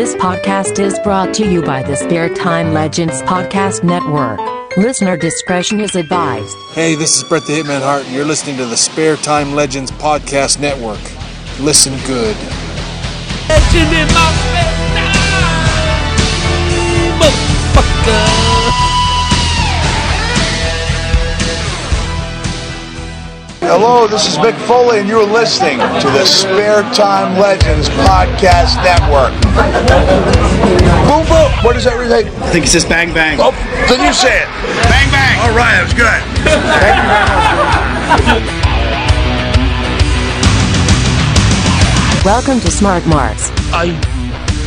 This 0.00 0.14
podcast 0.14 0.78
is 0.78 0.98
brought 1.00 1.34
to 1.34 1.46
you 1.46 1.60
by 1.60 1.82
the 1.82 1.94
Spare 1.94 2.30
Time 2.30 2.72
Legends 2.72 3.20
Podcast 3.20 3.84
Network. 3.84 4.40
Listener 4.78 5.14
discretion 5.18 5.78
is 5.78 5.94
advised. 5.94 6.56
Hey, 6.72 6.94
this 6.94 7.16
is 7.18 7.22
Bret 7.22 7.44
the 7.44 7.52
Hitman 7.52 7.82
Hart, 7.82 8.06
and 8.06 8.14
you're 8.14 8.24
listening 8.24 8.56
to 8.56 8.64
the 8.64 8.78
Spare 8.78 9.16
Time 9.16 9.52
Legends 9.52 9.90
Podcast 9.90 10.58
Network. 10.58 11.02
Listen 11.60 11.92
good. 12.06 12.34
Legend 13.46 13.92
in 13.92 14.08
my 14.14 14.32
spare 14.40 14.72
time, 14.96 15.12
motherfucker. 17.20 18.89
Hello, 23.70 24.08
this 24.08 24.26
is 24.26 24.34
Mick 24.38 24.58
Foley, 24.66 24.98
and 24.98 25.08
you're 25.08 25.24
listening 25.24 25.78
to 25.78 26.08
the 26.10 26.26
Spare 26.26 26.82
Time 26.90 27.38
Legends 27.38 27.88
Podcast 28.02 28.74
Network. 28.82 29.30
Boom, 31.06 31.22
boom. 31.30 31.52
What 31.62 31.74
does 31.74 31.84
that 31.84 31.94
relate? 31.96 32.26
I 32.42 32.50
think 32.50 32.64
it 32.66 32.68
says 32.68 32.84
bang 32.84 33.14
bang. 33.14 33.38
Oh, 33.40 33.52
then 33.86 34.02
you 34.04 34.12
say 34.12 34.42
it. 34.42 34.48
Bang 34.90 35.08
bang. 35.14 35.38
All 35.38 35.54
right, 35.54 35.78
that 35.78 35.86
was 35.86 35.94
good. 35.94 36.18
Thank 36.82 36.98
you 36.98 37.06
very 37.06 38.50
much. 42.10 42.24
Welcome 42.24 42.58
to 42.66 42.72
Smart 42.72 43.06
Marks, 43.06 43.52
I, 43.70 43.94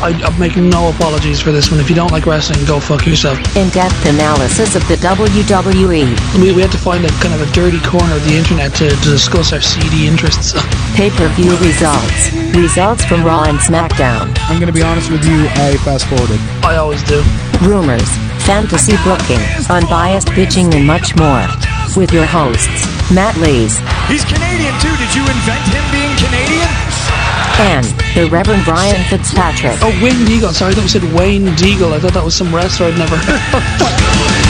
I, 0.02 0.10
I'm 0.24 0.40
making 0.40 0.70
no 0.70 0.90
apologies 0.90 1.40
for 1.40 1.52
this 1.52 1.70
one. 1.70 1.80
If 1.80 1.90
you 1.90 1.96
don't 1.96 2.12
like 2.12 2.26
wrestling, 2.26 2.66
go 2.66 2.80
fuck 2.80 3.06
yourself. 3.06 3.38
in 3.56 3.70
depth 3.70 4.06
analysis 4.06 4.76
of 4.76 4.88
the. 4.88 5.04
WWE, 5.04 6.42
We, 6.42 6.54
we 6.54 6.62
had 6.62 6.72
to 6.72 6.78
find 6.78 7.04
a 7.04 7.10
kind 7.20 7.34
of 7.34 7.42
a 7.42 7.52
dirty 7.52 7.80
corner 7.82 8.16
of 8.16 8.24
the 8.24 8.36
internet 8.36 8.74
to, 8.76 8.90
to 8.90 9.10
discuss 9.12 9.52
our 9.54 9.62
seedy 9.62 10.08
interests. 10.08 10.54
pay 10.96 11.10
per 11.10 11.28
view 11.36 11.52
results, 11.58 12.32
results 12.56 13.04
from 13.06 13.24
Raw 13.24 13.44
and 13.44 13.60
SmackDown, 13.60 14.34
I'm 14.50 14.60
gonna 14.60 14.72
be 14.72 14.82
honest 14.82 15.12
with 15.12 15.26
you, 15.26 15.48
I 15.60 15.78
fast 15.84 16.08
forwarded. 16.08 16.40
I 16.64 16.78
always 16.78 17.04
do. 17.04 17.22
rumors, 17.62 18.08
fantasy 18.48 18.96
booking, 19.04 19.44
unbiased 19.70 20.30
bitching, 20.30 20.74
and 20.74 20.88
much 20.88 21.16
more. 21.16 21.46
With 21.96 22.12
your 22.12 22.26
hosts, 22.26 22.90
Matt 23.14 23.38
Lees 23.38 23.78
He's 24.10 24.26
Canadian 24.26 24.74
too. 24.82 24.92
Did 24.98 25.14
you 25.16 25.22
invent 25.22 25.64
him 25.70 25.86
being 25.94 26.03
Canadian? 26.03 26.03
And 27.60 27.86
the 28.16 28.30
Reverend 28.32 28.64
Brian 28.66 29.04
Fitzpatrick. 29.10 29.78
Oh, 29.82 29.90
Wayne 30.02 30.26
Deagle. 30.26 30.54
Sorry, 30.54 30.72
I 30.72 30.76
thought 30.76 30.84
you 30.84 30.90
said 30.90 31.14
Wayne 31.14 31.48
Deagle. 31.56 31.94
I 31.94 32.00
thought 32.00 32.14
that 32.14 32.24
was 32.24 32.36
some 32.36 32.54
wrestler 32.54 32.88
I'd 32.88 32.98
never 32.98 33.18
heard 33.18 33.40
of. 33.54 34.40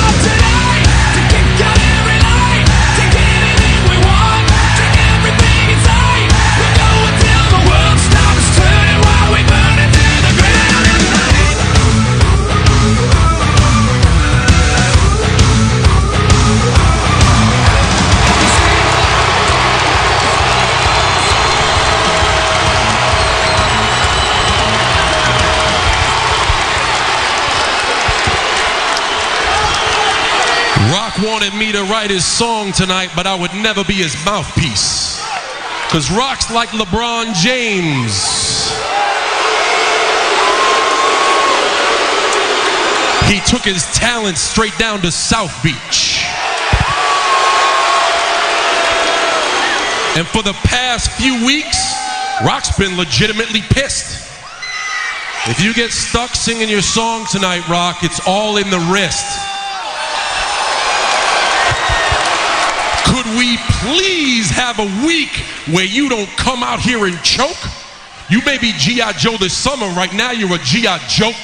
wanted 31.44 31.59
me 31.59 31.73
to 31.73 31.83
write 31.91 32.09
his 32.09 32.23
song 32.23 32.72
tonight, 32.72 33.09
but 33.17 33.27
I 33.27 33.36
would 33.36 33.53
never 33.55 33.83
be 33.83 33.95
his 33.95 34.16
mouthpiece. 34.23 35.22
Because 35.86 36.09
Rock's 36.09 36.49
like 36.49 36.69
LeBron 36.69 37.33
James. 37.36 38.72
He 43.27 43.41
took 43.45 43.66
his 43.66 43.83
talent 43.91 44.38
straight 44.38 44.77
down 44.77 45.02
to 45.02 45.11
South 45.11 45.52
Beach. 45.61 46.23
And 50.15 50.26
for 50.26 50.43
the 50.43 50.53
past 50.64 51.11
few 51.11 51.45
weeks, 51.45 51.93
Rock's 52.45 52.77
been 52.77 52.95
legitimately 52.95 53.64
pissed. 53.70 54.32
If 55.48 55.61
you 55.61 55.73
get 55.73 55.92
stuck 55.92 56.36
singing 56.36 56.70
your 56.70 56.82
song 56.82 57.26
tonight, 57.30 57.67
Rock, 57.67 57.98
it's 58.03 58.26
all 58.26 58.55
in 58.55 58.70
the 58.70 58.80
wrist. 58.93 59.52
Please 63.81 64.49
have 64.49 64.80
a 64.80 65.05
week 65.05 65.31
where 65.73 65.86
you 65.86 66.09
don't 66.09 66.30
come 66.37 66.64
out 66.64 66.80
here 66.80 67.05
and 67.05 67.21
choke? 67.23 67.58
You 68.30 68.41
may 68.45 68.58
be 68.58 68.71
G.I. 68.73 69.14
Joe 69.14 69.37
this 69.37 69.55
summer, 69.55 69.87
right 69.89 70.14
now 70.14 70.31
you're 70.31 70.53
a 70.53 70.59
G.I. 70.59 70.97
joke. 71.08 71.36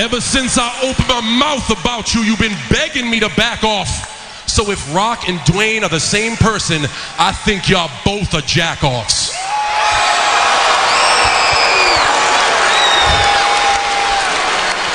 Ever 0.00 0.20
since 0.20 0.58
I 0.58 0.70
opened 0.82 1.08
my 1.08 1.20
mouth 1.20 1.70
about 1.70 2.14
you, 2.14 2.22
you've 2.22 2.38
been 2.38 2.56
begging 2.70 3.10
me 3.10 3.18
to 3.20 3.28
back 3.30 3.64
off. 3.64 4.46
So 4.48 4.70
if 4.70 4.94
Rock 4.94 5.28
and 5.28 5.38
Dwayne 5.40 5.82
are 5.82 5.88
the 5.88 5.98
same 5.98 6.36
person, 6.36 6.82
I 7.18 7.32
think 7.32 7.68
y'all 7.68 7.90
both 8.04 8.32
are 8.34 8.40
jack 8.42 8.84
offs. 8.84 9.34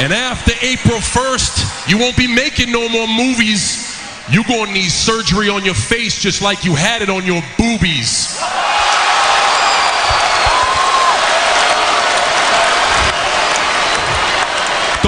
And 0.04 0.12
after 0.12 0.52
April 0.62 1.00
1st, 1.00 1.90
you 1.90 1.98
won't 1.98 2.18
be 2.18 2.28
making 2.28 2.74
no 2.74 2.90
more 2.90 3.08
movies. 3.08 3.98
You're 4.30 4.44
going 4.44 4.66
to 4.66 4.74
need 4.74 4.90
surgery 4.90 5.48
on 5.48 5.64
your 5.64 5.76
face 5.76 6.22
just 6.22 6.42
like 6.42 6.66
you 6.66 6.76
had 6.76 7.02
it 7.02 7.08
on 7.08 7.26
your 7.26 7.42
boobies. 7.58 8.36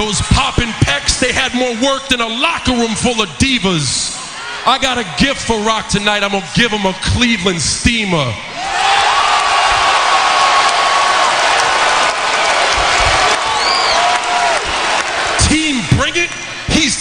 Those 0.00 0.22
popping 0.32 0.72
pecs, 0.80 1.20
they 1.20 1.30
had 1.30 1.52
more 1.52 1.76
work 1.84 2.08
than 2.08 2.22
a 2.22 2.28
locker 2.28 2.72
room 2.72 2.94
full 2.96 3.20
of 3.20 3.28
divas. 3.36 4.16
I 4.66 4.78
got 4.80 4.96
a 4.96 5.04
gift 5.22 5.46
for 5.46 5.60
Rock 5.60 5.88
tonight. 5.88 6.22
I'm 6.22 6.30
going 6.30 6.42
to 6.42 6.58
give 6.58 6.70
him 6.70 6.86
a 6.86 6.94
Cleveland 7.02 7.60
steamer. 7.60 8.32
Team 15.48 15.80
Bring 15.96 16.16
It, 16.16 16.30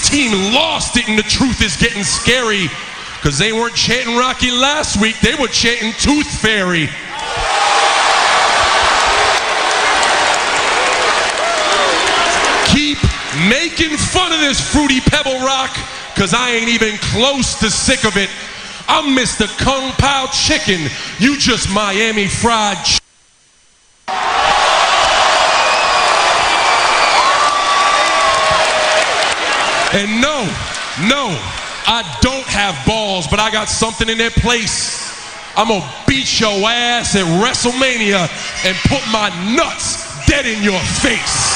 Team 0.06 0.54
Lost 0.54 0.98
It, 0.98 1.08
and 1.08 1.18
the 1.18 1.24
truth 1.24 1.62
is 1.62 1.76
getting 1.76 2.04
scary. 2.04 2.70
Because 3.16 3.40
they 3.40 3.52
weren't 3.52 3.76
chanting 3.76 4.16
Rocky 4.18 4.52
last 4.52 5.02
week, 5.02 5.20
they 5.20 5.34
were 5.34 5.48
chanting 5.48 5.94
Tooth 5.94 6.30
Fairy. 6.40 6.88
Keep 12.70 13.00
making 13.50 13.98
fun 13.98 14.32
of 14.32 14.40
this 14.40 14.62
Fruity 14.62 15.02
Pebble 15.02 15.40
Rock, 15.40 15.76
because 16.14 16.34
I 16.34 16.52
ain't 16.52 16.70
even 16.70 16.98
close 17.14 17.60
to 17.60 17.72
sick 17.72 18.06
of 18.06 18.16
it. 18.16 18.30
I'm 18.88 19.18
Mr. 19.18 19.48
Kung 19.58 19.92
Pao 19.94 20.28
Chicken, 20.28 20.88
you 21.18 21.38
just 21.40 21.74
Miami 21.74 22.28
Fried 22.28 22.78
And 29.96 30.20
no, 30.20 30.44
no, 31.08 31.32
I 31.88 32.18
don't 32.20 32.44
have 32.48 32.76
balls, 32.86 33.28
but 33.28 33.40
I 33.40 33.50
got 33.50 33.70
something 33.70 34.10
in 34.10 34.18
their 34.18 34.30
place. 34.30 35.02
I'm 35.56 35.70
gonna 35.70 35.90
beat 36.06 36.38
your 36.38 36.52
ass 36.68 37.16
at 37.16 37.24
WrestleMania 37.42 38.28
and 38.66 38.76
put 38.90 39.00
my 39.10 39.30
nuts 39.56 40.04
dead 40.28 40.46
in 40.46 40.62
your 40.62 40.82
face. 40.82 41.56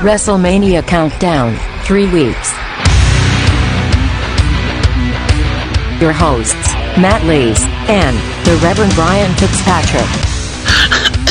WrestleMania 0.00 0.86
Countdown, 0.86 1.58
3 1.82 2.06
weeks. 2.12 2.67
Your 6.00 6.12
hosts, 6.12 6.54
Matt 6.94 7.26
Lees 7.26 7.58
and 7.90 8.16
the 8.46 8.54
Reverend 8.62 8.94
Brian 8.94 9.34
Fitzpatrick. 9.34 10.06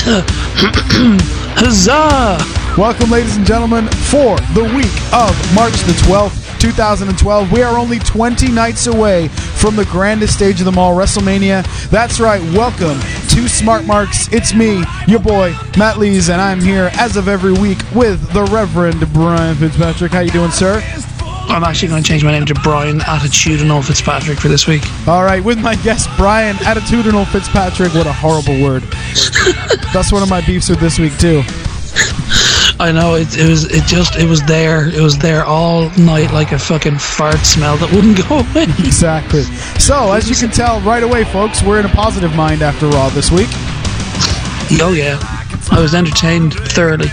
Huzzah! 1.56 2.38
Welcome, 2.78 3.10
ladies 3.10 3.38
and 3.38 3.46
gentlemen, 3.46 3.88
for 3.88 4.36
the 4.54 4.66
week 4.76 4.92
of 5.14 5.32
March 5.56 5.72
the 5.84 5.94
12th, 6.04 6.60
2012. 6.60 7.50
We 7.50 7.62
are 7.62 7.78
only 7.78 8.00
20 8.00 8.52
nights 8.52 8.88
away 8.88 9.30
from 9.30 9.78
the 9.78 9.86
grandest 9.86 10.34
stage 10.34 10.60
of 10.60 10.66
them 10.66 10.78
all, 10.78 10.94
WrestleMania. 10.94 11.90
That's 11.90 12.20
right, 12.20 12.42
welcome 12.54 13.00
to 13.30 13.48
Smart 13.48 13.86
Marks. 13.86 14.28
It's 14.34 14.54
me, 14.54 14.84
your 15.08 15.22
boy, 15.22 15.56
Matt 15.78 15.98
Lees, 15.98 16.28
and 16.28 16.42
I'm 16.42 16.60
here 16.60 16.92
as 16.96 17.16
of 17.16 17.30
every 17.30 17.54
week 17.54 17.80
with 17.96 18.34
the 18.34 18.44
Reverend 18.44 19.00
Brian 19.14 19.56
Fitzpatrick. 19.56 20.12
How 20.12 20.20
you 20.20 20.32
doing, 20.32 20.52
sir? 20.52 20.82
I'm 21.50 21.64
actually 21.64 21.88
going 21.90 22.04
to 22.04 22.08
change 22.08 22.24
my 22.24 22.32
name 22.32 22.46
to 22.46 22.54
Brian 22.56 23.00
Attitudinal 23.00 23.86
Fitzpatrick 23.86 24.40
for 24.40 24.48
this 24.48 24.68
week. 24.68 24.84
All 25.08 25.24
right, 25.24 25.44
with 25.44 25.60
my 25.60 25.76
guest 25.78 26.10
Brian 26.18 26.56
Attitudinal 26.58 27.26
Fitzpatrick. 27.28 27.94
What 27.94 28.06
a 28.06 28.14
horrible 28.14 28.62
word. 28.62 28.84
That's 29.94 30.12
one 30.12 30.24
of 30.24 30.30
my 30.30 30.46
beefs 30.46 30.70
with 30.70 30.80
this 30.80 31.00
week 31.00 31.18
too. 31.18 31.42
I 32.80 32.92
know 32.92 33.16
it, 33.16 33.36
it 33.38 33.50
was 33.50 33.66
it 33.72 33.86
just 33.86 34.18
it 34.18 34.28
was 34.28 34.44
there 34.44 34.90
it 34.90 35.00
was 35.02 35.18
there 35.18 35.44
all 35.44 35.90
night 35.98 36.32
like 36.32 36.52
a 36.52 36.60
fucking 36.60 37.00
fart 37.00 37.40
smell 37.40 37.76
that 37.78 37.92
wouldn't 37.92 38.18
go 38.28 38.40
away. 38.52 38.64
Exactly. 38.86 39.44
So, 39.80 40.12
as 40.12 40.30
you 40.30 40.36
can 40.36 40.52
tell 40.54 40.80
right 40.82 41.02
away, 41.02 41.24
folks, 41.24 41.64
we're 41.64 41.80
in 41.80 41.86
a 41.86 41.90
positive 41.90 42.36
mind 42.36 42.62
after 42.62 42.88
Raw 42.88 43.10
this 43.10 43.32
week. 43.32 43.50
Oh 44.80 44.94
yeah, 44.96 45.18
I 45.72 45.80
was 45.82 45.94
entertained 45.94 46.54
thoroughly. 46.54 47.08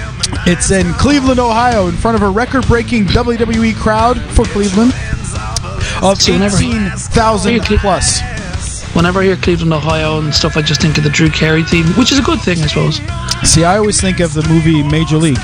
It's 0.47 0.71
in 0.71 0.93
Cleveland, 0.95 1.41
Ohio, 1.41 1.87
in 1.89 1.95
front 1.95 2.17
of 2.17 2.23
a 2.23 2.29
record-breaking 2.29 3.07
WWE 3.07 3.75
crowd 3.77 4.21
for 4.21 4.45
Cleveland 4.47 4.93
of 6.03 6.19
whenever- 6.27 6.57
18,000 6.57 7.61
plus. 7.79 8.21
Whenever 8.95 9.21
I 9.21 9.25
hear 9.25 9.37
Cleveland, 9.37 9.73
Ohio, 9.73 10.19
and 10.21 10.33
stuff, 10.33 10.57
I 10.57 10.63
just 10.63 10.81
think 10.81 10.99
of 10.99 11.05
the 11.05 11.11
Drew 11.11 11.29
Carey 11.29 11.65
theme, 11.65 11.87
which 11.99 12.13
is 12.13 12.19
a 12.19 12.23
good 12.23 12.41
thing, 12.41 12.63
I 12.63 12.67
suppose. 12.67 13.01
See, 13.43 13.65
I 13.65 13.77
always 13.77 14.01
think 14.01 14.21
of 14.21 14.35
the 14.35 14.47
movie 14.49 14.83
Major 14.85 15.17
League. 15.19 15.39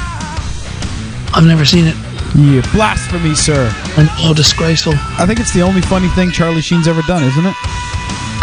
I've 1.34 1.44
never 1.46 1.64
seen 1.64 1.86
it. 1.86 1.96
Yeah, 2.36 2.62
blasphemy, 2.72 3.34
sir. 3.34 3.72
And 3.96 4.08
oh, 4.18 4.32
disgraceful. 4.34 4.94
I 5.18 5.26
think 5.26 5.40
it's 5.40 5.52
the 5.52 5.62
only 5.62 5.80
funny 5.82 6.08
thing 6.08 6.30
Charlie 6.30 6.60
Sheen's 6.62 6.86
ever 6.86 7.02
done, 7.02 7.24
isn't 7.24 7.44
it? 7.44 7.54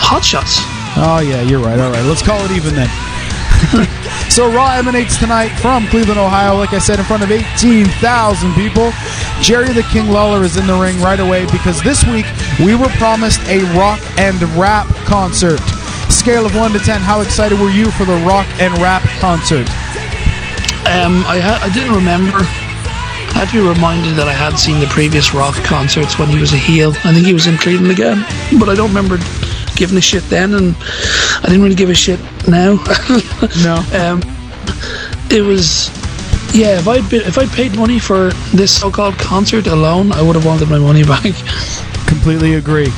Hot 0.03 0.23
shots. 0.23 0.57
Oh, 0.99 1.19
yeah, 1.23 1.41
you're 1.41 1.59
right. 1.63 1.79
All 1.79 1.91
right, 1.91 2.03
let's 2.03 2.21
call 2.21 2.39
it 2.43 2.51
even 2.51 2.75
then. 2.75 2.89
so 4.29 4.51
Raw 4.51 4.73
emanates 4.73 5.17
tonight 5.17 5.49
from 5.59 5.87
Cleveland, 5.87 6.19
Ohio. 6.19 6.55
Like 6.55 6.73
I 6.73 6.79
said, 6.79 6.99
in 6.99 7.05
front 7.05 7.23
of 7.23 7.31
18,000 7.31 8.53
people. 8.53 8.91
Jerry 9.41 9.73
the 9.73 9.83
King 9.83 10.09
Lawler 10.09 10.43
is 10.43 10.57
in 10.57 10.67
the 10.67 10.75
ring 10.75 10.99
right 11.01 11.19
away 11.19 11.45
because 11.51 11.81
this 11.81 12.05
week 12.05 12.25
we 12.59 12.75
were 12.75 12.89
promised 12.97 13.41
a 13.47 13.63
rock 13.77 13.99
and 14.17 14.41
rap 14.55 14.87
concert. 15.05 15.59
Scale 16.09 16.45
of 16.45 16.55
1 16.55 16.71
to 16.73 16.79
10, 16.79 17.01
how 17.01 17.21
excited 17.21 17.59
were 17.59 17.69
you 17.69 17.91
for 17.91 18.05
the 18.05 18.17
rock 18.25 18.47
and 18.59 18.73
rap 18.79 19.03
concert? 19.19 19.67
Um, 20.87 21.25
I 21.27 21.39
ha- 21.39 21.59
I 21.61 21.73
didn't 21.73 21.93
remember. 21.93 22.39
I 23.35 23.43
had 23.43 23.49
to 23.49 23.61
be 23.61 23.67
reminded 23.67 24.15
that 24.15 24.27
I 24.27 24.33
had 24.33 24.57
seen 24.57 24.79
the 24.79 24.87
previous 24.87 25.33
rock 25.33 25.55
concerts 25.63 26.17
when 26.17 26.29
he 26.29 26.39
was 26.39 26.53
a 26.53 26.57
heel. 26.57 26.93
I 27.03 27.13
think 27.13 27.25
he 27.25 27.33
was 27.33 27.45
in 27.45 27.57
Cleveland 27.57 27.91
again, 27.91 28.25
but 28.57 28.69
I 28.69 28.75
don't 28.75 28.89
remember 28.89 29.17
giving 29.77 29.97
a 29.97 30.01
shit 30.01 30.23
then, 30.23 30.53
and 30.53 30.75
I 30.79 31.43
didn't 31.45 31.61
really 31.61 31.75
give 31.75 31.89
a 31.89 31.95
shit 31.95 32.19
now. 32.47 32.83
No. 33.63 33.75
um, 33.93 34.21
it 35.29 35.41
was 35.41 35.89
yeah. 36.55 36.79
If 36.79 36.87
I'd 36.87 37.09
been, 37.09 37.21
if 37.21 37.37
I 37.37 37.45
paid 37.45 37.75
money 37.75 37.99
for 37.99 38.31
this 38.53 38.77
so-called 38.79 39.17
concert 39.17 39.67
alone, 39.67 40.11
I 40.11 40.21
would 40.21 40.35
have 40.35 40.45
wanted 40.45 40.69
my 40.69 40.79
money 40.79 41.03
back. 41.13 41.23
Completely 42.07 42.55
agree. 42.55 42.91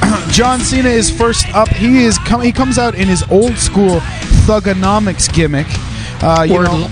John 0.30 0.60
Cena 0.60 0.88
is 0.88 1.10
first 1.10 1.52
up. 1.54 1.68
He 1.68 2.04
is 2.04 2.18
com- 2.18 2.40
he 2.42 2.52
comes 2.52 2.78
out 2.78 2.94
in 2.94 3.08
his 3.08 3.22
old 3.30 3.56
school 3.56 3.98
thuganomics 4.46 5.32
gimmick. 5.32 5.66
Uh, 6.22 6.44
you 6.46 6.54
Word 6.54 6.66
know, 6.66 6.88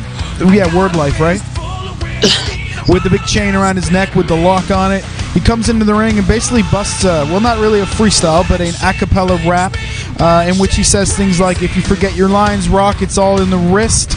yeah, 0.52 0.74
word 0.76 0.96
life, 0.96 1.20
right? 1.20 1.40
with 2.88 3.02
the 3.04 3.10
big 3.10 3.24
chain 3.26 3.54
around 3.54 3.76
his 3.76 3.90
neck 3.90 4.14
with 4.14 4.28
the 4.28 4.36
lock 4.36 4.70
on 4.70 4.92
it. 4.92 5.04
He 5.34 5.40
comes 5.40 5.68
into 5.68 5.84
the 5.84 5.94
ring 5.94 6.18
and 6.18 6.26
basically 6.26 6.62
busts, 6.72 7.04
uh, 7.04 7.26
well, 7.28 7.40
not 7.40 7.58
really 7.58 7.80
a 7.80 7.84
freestyle, 7.84 8.48
but 8.48 8.60
an 8.60 8.74
a 8.82 8.92
cappella 8.92 9.38
rap 9.48 9.76
uh, 10.18 10.46
in 10.48 10.58
which 10.58 10.74
he 10.74 10.82
says 10.82 11.16
things 11.16 11.38
like, 11.38 11.62
If 11.62 11.76
you 11.76 11.82
forget 11.82 12.16
your 12.16 12.28
lines, 12.28 12.68
rock, 12.68 13.02
it's 13.02 13.18
all 13.18 13.40
in 13.40 13.50
the 13.50 13.56
wrist. 13.56 14.16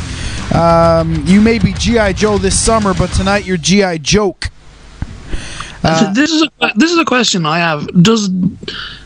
Um, 0.53 1.23
you 1.25 1.39
may 1.39 1.59
be 1.59 1.73
G.I. 1.73 2.13
Joe 2.13 2.37
this 2.37 2.59
summer, 2.59 2.93
but 2.93 3.11
tonight 3.11 3.45
you're 3.45 3.57
G.I. 3.57 3.99
Joke. 3.99 4.49
Uh, 5.83 6.13
this 6.13 6.31
is 6.31 6.43
a, 6.43 6.71
this 6.75 6.91
is 6.91 6.97
a 6.97 7.05
question 7.05 7.45
I 7.45 7.59
have. 7.59 7.87
Does 8.03 8.29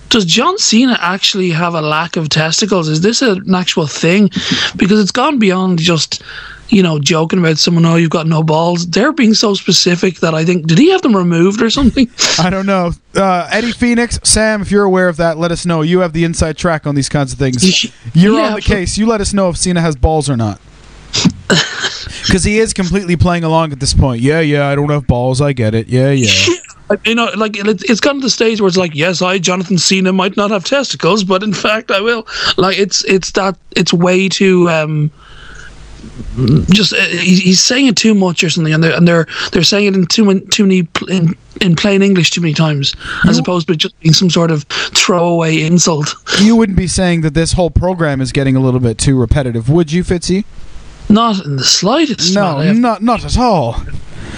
does 0.09 0.25
John 0.25 0.57
Cena 0.57 0.97
actually 0.99 1.49
have 1.51 1.73
a 1.73 1.81
lack 1.81 2.15
of 2.15 2.29
testicles? 2.29 2.87
Is 2.87 3.01
this 3.01 3.21
an 3.21 3.53
actual 3.53 3.87
thing? 3.87 4.29
Because 4.75 4.99
it's 4.99 5.11
gone 5.11 5.39
beyond 5.39 5.79
just 5.79 6.21
you 6.69 6.81
know 6.83 6.99
joking 6.99 7.39
about 7.39 7.57
someone. 7.57 7.85
Oh, 7.85 7.95
you've 7.95 8.09
got 8.09 8.27
no 8.27 8.43
balls. 8.43 8.87
They're 8.87 9.11
being 9.11 9.33
so 9.33 9.53
specific 9.53 10.19
that 10.19 10.33
I 10.33 10.45
think 10.45 10.67
did 10.67 10.77
he 10.77 10.91
have 10.91 11.01
them 11.01 11.15
removed 11.15 11.61
or 11.61 11.69
something? 11.69 12.09
I 12.39 12.49
don't 12.49 12.65
know. 12.65 12.91
Uh, 13.13 13.47
Eddie 13.51 13.71
Phoenix, 13.71 14.19
Sam, 14.23 14.61
if 14.61 14.71
you're 14.71 14.83
aware 14.83 15.07
of 15.07 15.17
that, 15.17 15.37
let 15.37 15.51
us 15.51 15.65
know. 15.65 15.81
You 15.81 15.99
have 15.99 16.13
the 16.13 16.23
inside 16.23 16.57
track 16.57 16.85
on 16.87 16.95
these 16.95 17.09
kinds 17.09 17.31
of 17.33 17.39
things. 17.39 17.83
You're 18.13 18.39
Yeah, 18.39 18.47
on 18.49 18.53
the 18.55 18.61
case. 18.61 18.97
You 18.97 19.05
let 19.05 19.21
us 19.21 19.33
know 19.33 19.49
if 19.49 19.57
Cena 19.57 19.81
has 19.81 19.95
balls 19.95 20.29
or 20.29 20.37
not. 20.37 20.59
Because 22.25 22.43
he 22.43 22.57
is 22.59 22.73
completely 22.73 23.15
playing 23.15 23.43
along 23.43 23.71
at 23.71 23.79
this 23.79 23.93
point. 23.93 24.21
Yeah, 24.21 24.39
yeah, 24.39 24.67
I 24.67 24.75
don't 24.75 24.89
have 24.89 25.05
balls. 25.05 25.41
I 25.41 25.53
get 25.53 25.75
it. 25.75 25.87
Yeah, 25.87 26.09
yeah. 26.11 26.55
You 27.05 27.15
know, 27.15 27.29
like 27.35 27.55
it's 27.55 27.99
gotten 27.99 28.21
to 28.21 28.25
the 28.25 28.31
stage 28.31 28.59
where 28.59 28.67
it's 28.67 28.77
like, 28.77 28.95
yes, 28.95 29.21
I, 29.21 29.37
Jonathan 29.37 29.77
Cena, 29.77 30.11
might 30.11 30.35
not 30.35 30.51
have 30.51 30.65
testicles, 30.65 31.23
but 31.23 31.43
in 31.43 31.53
fact, 31.65 31.91
I 31.91 32.01
will. 32.01 32.27
Like 32.57 32.77
it's 32.79 33.03
it's 33.05 33.31
that 33.31 33.57
it's 33.75 33.93
way 33.93 34.27
too 34.27 34.69
um, 34.69 35.11
just 36.69 36.93
uh, 36.93 36.97
he's, 36.97 37.39
he's 37.39 37.63
saying 37.63 37.87
it 37.87 37.95
too 37.95 38.13
much 38.13 38.43
or 38.43 38.49
something, 38.49 38.73
and 38.73 38.83
they're 38.83 38.95
and 38.95 39.07
they're 39.07 39.27
they're 39.51 39.63
saying 39.63 39.87
it 39.87 39.95
in 39.95 40.05
too 40.05 40.25
many 40.25 40.41
too 40.41 40.65
many 40.65 40.87
in, 41.09 41.35
in 41.61 41.75
plain 41.75 42.01
English 42.01 42.31
too 42.31 42.41
many 42.41 42.53
times, 42.53 42.95
as 43.27 43.37
opposed 43.37 43.67
to 43.67 43.75
just 43.75 43.99
being 43.99 44.13
some 44.13 44.29
sort 44.29 44.51
of 44.51 44.63
throwaway 44.63 45.61
insult. 45.61 46.15
you 46.41 46.55
wouldn't 46.55 46.77
be 46.77 46.87
saying 46.87 47.21
that 47.21 47.33
this 47.33 47.53
whole 47.53 47.69
program 47.69 48.21
is 48.21 48.31
getting 48.31 48.55
a 48.55 48.59
little 48.59 48.79
bit 48.79 48.97
too 48.97 49.19
repetitive, 49.19 49.69
would 49.69 49.91
you, 49.91 50.03
Fitzy? 50.03 50.45
Not 51.09 51.45
in 51.45 51.57
the 51.57 51.63
slightest. 51.63 52.33
No, 52.33 52.73
not 52.73 53.01
not 53.01 53.23
at 53.23 53.37
all. 53.37 53.77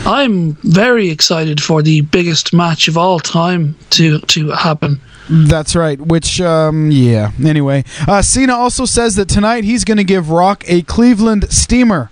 I'm 0.05 0.53
very 0.63 1.09
excited 1.09 1.61
for 1.61 1.81
the 1.81 2.01
biggest 2.01 2.53
match 2.53 2.87
of 2.87 2.97
all 2.97 3.19
time 3.19 3.75
to 3.91 4.19
to 4.19 4.51
happen. 4.51 5.01
That's 5.29 5.75
right. 5.75 5.99
Which, 5.99 6.39
um, 6.41 6.89
yeah. 6.91 7.31
Anyway, 7.43 7.83
uh, 8.07 8.21
Cena 8.21 8.53
also 8.55 8.85
says 8.85 9.15
that 9.15 9.27
tonight 9.29 9.63
he's 9.63 9.83
going 9.83 9.97
to 9.97 10.03
give 10.03 10.29
Rock 10.29 10.63
a 10.67 10.81
Cleveland 10.83 11.51
steamer. 11.51 12.09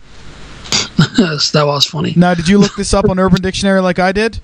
yes, 1.18 1.52
that 1.54 1.66
was 1.66 1.86
funny. 1.86 2.14
Now, 2.16 2.34
did 2.34 2.48
you 2.48 2.58
look 2.58 2.76
this 2.76 2.94
up 2.94 3.10
on 3.10 3.20
Urban 3.20 3.42
Dictionary 3.42 3.82
like 3.82 4.00
I 4.00 4.12
did? 4.12 4.40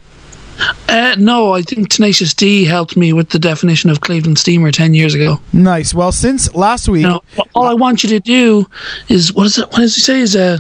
Uh, 0.90 1.16
no, 1.18 1.54
I 1.54 1.62
think 1.64 1.90
Tenacious 1.90 2.34
D 2.34 2.66
helped 2.66 2.96
me 2.96 3.14
with 3.14 3.30
the 3.30 3.40
definition 3.40 3.90
of 3.90 4.02
Cleveland 4.02 4.38
Steamer 4.38 4.72
ten 4.72 4.94
years 4.94 5.16
ago. 5.16 5.40
Nice. 5.54 5.94
Well, 5.94 6.12
since 6.12 6.54
last 6.54 6.88
week, 6.88 7.04
No, 7.04 7.22
all 7.56 7.66
I 7.66 7.74
want 7.74 8.04
you 8.04 8.10
to 8.10 8.20
do 8.20 8.68
is 9.08 9.34
what 9.34 9.48
is 9.48 9.58
it? 9.58 9.68
What 9.72 9.78
does 9.78 9.96
he 9.96 10.02
say? 10.02 10.20
Is 10.20 10.36
uh, 10.36 10.60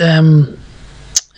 um, 0.00 0.56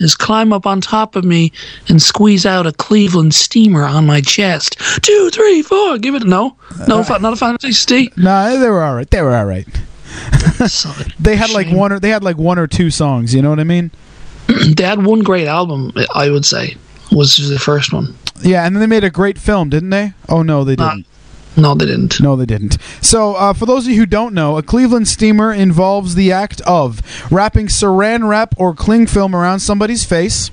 is 0.01 0.15
climb 0.15 0.51
up 0.51 0.65
on 0.65 0.81
top 0.81 1.15
of 1.15 1.23
me 1.23 1.51
and 1.87 2.01
squeeze 2.01 2.45
out 2.45 2.67
a 2.67 2.71
Cleveland 2.73 3.33
steamer 3.33 3.83
on 3.83 4.05
my 4.05 4.19
chest. 4.21 4.77
Two, 5.01 5.29
three, 5.31 5.61
four. 5.61 5.97
Give 5.97 6.15
it 6.15 6.23
no, 6.23 6.55
no, 6.87 7.03
fa- 7.03 7.19
not 7.19 7.33
a 7.33 7.35
fantasy 7.35 7.85
D. 7.85 8.11
nah, 8.17 8.49
they 8.57 8.69
were 8.69 8.83
all 8.83 8.95
right. 8.95 9.09
They 9.09 9.21
were 9.21 9.35
all 9.35 9.45
right. 9.45 9.67
They 11.19 11.35
had 11.35 11.51
like 11.51 11.69
one 11.71 11.91
or 11.91 11.99
they 11.99 12.09
had 12.09 12.23
like 12.23 12.37
one 12.37 12.59
or 12.59 12.67
two 12.67 12.89
songs. 12.91 13.33
You 13.33 13.41
know 13.41 13.49
what 13.49 13.59
I 13.59 13.63
mean? 13.63 13.91
They 14.75 14.83
had 14.83 15.05
one 15.05 15.19
great 15.21 15.47
album. 15.47 15.91
I 16.13 16.29
would 16.29 16.45
say 16.45 16.75
was 17.11 17.37
the 17.49 17.57
first 17.59 17.93
one. 17.93 18.15
Yeah, 18.41 18.65
and 18.65 18.75
then 18.75 18.81
they 18.81 18.87
made 18.87 19.03
a 19.03 19.09
great 19.09 19.37
film, 19.37 19.69
didn't 19.69 19.91
they? 19.91 20.13
Oh 20.27 20.41
no, 20.43 20.63
they 20.63 20.73
Uh, 20.73 20.89
didn't. 20.89 21.05
No, 21.57 21.75
they 21.75 21.85
didn't. 21.85 22.21
No, 22.21 22.35
they 22.35 22.45
didn't. 22.45 22.77
So, 23.01 23.35
uh, 23.35 23.53
for 23.53 23.65
those 23.65 23.85
of 23.85 23.91
you 23.91 23.99
who 23.99 24.05
don't 24.05 24.33
know, 24.33 24.57
a 24.57 24.63
Cleveland 24.63 25.07
steamer 25.07 25.53
involves 25.53 26.15
the 26.15 26.31
act 26.31 26.61
of 26.61 27.01
wrapping 27.31 27.67
saran 27.67 28.27
wrap 28.27 28.53
or 28.57 28.73
cling 28.73 29.07
film 29.07 29.35
around 29.35 29.59
somebody's 29.59 30.05
face, 30.05 30.49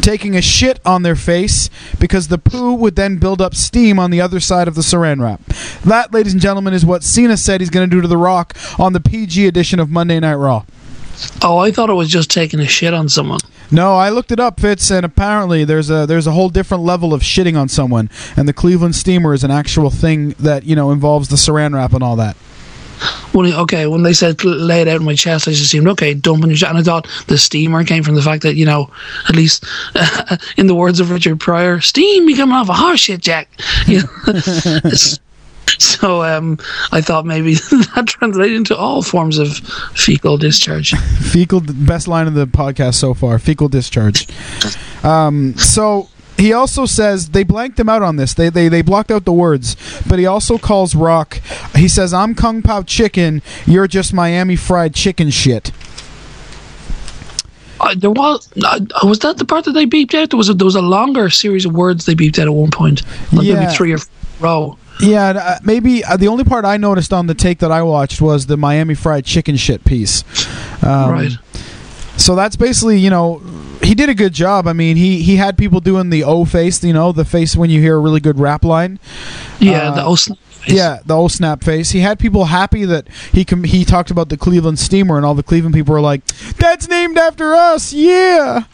taking 0.00 0.34
a 0.34 0.42
shit 0.42 0.80
on 0.86 1.02
their 1.02 1.16
face 1.16 1.68
because 1.98 2.28
the 2.28 2.38
poo 2.38 2.72
would 2.72 2.96
then 2.96 3.18
build 3.18 3.42
up 3.42 3.54
steam 3.54 3.98
on 3.98 4.10
the 4.10 4.20
other 4.20 4.40
side 4.40 4.68
of 4.68 4.74
the 4.74 4.82
saran 4.82 5.20
wrap. 5.20 5.44
That, 5.84 6.12
ladies 6.14 6.32
and 6.32 6.42
gentlemen, 6.42 6.72
is 6.72 6.86
what 6.86 7.02
Cena 7.04 7.36
said 7.36 7.60
he's 7.60 7.70
going 7.70 7.88
to 7.88 7.94
do 7.94 8.00
to 8.00 8.08
The 8.08 8.16
Rock 8.16 8.56
on 8.78 8.94
the 8.94 9.00
PG 9.00 9.46
edition 9.46 9.78
of 9.78 9.90
Monday 9.90 10.20
Night 10.20 10.34
Raw. 10.34 10.64
Oh, 11.42 11.58
I 11.58 11.70
thought 11.70 11.90
it 11.90 11.94
was 11.94 12.08
just 12.08 12.30
taking 12.30 12.60
a 12.60 12.66
shit 12.66 12.94
on 12.94 13.08
someone. 13.08 13.40
No, 13.70 13.94
I 13.96 14.08
looked 14.08 14.32
it 14.32 14.40
up, 14.40 14.60
Fitz, 14.60 14.90
and 14.90 15.04
apparently 15.04 15.64
there's 15.64 15.90
a 15.90 16.06
there's 16.06 16.26
a 16.26 16.32
whole 16.32 16.48
different 16.48 16.84
level 16.84 17.12
of 17.12 17.20
shitting 17.22 17.58
on 17.58 17.68
someone, 17.68 18.08
and 18.36 18.48
the 18.48 18.52
Cleveland 18.52 18.94
steamer 18.96 19.34
is 19.34 19.44
an 19.44 19.50
actual 19.50 19.90
thing 19.90 20.30
that 20.38 20.64
you 20.64 20.74
know 20.74 20.90
involves 20.90 21.28
the 21.28 21.36
saran 21.36 21.74
wrap 21.74 21.92
and 21.92 22.02
all 22.02 22.16
that. 22.16 22.36
When 23.32 23.46
he- 23.46 23.54
okay, 23.54 23.86
when 23.86 24.02
they 24.02 24.12
said 24.14 24.42
lay 24.42 24.80
it 24.80 24.88
out 24.88 24.96
in 25.00 25.04
my 25.04 25.14
chest, 25.14 25.46
I 25.46 25.52
just 25.52 25.64
assumed 25.64 25.86
okay, 25.88 26.14
dumping 26.14 26.48
your 26.48 26.56
shit, 26.56 26.68
and 26.70 26.78
I 26.78 26.82
thought 26.82 27.06
the 27.26 27.36
steamer 27.38 27.84
came 27.84 28.02
from 28.02 28.14
the 28.14 28.22
fact 28.22 28.42
that 28.42 28.56
you 28.56 28.64
know, 28.64 28.90
at 29.28 29.36
least 29.36 29.64
in 30.56 30.66
the 30.66 30.74
words 30.74 30.98
of 30.98 31.10
Richard 31.10 31.38
Pryor, 31.38 31.80
steam 31.80 32.26
be 32.26 32.34
coming 32.34 32.54
off 32.56 32.68
a 32.70 32.72
horse 32.74 33.00
shit, 33.00 33.20
Jack. 33.20 33.48
You 33.86 34.02
know? 34.02 34.80
so 35.78 36.22
um, 36.22 36.58
I 36.92 37.00
thought 37.00 37.26
maybe 37.26 37.54
that 37.94 38.04
translated 38.06 38.56
into 38.56 38.76
all 38.76 39.02
forms 39.02 39.38
of 39.38 39.56
fecal 39.94 40.36
discharge. 40.38 40.92
fecal 41.32 41.60
best 41.60 42.08
line 42.08 42.26
of 42.26 42.34
the 42.34 42.46
podcast 42.46 42.94
so 42.94 43.14
far 43.14 43.38
fecal 43.38 43.68
discharge 43.68 44.26
um, 45.04 45.54
so 45.56 46.08
he 46.36 46.52
also 46.52 46.86
says 46.86 47.30
they 47.30 47.42
blanked 47.42 47.78
him 47.78 47.88
out 47.88 48.02
on 48.02 48.16
this 48.16 48.34
they, 48.34 48.48
they 48.48 48.68
they 48.68 48.82
blocked 48.82 49.10
out 49.10 49.24
the 49.24 49.32
words 49.32 49.76
but 50.08 50.18
he 50.18 50.26
also 50.26 50.56
calls 50.58 50.94
rock 50.94 51.40
he 51.74 51.88
says 51.88 52.14
i'm 52.14 52.34
kung 52.34 52.62
pao 52.62 52.82
chicken 52.82 53.42
you're 53.66 53.88
just 53.88 54.12
miami 54.14 54.54
fried 54.56 54.94
chicken 54.94 55.30
shit 55.30 55.72
Uh, 57.80 57.94
there 57.96 58.10
was 58.10 58.50
uh, 58.64 58.80
was 59.04 59.20
that 59.20 59.38
the 59.38 59.44
part 59.44 59.64
that 59.64 59.70
they 59.72 59.86
beeped 59.86 60.12
out. 60.12 60.30
There 60.30 60.36
was 60.36 60.48
a 60.48 60.54
there 60.54 60.64
was 60.64 60.74
a 60.74 60.82
longer 60.82 61.30
series 61.30 61.64
of 61.64 61.72
words 61.72 62.06
they 62.06 62.14
beeped 62.16 62.38
out 62.40 62.48
at 62.48 62.52
one 62.54 62.72
point, 62.72 63.02
like 63.32 63.46
Yeah. 63.46 63.54
maybe 63.60 63.72
three 63.72 63.92
or 63.92 63.98
four 63.98 64.10
row. 64.40 64.78
Yeah, 65.00 65.28
uh, 65.28 65.58
maybe 65.62 66.04
uh, 66.04 66.16
the 66.16 66.28
only 66.28 66.44
part 66.44 66.64
I 66.64 66.76
noticed 66.76 67.12
on 67.12 67.26
the 67.26 67.34
take 67.34 67.58
that 67.60 67.70
I 67.70 67.82
watched 67.82 68.20
was 68.20 68.46
the 68.46 68.56
Miami 68.56 68.94
Fried 68.94 69.24
Chicken 69.24 69.56
shit 69.56 69.84
piece. 69.84 70.24
Um, 70.82 71.10
right. 71.12 71.32
So 72.16 72.34
that's 72.34 72.56
basically, 72.56 72.98
you 72.98 73.10
know, 73.10 73.40
he 73.82 73.94
did 73.94 74.08
a 74.08 74.14
good 74.14 74.32
job. 74.32 74.66
I 74.66 74.72
mean, 74.72 74.96
he 74.96 75.22
he 75.22 75.36
had 75.36 75.56
people 75.56 75.78
doing 75.80 76.10
the 76.10 76.24
O 76.24 76.44
face, 76.44 76.82
you 76.82 76.92
know, 76.92 77.12
the 77.12 77.24
face 77.24 77.54
when 77.54 77.70
you 77.70 77.80
hear 77.80 77.96
a 77.96 78.00
really 78.00 78.18
good 78.20 78.40
rap 78.40 78.64
line. 78.64 78.98
Yeah, 79.60 79.90
uh, 79.90 79.94
the 79.94 80.00
Osn- 80.02 80.36
Yeah, 80.66 80.98
the 81.06 81.14
old 81.14 81.30
snap 81.30 81.62
face. 81.62 81.90
He 81.90 82.00
had 82.00 82.18
people 82.18 82.46
happy 82.46 82.84
that 82.84 83.06
he 83.32 83.44
com- 83.44 83.62
he 83.64 83.84
talked 83.84 84.10
about 84.10 84.28
the 84.30 84.36
Cleveland 84.36 84.80
Steamer, 84.80 85.16
and 85.16 85.24
all 85.24 85.34
the 85.36 85.44
Cleveland 85.44 85.74
people 85.74 85.94
were 85.94 86.00
like, 86.00 86.26
"That's 86.56 86.88
named 86.88 87.16
after 87.16 87.54
us." 87.54 87.92
Yeah. 87.92 88.64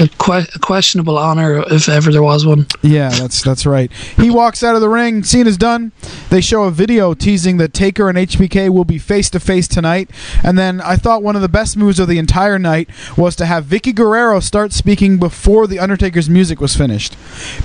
A, 0.00 0.06
que- 0.08 0.46
a 0.54 0.58
questionable 0.60 1.18
honor 1.18 1.64
if 1.70 1.88
ever 1.88 2.12
there 2.12 2.22
was 2.22 2.46
one. 2.46 2.66
Yeah, 2.82 3.08
that's 3.10 3.42
that's 3.42 3.66
right. 3.66 3.92
He 3.92 4.30
walks 4.30 4.62
out 4.62 4.74
of 4.74 4.80
the 4.80 4.88
ring. 4.88 5.24
Scene 5.24 5.46
is 5.46 5.56
done. 5.56 5.92
They 6.30 6.40
show 6.40 6.64
a 6.64 6.70
video 6.70 7.14
teasing 7.14 7.56
that 7.56 7.72
Taker 7.74 8.08
and 8.08 8.16
HBK 8.16 8.70
will 8.70 8.84
be 8.84 8.98
face 8.98 9.28
to 9.30 9.40
face 9.40 9.66
tonight. 9.66 10.10
And 10.44 10.56
then 10.58 10.80
I 10.80 10.96
thought 10.96 11.22
one 11.22 11.34
of 11.36 11.42
the 11.42 11.48
best 11.48 11.76
moves 11.76 11.98
of 11.98 12.06
the 12.08 12.18
entire 12.18 12.58
night 12.58 12.88
was 13.16 13.34
to 13.36 13.46
have 13.46 13.64
Vickie 13.64 13.94
Guerrero 13.94 14.40
start 14.40 14.72
speaking 14.72 15.18
before 15.18 15.66
the 15.66 15.78
Undertaker's 15.80 16.30
music 16.30 16.60
was 16.60 16.76
finished, 16.76 17.16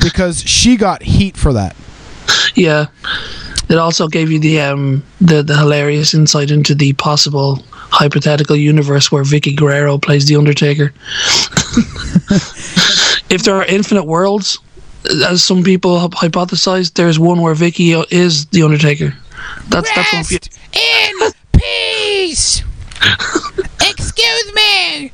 because 0.01 0.41
she 0.43 0.75
got 0.75 1.03
heat 1.03 1.37
for 1.37 1.53
that. 1.53 1.75
Yeah. 2.55 2.87
It 3.73 3.79
also 3.79 4.07
gave 4.07 4.29
you 4.31 4.37
the 4.37 4.61
um 4.61 5.03
the, 5.19 5.41
the 5.41 5.57
hilarious 5.57 6.13
insight 6.13 6.51
into 6.51 6.75
the 6.75 6.93
possible 6.93 7.63
hypothetical 7.89 8.55
universe 8.55 9.11
where 9.11 9.23
Vickie 9.23 9.55
Guerrero 9.55 9.97
plays 9.97 10.27
the 10.27 10.35
Undertaker. 10.35 10.93
if 13.31 13.41
there 13.43 13.55
are 13.55 13.65
infinite 13.65 14.03
worlds, 14.03 14.59
as 15.25 15.43
some 15.43 15.63
people 15.63 15.99
have 15.99 16.11
hypothesized, 16.11 16.93
there's 16.93 17.17
one 17.17 17.41
where 17.41 17.55
Vickie 17.55 18.05
is 18.11 18.45
the 18.47 18.61
Undertaker. 18.61 19.15
That's 19.69 19.89
that's 19.95 20.13
one. 20.13 20.19
Rest 20.21 20.59
in 20.71 21.31
peace. 21.59 22.61
Excuse 23.89 24.53
me. 24.53 25.11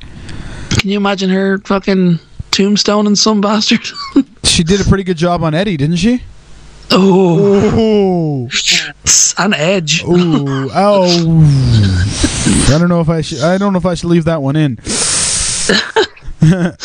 Can 0.68 0.90
you 0.90 0.98
imagine 0.98 1.30
her 1.30 1.56
fucking 1.60 2.18
tombstone 2.50 3.06
and 3.06 3.18
some 3.18 3.40
bastard? 3.40 3.80
She 4.42 4.64
did 4.64 4.80
a 4.80 4.84
pretty 4.84 5.04
good 5.04 5.16
job 5.16 5.42
on 5.42 5.54
Eddie, 5.54 5.78
didn't 5.78 5.96
she? 5.96 6.22
Oh, 6.92 8.48
an 9.38 9.54
Edge. 9.54 10.02
ooh, 10.04 10.68
oh. 10.74 11.06
I 12.74 12.78
don't 12.78 12.88
know 12.88 13.00
if 13.00 13.08
I 13.08 13.20
should. 13.20 13.40
I 13.40 13.58
don't 13.58 13.72
know 13.72 13.78
if 13.78 13.86
I 13.86 13.94
should 13.94 14.10
leave 14.10 14.24
that 14.24 14.42
one 14.42 14.56
in. 14.56 14.78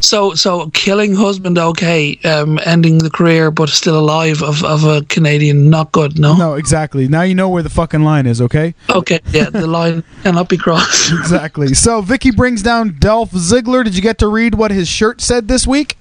So 0.00 0.34
so 0.34 0.68
killing 0.70 1.14
husband 1.14 1.58
okay, 1.58 2.18
um, 2.24 2.58
ending 2.64 2.98
the 2.98 3.10
career 3.10 3.50
but 3.50 3.68
still 3.68 3.98
alive 3.98 4.42
of, 4.42 4.64
of 4.64 4.84
a 4.84 5.02
Canadian 5.02 5.70
not 5.70 5.92
good. 5.92 6.18
No. 6.18 6.36
No, 6.36 6.54
exactly. 6.54 7.08
Now 7.08 7.22
you 7.22 7.34
know 7.34 7.48
where 7.48 7.62
the 7.62 7.70
fucking 7.70 8.02
line 8.02 8.26
is. 8.26 8.40
Okay. 8.40 8.74
Okay, 8.90 9.20
yeah, 9.32 9.50
the 9.50 9.66
line 9.78 10.02
cannot 10.22 10.48
be 10.48 10.56
crossed. 10.56 11.12
Exactly. 11.12 11.74
So 11.74 12.02
Vickie 12.02 12.34
brings 12.34 12.62
down 12.62 12.96
Dolph 12.98 13.30
Ziggler. 13.32 13.84
Did 13.84 13.94
you 13.94 14.02
get 14.02 14.18
to 14.18 14.28
read 14.28 14.54
what 14.54 14.70
his 14.70 14.88
shirt 14.88 15.20
said 15.20 15.48
this 15.48 15.66
week? 15.66 15.96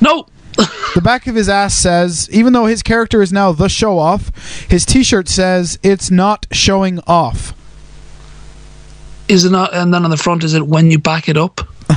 No. 0.00 0.26
The 0.56 1.00
back 1.02 1.26
of 1.26 1.34
his 1.34 1.48
ass 1.48 1.74
says, 1.74 2.28
even 2.30 2.52
though 2.52 2.66
his 2.66 2.82
character 2.82 3.22
is 3.22 3.32
now 3.32 3.52
the 3.52 3.68
show 3.68 3.98
off, 3.98 4.30
his 4.68 4.84
T-shirt 4.84 5.28
says 5.28 5.78
it's 5.82 6.10
not 6.10 6.46
showing 6.52 7.00
off. 7.06 7.54
Is 9.28 9.44
it 9.44 9.50
not? 9.50 9.72
And 9.72 9.94
then 9.94 10.04
on 10.04 10.10
the 10.10 10.16
front, 10.16 10.44
is 10.44 10.52
it 10.52 10.66
when 10.66 10.90
you 10.90 10.98
back 10.98 11.28
it 11.28 11.38
up? 11.38 11.66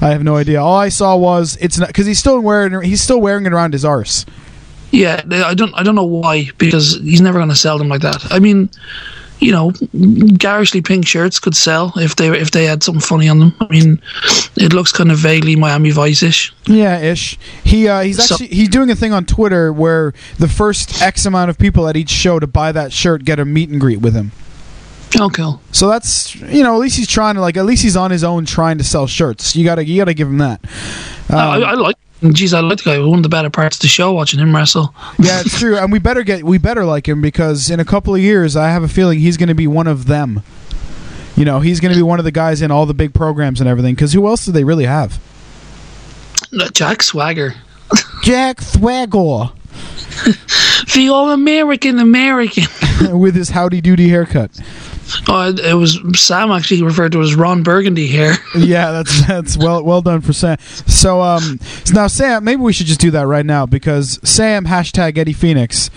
I 0.00 0.10
have 0.10 0.22
no 0.22 0.36
idea. 0.36 0.60
All 0.60 0.76
I 0.76 0.90
saw 0.90 1.16
was 1.16 1.56
it's 1.60 1.78
not 1.78 1.88
because 1.88 2.06
he's 2.06 2.18
still 2.18 2.40
wearing 2.40 2.82
he's 2.82 3.00
still 3.00 3.20
wearing 3.20 3.46
it 3.46 3.52
around 3.52 3.72
his 3.72 3.84
arse. 3.84 4.26
Yeah, 4.90 5.22
I 5.30 5.54
don't. 5.54 5.72
I 5.74 5.82
don't 5.82 5.94
know 5.94 6.04
why 6.04 6.50
because 6.58 6.96
he's 6.96 7.20
never 7.20 7.38
going 7.38 7.48
to 7.48 7.56
sell 7.56 7.78
them 7.78 7.88
like 7.88 8.02
that. 8.02 8.32
I 8.32 8.40
mean, 8.40 8.68
you 9.40 9.50
know, 9.52 9.72
garishly 10.38 10.82
pink 10.82 11.06
shirts 11.06 11.38
could 11.40 11.54
sell 11.56 11.92
if 11.96 12.16
they 12.16 12.28
if 12.28 12.50
they 12.50 12.64
had 12.64 12.82
something 12.82 13.00
funny 13.00 13.28
on 13.28 13.38
them. 13.40 13.54
I 13.60 13.66
mean, 13.68 14.00
it 14.56 14.72
looks 14.72 14.92
kind 14.92 15.10
of 15.10 15.18
vaguely 15.18 15.56
Miami 15.56 15.90
Vice 15.90 16.22
ish. 16.22 16.52
Yeah, 16.66 16.98
ish. 17.00 17.38
He 17.64 17.88
uh, 17.88 18.02
he's 18.02 18.16
So- 18.24 18.34
actually 18.34 18.48
he's 18.48 18.68
doing 18.68 18.90
a 18.90 18.94
thing 18.94 19.12
on 19.12 19.24
Twitter 19.24 19.72
where 19.72 20.12
the 20.38 20.48
first 20.48 21.00
X 21.02 21.24
amount 21.26 21.50
of 21.50 21.58
people 21.58 21.88
at 21.88 21.96
each 21.96 22.10
show 22.10 22.38
to 22.38 22.46
buy 22.46 22.70
that 22.72 22.92
shirt 22.92 23.24
get 23.24 23.38
a 23.40 23.44
meet 23.44 23.70
and 23.70 23.80
greet 23.80 24.00
with 24.00 24.14
him. 24.14 24.32
Oh, 25.18 25.28
cool. 25.28 25.60
So 25.72 25.88
that's 25.88 26.36
you 26.36 26.62
know 26.62 26.74
at 26.74 26.78
least 26.78 26.96
he's 26.96 27.08
trying 27.08 27.34
to 27.34 27.40
like 27.40 27.56
at 27.56 27.64
least 27.64 27.82
he's 27.82 27.96
on 27.96 28.10
his 28.10 28.22
own 28.22 28.44
trying 28.44 28.78
to 28.78 28.84
sell 28.84 29.06
shirts. 29.06 29.56
You 29.56 29.64
gotta 29.64 29.84
you 29.84 29.96
gotta 30.00 30.14
give 30.14 30.28
him 30.28 30.38
that. 30.38 30.60
Um, 31.30 31.36
I, 31.38 31.56
I 31.62 31.74
like. 31.74 31.96
Geez, 32.22 32.52
I 32.52 32.60
like 32.60 32.78
the 32.78 32.84
guy. 32.84 32.98
One 32.98 33.20
of 33.20 33.22
the 33.22 33.28
better 33.30 33.48
parts 33.48 33.76
of 33.76 33.82
the 33.82 33.88
show 33.88 34.12
watching 34.12 34.40
him 34.40 34.54
wrestle. 34.54 34.94
yeah, 35.18 35.40
it's 35.40 35.58
true, 35.58 35.76
and 35.78 35.90
we 35.90 35.98
better 35.98 36.22
get 36.22 36.44
we 36.44 36.58
better 36.58 36.84
like 36.84 37.08
him 37.08 37.22
because 37.22 37.70
in 37.70 37.80
a 37.80 37.84
couple 37.84 38.14
of 38.14 38.20
years, 38.20 38.56
I 38.56 38.68
have 38.68 38.82
a 38.82 38.88
feeling 38.88 39.18
he's 39.20 39.36
going 39.36 39.48
to 39.48 39.54
be 39.54 39.66
one 39.66 39.86
of 39.86 40.06
them. 40.06 40.42
You 41.36 41.44
know, 41.46 41.60
he's 41.60 41.80
going 41.80 41.92
to 41.92 41.98
be 41.98 42.02
one 42.02 42.18
of 42.18 42.24
the 42.26 42.32
guys 42.32 42.60
in 42.60 42.70
all 42.70 42.84
the 42.84 42.94
big 42.94 43.14
programs 43.14 43.60
and 43.60 43.68
everything. 43.68 43.94
Because 43.94 44.12
who 44.12 44.26
else 44.26 44.44
do 44.44 44.52
they 44.52 44.64
really 44.64 44.84
have? 44.84 45.18
Jack 46.72 47.02
Swagger, 47.02 47.54
Jack 48.22 48.58
Thwagor 48.58 49.52
the 50.94 51.08
all 51.08 51.30
American 51.30 51.98
American. 51.98 52.64
with 53.18 53.34
his 53.34 53.50
howdy 53.50 53.80
doody 53.80 54.08
haircut. 54.08 54.50
Oh, 55.28 55.52
it 55.56 55.74
was 55.74 55.98
Sam 56.20 56.50
actually 56.50 56.82
referred 56.82 57.12
to 57.12 57.20
as 57.22 57.34
Ron 57.34 57.62
Burgundy 57.62 58.06
here. 58.06 58.34
Yeah, 58.56 58.90
that's 58.90 59.26
that's 59.26 59.56
well 59.56 59.82
well 59.82 60.02
done 60.02 60.20
for 60.20 60.32
Sam. 60.32 60.58
So 60.86 61.22
um, 61.22 61.58
so 61.84 61.94
now 61.94 62.06
Sam, 62.08 62.44
maybe 62.44 62.62
we 62.62 62.72
should 62.72 62.86
just 62.86 63.00
do 63.00 63.10
that 63.12 63.26
right 63.26 63.46
now 63.46 63.64
because 63.66 64.18
Sam 64.28 64.66
hashtag 64.66 65.16
Eddie 65.18 65.32
Phoenix. 65.32 65.90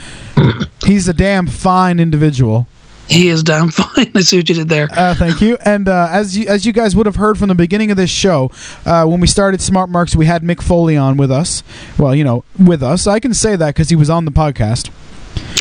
He's 0.85 1.07
a 1.07 1.13
damn 1.13 1.47
fine 1.47 1.99
individual. 1.99 2.67
He 3.07 3.27
is 3.27 3.43
damn 3.43 3.69
fine. 3.71 4.11
I 4.15 4.21
see 4.21 4.37
what 4.37 4.49
you 4.49 4.55
did 4.55 4.69
there. 4.69 4.87
Uh, 4.91 5.13
thank 5.13 5.41
you. 5.41 5.57
And 5.65 5.89
uh, 5.89 6.07
as 6.11 6.37
you 6.37 6.47
as 6.47 6.65
you 6.65 6.73
guys 6.73 6.95
would 6.95 7.05
have 7.05 7.17
heard 7.17 7.37
from 7.37 7.49
the 7.49 7.55
beginning 7.55 7.91
of 7.91 7.97
this 7.97 8.09
show, 8.09 8.49
uh, 8.85 9.05
when 9.05 9.19
we 9.19 9.27
started 9.27 9.61
Smart 9.61 9.89
Marks, 9.89 10.15
we 10.15 10.25
had 10.25 10.41
Mick 10.43 10.61
Foley 10.61 10.95
on 10.95 11.17
with 11.17 11.31
us. 11.31 11.63
Well, 11.97 12.15
you 12.15 12.23
know, 12.23 12.43
with 12.57 12.81
us. 12.81 13.07
I 13.07 13.19
can 13.19 13.33
say 13.33 13.55
that 13.55 13.75
because 13.75 13.89
he 13.89 13.95
was 13.95 14.09
on 14.09 14.25
the 14.25 14.31
podcast. 14.31 14.89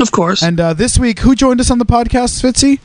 Of 0.01 0.13
course. 0.13 0.43
And 0.43 0.61
uh, 0.61 0.75
this 0.75 0.99
week, 0.99 1.21
who 1.21 1.35
joined 1.35 1.61
us 1.61 1.71
on 1.71 1.79
the 1.79 1.87
podcast, 1.87 2.43
Fitzy? 2.43 2.81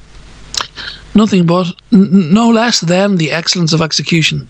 Nothing 1.15 1.45
but 1.45 1.67
n- 1.91 2.33
no 2.33 2.49
less 2.49 2.79
than 2.79 3.17
the 3.17 3.31
excellence 3.31 3.73
of 3.73 3.81
execution. 3.81 4.47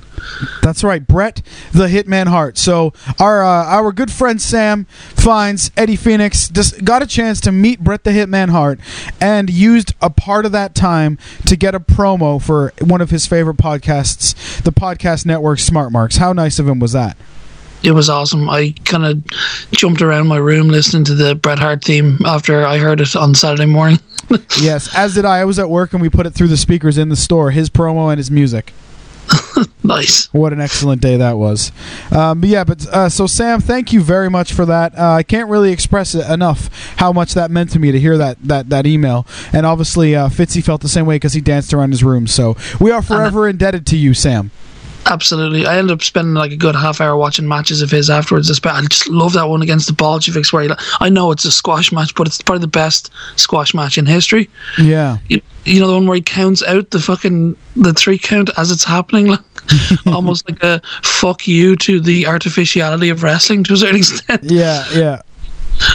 That's 0.62 0.84
right, 0.84 1.06
Bret 1.06 1.42
the 1.72 1.88
Hitman 1.88 2.28
Hart. 2.28 2.58
So 2.58 2.94
our 3.20 3.44
uh, 3.44 3.66
our 3.66 3.92
good 3.92 4.12
friend 4.12 4.42
Sam 4.42 4.86
finds 4.86 5.72
Eddie 5.78 5.96
Phoenix 5.96 6.50
just 6.50 6.84
got 6.84 7.02
a 7.02 7.08
chance 7.08 7.40
to 7.42 7.52
meet 7.52 7.80
Bret 7.82 8.04
the 8.04 8.12
Hitman 8.12 8.50
Hart 8.50 8.80
and 9.22 9.50
used 9.50 9.94
a 10.02 10.10
part 10.10 10.46
of 10.46 10.52
that 10.52 10.76
time 10.76 11.18
to 11.46 11.56
get 11.56 11.74
a 11.74 11.80
promo 11.80 12.42
for 12.42 12.74
one 12.82 13.00
of 13.02 13.12
his 13.12 13.26
favorite 13.26 13.58
podcasts, 13.58 14.62
the 14.64 14.72
podcast 14.72 15.26
network 15.26 15.60
Smart 15.60 15.92
Marks. 15.92 16.18
How 16.18 16.34
nice 16.34 16.60
of 16.60 16.68
him 16.68 16.80
was 16.80 16.92
that? 16.92 17.16
It 17.84 17.92
was 17.92 18.10
awesome. 18.10 18.50
I 18.50 18.74
kind 18.86 19.06
of 19.06 19.24
jumped 19.72 20.02
around 20.02 20.28
my 20.28 20.38
room 20.38 20.68
listening 20.68 21.04
to 21.06 21.16
the 21.16 21.36
Bret 21.36 21.60
Hart 21.60 21.84
theme 21.84 22.18
after 22.26 22.66
I 22.66 22.80
heard 22.80 23.00
it 23.00 23.16
on 23.16 23.36
Saturday 23.36 23.68
morning. 23.68 24.00
yes, 24.62 24.94
as 24.96 25.16
did 25.16 25.26
I. 25.26 25.40
I 25.40 25.46
was 25.46 25.60
at 25.60 25.70
work 25.70 25.94
and 25.94 26.02
we 26.02 26.10
put 26.10 26.26
it 26.26 26.32
through 26.32 26.48
the 26.48 26.58
speakers 26.58 26.98
in 26.98 27.10
the 27.10 27.16
store. 27.16 27.52
His 27.52 27.70
promo 27.70 28.10
and 28.10 28.18
his 28.18 28.32
music. 28.32 28.74
nice. 29.84 30.32
What 30.34 30.54
an 30.54 30.62
excellent 30.62 31.02
day 31.02 31.18
that 31.18 31.38
was. 31.38 31.72
Um, 32.12 32.42
but 32.42 32.50
yeah, 32.50 32.64
but 32.64 32.88
uh, 32.88 33.10
so 33.10 33.28
Sam, 33.28 33.60
thank 33.60 33.92
you 33.92 34.02
very 34.02 34.30
much 34.30 34.54
for 34.54 34.66
that. 34.66 34.98
Uh, 34.98 35.12
I 35.12 35.24
can't 35.24 35.50
really 35.50 35.72
express 35.72 36.16
it 36.16 36.30
enough 36.30 36.70
how 36.98 37.12
much 37.12 37.34
that 37.34 37.52
meant 37.52 37.72
to 37.72 37.80
me 37.80 37.92
to 37.92 38.00
hear 38.00 38.18
that 38.18 38.38
that 38.44 38.70
that 38.70 38.86
email. 38.86 39.26
And 39.54 39.66
obviously, 39.66 40.16
uh, 40.16 40.30
Fitzy 40.30 40.64
felt 40.64 40.82
the 40.82 40.90
same 40.90 41.06
way 41.06 41.16
because 41.16 41.34
he 41.34 41.42
danced 41.42 41.74
around 41.74 41.92
his 41.92 42.04
room. 42.04 42.28
So 42.28 42.56
we 42.80 42.92
are 42.92 43.02
forever 43.02 43.48
indebted 43.48 43.86
to 43.88 43.98
you, 43.98 44.14
Sam. 44.14 44.52
Absolutely. 45.10 45.66
I 45.66 45.78
ended 45.78 45.94
up 45.94 46.04
spending 46.04 46.34
like 46.34 46.52
a 46.52 46.58
good 46.58 46.76
half 46.76 47.00
hour 47.00 47.16
watching 47.16 47.48
matches 47.48 47.82
of 47.82 47.90
his 47.90 48.10
afterwards. 48.10 48.50
I 48.50 48.82
just 48.82 49.08
love 49.08 49.34
that 49.34 49.48
one 49.48 49.62
against 49.62 49.88
the 49.88 49.94
Bolsheviks 49.94 50.52
where 50.52 50.64
he, 50.64 50.70
I 51.00 51.10
know 51.10 51.32
it's 51.32 51.46
a 51.46 51.52
squash 51.52 51.92
match, 51.92 52.14
but 52.16 52.28
it's 52.28 52.42
probably 52.42 52.62
the 52.62 52.68
best 52.68 53.12
squash 53.38 53.74
match 53.74 53.98
in 53.98 54.06
history. 54.06 54.50
Yeah. 54.78 55.18
You, 55.30 55.42
you 55.66 55.80
know 55.80 55.88
the 55.88 55.94
one 55.94 56.08
where 56.08 56.16
he 56.16 56.22
counts 56.22 56.64
out 56.64 56.92
the 56.92 57.00
fucking 57.00 57.56
the 57.76 57.94
three 57.94 58.18
count 58.18 58.50
as 58.58 58.72
it's 58.72 58.84
happening, 58.84 59.28
like 59.28 59.42
almost 60.08 60.50
like 60.50 60.64
a 60.64 60.82
fuck 61.04 61.48
you 61.48 61.76
to 61.78 62.00
the 62.00 62.26
artificiality 62.26 63.10
of 63.10 63.24
wrestling 63.24 63.64
to 63.66 63.74
a 63.74 63.78
certain 63.78 63.98
extent. 63.98 64.44
Yeah, 64.44 64.86
yeah. 64.94 65.22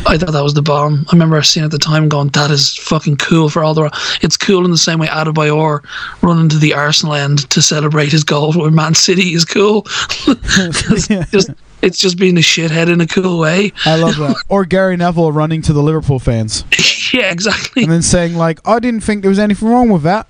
I 0.07 0.19
thought 0.19 0.33
that 0.33 0.43
was 0.43 0.55
the 0.55 0.63
bomb. 0.63 1.05
I 1.09 1.13
remember 1.13 1.43
seeing 1.43 1.65
at 1.65 1.71
the 1.71 1.79
time 1.79 2.09
going, 2.09 2.29
"That 2.29 2.51
is 2.51 2.77
fucking 2.77 3.17
cool." 3.17 3.49
For 3.49 3.65
all 3.65 3.75
the, 3.75 3.91
it's 4.23 4.37
cool 4.37 4.65
in 4.65 4.71
the 4.71 4.79
same 4.79 4.99
way 4.99 5.09
Adebayor 5.09 5.85
running 6.23 6.49
to 6.51 6.59
the 6.59 6.75
Arsenal 6.75 7.15
end 7.15 7.51
to 7.51 7.63
celebrate 7.63 8.13
his 8.13 8.25
goal 8.25 8.53
where 8.53 8.71
Man 8.71 8.95
City 8.95 9.35
is 9.35 9.45
cool. 9.45 9.87
it's, 10.27 11.09
just, 11.31 11.51
it's 11.83 11.99
just 11.99 12.19
being 12.19 12.37
a 12.37 12.41
shithead 12.41 12.93
in 12.93 13.01
a 13.01 13.07
cool 13.07 13.39
way. 13.39 13.73
I 13.85 13.97
love 13.97 14.17
that. 14.17 14.37
or 14.49 14.65
Gary 14.65 14.97
Neville 14.97 15.33
running 15.33 15.63
to 15.63 15.73
the 15.73 15.83
Liverpool 15.83 16.19
fans 16.19 16.65
yeah, 17.13 17.31
exactly. 17.31 17.83
and 17.83 17.93
then 17.93 18.03
saying 18.03 18.35
like, 18.35 18.61
"I 18.67 18.79
didn't 18.79 19.03
think 19.03 19.23
there 19.23 19.29
was 19.29 19.39
anything 19.39 19.69
wrong 19.69 19.89
with 19.89 20.03
that." 20.03 20.29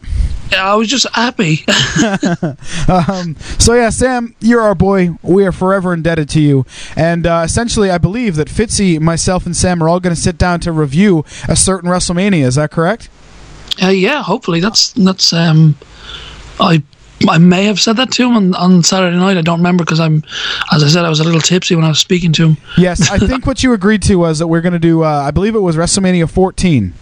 I 0.54 0.74
was 0.74 0.88
just 0.88 1.06
happy. 1.14 1.64
um, 2.88 3.36
so 3.58 3.74
yeah, 3.74 3.90
Sam, 3.90 4.34
you're 4.40 4.60
our 4.60 4.74
boy. 4.74 5.10
We 5.22 5.44
are 5.46 5.52
forever 5.52 5.92
indebted 5.94 6.28
to 6.30 6.40
you. 6.40 6.66
And 6.96 7.26
uh, 7.26 7.42
essentially, 7.44 7.90
I 7.90 7.98
believe 7.98 8.36
that 8.36 8.48
Fitzy, 8.48 9.00
myself, 9.00 9.46
and 9.46 9.56
Sam 9.56 9.82
are 9.82 9.88
all 9.88 10.00
going 10.00 10.14
to 10.14 10.20
sit 10.20 10.38
down 10.38 10.60
to 10.60 10.72
review 10.72 11.24
a 11.48 11.56
certain 11.56 11.90
WrestleMania. 11.90 12.44
Is 12.44 12.56
that 12.56 12.70
correct? 12.70 13.08
Uh, 13.82 13.88
yeah, 13.88 14.22
hopefully 14.22 14.60
that's 14.60 14.92
that's. 14.92 15.32
Um, 15.32 15.76
I 16.60 16.82
I 17.28 17.38
may 17.38 17.64
have 17.64 17.80
said 17.80 17.96
that 17.96 18.10
to 18.12 18.26
him 18.26 18.36
on, 18.36 18.54
on 18.54 18.82
Saturday 18.82 19.16
night. 19.16 19.36
I 19.36 19.42
don't 19.42 19.60
remember 19.60 19.84
because 19.84 20.00
I'm, 20.00 20.24
as 20.72 20.82
I 20.82 20.88
said, 20.88 21.04
I 21.04 21.08
was 21.08 21.20
a 21.20 21.24
little 21.24 21.40
tipsy 21.40 21.74
when 21.74 21.84
I 21.84 21.88
was 21.88 21.98
speaking 21.98 22.32
to 22.34 22.48
him. 22.48 22.56
Yes, 22.76 23.10
I 23.10 23.18
think 23.18 23.46
what 23.46 23.62
you 23.62 23.72
agreed 23.72 24.02
to 24.02 24.16
was 24.16 24.38
that 24.38 24.48
we're 24.48 24.60
going 24.60 24.72
to 24.72 24.78
do. 24.78 25.04
Uh, 25.04 25.08
I 25.08 25.30
believe 25.30 25.54
it 25.54 25.60
was 25.60 25.76
WrestleMania 25.76 26.28
14. 26.30 26.92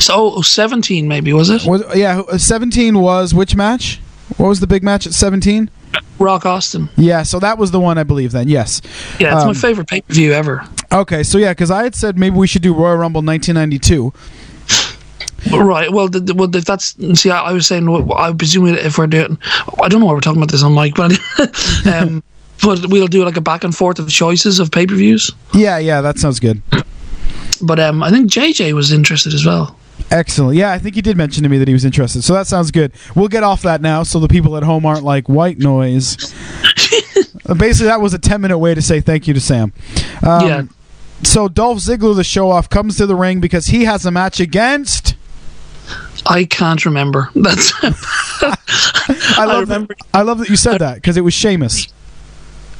So 0.00 0.42
17 0.42 1.08
maybe 1.08 1.32
was 1.32 1.50
it? 1.50 1.64
Was, 1.64 1.82
yeah, 1.94 2.22
17 2.36 2.98
was 2.98 3.32
which 3.34 3.56
match? 3.56 4.00
What 4.36 4.48
was 4.48 4.60
the 4.60 4.66
big 4.66 4.82
match 4.82 5.06
at 5.06 5.14
17? 5.14 5.70
Rock 6.18 6.46
Austin. 6.46 6.88
Yeah, 6.96 7.22
so 7.22 7.38
that 7.40 7.58
was 7.58 7.70
the 7.70 7.80
one 7.80 7.98
I 7.98 8.02
believe 8.02 8.32
then. 8.32 8.48
Yes. 8.48 8.80
Yeah, 9.18 9.34
it's 9.34 9.42
Um, 9.42 9.48
my 9.48 9.54
favorite 9.54 9.88
pay 9.88 10.00
per 10.00 10.14
view 10.14 10.32
ever. 10.32 10.64
Okay, 10.92 11.22
so 11.22 11.38
yeah, 11.38 11.52
because 11.52 11.70
I 11.70 11.82
had 11.84 11.94
said 11.94 12.18
maybe 12.18 12.36
we 12.36 12.46
should 12.46 12.62
do 12.62 12.72
Royal 12.74 12.96
Rumble 12.96 13.22
1992. 13.22 14.12
Right. 15.52 15.92
Well, 15.92 16.08
the, 16.08 16.20
the, 16.20 16.34
well, 16.34 16.54
if 16.54 16.64
that's 16.64 16.96
see, 17.20 17.30
I, 17.30 17.50
I 17.50 17.52
was 17.52 17.66
saying, 17.66 17.88
I 18.16 18.32
presume 18.32 18.66
if 18.66 18.96
we're 18.96 19.06
doing, 19.06 19.38
I 19.82 19.88
don't 19.88 20.00
know 20.00 20.06
why 20.06 20.12
we're 20.14 20.20
talking 20.20 20.40
about 20.40 20.50
this 20.50 20.62
on 20.62 20.74
mic, 20.74 20.94
but 20.94 21.12
um, 21.86 22.22
but 22.62 22.86
we'll 22.86 23.06
do 23.08 23.24
like 23.24 23.36
a 23.36 23.40
back 23.42 23.62
and 23.62 23.76
forth 23.76 23.98
of 23.98 24.08
choices 24.08 24.58
of 24.58 24.70
pay 24.70 24.86
per 24.86 24.94
views. 24.94 25.30
Yeah, 25.52 25.78
yeah, 25.78 26.00
that 26.00 26.18
sounds 26.18 26.40
good. 26.40 26.62
But 27.60 27.78
um, 27.78 28.02
I 28.02 28.10
think 28.10 28.30
JJ 28.30 28.72
was 28.72 28.90
interested 28.90 29.34
as 29.34 29.44
well. 29.44 29.76
Excellent. 30.10 30.56
Yeah, 30.56 30.70
I 30.72 30.78
think 30.78 30.94
he 30.94 31.02
did 31.02 31.16
mention 31.16 31.42
to 31.42 31.48
me 31.48 31.58
that 31.58 31.66
he 31.68 31.74
was 31.74 31.84
interested. 31.84 32.22
So 32.22 32.34
that 32.34 32.46
sounds 32.46 32.70
good. 32.70 32.92
We'll 33.16 33.28
get 33.28 33.42
off 33.42 33.62
that 33.62 33.80
now 33.80 34.02
so 34.02 34.18
the 34.20 34.28
people 34.28 34.56
at 34.56 34.62
home 34.62 34.86
aren't 34.86 35.02
like 35.04 35.28
white 35.28 35.58
noise. 35.58 36.16
Basically, 37.56 37.86
that 37.86 38.00
was 38.00 38.14
a 38.14 38.18
10 38.18 38.40
minute 38.40 38.58
way 38.58 38.74
to 38.74 38.82
say 38.82 39.00
thank 39.00 39.26
you 39.28 39.34
to 39.34 39.40
Sam. 39.40 39.72
Um, 40.22 40.46
Yeah. 40.48 40.62
So 41.22 41.48
Dolph 41.48 41.78
Ziggler, 41.78 42.14
the 42.14 42.24
show 42.24 42.50
off, 42.50 42.68
comes 42.68 42.96
to 42.98 43.06
the 43.06 43.14
ring 43.16 43.40
because 43.40 43.66
he 43.66 43.84
has 43.84 44.04
a 44.04 44.10
match 44.10 44.40
against. 44.40 45.16
I 46.26 46.44
can't 46.44 46.84
remember. 46.84 47.30
That's 47.34 47.72
I 47.82 49.44
love, 49.46 49.60
remember- 49.60 49.94
That, 49.94 50.06
I 50.12 50.22
love 50.22 50.38
that 50.38 50.48
you 50.50 50.56
said 50.56 50.78
that 50.80 50.96
because 50.96 51.16
it 51.16 51.22
was 51.22 51.32
Sheamus. 51.34 51.88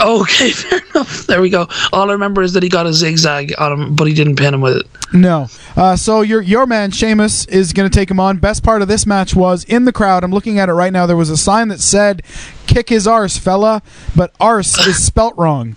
Okay. 0.01 0.51
Fair 0.51 0.81
enough. 0.95 1.27
There 1.27 1.41
we 1.41 1.51
go. 1.51 1.67
All 1.93 2.11
I 2.11 2.13
remember 2.13 2.43
is 2.43 2.53
that 2.55 2.63
he 2.63 2.69
got 2.69 2.87
a 2.87 2.93
zigzag 2.93 3.55
on 3.59 3.73
him, 3.73 3.95
but 3.97 4.07
he 4.07 4.15
didn't 4.15 4.37
pin 4.37 4.55
him 4.55 4.61
with 4.61 4.77
it. 4.77 4.87
No. 5.13 5.49
Uh, 5.77 5.97
so 5.97 6.23
your 6.23 6.41
your 6.41 6.67
man 6.67 6.91
Sheamus 6.91 7.47
is 7.47 7.73
going 7.73 7.89
to 7.89 7.95
take 7.95 8.11
him 8.11 8.21
on. 8.21 8.39
Best 8.39 8.63
part 8.63 8.83
of 8.83 8.89
this 8.89 9.07
match 9.07 9.35
was 9.35 9.65
in 9.65 9.85
the 9.85 9.93
crowd. 9.93 10.25
I'm 10.25 10.33
looking 10.33 10.59
at 10.59 10.69
it 10.69 10.73
right 10.73 10.93
now. 10.93 11.07
There 11.07 11.17
was 11.17 11.31
a 11.31 11.37
sign 11.37 11.69
that 11.69 11.81
said 11.81 12.23
"Kick 12.67 12.89
his 12.89 13.07
arse, 13.07 13.39
fella," 13.39 13.83
but 14.17 14.35
arse 14.41 14.79
is 14.87 15.05
spelt 15.05 15.37
wrong. 15.37 15.77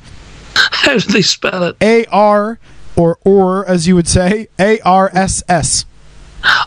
How 0.56 0.98
do 0.98 1.12
they 1.12 1.22
spell 1.22 1.64
it? 1.64 1.78
A 1.82 2.06
R 2.06 2.60
or 2.96 3.20
or 3.24 3.66
as 3.68 3.88
you 3.88 3.96
would 3.96 4.08
say 4.08 4.48
A 4.60 4.80
R 4.82 5.12
S 5.14 5.44
S. 5.48 5.86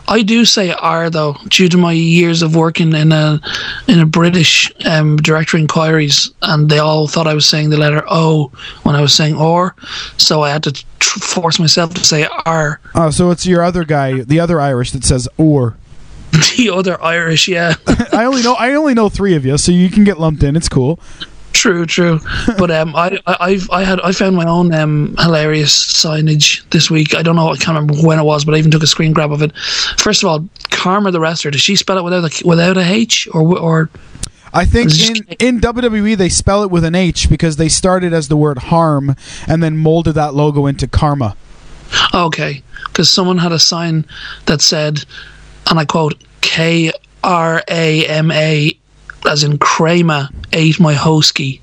I 0.07 0.21
do 0.23 0.45
say 0.45 0.71
R 0.71 1.09
though, 1.09 1.37
due 1.47 1.69
to 1.69 1.77
my 1.77 1.91
years 1.91 2.41
of 2.41 2.55
working 2.55 2.93
in 2.93 3.11
a 3.11 3.39
in 3.87 3.99
a 3.99 4.05
British 4.05 4.71
um, 4.85 5.17
director 5.17 5.57
inquiries, 5.57 6.31
and 6.41 6.69
they 6.69 6.79
all 6.79 7.07
thought 7.07 7.27
I 7.27 7.33
was 7.33 7.45
saying 7.45 7.69
the 7.69 7.77
letter 7.77 8.03
O 8.07 8.51
when 8.83 8.95
I 8.95 9.01
was 9.01 9.13
saying 9.13 9.35
or, 9.35 9.75
so 10.17 10.41
I 10.41 10.49
had 10.49 10.63
to 10.63 10.71
tr- 10.99 11.19
force 11.19 11.59
myself 11.59 11.93
to 11.95 12.03
say 12.03 12.27
R. 12.45 12.79
Oh, 12.95 13.09
so 13.09 13.31
it's 13.31 13.45
your 13.45 13.63
other 13.63 13.83
guy, 13.83 14.21
the 14.21 14.39
other 14.39 14.59
Irish 14.59 14.91
that 14.91 15.03
says 15.03 15.27
or. 15.37 15.75
The 16.57 16.69
other 16.69 17.01
Irish, 17.03 17.49
yeah, 17.49 17.75
I 18.13 18.23
only 18.23 18.41
know 18.41 18.53
I 18.53 18.73
only 18.73 18.93
know 18.93 19.09
three 19.09 19.35
of 19.35 19.45
you, 19.45 19.57
so 19.57 19.71
you 19.71 19.89
can 19.89 20.03
get 20.05 20.17
lumped 20.19 20.43
in. 20.43 20.55
It's 20.55 20.69
cool. 20.69 20.99
True, 21.53 21.85
true. 21.85 22.19
But 22.57 22.71
um, 22.71 22.95
I, 22.95 23.19
I 23.25 23.37
I've 23.39 23.69
I 23.71 23.83
had 23.83 23.99
I 24.01 24.11
found 24.11 24.35
my 24.35 24.45
own 24.45 24.73
um 24.73 25.15
hilarious 25.19 25.73
signage 25.73 26.67
this 26.69 26.89
week. 26.89 27.15
I 27.15 27.21
don't 27.21 27.35
know, 27.35 27.49
I 27.49 27.57
can't 27.57 27.75
remember 27.75 27.95
when 28.05 28.19
it 28.19 28.23
was, 28.23 28.45
but 28.45 28.55
I 28.55 28.57
even 28.57 28.71
took 28.71 28.83
a 28.83 28.87
screen 28.87 29.13
grab 29.13 29.31
of 29.31 29.41
it. 29.41 29.55
First 29.97 30.23
of 30.23 30.29
all, 30.29 30.47
Karma 30.69 31.11
the 31.11 31.19
wrestler, 31.19 31.51
does 31.51 31.61
she 31.61 31.75
spell 31.75 31.97
it 31.97 32.03
without 32.03 32.23
a 32.23 32.47
without 32.47 32.77
a 32.77 32.83
H 32.83 33.27
or 33.33 33.57
or? 33.57 33.89
I 34.53 34.65
think 34.65 34.91
in, 34.99 35.15
in 35.39 35.61
WWE 35.61 36.17
they 36.17 36.27
spell 36.27 36.63
it 36.63 36.69
with 36.69 36.83
an 36.83 36.93
H 36.93 37.29
because 37.29 37.55
they 37.55 37.69
started 37.69 38.11
as 38.11 38.27
the 38.27 38.35
word 38.35 38.57
harm 38.57 39.15
and 39.47 39.63
then 39.63 39.77
molded 39.77 40.15
that 40.15 40.33
logo 40.33 40.65
into 40.65 40.87
karma. 40.87 41.37
Okay, 42.13 42.61
because 42.87 43.09
someone 43.09 43.37
had 43.37 43.53
a 43.53 43.59
sign 43.59 44.05
that 44.47 44.61
said, 44.61 45.05
and 45.69 45.79
I 45.79 45.85
quote, 45.85 46.21
K 46.41 46.91
R 47.23 47.63
A 47.69 48.05
M 48.07 48.31
A, 48.31 48.77
as 49.25 49.43
in 49.43 49.57
Kramer 49.57 50.29
ate 50.53 50.79
my 50.79 50.93
hosky. 50.93 51.61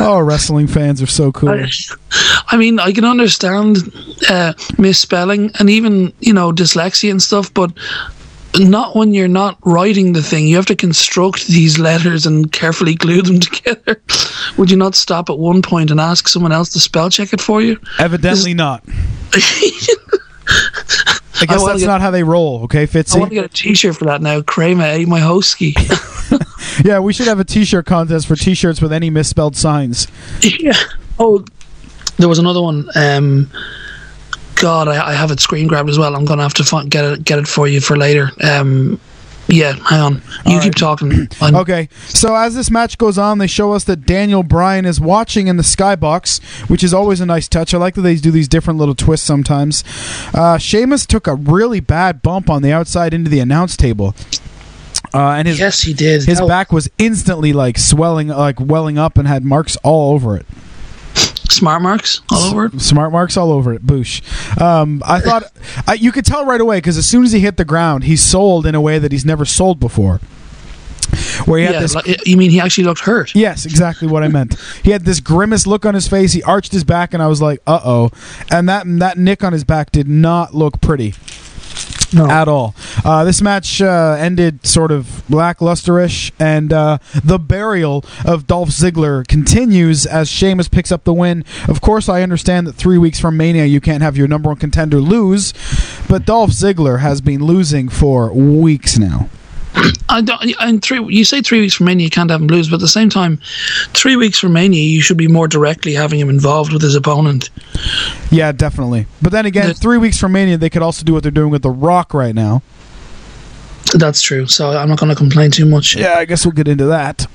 Oh, 0.00 0.20
wrestling 0.20 0.66
fans 0.66 1.00
are 1.00 1.06
so 1.06 1.30
cool. 1.30 1.50
I, 1.50 1.68
I 2.48 2.56
mean, 2.56 2.80
I 2.80 2.92
can 2.92 3.04
understand 3.04 3.78
uh, 4.28 4.54
misspelling 4.78 5.52
and 5.58 5.70
even, 5.70 6.12
you 6.18 6.32
know, 6.32 6.50
dyslexia 6.50 7.10
and 7.10 7.22
stuff, 7.22 7.52
but 7.54 7.72
not 8.58 8.96
when 8.96 9.14
you're 9.14 9.28
not 9.28 9.58
writing 9.64 10.12
the 10.12 10.22
thing. 10.22 10.46
You 10.46 10.56
have 10.56 10.66
to 10.66 10.76
construct 10.76 11.46
these 11.46 11.78
letters 11.78 12.26
and 12.26 12.50
carefully 12.50 12.94
glue 12.94 13.22
them 13.22 13.38
together. 13.40 14.02
Would 14.56 14.70
you 14.70 14.76
not 14.76 14.94
stop 14.94 15.30
at 15.30 15.38
one 15.38 15.62
point 15.62 15.90
and 15.90 16.00
ask 16.00 16.26
someone 16.28 16.52
else 16.52 16.70
to 16.70 16.80
spell 16.80 17.10
check 17.10 17.32
it 17.32 17.40
for 17.40 17.62
you? 17.62 17.78
Evidently 17.98 18.54
not. 18.54 18.84
I 21.42 21.46
guess 21.46 21.60
wanna 21.60 21.72
that's 21.74 21.80
get- 21.82 21.86
not 21.88 22.00
how 22.00 22.10
they 22.10 22.22
roll, 22.22 22.62
okay, 22.64 22.86
Fitzy? 22.86 23.16
I 23.16 23.18
want 23.18 23.30
to 23.30 23.34
get 23.34 23.44
a 23.44 23.48
T-shirt 23.48 23.96
for 23.96 24.04
that 24.06 24.22
now. 24.22 24.40
Kramer 24.42 24.84
ate 24.84 25.08
my 25.08 25.20
hosky. 25.20 25.74
Yeah, 26.84 27.00
we 27.00 27.12
should 27.12 27.26
have 27.26 27.38
a 27.40 27.44
T-shirt 27.44 27.84
contest 27.84 28.26
for 28.26 28.34
T-shirts 28.36 28.80
with 28.80 28.92
any 28.92 29.10
misspelled 29.10 29.56
signs. 29.56 30.06
yeah. 30.40 30.72
Oh, 31.18 31.44
there 32.16 32.28
was 32.28 32.38
another 32.38 32.62
one. 32.62 32.88
Um, 32.94 33.50
God, 34.54 34.88
I, 34.88 35.08
I 35.08 35.12
have 35.12 35.30
it 35.30 35.40
screen 35.40 35.66
grabbed 35.66 35.90
as 35.90 35.98
well. 35.98 36.14
I'm 36.16 36.24
gonna 36.24 36.42
have 36.42 36.54
to 36.54 36.64
find, 36.64 36.90
get 36.90 37.04
it 37.04 37.24
get 37.24 37.38
it 37.38 37.46
for 37.48 37.68
you 37.68 37.80
for 37.80 37.96
later. 37.98 38.30
Um, 38.42 38.98
yeah, 39.52 39.72
hang 39.88 40.00
on. 40.00 40.14
You 40.46 40.54
All 40.54 40.60
keep 40.60 40.72
right. 40.72 40.76
talking. 40.76 41.12
I'm- 41.40 41.54
Okay, 41.54 41.88
so 42.08 42.34
as 42.34 42.54
this 42.54 42.70
match 42.70 42.98
goes 42.98 43.18
on, 43.18 43.38
they 43.38 43.46
show 43.46 43.72
us 43.72 43.84
that 43.84 44.06
Daniel 44.06 44.42
Bryan 44.42 44.84
is 44.86 45.00
watching 45.00 45.46
in 45.46 45.56
the 45.58 45.62
skybox, 45.62 46.42
which 46.68 46.82
is 46.82 46.92
always 46.94 47.20
a 47.20 47.26
nice 47.26 47.48
touch. 47.48 47.74
I 47.74 47.78
like 47.78 47.94
that 47.94 48.00
they 48.02 48.16
do 48.16 48.30
these 48.30 48.48
different 48.48 48.78
little 48.80 48.94
twists 48.94 49.26
sometimes. 49.26 49.84
Uh, 50.34 50.58
Sheamus 50.58 51.06
took 51.06 51.26
a 51.26 51.34
really 51.34 51.80
bad 51.80 52.22
bump 52.22 52.48
on 52.50 52.62
the 52.62 52.72
outside 52.72 53.12
into 53.14 53.30
the 53.30 53.40
announce 53.40 53.76
table. 53.76 54.14
Uh, 55.14 55.32
and 55.32 55.46
his 55.46 55.58
Yes, 55.58 55.82
he 55.82 55.92
did. 55.92 56.24
his 56.24 56.40
back 56.40 56.72
was 56.72 56.88
instantly 56.96 57.52
like 57.52 57.76
swelling, 57.78 58.28
like 58.28 58.58
welling 58.58 58.96
up, 58.96 59.18
and 59.18 59.28
had 59.28 59.44
marks 59.44 59.76
all 59.82 60.14
over 60.14 60.36
it. 60.36 60.46
Smart 61.52 61.82
marks 61.82 62.22
all 62.30 62.44
over 62.50 62.66
it. 62.66 62.80
Smart 62.80 63.12
marks 63.12 63.36
all 63.36 63.52
over 63.52 63.72
it. 63.74 63.86
Boosh. 63.86 64.22
Um, 64.60 65.02
I 65.06 65.20
thought 65.20 65.44
I, 65.86 65.94
you 65.94 66.12
could 66.12 66.24
tell 66.24 66.44
right 66.46 66.60
away 66.60 66.78
because 66.78 66.96
as 66.98 67.06
soon 67.06 67.24
as 67.24 67.32
he 67.32 67.40
hit 67.40 67.56
the 67.56 67.64
ground, 67.64 68.04
he 68.04 68.16
sold 68.16 68.66
in 68.66 68.74
a 68.74 68.80
way 68.80 68.98
that 68.98 69.12
he's 69.12 69.24
never 69.24 69.44
sold 69.44 69.78
before. 69.80 70.20
Where 71.44 71.58
he 71.58 71.66
had 71.66 71.74
Yeah, 71.74 71.80
this. 71.80 71.94
like, 71.94 72.26
you 72.26 72.36
mean 72.38 72.50
he 72.50 72.58
actually 72.60 72.84
looked 72.84 73.00
hurt? 73.00 73.34
Yes, 73.34 73.66
exactly 73.66 74.08
what 74.08 74.22
I 74.22 74.28
meant. 74.28 74.58
He 74.82 74.90
had 74.92 75.04
this 75.04 75.20
grimace 75.20 75.66
look 75.66 75.84
on 75.84 75.94
his 75.94 76.08
face. 76.08 76.32
He 76.32 76.42
arched 76.42 76.72
his 76.72 76.84
back, 76.84 77.12
and 77.12 77.22
I 77.22 77.26
was 77.26 77.42
like, 77.42 77.60
"Uh 77.66 77.80
oh!" 77.84 78.10
And 78.50 78.66
that 78.68 78.84
that 78.98 79.18
nick 79.18 79.44
on 79.44 79.52
his 79.52 79.62
back 79.64 79.90
did 79.92 80.08
not 80.08 80.54
look 80.54 80.80
pretty 80.80 81.14
No. 82.14 82.28
at 82.28 82.48
all. 82.48 82.74
Uh, 83.04 83.24
this 83.24 83.40
match 83.42 83.80
uh, 83.80 84.16
ended 84.18 84.66
sort 84.66 84.90
of 84.92 85.22
lacklusterish, 85.28 86.30
and 86.38 86.72
uh, 86.72 86.98
the 87.24 87.38
burial 87.38 88.04
of 88.24 88.46
Dolph 88.46 88.70
Ziggler 88.70 89.26
continues 89.26 90.06
as 90.06 90.28
Sheamus 90.28 90.68
picks 90.68 90.92
up 90.92 91.04
the 91.04 91.14
win. 91.14 91.44
Of 91.68 91.80
course, 91.80 92.08
I 92.08 92.22
understand 92.22 92.66
that 92.66 92.74
three 92.74 92.98
weeks 92.98 93.18
from 93.20 93.36
Mania, 93.36 93.64
you 93.64 93.80
can't 93.80 94.02
have 94.02 94.16
your 94.16 94.28
number 94.28 94.48
one 94.50 94.58
contender 94.58 94.98
lose, 95.00 95.52
but 96.08 96.26
Dolph 96.26 96.50
Ziggler 96.50 97.00
has 97.00 97.20
been 97.20 97.44
losing 97.44 97.88
for 97.88 98.32
weeks 98.32 98.98
now. 98.98 99.28
I 100.08 100.20
don't. 100.20 100.54
And 100.60 100.82
three. 100.82 101.02
You 101.14 101.24
say 101.24 101.40
three 101.40 101.60
weeks 101.60 101.74
from 101.74 101.86
Mania, 101.86 102.04
you 102.04 102.10
can't 102.10 102.30
have 102.30 102.40
him 102.40 102.46
lose, 102.46 102.68
but 102.68 102.74
at 102.76 102.80
the 102.80 102.88
same 102.88 103.08
time, 103.08 103.38
three 103.94 104.16
weeks 104.16 104.38
from 104.38 104.52
Mania, 104.52 104.82
you 104.82 105.00
should 105.00 105.16
be 105.16 105.28
more 105.28 105.48
directly 105.48 105.94
having 105.94 106.20
him 106.20 106.28
involved 106.28 106.72
with 106.72 106.82
his 106.82 106.94
opponent. 106.94 107.48
Yeah, 108.30 108.52
definitely. 108.52 109.06
But 109.22 109.32
then 109.32 109.46
again, 109.46 109.68
The- 109.68 109.74
three 109.74 109.98
weeks 109.98 110.18
from 110.18 110.32
Mania, 110.32 110.58
they 110.58 110.70
could 110.70 110.82
also 110.82 111.04
do 111.04 111.12
what 111.14 111.22
they're 111.22 111.32
doing 111.32 111.50
with 111.50 111.62
The 111.62 111.70
Rock 111.70 112.12
right 112.12 112.34
now. 112.34 112.62
That's 113.94 114.20
true. 114.22 114.46
So 114.46 114.70
I'm 114.76 114.88
not 114.88 114.98
going 114.98 115.10
to 115.10 115.16
complain 115.16 115.50
too 115.50 115.66
much. 115.66 115.96
Yeah, 115.96 116.14
I 116.14 116.24
guess 116.26 116.44
we'll 116.44 116.52
get 116.52 116.68
into 116.68 116.86
that. 116.86 117.26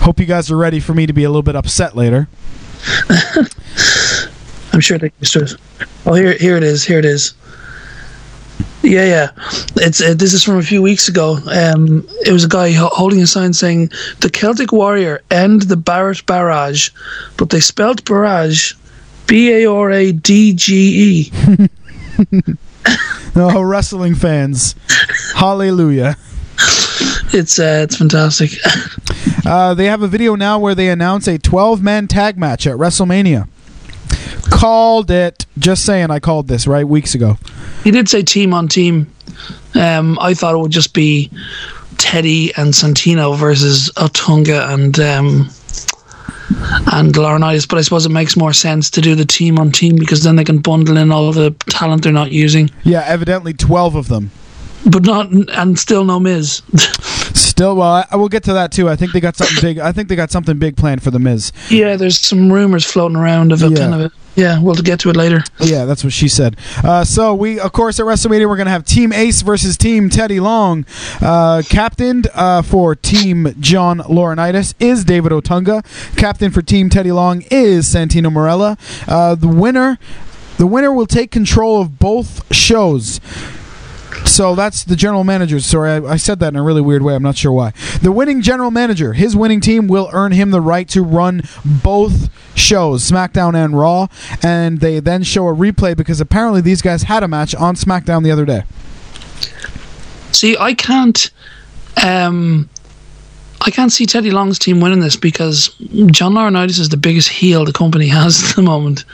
Hope 0.00 0.18
you 0.20 0.26
guys 0.26 0.50
are 0.50 0.56
ready 0.56 0.80
for 0.80 0.94
me 0.94 1.06
to 1.06 1.12
be 1.12 1.24
a 1.24 1.28
little 1.28 1.42
bit 1.42 1.54
upset 1.56 1.94
later. 1.96 2.28
I'm 4.72 4.80
sure 4.80 4.98
they 4.98 5.12
used 5.20 5.32
to 5.34 5.42
it. 5.44 5.52
Oh, 6.06 6.14
here, 6.14 6.32
here 6.34 6.56
it 6.56 6.62
is. 6.62 6.84
Here 6.84 6.98
it 6.98 7.04
is. 7.04 7.34
Yeah, 8.82 9.04
yeah. 9.04 9.30
It's 9.76 10.00
uh, 10.00 10.14
this 10.14 10.32
is 10.32 10.42
from 10.42 10.56
a 10.56 10.62
few 10.62 10.80
weeks 10.80 11.06
ago. 11.08 11.38
Um, 11.52 12.06
it 12.24 12.32
was 12.32 12.44
a 12.44 12.48
guy 12.48 12.72
ho- 12.72 12.88
holding 12.90 13.20
a 13.20 13.26
sign 13.26 13.52
saying 13.52 13.90
the 14.20 14.30
Celtic 14.30 14.72
Warrior 14.72 15.20
end 15.30 15.62
the 15.62 15.76
Barrett 15.76 16.24
barrage, 16.26 16.90
but 17.36 17.50
they 17.50 17.60
spelled 17.60 18.04
barrage, 18.06 18.72
B 19.26 19.50
A 19.52 19.66
R 19.70 19.90
A 19.90 20.12
D 20.12 20.54
G 20.54 21.30
E. 21.30 21.32
Oh, 23.36 23.62
wrestling 23.62 24.16
fans. 24.16 24.74
Hallelujah. 25.36 26.16
It's 27.32 27.58
uh, 27.58 27.82
it's 27.84 27.96
fantastic. 27.96 28.50
Uh, 29.46 29.72
they 29.74 29.86
have 29.86 30.02
a 30.02 30.06
video 30.06 30.34
now 30.36 30.58
where 30.58 30.74
they 30.74 30.88
announce 30.90 31.26
a 31.26 31.38
12 31.38 31.82
man 31.82 32.06
tag 32.06 32.36
match 32.38 32.66
at 32.66 32.76
WrestleMania. 32.76 33.48
Called 34.50 35.10
it. 35.10 35.46
Just 35.58 35.84
saying, 35.84 36.10
I 36.10 36.20
called 36.20 36.48
this, 36.48 36.66
right? 36.66 36.86
Weeks 36.86 37.14
ago. 37.14 37.38
He 37.84 37.90
did 37.90 38.08
say 38.08 38.22
team 38.22 38.52
on 38.54 38.68
team. 38.68 39.12
Um, 39.74 40.18
I 40.20 40.34
thought 40.34 40.54
it 40.54 40.58
would 40.58 40.72
just 40.72 40.94
be 40.94 41.30
Teddy 41.98 42.52
and 42.56 42.72
Santino 42.72 43.36
versus 43.36 43.90
Otunga 43.96 44.72
and 44.72 44.98
um, 45.00 45.50
and 46.92 47.14
Laurinaitis, 47.14 47.68
but 47.68 47.78
I 47.78 47.82
suppose 47.82 48.06
it 48.06 48.10
makes 48.10 48.36
more 48.36 48.52
sense 48.52 48.90
to 48.90 49.00
do 49.00 49.14
the 49.14 49.24
team 49.24 49.58
on 49.58 49.70
team 49.70 49.96
because 49.96 50.24
then 50.24 50.36
they 50.36 50.44
can 50.44 50.58
bundle 50.58 50.96
in 50.96 51.12
all 51.12 51.32
the 51.32 51.52
talent 51.68 52.02
they're 52.02 52.12
not 52.12 52.32
using, 52.32 52.70
Yeah, 52.82 53.04
evidently 53.06 53.52
12 53.52 53.94
of 53.94 54.08
them. 54.08 54.30
But 54.86 55.04
not 55.04 55.30
and 55.30 55.78
still 55.78 56.04
no 56.04 56.18
Miz. 56.18 56.62
Still, 57.34 57.76
well, 57.76 57.90
I, 57.92 58.06
I 58.12 58.16
will 58.16 58.30
get 58.30 58.42
to 58.44 58.54
that 58.54 58.72
too. 58.72 58.88
I 58.88 58.96
think 58.96 59.12
they 59.12 59.20
got 59.20 59.36
something 59.36 59.58
big. 59.60 59.78
I 59.78 59.92
think 59.92 60.08
they 60.08 60.16
got 60.16 60.30
something 60.30 60.58
big 60.58 60.76
planned 60.76 61.02
for 61.02 61.10
the 61.10 61.18
Miz. 61.18 61.52
yeah, 61.68 61.96
there's 61.96 62.18
some 62.18 62.50
rumors 62.50 62.84
floating 62.84 63.16
around 63.16 63.52
of 63.52 63.62
a 63.62 63.68
Yeah. 63.68 63.76
kind 63.76 63.94
of 63.94 64.00
a 64.00 64.10
yeah. 64.36 64.58
We'll 64.60 64.74
get 64.76 65.00
to 65.00 65.10
it 65.10 65.16
later. 65.16 65.42
Yeah, 65.60 65.84
that's 65.84 66.02
what 66.02 66.12
she 66.14 66.28
said. 66.28 66.56
Uh, 66.82 67.04
so 67.04 67.34
we, 67.34 67.60
of 67.60 67.72
course, 67.72 68.00
at 68.00 68.06
WrestleMania 68.06 68.48
we're 68.48 68.56
gonna 68.56 68.70
have 68.70 68.84
Team 68.86 69.12
Ace 69.12 69.42
versus 69.42 69.76
Team 69.76 70.08
Teddy 70.08 70.40
Long. 70.40 70.86
Uh, 71.20 71.62
captained 71.68 72.28
uh, 72.32 72.62
for 72.62 72.94
Team 72.94 73.54
John 73.60 73.98
Laurinaitis 73.98 74.72
is 74.80 75.04
David 75.04 75.32
Otunga. 75.32 75.84
Captain 76.16 76.50
for 76.50 76.62
Team 76.62 76.88
Teddy 76.88 77.12
Long 77.12 77.42
is 77.50 77.86
Santino 77.92 78.32
Marella. 78.32 78.78
Uh, 79.06 79.34
the 79.34 79.48
winner, 79.48 79.98
the 80.56 80.66
winner 80.66 80.90
will 80.92 81.06
take 81.06 81.30
control 81.30 81.82
of 81.82 81.98
both 81.98 82.50
shows. 82.54 83.20
So 84.30 84.54
that's 84.54 84.84
the 84.84 84.94
general 84.94 85.24
manager. 85.24 85.58
Sorry, 85.58 85.90
I, 85.90 86.12
I 86.12 86.16
said 86.16 86.38
that 86.38 86.48
in 86.48 86.56
a 86.56 86.62
really 86.62 86.80
weird 86.80 87.02
way. 87.02 87.16
I'm 87.16 87.22
not 87.22 87.36
sure 87.36 87.50
why. 87.50 87.72
The 88.00 88.12
winning 88.12 88.42
general 88.42 88.70
manager, 88.70 89.12
his 89.12 89.34
winning 89.34 89.60
team 89.60 89.88
will 89.88 90.08
earn 90.12 90.30
him 90.30 90.52
the 90.52 90.60
right 90.60 90.88
to 90.90 91.02
run 91.02 91.42
both 91.64 92.30
shows, 92.56 93.10
SmackDown 93.10 93.54
and 93.56 93.76
Raw, 93.76 94.06
and 94.40 94.78
they 94.80 95.00
then 95.00 95.24
show 95.24 95.48
a 95.48 95.52
replay 95.52 95.96
because 95.96 96.20
apparently 96.20 96.60
these 96.60 96.80
guys 96.80 97.02
had 97.02 97.24
a 97.24 97.28
match 97.28 97.56
on 97.56 97.74
SmackDown 97.74 98.22
the 98.22 98.30
other 98.30 98.44
day. 98.44 98.62
See, 100.30 100.56
I 100.56 100.74
can't. 100.74 101.30
Um, 102.02 102.70
I 103.62 103.70
can't 103.70 103.92
see 103.92 104.06
Teddy 104.06 104.30
Long's 104.30 104.58
team 104.58 104.80
winning 104.80 105.00
this 105.00 105.16
because 105.16 105.68
John 106.06 106.32
Laurinaitis 106.32 106.78
is 106.78 106.88
the 106.88 106.96
biggest 106.96 107.28
heel 107.28 107.64
the 107.64 107.72
company 107.72 108.08
has 108.08 108.42
at 108.50 108.56
the 108.56 108.62
moment. 108.62 109.04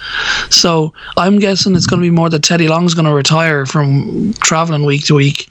So 0.51 0.93
I'm 1.17 1.39
guessing 1.39 1.75
it's 1.75 1.87
going 1.87 2.01
to 2.01 2.07
be 2.07 2.11
more 2.15 2.31
that 2.31 2.43
Teddy 2.43 2.69
Long's 2.69 2.95
going 2.95 3.07
to 3.07 3.15
retire 3.15 3.67
from 3.67 4.33
traveling 4.35 4.85
week 4.85 5.07
to 5.07 5.15
week, 5.15 5.49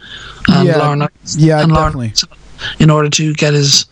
and 0.48 0.68
Yeah, 0.68 0.76
Laurinaitis, 0.76 1.36
yeah, 1.38 1.62
and 1.62 1.74
definitely. 1.74 2.10
Laurinaitis 2.10 2.38
in 2.80 2.90
order 2.90 3.10
to 3.10 3.34
get 3.34 3.54
his, 3.54 3.86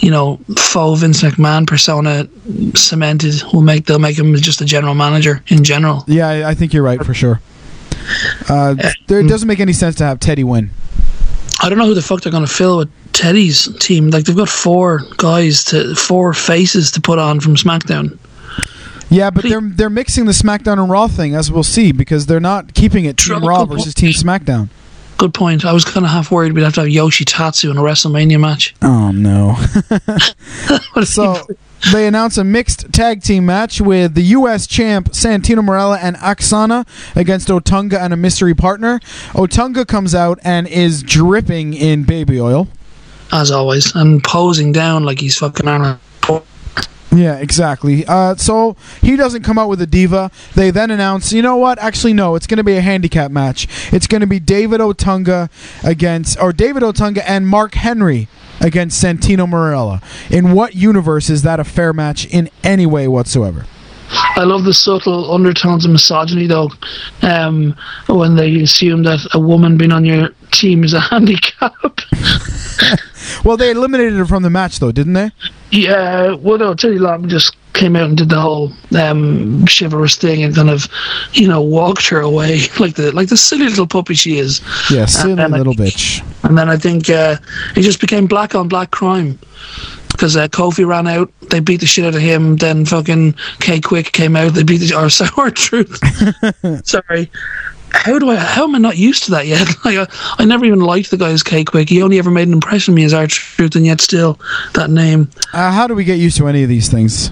you 0.00 0.10
know, 0.10 0.38
faux 0.58 1.00
Vince 1.00 1.22
McMahon 1.22 1.66
persona 1.66 2.28
cemented. 2.74 3.42
Will 3.52 3.62
make 3.62 3.86
they'll 3.86 3.98
make 3.98 4.18
him 4.18 4.34
just 4.36 4.60
a 4.60 4.64
general 4.64 4.94
manager 4.94 5.42
in 5.48 5.64
general. 5.64 6.04
Yeah, 6.06 6.28
I, 6.28 6.50
I 6.50 6.54
think 6.54 6.72
you're 6.72 6.82
right 6.82 7.04
for 7.04 7.14
sure. 7.14 7.40
Uh, 8.48 8.74
there, 9.06 9.20
it 9.20 9.28
doesn't 9.28 9.46
make 9.46 9.60
any 9.60 9.72
sense 9.72 9.94
to 9.96 10.04
have 10.04 10.18
Teddy 10.18 10.42
win. 10.44 10.70
I 11.60 11.68
don't 11.68 11.78
know 11.78 11.86
who 11.86 11.94
the 11.94 12.02
fuck 12.02 12.22
they're 12.22 12.32
going 12.32 12.44
to 12.44 12.52
fill 12.52 12.78
with 12.78 12.90
Teddy's 13.12 13.68
team. 13.78 14.10
Like 14.10 14.24
they've 14.24 14.36
got 14.36 14.48
four 14.48 15.00
guys 15.16 15.64
to 15.64 15.94
four 15.94 16.32
faces 16.32 16.90
to 16.92 17.00
put 17.00 17.18
on 17.18 17.40
from 17.40 17.56
SmackDown. 17.56 18.18
Yeah, 19.10 19.30
but 19.30 19.44
they're 19.44 19.60
they're 19.60 19.90
mixing 19.90 20.24
the 20.24 20.32
SmackDown 20.32 20.78
and 20.78 20.90
Raw 20.90 21.06
thing 21.06 21.34
as 21.34 21.52
we'll 21.52 21.62
see 21.62 21.92
because 21.92 22.26
they're 22.26 22.40
not 22.40 22.72
keeping 22.74 23.04
it 23.04 23.18
Team 23.18 23.44
Raw 23.44 23.66
versus. 23.66 23.94
Team 23.94 24.10
SmackDown. 24.10 24.68
Good 25.18 25.34
point. 25.34 25.64
I 25.64 25.72
was 25.72 25.84
kind 25.84 26.04
of 26.04 26.10
half 26.10 26.30
worried 26.30 26.52
we'd 26.52 26.64
have 26.64 26.74
to 26.74 26.80
have 26.80 26.88
Yoshi 26.88 27.24
Tatsu 27.24 27.70
in 27.70 27.76
a 27.76 27.82
WrestleMania 27.82 28.40
match. 28.40 28.74
Oh 28.80 29.12
no. 29.12 29.56
so 31.04 31.46
they 31.92 32.06
announce 32.06 32.38
a 32.38 32.44
mixed 32.44 32.92
tag 32.92 33.22
team 33.22 33.44
match 33.44 33.80
with 33.80 34.14
the 34.14 34.22
U.S. 34.22 34.66
champ 34.66 35.10
Santino 35.10 35.60
Marella 35.60 35.98
and 36.00 36.16
Aksana 36.16 36.86
against 37.14 37.48
Otunga 37.48 38.00
and 38.00 38.12
a 38.12 38.16
mystery 38.16 38.54
partner. 38.54 38.98
Otunga 39.32 39.86
comes 39.86 40.14
out 40.14 40.38
and 40.42 40.66
is 40.66 41.02
dripping 41.02 41.74
in 41.74 42.04
baby 42.04 42.40
oil. 42.40 42.68
As 43.32 43.50
always, 43.50 43.94
and 43.94 44.22
posing 44.22 44.72
down 44.72 45.04
like 45.04 45.18
he's 45.18 45.36
fucking 45.38 45.66
Arnold. 45.66 45.98
Yeah, 47.14 47.36
exactly. 47.36 48.06
Uh, 48.06 48.36
so 48.36 48.74
he 49.02 49.16
doesn't 49.16 49.42
come 49.42 49.58
out 49.58 49.68
with 49.68 49.82
a 49.82 49.86
diva. 49.86 50.30
They 50.54 50.70
then 50.70 50.90
announce, 50.90 51.32
you 51.32 51.42
know 51.42 51.56
what? 51.56 51.78
Actually, 51.78 52.14
no. 52.14 52.36
It's 52.36 52.46
going 52.46 52.56
to 52.56 52.64
be 52.64 52.76
a 52.76 52.80
handicap 52.80 53.30
match. 53.30 53.68
It's 53.92 54.06
going 54.06 54.22
to 54.22 54.26
be 54.26 54.40
David 54.40 54.80
Otunga 54.80 55.50
against, 55.84 56.40
or 56.40 56.52
David 56.52 56.82
Otunga 56.82 57.22
and 57.26 57.46
Mark 57.46 57.74
Henry 57.74 58.28
against 58.60 59.02
Santino 59.02 59.46
Marella. 59.46 60.02
In 60.30 60.52
what 60.52 60.74
universe 60.74 61.28
is 61.28 61.42
that 61.42 61.60
a 61.60 61.64
fair 61.64 61.92
match 61.92 62.26
in 62.26 62.48
any 62.64 62.86
way 62.86 63.06
whatsoever? 63.08 63.66
I 64.36 64.44
love 64.44 64.64
the 64.64 64.74
subtle 64.74 65.32
undertones 65.32 65.84
of 65.84 65.90
misogyny, 65.90 66.46
though. 66.46 66.70
Um, 67.20 67.76
when 68.06 68.36
they 68.36 68.60
assume 68.62 69.02
that 69.02 69.20
a 69.34 69.40
woman 69.40 69.76
being 69.76 69.92
on 69.92 70.06
your 70.06 70.30
team 70.50 70.82
is 70.82 70.94
a 70.94 71.00
handicap. 71.10 71.74
Well, 73.44 73.56
they 73.56 73.70
eliminated 73.70 74.14
her 74.14 74.26
from 74.26 74.42
the 74.42 74.50
match, 74.50 74.78
though, 74.78 74.92
didn't 74.92 75.14
they? 75.14 75.30
yeah, 75.70 76.34
well, 76.34 76.58
no, 76.58 76.74
Teddy 76.74 76.98
Long 76.98 77.28
just 77.28 77.56
came 77.72 77.96
out 77.96 78.04
and 78.08 78.18
did 78.18 78.28
the 78.28 78.38
whole 78.40 78.70
um, 78.98 79.64
chivalrous 79.66 80.16
thing 80.16 80.42
and 80.42 80.54
kind 80.54 80.68
of, 80.68 80.86
you 81.32 81.48
know, 81.48 81.62
walked 81.62 82.06
her 82.08 82.20
away 82.20 82.60
like 82.78 82.94
the 82.96 83.10
like 83.12 83.28
the 83.28 83.36
silly 83.36 83.64
little 83.64 83.86
puppy 83.86 84.12
she 84.14 84.36
is. 84.38 84.60
Yeah, 84.90 85.06
silly 85.06 85.40
I 85.42 85.46
little 85.46 85.72
think- 85.74 85.94
bitch. 85.94 86.22
And 86.44 86.58
then 86.58 86.68
I 86.68 86.76
think 86.76 87.08
uh, 87.08 87.36
it 87.76 87.82
just 87.82 88.00
became 88.00 88.26
black 88.26 88.54
on 88.54 88.68
black 88.68 88.90
crime. 88.90 89.38
Because 90.10 90.36
uh, 90.36 90.46
Kofi 90.48 90.86
ran 90.86 91.08
out, 91.08 91.32
they 91.48 91.58
beat 91.60 91.80
the 91.80 91.86
shit 91.86 92.04
out 92.04 92.14
of 92.14 92.20
him. 92.20 92.56
Then 92.56 92.84
fucking 92.84 93.34
K-Kwik 93.60 94.12
came 94.12 94.36
out, 94.36 94.52
they 94.52 94.62
beat 94.62 94.78
the 94.78 94.94
or 94.98 95.08
Sour 95.08 95.50
Truth. 95.50 95.98
Sorry, 96.86 97.30
how 97.92 98.18
do 98.18 98.30
I? 98.30 98.36
How 98.36 98.64
am 98.64 98.74
I 98.74 98.78
not 98.78 98.96
used 98.98 99.24
to 99.24 99.30
that 99.32 99.46
yet? 99.46 99.68
Like 99.84 99.98
I, 99.98 100.06
I 100.38 100.44
never 100.44 100.64
even 100.64 100.80
liked 100.80 101.10
the 101.10 101.16
guy 101.16 101.30
as 101.30 101.42
K-Kwik. 101.42 101.88
He 101.88 102.02
only 102.02 102.18
ever 102.18 102.30
made 102.30 102.46
an 102.48 102.54
impression 102.54 102.92
on 102.92 102.96
me 102.96 103.04
as 103.04 103.12
R-Truth, 103.14 103.74
and 103.76 103.84
yet 103.86 104.00
still 104.00 104.38
that 104.74 104.90
name. 104.90 105.30
Uh, 105.52 105.70
how 105.72 105.86
do 105.86 105.94
we 105.94 106.04
get 106.04 106.18
used 106.18 106.36
to 106.38 106.46
any 106.48 106.62
of 106.62 106.68
these 106.68 106.88
things? 106.88 107.30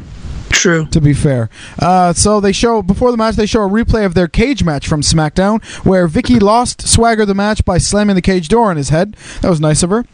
True. 0.50 0.86
To 0.86 1.00
be 1.00 1.14
fair, 1.14 1.48
uh, 1.78 2.12
so 2.12 2.40
they 2.40 2.50
show 2.52 2.82
before 2.82 3.12
the 3.12 3.16
match 3.16 3.36
they 3.36 3.46
show 3.46 3.62
a 3.62 3.68
replay 3.68 4.04
of 4.04 4.14
their 4.14 4.26
cage 4.26 4.64
match 4.64 4.88
from 4.88 5.00
SmackDown 5.00 5.62
where 5.86 6.08
Vickie 6.08 6.40
lost 6.42 6.86
Swagger 6.88 7.24
the 7.24 7.34
match 7.34 7.64
by 7.64 7.78
slamming 7.78 8.16
the 8.16 8.22
cage 8.22 8.48
door 8.48 8.68
on 8.70 8.76
his 8.76 8.88
head. 8.88 9.16
That 9.42 9.48
was 9.48 9.60
nice 9.60 9.82
of 9.84 9.90
her. 9.90 10.04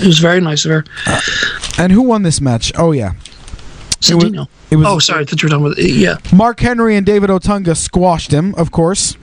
It 0.00 0.06
was 0.06 0.18
very 0.18 0.40
nice 0.40 0.64
of 0.66 0.70
her. 0.72 0.84
And 1.78 1.90
who 1.90 2.02
won 2.02 2.22
this 2.22 2.40
match? 2.40 2.70
Oh 2.76 2.92
yeah, 2.92 3.12
It 4.08 4.14
was- 4.14 4.24
it 4.70 4.76
was- 4.76 4.86
oh, 4.86 4.98
sorry, 4.98 5.24
thought 5.24 5.42
you 5.42 5.46
were 5.46 5.50
done 5.50 5.62
with 5.62 5.78
it. 5.78 5.90
Yeah. 5.90 6.18
Mark 6.34 6.60
Henry 6.60 6.94
and 6.94 7.04
David 7.06 7.30
Otunga 7.30 7.76
squashed 7.76 8.30
him, 8.32 8.54
of 8.56 8.70
course. 8.70 9.16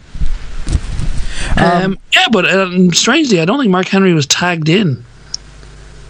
Um, 1.57 1.97
yeah, 2.15 2.27
but 2.31 2.49
um, 2.51 2.91
strangely, 2.93 3.39
I 3.41 3.45
don't 3.45 3.59
think 3.59 3.71
Mark 3.71 3.87
Henry 3.87 4.13
was 4.13 4.25
tagged 4.25 4.69
in. 4.69 5.03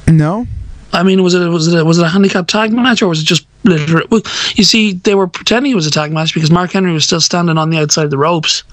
No, 0.07 0.47
I 0.93 1.03
mean, 1.03 1.21
was 1.23 1.33
it 1.33 1.47
was 1.47 1.67
it 1.67 1.77
a, 1.79 1.83
was 1.85 1.97
it 1.99 2.05
a 2.05 2.09
handicap 2.09 2.47
tag 2.47 2.71
match 2.71 3.01
or 3.01 3.07
was 3.07 3.21
it 3.21 3.25
just 3.25 3.45
literally? 3.63 4.07
Well, 4.09 4.21
you 4.55 4.63
see, 4.63 4.93
they 4.93 5.15
were 5.15 5.27
pretending 5.27 5.71
it 5.71 5.75
was 5.75 5.85
a 5.87 5.91
tag 5.91 6.11
match 6.11 6.33
because 6.33 6.49
Mark 6.49 6.71
Henry 6.71 6.93
was 6.93 7.03
still 7.03 7.19
standing 7.21 7.57
on 7.57 7.69
the 7.69 7.77
outside 7.77 8.05
of 8.05 8.11
the 8.11 8.17
ropes. 8.17 8.63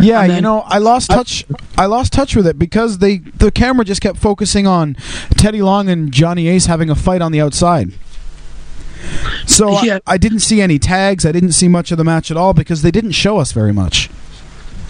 Yeah, 0.00 0.22
And 0.22 0.32
you 0.34 0.40
know, 0.40 0.60
I 0.66 0.78
lost 0.78 1.10
touch. 1.10 1.44
I 1.78 1.86
lost 1.86 2.12
touch 2.12 2.34
with 2.34 2.46
it 2.46 2.58
because 2.58 2.98
they 2.98 3.18
the 3.18 3.52
camera 3.52 3.84
just 3.84 4.00
kept 4.00 4.18
focusing 4.18 4.66
on 4.66 4.96
Teddy 5.36 5.62
Long 5.62 5.88
and 5.88 6.10
Johnny 6.12 6.48
Ace 6.48 6.66
having 6.66 6.90
a 6.90 6.94
fight 6.96 7.22
on 7.22 7.30
the 7.32 7.40
outside. 7.40 7.92
So 9.46 9.74
I- 9.74 9.82
Yeah. 9.84 9.98
I, 10.06 10.16
didn't 10.16 10.40
see 10.40 10.60
any 10.60 10.78
tags. 10.78 11.24
I 11.26 11.32
didn't 11.32 11.52
see 11.52 11.68
much 11.68 11.92
of 11.92 11.98
the 11.98 12.04
match 12.04 12.30
at 12.30 12.36
all 12.36 12.54
because 12.54 12.82
they 12.82 12.90
didn't 12.90 13.12
show 13.12 13.38
us 13.38 13.52
very 13.52 13.72
much. 13.72 14.08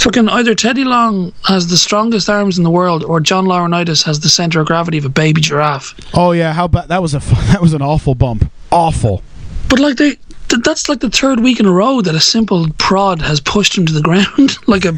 Fucking 0.04 0.28
either 0.28 0.54
Teddy 0.54 0.84
Long 0.84 1.32
has 1.44 1.68
the 1.68 1.78
strongest 1.78 2.28
arms 2.28 2.58
in 2.58 2.64
the 2.64 2.70
world, 2.70 3.02
or 3.04 3.20
John 3.20 3.46
Laurinaitis 3.46 4.04
has 4.04 4.20
the 4.20 4.28
center 4.28 4.60
of 4.60 4.66
gravity 4.66 4.98
of 4.98 5.06
a 5.06 5.08
baby 5.08 5.40
giraffe. 5.40 5.94
Oh 6.14 6.32
yeah, 6.32 6.52
how 6.52 6.68
bad 6.68 6.88
that 6.88 7.00
was 7.00 7.14
a 7.14 7.18
that 7.52 7.62
was 7.62 7.72
an 7.72 7.80
awful 7.82 8.14
bump. 8.14 8.50
Awful. 8.70 9.22
But 9.70 9.78
like 9.80 9.96
they. 9.96 10.10
th- 10.48 10.62
That's 10.62 10.90
like 10.90 11.00
the 11.00 11.08
third 11.08 11.40
week 11.40 11.58
in 11.58 11.64
a 11.66 11.72
row 11.72 12.02
that 12.02 12.14
a 12.14 12.20
simple 12.20 12.68
prod 12.76 13.22
has 13.22 13.40
pushed 13.40 13.78
him 13.78 13.86
to 13.86 13.92
the 13.94 14.02
ground, 14.08 14.58
like 14.68 14.84
a 14.84 14.92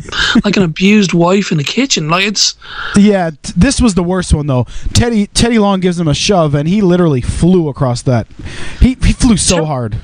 like 0.44 0.56
an 0.56 0.64
abused 0.64 1.14
wife 1.14 1.52
in 1.52 1.58
the 1.58 1.64
kitchen. 1.64 2.08
Like 2.10 2.26
it's 2.26 2.56
Yeah, 2.96 3.30
t- 3.30 3.52
this 3.56 3.80
was 3.80 3.94
the 3.94 4.02
worst 4.02 4.34
one 4.34 4.48
though. 4.48 4.64
Teddy 4.92 5.28
Teddy 5.28 5.60
Long 5.60 5.78
gives 5.78 6.00
him 6.00 6.08
a 6.08 6.14
shove 6.14 6.52
and 6.56 6.66
he 6.68 6.82
literally 6.82 7.20
flew 7.20 7.68
across 7.68 8.02
that. 8.02 8.26
He 8.80 8.96
he 9.04 9.12
flew 9.12 9.36
so 9.36 9.58
Sure. 9.58 9.66
hard. 9.66 9.98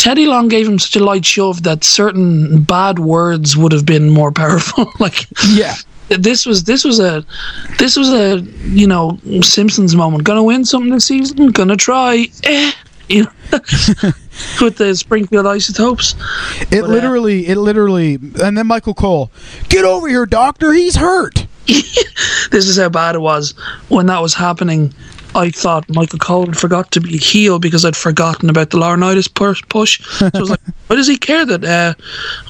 Teddy 0.00 0.24
Long 0.26 0.48
gave 0.48 0.66
him 0.66 0.78
such 0.78 0.96
a 0.96 1.04
light 1.04 1.26
shove 1.26 1.62
that 1.64 1.84
certain 1.84 2.62
bad 2.62 2.98
words 2.98 3.54
would 3.54 3.70
have 3.72 3.84
been 3.84 4.08
more 4.08 4.32
powerful. 4.32 4.90
like 4.98 5.26
Yeah. 5.50 5.74
this 6.08 6.46
was 6.46 6.64
this 6.64 6.84
was 6.84 6.98
a 7.00 7.22
this 7.78 7.98
was 7.98 8.08
a 8.08 8.40
you 8.64 8.86
know 8.86 9.18
Simpsons 9.42 9.94
moment. 9.94 10.24
Gonna 10.24 10.42
win 10.42 10.64
something 10.64 10.90
this 10.90 11.04
season. 11.04 11.50
Gonna 11.50 11.76
try. 11.76 12.28
Eh. 12.44 12.72
you 13.10 13.24
know, 13.24 13.30
with 14.62 14.76
the 14.78 14.94
Springfield 14.96 15.46
Isotopes. 15.46 16.14
It 16.62 16.70
But, 16.70 16.84
uh, 16.84 16.86
literally, 16.86 17.46
it 17.46 17.58
literally, 17.58 18.14
and 18.14 18.56
then 18.56 18.66
Michael 18.68 18.94
Cole, 18.94 19.30
get 19.68 19.84
over 19.84 20.08
here, 20.08 20.24
doctor, 20.24 20.72
he's 20.72 20.96
hurt. 20.96 21.46
this 22.50 22.66
is 22.66 22.78
how 22.78 22.88
bad 22.88 23.14
it 23.14 23.20
was 23.20 23.52
when 23.88 24.06
that 24.06 24.20
was 24.20 24.34
happening. 24.34 24.92
I 25.34 25.50
thought 25.50 25.88
Michael 25.88 26.18
Cole 26.18 26.46
had 26.46 26.56
forgot 26.56 26.90
to 26.92 27.00
be 27.00 27.16
heel 27.16 27.58
because 27.58 27.84
I'd 27.84 27.96
forgotten 27.96 28.50
about 28.50 28.70
the 28.70 28.78
Laurinaitis 28.78 29.32
push. 29.32 29.62
push. 29.68 30.00
So 30.04 30.30
I 30.32 30.38
was 30.40 30.50
like, 30.50 30.60
why 30.88 30.96
does 30.96 31.06
he 31.06 31.16
care 31.16 31.46
that? 31.46 31.64
Uh, 31.64 31.94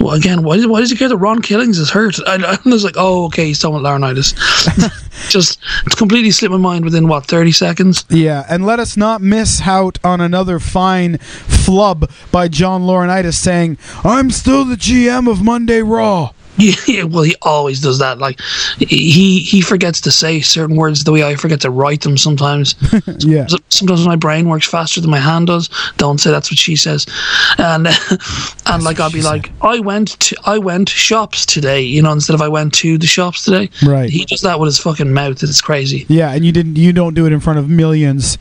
well, 0.02 0.14
again, 0.14 0.42
why, 0.42 0.64
why 0.64 0.80
does 0.80 0.90
he 0.90 0.96
care 0.96 1.08
that 1.08 1.16
Ron 1.16 1.42
Killings 1.42 1.78
is 1.78 1.90
hurt? 1.90 2.16
I, 2.26 2.36
I 2.36 2.68
was 2.68 2.84
like, 2.84 2.94
oh, 2.96 3.26
okay, 3.26 3.46
he's 3.46 3.58
talking 3.58 3.78
about 3.78 4.00
Laurinaitis. 4.00 5.30
Just 5.30 5.60
completely 5.96 6.30
slipped 6.30 6.52
my 6.52 6.58
mind 6.58 6.84
within 6.84 7.06
what 7.06 7.26
thirty 7.26 7.52
seconds. 7.52 8.04
Yeah, 8.08 8.46
and 8.48 8.64
let 8.64 8.80
us 8.80 8.96
not 8.96 9.20
miss 9.20 9.60
out 9.62 9.98
on 10.02 10.20
another 10.20 10.58
fine 10.58 11.18
flub 11.18 12.10
by 12.32 12.48
John 12.48 12.82
Laurinaitis 12.82 13.34
saying, 13.34 13.76
I'm 14.02 14.30
still 14.30 14.64
the 14.64 14.76
GM 14.76 15.30
of 15.30 15.42
Monday 15.42 15.82
Raw. 15.82 16.32
Yeah, 16.86 17.04
well, 17.04 17.22
he 17.22 17.34
always 17.42 17.80
does 17.80 17.98
that. 18.00 18.18
Like 18.18 18.40
he 18.78 19.40
he 19.40 19.60
forgets 19.60 20.00
to 20.02 20.10
say 20.10 20.40
certain 20.40 20.76
words 20.76 21.04
the 21.04 21.12
way 21.12 21.24
I 21.24 21.36
forget 21.36 21.60
to 21.62 21.70
write 21.70 22.02
them 22.02 22.16
sometimes. 22.16 22.74
Yeah. 23.20 23.46
Sometimes 23.68 24.06
my 24.06 24.16
brain 24.16 24.48
works 24.48 24.66
faster 24.66 25.00
than 25.00 25.10
my 25.10 25.18
hand 25.18 25.48
does. 25.48 25.68
Don't 25.96 26.18
say 26.18 26.30
that's 26.30 26.50
what 26.50 26.58
she 26.58 26.74
says. 26.76 27.06
And 27.58 27.86
and 28.66 28.82
like 28.82 28.98
I'll 28.98 29.10
be 29.10 29.22
like, 29.22 29.50
I 29.62 29.78
went 29.80 30.18
to 30.20 30.36
I 30.44 30.58
went 30.58 30.88
shops 30.88 31.44
today, 31.44 31.82
you 31.82 32.02
know, 32.02 32.12
instead 32.12 32.34
of 32.34 32.42
I 32.42 32.48
went 32.48 32.74
to 32.74 32.98
the 32.98 33.06
shops 33.06 33.44
today. 33.44 33.70
Right. 33.84 34.08
He 34.08 34.24
does 34.24 34.40
that 34.42 34.58
with 34.58 34.68
his 34.68 34.78
fucking 34.78 35.12
mouth. 35.12 35.42
It's 35.42 35.60
crazy. 35.60 36.06
Yeah, 36.08 36.32
and 36.32 36.44
you 36.44 36.52
didn't 36.52 36.76
you 36.76 36.92
don't 36.92 37.14
do 37.14 37.26
it 37.26 37.32
in 37.32 37.40
front 37.40 37.58
of 37.58 37.68
millions 37.68 38.38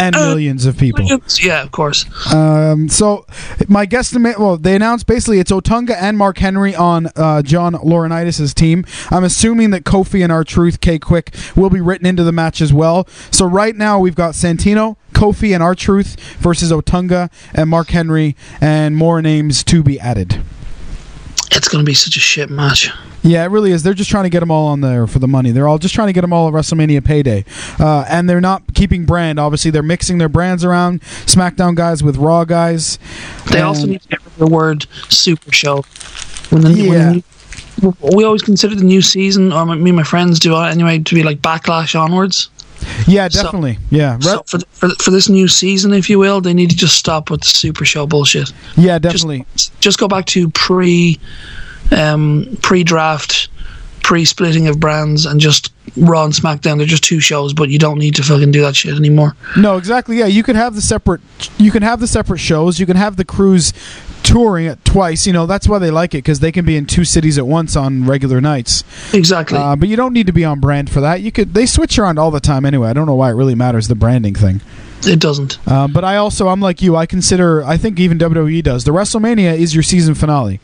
and 0.00 0.16
Uh, 0.16 0.28
millions 0.28 0.66
of 0.66 0.76
people. 0.78 1.06
Yeah, 1.40 1.62
of 1.62 1.70
course. 1.70 2.06
Um, 2.34 2.88
so 2.88 3.26
my 3.68 3.86
guesstimate, 3.86 4.38
well, 4.38 4.56
they 4.56 4.74
announced 4.74 5.06
basically 5.06 5.38
it's 5.38 5.52
Otunga 5.52 5.94
and 6.00 6.16
Mark 6.16 6.38
Henry 6.38 6.74
on 6.74 7.08
uh, 7.16 7.42
John 7.42 7.74
Laurinaitis' 7.74 8.54
team. 8.54 8.84
I'm 9.10 9.24
assuming 9.24 9.70
that 9.70 9.84
Kofi 9.84 10.22
and 10.22 10.32
our 10.32 10.42
Truth 10.44 10.80
K-Kwik 10.80 11.56
will 11.56 11.70
be 11.70 11.80
written 11.80 12.06
into 12.06 12.24
the 12.24 12.32
match 12.32 12.60
as 12.60 12.72
well. 12.72 13.06
So 13.30 13.44
right 13.44 13.76
now 13.76 13.98
we've 14.00 14.14
got 14.14 14.34
Santino, 14.34 14.96
Kofi, 15.12 15.52
and 15.54 15.62
R-Truth 15.62 16.18
versus 16.38 16.72
Otunga 16.72 17.30
and 17.52 17.68
Mark 17.68 17.90
Henry, 17.90 18.36
and 18.60 18.96
more 18.96 19.20
names 19.20 19.62
to 19.64 19.82
be 19.82 20.00
added. 20.00 20.40
It's 21.52 21.68
gonna 21.68 21.84
be 21.84 21.94
such 21.94 22.16
a 22.16 22.20
shit 22.20 22.48
match. 22.50 22.90
Yeah, 23.22 23.44
it 23.44 23.48
really 23.50 23.72
is. 23.72 23.82
They're 23.82 23.92
just 23.92 24.08
trying 24.10 24.24
to 24.24 24.30
get 24.30 24.40
them 24.40 24.50
all 24.50 24.68
on 24.68 24.80
there 24.80 25.06
for 25.06 25.18
the 25.18 25.28
money. 25.28 25.50
They're 25.50 25.68
all 25.68 25.78
just 25.78 25.94
trying 25.94 26.06
to 26.06 26.12
get 26.12 26.22
them 26.22 26.32
all 26.32 26.48
at 26.48 26.54
WrestleMania 26.54 27.04
payday, 27.04 27.44
uh, 27.78 28.04
and 28.08 28.30
they're 28.30 28.40
not 28.40 28.62
keeping 28.74 29.04
brand. 29.04 29.38
Obviously, 29.38 29.70
they're 29.70 29.82
mixing 29.82 30.18
their 30.18 30.28
brands 30.28 30.64
around. 30.64 31.02
SmackDown 31.26 31.74
guys 31.74 32.02
with 32.02 32.16
Raw 32.16 32.44
guys. 32.44 32.98
They 33.50 33.60
also 33.60 33.86
need 33.86 34.00
to 34.02 34.08
get 34.08 34.20
rid 34.20 34.26
of 34.28 34.38
the 34.38 34.46
word 34.46 34.86
super 35.10 35.52
show. 35.52 35.84
When 36.50 36.62
the, 36.62 36.68
when 36.88 37.14
Yeah. 37.14 37.20
the 37.80 37.94
we 38.14 38.24
always 38.24 38.42
consider 38.42 38.74
the 38.74 38.84
new 38.84 39.02
season, 39.02 39.52
or 39.52 39.64
me 39.66 39.90
and 39.90 39.96
my 39.96 40.02
friends 40.02 40.38
do 40.38 40.54
anyway, 40.56 40.98
to 41.00 41.14
be 41.14 41.22
like 41.22 41.40
backlash 41.40 41.98
onwards. 41.98 42.48
Yeah, 43.06 43.28
So- 43.28 43.42
definitely. 43.42 43.78
yeah, 43.90 44.14
Re- 44.16 44.22
So 44.22 44.42
for, 44.46 44.58
for 44.72 44.88
for 45.02 45.10
this 45.10 45.28
new 45.28 45.48
season, 45.48 45.92
if 45.92 46.08
you 46.08 46.18
will, 46.18 46.40
they 46.40 46.54
need 46.54 46.70
to 46.70 46.76
just 46.76 46.96
stop 46.96 47.30
with 47.30 47.40
the 47.42 47.48
super 47.48 47.84
show 47.84 48.06
bullshit. 48.06 48.52
yeah, 48.76 48.98
definitely. 48.98 49.44
Just, 49.56 49.80
just 49.80 49.98
go 49.98 50.08
back 50.08 50.24
to 50.26 50.48
pre, 50.50 51.18
um, 51.92 52.46
pre-draft, 52.62 53.48
pre-splitting 54.10 54.66
of 54.66 54.80
brands, 54.80 55.24
and 55.24 55.38
just 55.38 55.72
Raw 55.96 56.24
and 56.24 56.32
SmackDown. 56.32 56.78
They're 56.78 56.86
just 56.86 57.04
two 57.04 57.20
shows, 57.20 57.52
but 57.52 57.68
you 57.68 57.78
don't 57.78 57.96
need 57.96 58.16
to 58.16 58.24
fucking 58.24 58.50
do 58.50 58.60
that 58.62 58.74
shit 58.74 58.96
anymore. 58.96 59.36
No, 59.56 59.76
exactly. 59.76 60.18
Yeah, 60.18 60.26
you 60.26 60.42
can 60.42 60.56
have 60.56 60.74
the 60.74 60.82
separate. 60.82 61.20
You 61.58 61.70
can 61.70 61.84
have 61.84 62.00
the 62.00 62.08
separate 62.08 62.38
shows. 62.38 62.80
You 62.80 62.86
can 62.86 62.96
have 62.96 63.14
the 63.16 63.24
crews 63.24 63.72
touring 64.24 64.66
it 64.66 64.84
twice. 64.84 65.28
You 65.28 65.32
know 65.32 65.46
that's 65.46 65.68
why 65.68 65.78
they 65.78 65.92
like 65.92 66.12
it 66.12 66.18
because 66.18 66.40
they 66.40 66.50
can 66.50 66.64
be 66.64 66.76
in 66.76 66.86
two 66.86 67.04
cities 67.04 67.38
at 67.38 67.46
once 67.46 67.76
on 67.76 68.04
regular 68.04 68.40
nights. 68.40 68.82
Exactly. 69.14 69.56
Uh, 69.56 69.76
but 69.76 69.88
you 69.88 69.94
don't 69.94 70.12
need 70.12 70.26
to 70.26 70.32
be 70.32 70.44
on 70.44 70.58
brand 70.58 70.90
for 70.90 71.00
that. 71.00 71.20
You 71.20 71.30
could. 71.30 71.54
They 71.54 71.64
switch 71.64 71.96
around 71.96 72.18
all 72.18 72.32
the 72.32 72.40
time 72.40 72.64
anyway. 72.66 72.88
I 72.88 72.92
don't 72.92 73.06
know 73.06 73.14
why 73.14 73.30
it 73.30 73.34
really 73.34 73.54
matters 73.54 73.86
the 73.86 73.94
branding 73.94 74.34
thing. 74.34 74.60
it 75.06 75.20
doesn't. 75.20 75.60
Uh, 75.68 75.86
but 75.86 76.02
I 76.04 76.16
also 76.16 76.48
I'm 76.48 76.60
like 76.60 76.82
you. 76.82 76.96
I 76.96 77.06
consider. 77.06 77.62
I 77.62 77.76
think 77.76 78.00
even 78.00 78.18
WWE 78.18 78.60
does. 78.64 78.82
The 78.82 78.90
WrestleMania 78.90 79.56
is 79.56 79.72
your 79.72 79.84
season 79.84 80.16
finale, 80.16 80.58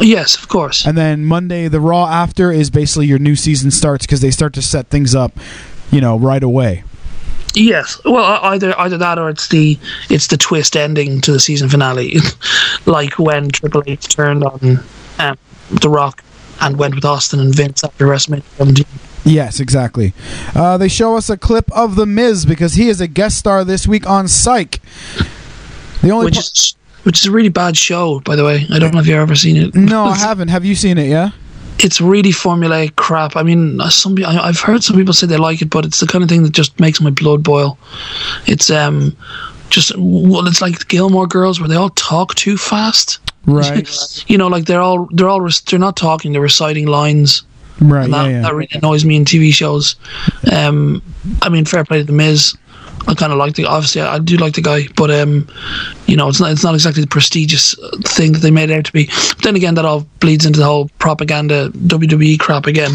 Yes, 0.00 0.36
of 0.36 0.48
course. 0.48 0.86
and 0.86 0.96
then 0.96 1.24
Monday 1.24 1.68
the 1.68 1.80
Raw 1.80 2.06
after 2.06 2.52
is 2.52 2.70
basically 2.70 3.06
your 3.06 3.18
new 3.18 3.36
season 3.36 3.70
starts 3.70 4.04
because 4.06 4.20
they 4.20 4.30
start 4.30 4.52
to 4.54 4.62
set 4.62 4.88
things 4.88 5.14
up. 5.14 5.32
You 5.90 6.00
know, 6.00 6.18
right 6.18 6.42
away. 6.42 6.82
Yes. 7.54 7.98
Well, 8.04 8.40
either 8.42 8.78
either 8.78 8.98
that 8.98 9.18
or 9.18 9.30
it's 9.30 9.48
the 9.48 9.78
it's 10.10 10.26
the 10.26 10.36
twist 10.36 10.76
ending 10.76 11.20
to 11.22 11.32
the 11.32 11.40
season 11.40 11.68
finale, 11.68 12.16
like 12.86 13.18
when 13.18 13.48
Triple 13.50 13.82
H 13.86 14.08
turned 14.08 14.44
on 14.44 14.80
um, 15.18 15.38
The 15.70 15.88
Rock 15.88 16.22
and 16.60 16.76
went 16.76 16.94
with 16.96 17.04
Austin 17.04 17.40
and 17.40 17.54
Vince 17.54 17.84
after 17.84 18.06
WrestleMania 18.06 18.42
17. 18.56 18.84
Yes, 19.24 19.58
exactly. 19.60 20.12
Uh, 20.54 20.76
they 20.76 20.88
show 20.88 21.16
us 21.16 21.30
a 21.30 21.36
clip 21.36 21.70
of 21.72 21.96
The 21.96 22.06
Miz 22.06 22.44
because 22.46 22.74
he 22.74 22.88
is 22.88 23.00
a 23.00 23.06
guest 23.08 23.38
star 23.38 23.64
this 23.64 23.86
week 23.86 24.06
on 24.08 24.28
Psych. 24.28 24.80
The 26.02 26.10
only 26.10 26.26
which 26.26 26.34
po- 26.34 26.40
is 26.40 26.74
which 27.06 27.20
is 27.20 27.26
a 27.26 27.30
really 27.30 27.48
bad 27.48 27.76
show, 27.76 28.18
by 28.20 28.34
the 28.34 28.44
way. 28.44 28.66
I 28.68 28.80
don't 28.80 28.92
know 28.92 28.98
if 28.98 29.06
you've 29.06 29.16
ever 29.16 29.36
seen 29.36 29.56
it. 29.56 29.76
no, 29.76 30.04
I 30.06 30.16
haven't. 30.16 30.48
Have 30.48 30.64
you 30.64 30.74
seen 30.74 30.98
it? 30.98 31.06
Yeah. 31.06 31.30
It's 31.78 32.00
really 32.00 32.32
formulaic 32.32 32.96
crap. 32.96 33.36
I 33.36 33.44
mean, 33.44 33.80
uh, 33.80 33.90
some 33.90 34.16
I- 34.26 34.48
I've 34.48 34.58
heard 34.58 34.82
some 34.82 34.96
people 34.96 35.14
say 35.14 35.28
they 35.28 35.36
like 35.36 35.62
it, 35.62 35.70
but 35.70 35.84
it's 35.84 36.00
the 36.00 36.08
kind 36.08 36.24
of 36.24 36.28
thing 36.28 36.42
that 36.42 36.50
just 36.52 36.80
makes 36.80 37.00
my 37.00 37.10
blood 37.10 37.44
boil. 37.44 37.78
It's 38.46 38.70
um, 38.70 39.16
just 39.70 39.96
well, 39.96 40.48
it's 40.48 40.60
like 40.60 40.88
Gilmore 40.88 41.28
Girls 41.28 41.60
where 41.60 41.68
they 41.68 41.76
all 41.76 41.90
talk 41.90 42.34
too 42.34 42.58
fast. 42.58 43.20
Right. 43.46 43.88
you 44.26 44.36
know, 44.36 44.48
like 44.48 44.64
they're 44.64 44.80
all 44.80 45.08
they're 45.12 45.28
all 45.28 45.48
they're 45.70 45.78
not 45.78 45.96
talking, 45.96 46.32
they're 46.32 46.40
reciting 46.40 46.86
lines. 46.86 47.44
Right. 47.78 48.06
and 48.06 48.14
that, 48.14 48.30
yeah. 48.30 48.40
that 48.40 48.54
really 48.54 48.70
annoys 48.72 49.04
me 49.04 49.14
in 49.14 49.24
TV 49.24 49.52
shows. 49.52 49.94
Um, 50.50 51.02
I 51.42 51.50
mean, 51.50 51.66
fair 51.66 51.84
play 51.84 51.98
to 51.98 52.04
the 52.04 52.12
Miz. 52.12 52.56
I 53.08 53.14
kind 53.14 53.32
of 53.32 53.38
like 53.38 53.54
the 53.54 53.66
obviously 53.66 54.00
I, 54.02 54.18
do 54.18 54.36
like 54.36 54.54
the 54.54 54.62
guy, 54.62 54.88
but 54.96 55.10
um, 55.10 55.48
you 56.06 56.16
know, 56.16 56.28
it's 56.28 56.40
not 56.40 56.50
it's 56.50 56.64
not 56.64 56.74
exactly 56.74 57.02
the 57.02 57.08
prestigious 57.08 57.78
uh, 57.78 57.96
thing 58.04 58.32
that 58.32 58.40
they 58.40 58.50
made 58.50 58.70
it 58.70 58.78
out 58.78 58.84
to 58.86 58.92
be. 58.92 59.06
But 59.06 59.42
then 59.42 59.56
again, 59.56 59.74
that 59.76 59.84
all 59.84 60.06
bleeds 60.20 60.44
into 60.44 60.58
the 60.58 60.66
whole 60.66 60.88
propaganda 60.98 61.70
WWE 61.70 62.38
crap 62.38 62.66
again. 62.66 62.90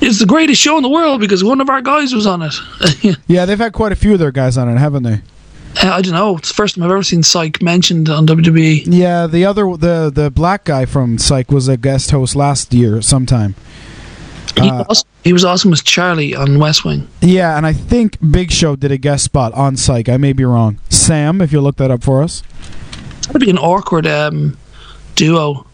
It's 0.00 0.20
the 0.20 0.26
greatest 0.26 0.60
show 0.60 0.76
in 0.76 0.82
the 0.82 0.88
world 0.88 1.20
because 1.20 1.42
one 1.42 1.60
of 1.60 1.68
our 1.68 1.82
guys 1.82 2.14
was 2.14 2.26
on 2.26 2.42
it. 2.42 2.54
Yeah, 3.26 3.44
they've 3.44 3.58
had 3.58 3.72
quite 3.72 3.92
a 3.92 3.96
few 3.96 4.12
of 4.12 4.18
their 4.18 4.30
guys 4.30 4.56
on 4.56 4.68
it, 4.68 4.78
haven't 4.78 5.02
they? 5.02 5.20
Uh, 5.82 5.90
I 5.90 6.02
don't 6.02 6.14
know. 6.14 6.36
It's 6.36 6.48
the 6.48 6.54
first 6.54 6.74
time 6.74 6.84
I've 6.84 6.90
ever 6.90 7.02
seen 7.02 7.22
Psych 7.22 7.60
mentioned 7.60 8.08
on. 8.08 8.26
WWE. 8.26 8.84
Yeah, 8.86 9.26
the 9.26 9.44
other 9.44 9.76
the 9.76 10.10
the 10.12 10.30
black 10.30 10.64
guy 10.64 10.86
from 10.86 11.18
Psych 11.18 11.50
was 11.50 11.68
a 11.68 11.76
guest 11.76 12.10
host 12.10 12.34
last 12.34 12.72
year 12.72 13.02
sometime. 13.02 13.54
He, 14.60 14.68
Uh, 14.70 14.84
was, 14.88 15.04
he 15.24 15.32
was 15.32 15.44
awesome 15.44 15.72
as 15.72 15.82
Charlie 15.82 16.34
on 16.34 16.58
West 16.58 16.84
Wing. 16.84 17.06
Yeah, 17.20 17.56
and 17.56 17.66
I 17.66 17.72
think 17.72 18.18
Big 18.30 18.50
Show 18.50 18.74
did 18.76 18.90
a 18.90 18.96
guest 18.96 19.24
spot 19.24 19.52
on 19.54 19.76
Psych. 19.76 20.08
I 20.08 20.16
may 20.16 20.32
be 20.32 20.44
wrong. 20.44 20.78
Sam, 20.88 21.40
if 21.40 21.52
you 21.52 21.60
look 21.60 21.76
that 21.76 21.90
up 21.90 22.02
for 22.02 22.22
us. 22.22 22.42
That'd 23.26 23.40
be 23.42 23.50
an 23.50 23.58
awkward 23.58 24.06
um, 24.06 24.56
duo 25.14 25.66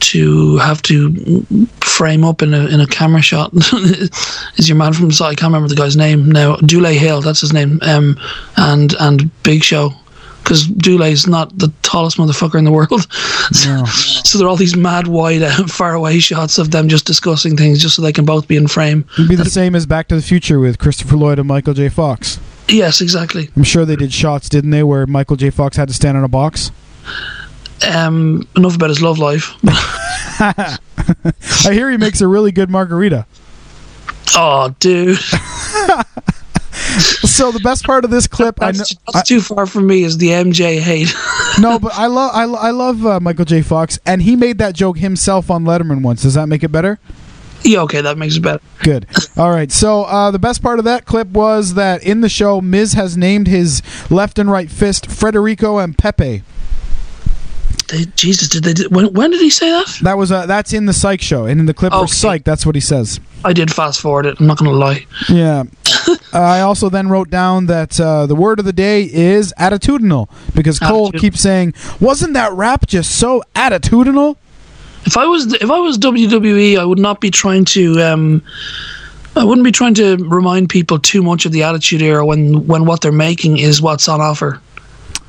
to 0.00 0.56
have 0.56 0.80
to 0.82 1.46
frame 1.82 2.24
up 2.24 2.40
in 2.40 2.54
a 2.54 2.66
in 2.68 2.80
a 2.80 2.86
camera 2.86 3.20
shot. 3.20 3.52
Is 4.56 4.66
your 4.68 4.76
man 4.78 4.94
from 4.94 5.12
Psych? 5.12 5.28
I 5.32 5.34
can't 5.34 5.52
remember 5.52 5.68
the 5.68 5.74
guy's 5.76 5.96
name 5.96 6.30
now. 6.32 6.56
Dule 6.56 6.86
Hill, 6.86 7.20
that's 7.20 7.42
his 7.42 7.52
name. 7.52 7.78
Um, 7.82 8.18
and 8.56 8.94
and 8.98 9.30
Big 9.42 9.62
Show, 9.62 9.92
because 10.50 10.66
Dule's 10.66 11.28
not 11.28 11.56
the 11.56 11.72
tallest 11.82 12.16
motherfucker 12.16 12.58
in 12.58 12.64
the 12.64 12.72
world. 12.72 13.06
No. 13.64 13.84
so 14.24 14.36
there 14.36 14.48
are 14.48 14.50
all 14.50 14.56
these 14.56 14.74
mad 14.74 15.06
wide, 15.06 15.42
uh, 15.42 15.64
far 15.68 15.94
away 15.94 16.18
shots 16.18 16.58
of 16.58 16.72
them 16.72 16.88
just 16.88 17.06
discussing 17.06 17.56
things, 17.56 17.80
just 17.80 17.94
so 17.94 18.02
they 18.02 18.12
can 18.12 18.24
both 18.24 18.48
be 18.48 18.56
in 18.56 18.66
frame. 18.66 19.06
It'd 19.12 19.28
be 19.28 19.36
the 19.36 19.44
same 19.44 19.76
as 19.76 19.86
Back 19.86 20.08
to 20.08 20.16
the 20.16 20.22
Future 20.22 20.58
with 20.58 20.80
Christopher 20.80 21.16
Lloyd 21.16 21.38
and 21.38 21.46
Michael 21.46 21.72
J. 21.72 21.88
Fox. 21.88 22.40
Yes, 22.66 23.00
exactly. 23.00 23.48
I'm 23.54 23.62
sure 23.62 23.84
they 23.84 23.94
did 23.94 24.12
shots, 24.12 24.48
didn't 24.48 24.70
they, 24.70 24.82
where 24.82 25.06
Michael 25.06 25.36
J. 25.36 25.50
Fox 25.50 25.76
had 25.76 25.86
to 25.86 25.94
stand 25.94 26.18
on 26.18 26.24
a 26.24 26.28
box? 26.28 26.72
Um, 27.88 28.48
enough 28.56 28.74
about 28.74 28.88
his 28.88 29.00
love 29.00 29.20
life. 29.20 29.54
I 30.40 30.78
hear 31.70 31.88
he 31.92 31.96
makes 31.96 32.20
a 32.20 32.26
really 32.26 32.50
good 32.50 32.70
margarita. 32.70 33.24
oh, 34.34 34.74
dude. 34.80 35.16
So 37.30 37.52
the 37.52 37.60
best 37.60 37.84
part 37.84 38.04
of 38.04 38.10
this 38.10 38.26
clip, 38.26 38.60
I 38.60 38.72
know, 38.72 38.78
That's, 38.78 38.96
that's 39.12 39.28
too 39.28 39.40
far 39.40 39.66
from 39.66 39.86
me. 39.86 40.02
Is 40.02 40.18
the 40.18 40.28
MJ 40.28 40.78
hate? 40.78 41.14
no, 41.58 41.78
but 41.80 41.92
I 41.94 42.06
love 42.06 42.32
I, 42.34 42.42
I 42.42 42.70
love 42.70 43.06
uh, 43.06 43.20
Michael 43.20 43.44
J. 43.46 43.62
Fox, 43.62 43.98
and 44.04 44.20
he 44.22 44.36
made 44.36 44.58
that 44.58 44.74
joke 44.74 44.98
himself 44.98 45.50
on 45.50 45.64
Letterman 45.64 46.02
once. 46.02 46.22
Does 46.22 46.34
that 46.34 46.48
make 46.48 46.62
it 46.64 46.70
better? 46.72 46.98
yeah, 47.62 47.80
okay, 47.82 48.00
that 48.00 48.16
makes 48.18 48.36
it 48.36 48.40
better. 48.40 48.60
Good. 48.82 49.06
All 49.36 49.50
right. 49.50 49.70
So 49.70 50.04
uh, 50.04 50.30
the 50.30 50.38
best 50.38 50.62
part 50.62 50.78
of 50.78 50.84
that 50.86 51.04
clip 51.04 51.28
was 51.28 51.74
that 51.74 52.02
in 52.02 52.20
the 52.22 52.28
show, 52.28 52.60
Miz 52.60 52.94
has 52.94 53.16
named 53.16 53.46
his 53.48 53.82
left 54.10 54.38
and 54.38 54.50
right 54.50 54.70
fist 54.70 55.06
Federico 55.06 55.78
and 55.78 55.96
Pepe. 55.96 56.42
They, 57.88 58.04
Jesus, 58.16 58.48
did 58.48 58.64
they? 58.64 58.86
When, 58.88 59.12
when 59.12 59.30
did 59.30 59.40
he 59.40 59.50
say 59.50 59.68
that? 59.70 59.98
That 60.02 60.16
was 60.16 60.30
uh, 60.30 60.46
that's 60.46 60.72
in 60.72 60.86
the 60.86 60.92
Psych 60.92 61.20
show, 61.20 61.44
and 61.44 61.60
in 61.60 61.66
the 61.66 61.74
clip 61.74 61.92
for 61.92 62.00
Okay. 62.00 62.12
Psych, 62.12 62.44
that's 62.44 62.64
what 62.64 62.74
he 62.74 62.80
says. 62.80 63.20
I 63.44 63.52
did 63.52 63.72
fast 63.72 64.00
forward 64.00 64.26
it. 64.26 64.38
I'm 64.40 64.46
not 64.46 64.58
gonna 64.58 64.70
lie. 64.72 65.06
Yeah. 65.28 65.64
I 66.32 66.60
also 66.60 66.88
then 66.88 67.08
wrote 67.08 67.30
down 67.30 67.66
that 67.66 68.00
uh, 68.00 68.26
the 68.26 68.34
word 68.34 68.58
of 68.58 68.64
the 68.64 68.72
day 68.72 69.02
is 69.04 69.52
attitudinal 69.58 70.28
because 70.54 70.78
Cole 70.78 71.08
Attitude. 71.08 71.20
keeps 71.20 71.40
saying, 71.40 71.74
"Wasn't 72.00 72.34
that 72.34 72.52
rap 72.52 72.86
just 72.86 73.16
so 73.16 73.42
attitudinal?" 73.54 74.36
If 75.06 75.16
I 75.16 75.26
was 75.26 75.52
if 75.54 75.70
I 75.70 75.78
was 75.78 75.98
WWE, 75.98 76.78
I 76.78 76.84
would 76.84 76.98
not 76.98 77.20
be 77.20 77.30
trying 77.30 77.64
to. 77.66 78.00
Um, 78.00 78.42
I 79.36 79.44
wouldn't 79.44 79.64
be 79.64 79.72
trying 79.72 79.94
to 79.94 80.16
remind 80.16 80.68
people 80.70 80.98
too 80.98 81.22
much 81.22 81.46
of 81.46 81.52
the 81.52 81.62
Attitude 81.62 82.02
Era 82.02 82.26
when 82.26 82.66
when 82.66 82.84
what 82.84 83.00
they're 83.00 83.12
making 83.12 83.58
is 83.58 83.80
what's 83.80 84.08
on 84.08 84.20
offer. 84.20 84.60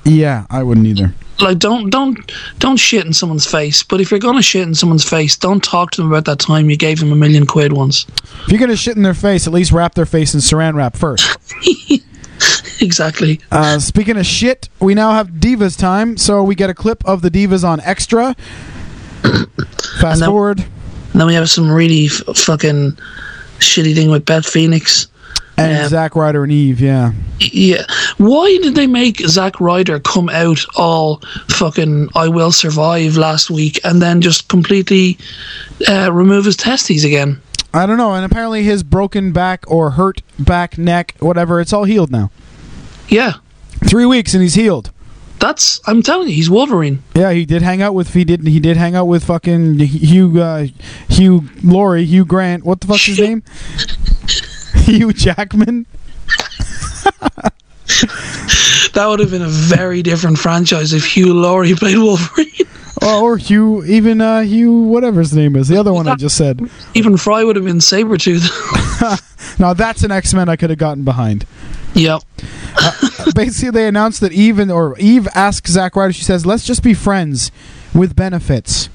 Yeah, 0.04 0.46
I 0.50 0.64
wouldn't 0.64 0.88
either. 0.88 1.14
Like 1.40 1.58
don't 1.60 1.90
don't 1.90 2.32
don't 2.60 2.78
shit 2.78 3.06
in 3.06 3.14
someone's 3.14 3.46
face. 3.48 3.82
But 3.84 4.00
if 4.02 4.12
you're 4.12 4.20
gonna 4.20 4.42
shit 4.44 4.68
in 4.68 4.76
someone's 4.76 5.08
face, 5.08 5.36
don't 5.36 5.64
talk 5.64 5.92
to 5.92 6.02
them 6.02 6.12
about 6.12 6.26
that 6.26 6.40
time 6.40 6.70
you 6.70 6.78
gave 6.78 7.00
them 7.00 7.12
a 7.12 7.16
million 7.16 7.46
quid 7.48 7.74
once. 7.74 8.06
If 8.44 8.50
you're 8.50 8.60
gonna 8.60 8.76
shit 8.76 8.96
in 8.96 9.04
their 9.04 9.14
face, 9.16 9.48
at 9.48 9.54
least 9.54 9.72
wrap 9.72 9.96
their 9.96 10.06
face 10.06 10.34
in 10.36 10.40
Saran 10.40 10.76
wrap 10.76 10.96
first. 10.96 11.38
exactly. 12.82 13.40
Uh, 13.52 13.80
speaking 13.80 14.18
of 14.18 14.26
shit, 14.26 14.70
we 14.80 14.94
now 14.94 15.12
have 15.12 15.30
Divas 15.30 15.78
time, 15.78 16.18
so 16.18 16.44
we 16.44 16.56
get 16.56 16.70
a 16.70 16.74
clip 16.74 17.04
of 17.06 17.22
the 17.22 17.32
Divas 17.32 17.64
on 17.68 17.80
Extra. 17.82 18.36
Fast 20.00 20.20
then- 20.20 20.30
forward, 20.30 20.60
And 20.60 21.22
then 21.22 21.28
we 21.28 21.34
have 21.36 21.50
some 21.50 21.70
really 21.72 22.06
f- 22.06 22.36
fucking 22.38 22.98
shitty 23.60 23.94
thing 23.96 24.10
with 24.10 24.26
Beth 24.26 24.46
Phoenix. 24.46 25.08
And 25.58 25.72
Yeah. 25.72 25.88
Zack 25.88 26.16
Ryder 26.16 26.44
and 26.44 26.52
Eve. 26.52 26.80
Yeah, 26.82 27.12
Yeah. 27.40 27.84
Why 28.18 28.58
did 28.62 28.76
they 28.76 28.88
make 28.88 29.20
Zack 29.28 29.60
Ryder 29.60 30.00
come 30.00 30.30
out 30.30 30.64
all 30.76 31.22
fucking 31.50 32.10
I 32.16 32.28
will 32.28 32.52
survive 32.52 33.18
last 33.18 33.50
week 33.50 33.80
and 33.84 34.02
then 34.02 34.22
just 34.22 34.48
completely 34.48 35.18
uh, 35.88 36.12
remove 36.12 36.46
his 36.46 36.56
testes 36.56 37.04
again? 37.04 37.42
I 37.74 37.86
don't 37.86 37.98
know. 37.98 38.14
And 38.14 38.26
apparently, 38.26 38.64
his 38.64 38.84
broken 38.84 39.32
back 39.32 39.64
or 39.68 39.92
hurt 39.92 40.22
back, 40.38 40.78
neck, 40.78 41.16
whatever, 41.20 41.62
it's 41.62 41.72
all 41.72 41.86
healed 41.86 42.12
now. 42.12 42.30
Yeah. 43.08 43.34
Three 43.88 44.06
weeks 44.06 44.34
and 44.34 44.44
he's 44.44 44.56
healed. 44.56 44.92
That's 45.40 45.80
I'm 45.88 46.04
telling 46.04 46.28
you, 46.30 46.36
he's 46.36 46.50
Wolverine. 46.52 47.02
Yeah, 47.16 47.32
he 47.32 47.46
did 47.46 47.64
hang 47.64 47.82
out 47.82 47.96
with 47.96 48.14
he 48.14 48.24
did 48.24 48.46
he 48.46 48.60
did 48.60 48.78
hang 48.78 48.94
out 48.94 49.06
with 49.06 49.24
fucking 49.24 49.80
Hugh 49.80 50.40
uh, 50.40 50.68
Hugh 51.10 51.46
Laurie 51.64 52.06
Hugh 52.06 52.26
Grant. 52.26 52.64
What 52.64 52.80
the 52.82 52.88
fuck's 52.88 53.08
his 53.08 53.20
name? 53.28 53.42
Hugh 54.82 55.14
Jackman. 55.14 55.86
That 58.94 59.06
would 59.08 59.20
have 59.20 59.32
been 59.32 59.42
a 59.42 59.48
very 59.48 60.02
different 60.02 60.38
franchise 60.38 60.92
if 60.92 61.06
Hugh 61.16 61.34
Laurie 61.34 61.76
played 61.76 61.98
Wolverine. 61.98 62.48
Oh, 63.04 63.24
or 63.24 63.38
Hugh, 63.38 63.84
even 63.86 64.22
uh, 64.22 64.42
Hugh, 64.42 64.84
whatever 64.84 65.22
his 65.22 65.34
name 65.34 65.56
is, 65.56 65.68
the 65.68 65.78
other 65.78 65.92
one 65.92 66.08
I 66.08 66.14
just 66.14 66.38
said. 66.38 66.70
Even 66.94 67.18
Fry 67.18 67.44
would 67.44 67.56
have 67.56 67.66
been 67.66 67.80
Sabretooth. 67.80 68.48
Now 69.60 69.74
that's 69.74 70.04
an 70.04 70.12
X 70.12 70.36
Men 70.36 70.48
I 70.50 70.56
could 70.56 70.70
have 70.70 70.78
gotten 70.78 71.04
behind. 71.04 71.48
yep. 71.96 72.22
Basically, 73.34 73.72
they 73.72 73.88
announced 73.88 74.22
that 74.22 74.34
Eve 74.34 74.60
and, 74.60 74.72
or 74.72 74.96
Eve 75.00 75.28
asks 75.34 75.72
Zack 75.72 75.96
Ryder. 75.96 76.14
She 76.14 76.24
says, 76.24 76.46
"Let's 76.46 76.64
just 76.64 76.84
be 76.84 76.94
friends 76.94 77.52
with 77.96 78.16
benefits." 78.16 78.88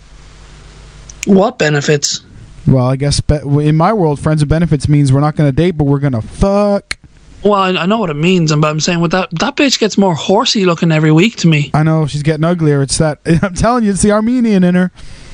What 1.25 1.59
benefits? 1.59 2.21
Well, 2.67 2.87
I 2.87 2.97
guess 2.97 3.21
be- 3.21 3.37
in 3.67 3.77
my 3.77 3.93
world, 3.93 4.19
friends 4.19 4.43
with 4.43 4.49
benefits 4.49 4.89
means 4.89 5.13
we're 5.13 5.21
not 5.21 5.37
going 5.37 5.49
to 5.49 5.55
date, 5.55 5.73
but 5.73 5.85
we're 5.85 6.01
going 6.01 6.15
to 6.15 6.23
fuck. 6.23 6.99
Well, 7.45 7.53
I, 7.55 7.69
I 7.71 7.87
know 7.87 7.99
what 7.99 8.11
it 8.11 8.15
means, 8.15 8.53
but 8.53 8.65
I'm 8.67 8.81
saying 8.81 9.01
with 9.01 9.13
that 9.13 9.31
that 9.39 9.55
bitch 9.57 9.79
gets 9.79 9.97
more 9.97 10.15
horsey 10.17 10.65
looking 10.65 10.91
every 10.91 11.13
week 11.13 11.37
to 11.37 11.47
me. 11.49 11.71
I 11.75 11.85
know 11.85 12.07
she's 12.07 12.25
getting 12.25 12.45
uglier. 12.45 12.83
It's 12.83 12.99
that 12.99 13.21
I'm 13.43 13.55
telling 13.55 13.85
you, 13.85 13.91
it's 13.91 14.03
the 14.03 14.11
Armenian 14.11 14.65
in 14.65 14.75
her. 14.75 14.91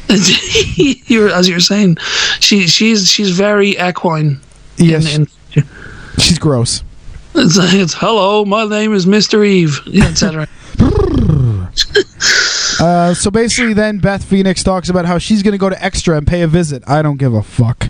you're, 1.07 1.31
as 1.31 1.49
you're 1.49 1.61
saying, 1.61 1.97
she 2.41 2.67
she's 2.67 3.11
she's 3.11 3.31
very 3.31 3.79
equine. 3.79 4.41
Yes, 4.77 5.15
In, 5.17 5.27
in, 5.55 5.65
she's 6.19 6.39
gross. 6.39 6.83
it's, 7.35 7.57
it's 7.59 7.95
hello, 7.95 8.45
my 8.45 8.65
name 8.67 8.93
is 8.93 9.07
Mister 9.07 9.43
Eve, 9.43 9.79
etc. 9.95 10.49
Uh, 12.81 13.15
so 13.15 13.31
basically, 13.31 13.75
then 13.75 13.99
Beth 13.99 14.25
Phoenix 14.25 14.63
talks 14.63 14.89
about 14.89 15.05
how 15.05 15.19
she's 15.19 15.43
going 15.43 15.53
to 15.53 15.59
go 15.59 15.69
to 15.69 15.85
Extra 15.85 16.17
and 16.17 16.27
pay 16.27 16.43
a 16.43 16.47
visit. 16.47 16.83
I 16.87 17.03
don't 17.03 17.17
give 17.17 17.35
a 17.35 17.43
fuck. 17.43 17.89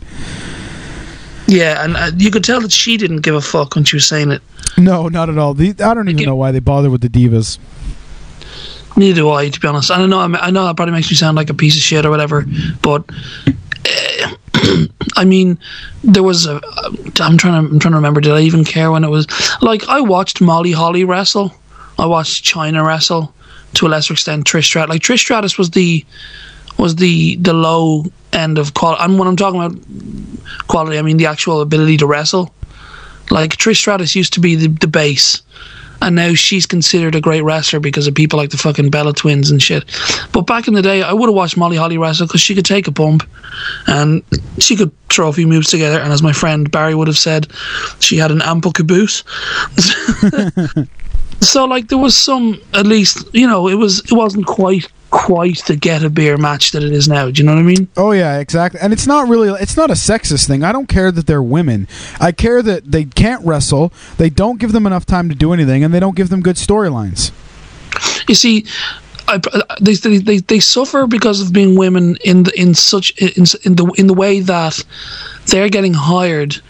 yeah, 1.47 1.85
and 1.85 1.97
uh, 1.97 2.11
you 2.17 2.31
could 2.31 2.45
tell 2.45 2.61
that 2.61 2.73
she 2.73 2.97
didn't 2.97 3.19
give 3.19 3.35
a 3.35 3.41
fuck 3.41 3.75
when 3.75 3.85
she 3.85 3.97
was 3.97 4.07
saying 4.07 4.31
it. 4.31 4.43
No, 4.79 5.09
not 5.09 5.29
at 5.29 5.39
all. 5.39 5.55
The, 5.55 5.75
I 5.83 5.95
don't 5.95 6.09
even 6.09 6.25
know 6.25 6.37
why 6.37 6.53
they 6.53 6.61
bother 6.61 6.91
with 6.91 7.01
the 7.01 7.09
divas. 7.09 7.59
Neither 8.97 9.23
do 9.23 9.31
I, 9.31 9.49
to 9.49 9.61
be 9.61 9.69
honest. 9.69 9.91
I 9.91 9.99
don't 9.99 10.11
know. 10.11 10.21
I, 10.21 10.51
know 10.51 10.67
that 10.67 10.77
probably 10.77 10.93
makes 10.93 11.11
me 11.11 11.17
sound 11.17 11.37
like 11.37 11.49
a 11.49 11.55
piece 11.55 11.77
of 11.77 11.83
shit 11.83 12.05
or 12.05 12.11
whatever, 12.11 12.45
but 12.83 13.09
uh, 13.87 14.35
I 15.17 15.25
mean, 15.25 15.59
there 16.05 16.23
was 16.23 16.47
a. 16.47 16.61
I'm 17.21 17.39
trying 17.39 17.39
to. 17.39 17.73
I'm 17.73 17.79
trying 17.79 17.93
to 17.93 17.97
remember. 17.97 18.21
Did 18.21 18.33
I 18.33 18.41
even 18.41 18.65
care 18.65 18.91
when 18.91 19.03
it 19.03 19.09
was? 19.09 19.27
Like 19.63 19.89
I 19.89 20.01
watched 20.01 20.41
Molly 20.41 20.73
Holly 20.73 21.05
wrestle. 21.05 21.55
I 21.99 22.07
watched 22.07 22.45
Chyna 22.45 22.87
wrestle 22.87 23.35
to 23.75 23.87
a 23.87 23.89
lesser 23.89 24.15
extent. 24.15 24.45
Trish 24.45 24.65
Stratus. 24.65 24.91
Like 24.91 25.03
Trish 25.03 25.19
Stratus 25.19 25.59
was 25.59 25.71
the 25.71 26.05
was 26.79 26.97
the 26.97 27.37
the 27.37 27.53
low 27.53 28.05
end 28.33 28.59
of 28.59 28.75
quality. 28.75 29.03
And 29.03 29.19
when 29.19 29.29
I'm 29.29 29.37
talking 29.37 29.63
about 29.63 30.67
quality, 30.69 30.99
I 30.99 31.03
mean 31.03 31.17
the 31.17 31.27
actual 31.27 31.61
ability 31.61 31.99
to 31.99 32.07
wrestle. 32.07 32.53
Like 33.31 33.57
Trish 33.57 33.77
Stratus 33.77 34.15
used 34.17 34.33
to 34.35 34.41
be 34.41 34.57
the, 34.57 34.69
the 34.69 34.89
base, 34.89 35.43
and 36.03 36.17
now 36.17 36.35
she's 36.35 36.67
considered 36.67 37.15
a 37.15 37.21
great 37.21 37.43
wrestler 37.43 37.81
because 37.81 38.07
of 38.07 38.15
people 38.15 38.37
like 38.37 38.51
the 38.51 38.59
fucking 38.59 38.91
Bella 38.91 39.13
Twins 39.13 39.51
and 39.51 39.63
shit. 39.63 39.85
But 40.33 40.43
back 40.43 40.67
in 40.67 40.75
the 40.75 40.83
day, 40.83 41.03
I 41.03 41.13
would 41.13 41.29
have 41.29 41.35
watched 41.35 41.57
Molly 41.57 41.77
Holly 41.77 41.99
wrestle 41.99 42.27
because 42.27 42.41
she 42.41 42.55
could 42.55 42.67
take 42.67 42.89
a 42.89 42.91
bump, 42.91 43.27
and 43.87 44.23
she 44.59 44.77
could 44.77 44.91
throw 45.09 45.29
a 45.29 45.33
few 45.33 45.47
moves 45.47 45.71
together. 45.71 46.01
And 46.01 46.13
as 46.13 46.23
my 46.23 46.33
friend 46.33 46.71
Barry 46.71 46.95
would 46.95 47.09
have 47.09 47.19
said, 47.19 47.47
she 48.01 48.17
had 48.17 48.31
an 48.31 48.43
ample 48.43 48.73
caboose. 48.73 49.23
so 51.43 51.65
like 51.65 51.89
there 51.89 51.99
was 51.99 52.17
some 52.17 52.61
at 52.75 52.87
least 52.87 53.29
you 53.35 53.47
know 53.47 53.69
it 53.69 53.75
was 53.75 54.01
it 54.01 54.13
wasn't 54.13 54.47
quite 54.47 54.89
quite 55.11 55.63
the 55.67 55.77
get 55.77 56.03
a 56.03 56.09
beer 56.09 56.39
match 56.39 56.73
that 56.73 56.83
it 56.83 56.91
is 56.91 57.07
now. 57.07 57.31
Do 57.31 57.43
you 57.43 57.47
know 57.47 57.55
what 57.55 57.61
I 57.61 57.65
mean? 57.65 57.89
Oh 57.97 58.13
yeah, 58.13 58.39
exactly. 58.39 58.81
And 58.81 58.93
it's 58.93 59.07
not 59.07 59.29
really 59.29 59.49
it's 59.61 59.77
not 59.77 59.91
a 59.91 59.95
sexist 59.95 60.47
thing. 60.49 60.65
I 60.65 60.73
don't 60.73 60.89
care 60.89 61.13
that 61.13 61.27
they're 61.27 61.43
women. 61.43 61.87
I 62.19 62.33
care 62.33 62.63
that 62.63 62.91
they 62.91 63.05
can't 63.05 63.45
wrestle, 63.45 63.93
they 64.17 64.31
don't 64.31 64.59
give 64.59 64.73
them 64.73 64.87
enough 64.87 65.07
time 65.07 65.29
to 65.29 65.35
do 65.35 65.53
anything 65.53 65.85
and 65.85 65.93
they 65.93 66.01
don't 66.01 66.17
give 66.17 66.31
them 66.31 66.41
good 66.41 66.57
storylines. 66.57 67.31
You 68.29 68.35
see, 68.35 68.65
I, 69.29 69.39
they, 69.81 69.95
they, 69.95 70.19
they, 70.19 70.39
they 70.39 70.61
suffer 70.61 71.07
because 71.07 71.41
of 71.41 71.53
being 71.53 71.77
women 71.77 72.17
in 72.25 72.45
the, 72.45 72.61
in 72.61 72.75
such 72.75 73.11
in, 73.21 73.45
in 73.65 73.77
the 73.77 73.87
in 73.99 74.07
the 74.07 74.15
way 74.15 74.41
that 74.41 74.83
they're 75.47 75.69
getting 75.69 75.95
hired 75.95 76.61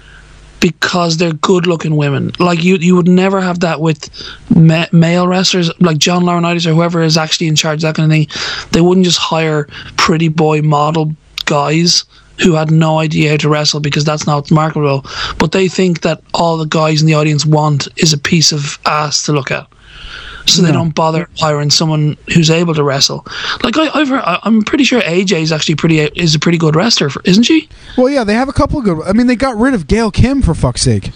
because 0.63 1.17
they're 1.17 1.33
good 1.35 1.67
looking 1.67 1.97
women. 1.97 2.31
Like 2.39 2.63
you 2.63 2.77
you 2.77 2.95
would 2.97 3.09
never 3.09 3.41
have 3.41 3.61
that 3.61 3.81
with 3.81 4.09
ma- 4.55 4.87
male 4.93 5.27
wrestlers 5.27 5.71
like 5.81 5.99
John 5.99 6.23
Laurinaitis 6.23 6.67
or 6.67 6.73
whoever 6.73 7.03
is 7.03 7.19
actually 7.19 7.49
in 7.49 7.57
charge 7.57 7.79
of 7.79 7.89
that 7.89 7.97
kind 7.97 8.11
of 8.11 8.17
thing. 8.17 8.69
They 8.71 8.81
wouldn't 8.81 9.05
just 9.05 9.19
hire 9.19 9.69
pretty 9.97 10.29
boy 10.29 10.63
model 10.63 11.15
guys 11.47 12.05
who 12.43 12.55
had 12.55 12.71
no 12.71 12.99
idea 12.99 13.33
how 13.33 13.37
to 13.39 13.49
wrestle 13.49 13.81
because 13.81 14.05
that's 14.05 14.27
not 14.27 14.51
marketable. 14.51 15.05
But 15.39 15.53
they 15.53 15.69
think 15.69 16.01
that 16.03 16.23
all 16.33 16.57
the 16.57 16.65
guys 16.67 17.01
in 17.01 17.07
the 17.07 17.15
audience 17.15 17.45
want 17.45 17.89
is 17.97 18.13
a 18.13 18.19
piece 18.19 18.53
of 18.53 18.79
ass 18.87 19.25
to 19.25 19.33
look 19.33 19.51
at 19.51 19.67
so 20.47 20.63
they 20.63 20.73
don't 20.73 20.95
bother 20.95 21.29
hiring 21.39 21.71
someone 21.71 22.17
who's 22.35 22.51
able 22.51 22.75
to 22.75 22.83
wrestle. 22.83 23.27
Like 23.63 23.77
I, 23.77 23.89
I've 23.99 24.09
heard, 24.09 24.23
I'm 24.25 24.63
pretty 24.63 24.85
sure 24.85 25.01
AJ 25.01 25.41
is 25.43 25.53
actually 25.53 25.77
pretty 25.77 26.01
is 26.01 26.35
a 26.35 26.39
pretty 26.39 26.59
good 26.59 26.75
wrestler, 26.77 27.11
for, 27.11 27.23
isn't 27.25 27.45
she? 27.45 27.69
Well, 27.97 28.09
yeah, 28.09 28.25
they 28.25 28.35
have 28.35 28.49
a 28.49 28.53
couple 28.53 28.79
of 28.79 28.85
good 28.85 29.01
I 29.07 29.13
mean, 29.13 29.27
they 29.29 29.37
got 29.37 29.57
rid 29.57 29.75
of 29.75 29.87
Gail 29.87 30.11
Kim 30.11 30.43
for 30.43 30.55
fuck's 30.55 30.83
sake. 30.83 31.11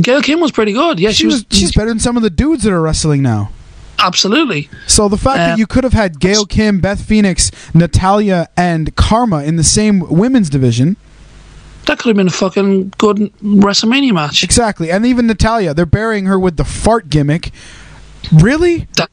Gail 0.00 0.22
Kim 0.22 0.40
was 0.40 0.52
pretty 0.52 0.72
good. 0.72 0.98
Yeah, 1.00 1.10
she, 1.10 1.16
She 1.16 1.26
was 1.26 1.44
she's 1.50 1.72
better 1.72 1.88
than 1.90 1.98
some 2.00 2.16
of 2.16 2.22
the 2.22 2.30
dudes 2.30 2.62
that 2.62 2.72
are 2.72 2.80
wrestling 2.80 3.22
now. 3.22 3.50
absolutely. 3.98 4.70
So 4.86 5.08
the 5.08 5.16
fact 5.18 5.38
Uh, 5.40 5.46
that 5.48 5.58
you 5.58 5.66
could 5.66 5.84
have 5.84 5.92
had 5.92 6.18
Gail 6.18 6.46
Kim, 6.46 6.80
Beth 6.80 7.02
Phoenix, 7.04 7.50
Natalya, 7.74 8.48
and 8.56 8.94
Karma 8.96 9.42
in 9.44 9.56
the 9.56 9.64
same 9.64 10.00
women's 10.08 10.48
division, 10.48 10.96
That 11.86 11.98
could 11.98 12.08
have 12.08 12.16
been 12.16 12.28
a 12.28 12.30
fucking 12.30 12.94
good 12.98 13.18
WrestleMania 13.42 14.12
match. 14.14 14.42
exactly, 14.42 14.90
and 14.90 15.04
even 15.04 15.26
Natalya, 15.26 15.74
they're 15.74 15.84
burying 15.86 16.26
her 16.26 16.38
with 16.38 16.56
the 16.56 16.64
fart 16.64 17.10
gimmick. 17.10 17.50
Really? 18.32 18.86
That 18.96 19.10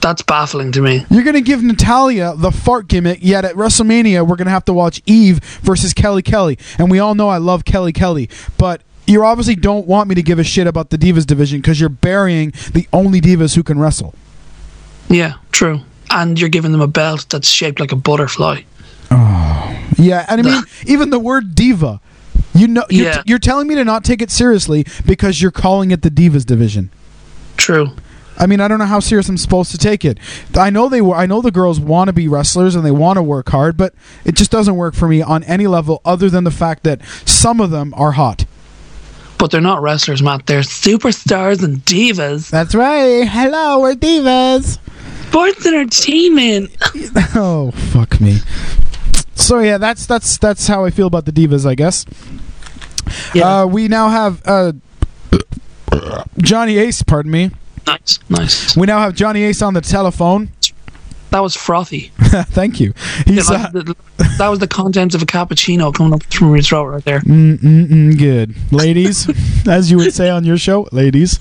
that's 0.00 0.22
baffling 0.22 0.70
to 0.72 0.80
me. 0.80 1.04
You're 1.10 1.24
gonna 1.24 1.40
give 1.40 1.62
Natalya 1.62 2.34
the 2.36 2.50
fart 2.52 2.88
gimmick, 2.88 3.18
yet 3.20 3.44
at 3.44 3.54
WrestleMania 3.56 4.26
we're 4.26 4.36
gonna 4.36 4.50
have 4.50 4.64
to 4.66 4.72
watch 4.72 5.02
Eve 5.06 5.38
versus 5.62 5.92
Kelly 5.92 6.22
Kelly, 6.22 6.58
and 6.78 6.90
we 6.90 6.98
all 6.98 7.14
know 7.14 7.28
I 7.28 7.38
love 7.38 7.64
Kelly 7.64 7.92
Kelly, 7.92 8.28
but 8.58 8.82
you 9.06 9.24
obviously 9.24 9.54
don't 9.56 9.86
want 9.86 10.08
me 10.08 10.14
to 10.14 10.22
give 10.22 10.38
a 10.38 10.44
shit 10.44 10.66
about 10.66 10.90
the 10.90 10.98
Divas 10.98 11.26
division 11.26 11.60
because 11.60 11.80
you're 11.80 11.88
burying 11.88 12.52
the 12.74 12.86
only 12.92 13.20
Divas 13.20 13.54
who 13.56 13.62
can 13.62 13.78
wrestle. 13.78 14.14
Yeah, 15.08 15.34
true. 15.50 15.80
And 16.10 16.38
you're 16.38 16.50
giving 16.50 16.72
them 16.72 16.80
a 16.80 16.86
belt 16.86 17.26
that's 17.30 17.48
shaped 17.48 17.80
like 17.80 17.90
a 17.92 17.96
butterfly. 17.96 18.62
Oh. 19.10 19.78
Yeah, 19.98 20.26
and 20.28 20.40
I 20.40 20.44
mean 20.44 20.62
even 20.86 21.10
the 21.10 21.18
word 21.18 21.54
diva, 21.54 22.00
you 22.54 22.68
know, 22.68 22.84
you're, 22.90 23.06
Yeah. 23.06 23.22
you're 23.26 23.38
telling 23.38 23.66
me 23.66 23.74
to 23.76 23.84
not 23.84 24.04
take 24.04 24.22
it 24.22 24.30
seriously 24.30 24.84
because 25.06 25.40
you're 25.42 25.50
calling 25.50 25.90
it 25.90 26.02
the 26.02 26.10
Divas 26.10 26.44
division. 26.44 26.90
True. 27.56 27.90
I 28.38 28.46
mean, 28.46 28.60
I 28.60 28.68
don't 28.68 28.78
know 28.78 28.86
how 28.86 29.00
serious 29.00 29.28
I'm 29.28 29.36
supposed 29.36 29.70
to 29.72 29.78
take 29.78 30.04
it. 30.04 30.18
I 30.56 30.70
know 30.70 30.88
they 30.88 31.00
were. 31.02 31.16
I 31.16 31.26
know 31.26 31.42
the 31.42 31.50
girls 31.50 31.80
want 31.80 32.08
to 32.08 32.12
be 32.12 32.28
wrestlers 32.28 32.74
and 32.76 32.86
they 32.86 32.90
want 32.92 33.16
to 33.16 33.22
work 33.22 33.48
hard, 33.50 33.76
but 33.76 33.94
it 34.24 34.36
just 34.36 34.50
doesn't 34.50 34.76
work 34.76 34.94
for 34.94 35.08
me 35.08 35.20
on 35.22 35.42
any 35.44 35.66
level 35.66 36.00
other 36.04 36.30
than 36.30 36.44
the 36.44 36.50
fact 36.50 36.84
that 36.84 37.00
some 37.26 37.60
of 37.60 37.70
them 37.70 37.92
are 37.96 38.12
hot. 38.12 38.44
but 39.38 39.50
they're 39.50 39.60
not 39.60 39.82
wrestlers, 39.82 40.22
Matt. 40.22 40.46
They're 40.46 40.60
superstars 40.60 41.62
and 41.62 41.78
divas. 41.84 42.48
That's 42.50 42.74
right. 42.74 43.26
Hello, 43.28 43.80
we're 43.80 43.94
divas. 43.94 44.78
Sports 45.28 45.66
entertainment. 45.66 46.70
oh 47.36 47.70
fuck 47.92 48.20
me. 48.20 48.38
So 49.34 49.58
yeah, 49.60 49.78
that's 49.78 50.06
that's 50.06 50.38
that's 50.38 50.66
how 50.66 50.84
I 50.84 50.90
feel 50.90 51.06
about 51.06 51.24
the 51.26 51.32
divas, 51.32 51.66
I 51.66 51.74
guess. 51.74 52.04
Yeah. 53.34 53.60
Uh, 53.62 53.66
we 53.66 53.88
now 53.88 54.08
have 54.08 54.42
uh, 54.44 54.72
Johnny 56.38 56.78
Ace. 56.78 57.02
Pardon 57.02 57.30
me. 57.32 57.50
Nice, 57.88 58.18
nice. 58.28 58.76
We 58.76 58.86
now 58.86 58.98
have 58.98 59.14
Johnny 59.14 59.44
Ace 59.44 59.62
on 59.62 59.72
the 59.72 59.80
telephone. 59.80 60.50
That 61.30 61.40
was 61.40 61.56
frothy. 61.56 62.12
Thank 62.18 62.80
you. 62.80 62.92
He's 63.24 63.50
Yeah, 63.50 63.70
uh, 63.74 63.94
that 64.38 64.48
was 64.48 64.58
the 64.58 64.68
contents 64.68 65.14
of 65.14 65.22
a 65.22 65.26
cappuccino 65.26 65.94
coming 65.94 66.12
up 66.12 66.22
through 66.24 66.54
your 66.54 66.62
throat 66.62 66.84
right 66.84 67.04
there, 67.04 67.20
mm, 67.20 67.56
mm, 67.56 67.86
mm, 67.86 68.18
good, 68.18 68.54
ladies, 68.70 69.26
as 69.68 69.90
you 69.90 69.96
would 69.96 70.12
say 70.12 70.28
on 70.28 70.44
your 70.44 70.58
show, 70.58 70.86
ladies. 70.92 71.40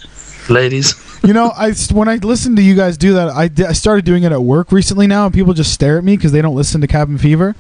ladies. 0.50 0.96
You 1.22 1.34
know, 1.34 1.52
I 1.58 1.74
when 1.92 2.08
I 2.08 2.16
listen 2.16 2.56
to 2.56 2.62
you 2.62 2.76
guys 2.76 2.98
do 2.98 3.14
that, 3.14 3.28
I, 3.30 3.50
I 3.68 3.74
started 3.74 4.06
doing 4.06 4.24
it 4.24 4.32
at 4.32 4.42
work 4.42 4.72
recently 4.72 5.08
now, 5.08 5.26
and 5.26 5.34
people 5.34 5.54
just 5.54 5.74
stare 5.74 5.98
at 5.98 6.04
me 6.06 6.16
because 6.16 6.32
they 6.32 6.42
don't 6.42 6.56
listen 6.56 6.80
to 6.80 6.88
Cabin 6.88 7.18
Fever. 7.18 7.56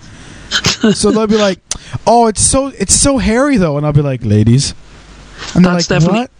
so 0.93 1.11
they'll 1.11 1.27
be 1.27 1.35
like, 1.35 1.59
"Oh, 2.05 2.27
it's 2.27 2.41
so 2.41 2.67
it's 2.67 2.93
so 2.93 3.17
hairy 3.17 3.57
though," 3.57 3.75
and 3.75 3.85
I'll 3.85 3.91
be 3.91 4.01
like, 4.01 4.23
"Ladies," 4.23 4.73
and 5.55 5.65
they're 5.65 5.73
That's 5.73 5.89
like, 5.89 5.99
definitely 5.99 6.19
"What?" 6.21 6.31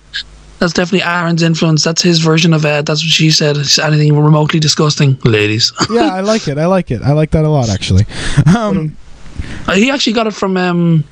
That's 0.60 0.74
definitely 0.74 1.03
Aaron's 1.03 1.43
influence. 1.43 1.84
That's 1.84 2.01
his 2.01 2.20
version 2.20 2.53
of 2.53 2.66
uh, 2.66 2.82
that's 2.82 3.03
what 3.03 3.12
she 3.12 3.30
said. 3.30 3.58
It's 3.58 3.78
anything 3.78 4.18
remotely 4.18 4.60
disgusting, 4.60 5.20
ladies. 5.24 5.72
yeah, 5.91 6.14
I 6.14 6.22
like 6.22 6.47
it. 6.47 6.58
I 6.58 6.66
like 6.66 6.89
it. 6.89 7.01
I 7.03 7.12
like 7.12 7.32
that 7.32 7.45
a 7.45 7.49
lot, 7.49 7.70
actually. 7.70 8.05
Um, 8.58 8.97
he 9.74 9.91
actually 9.91 10.14
got 10.14 10.26
it 10.26 10.34
from 10.34 10.58
um, 10.58 11.03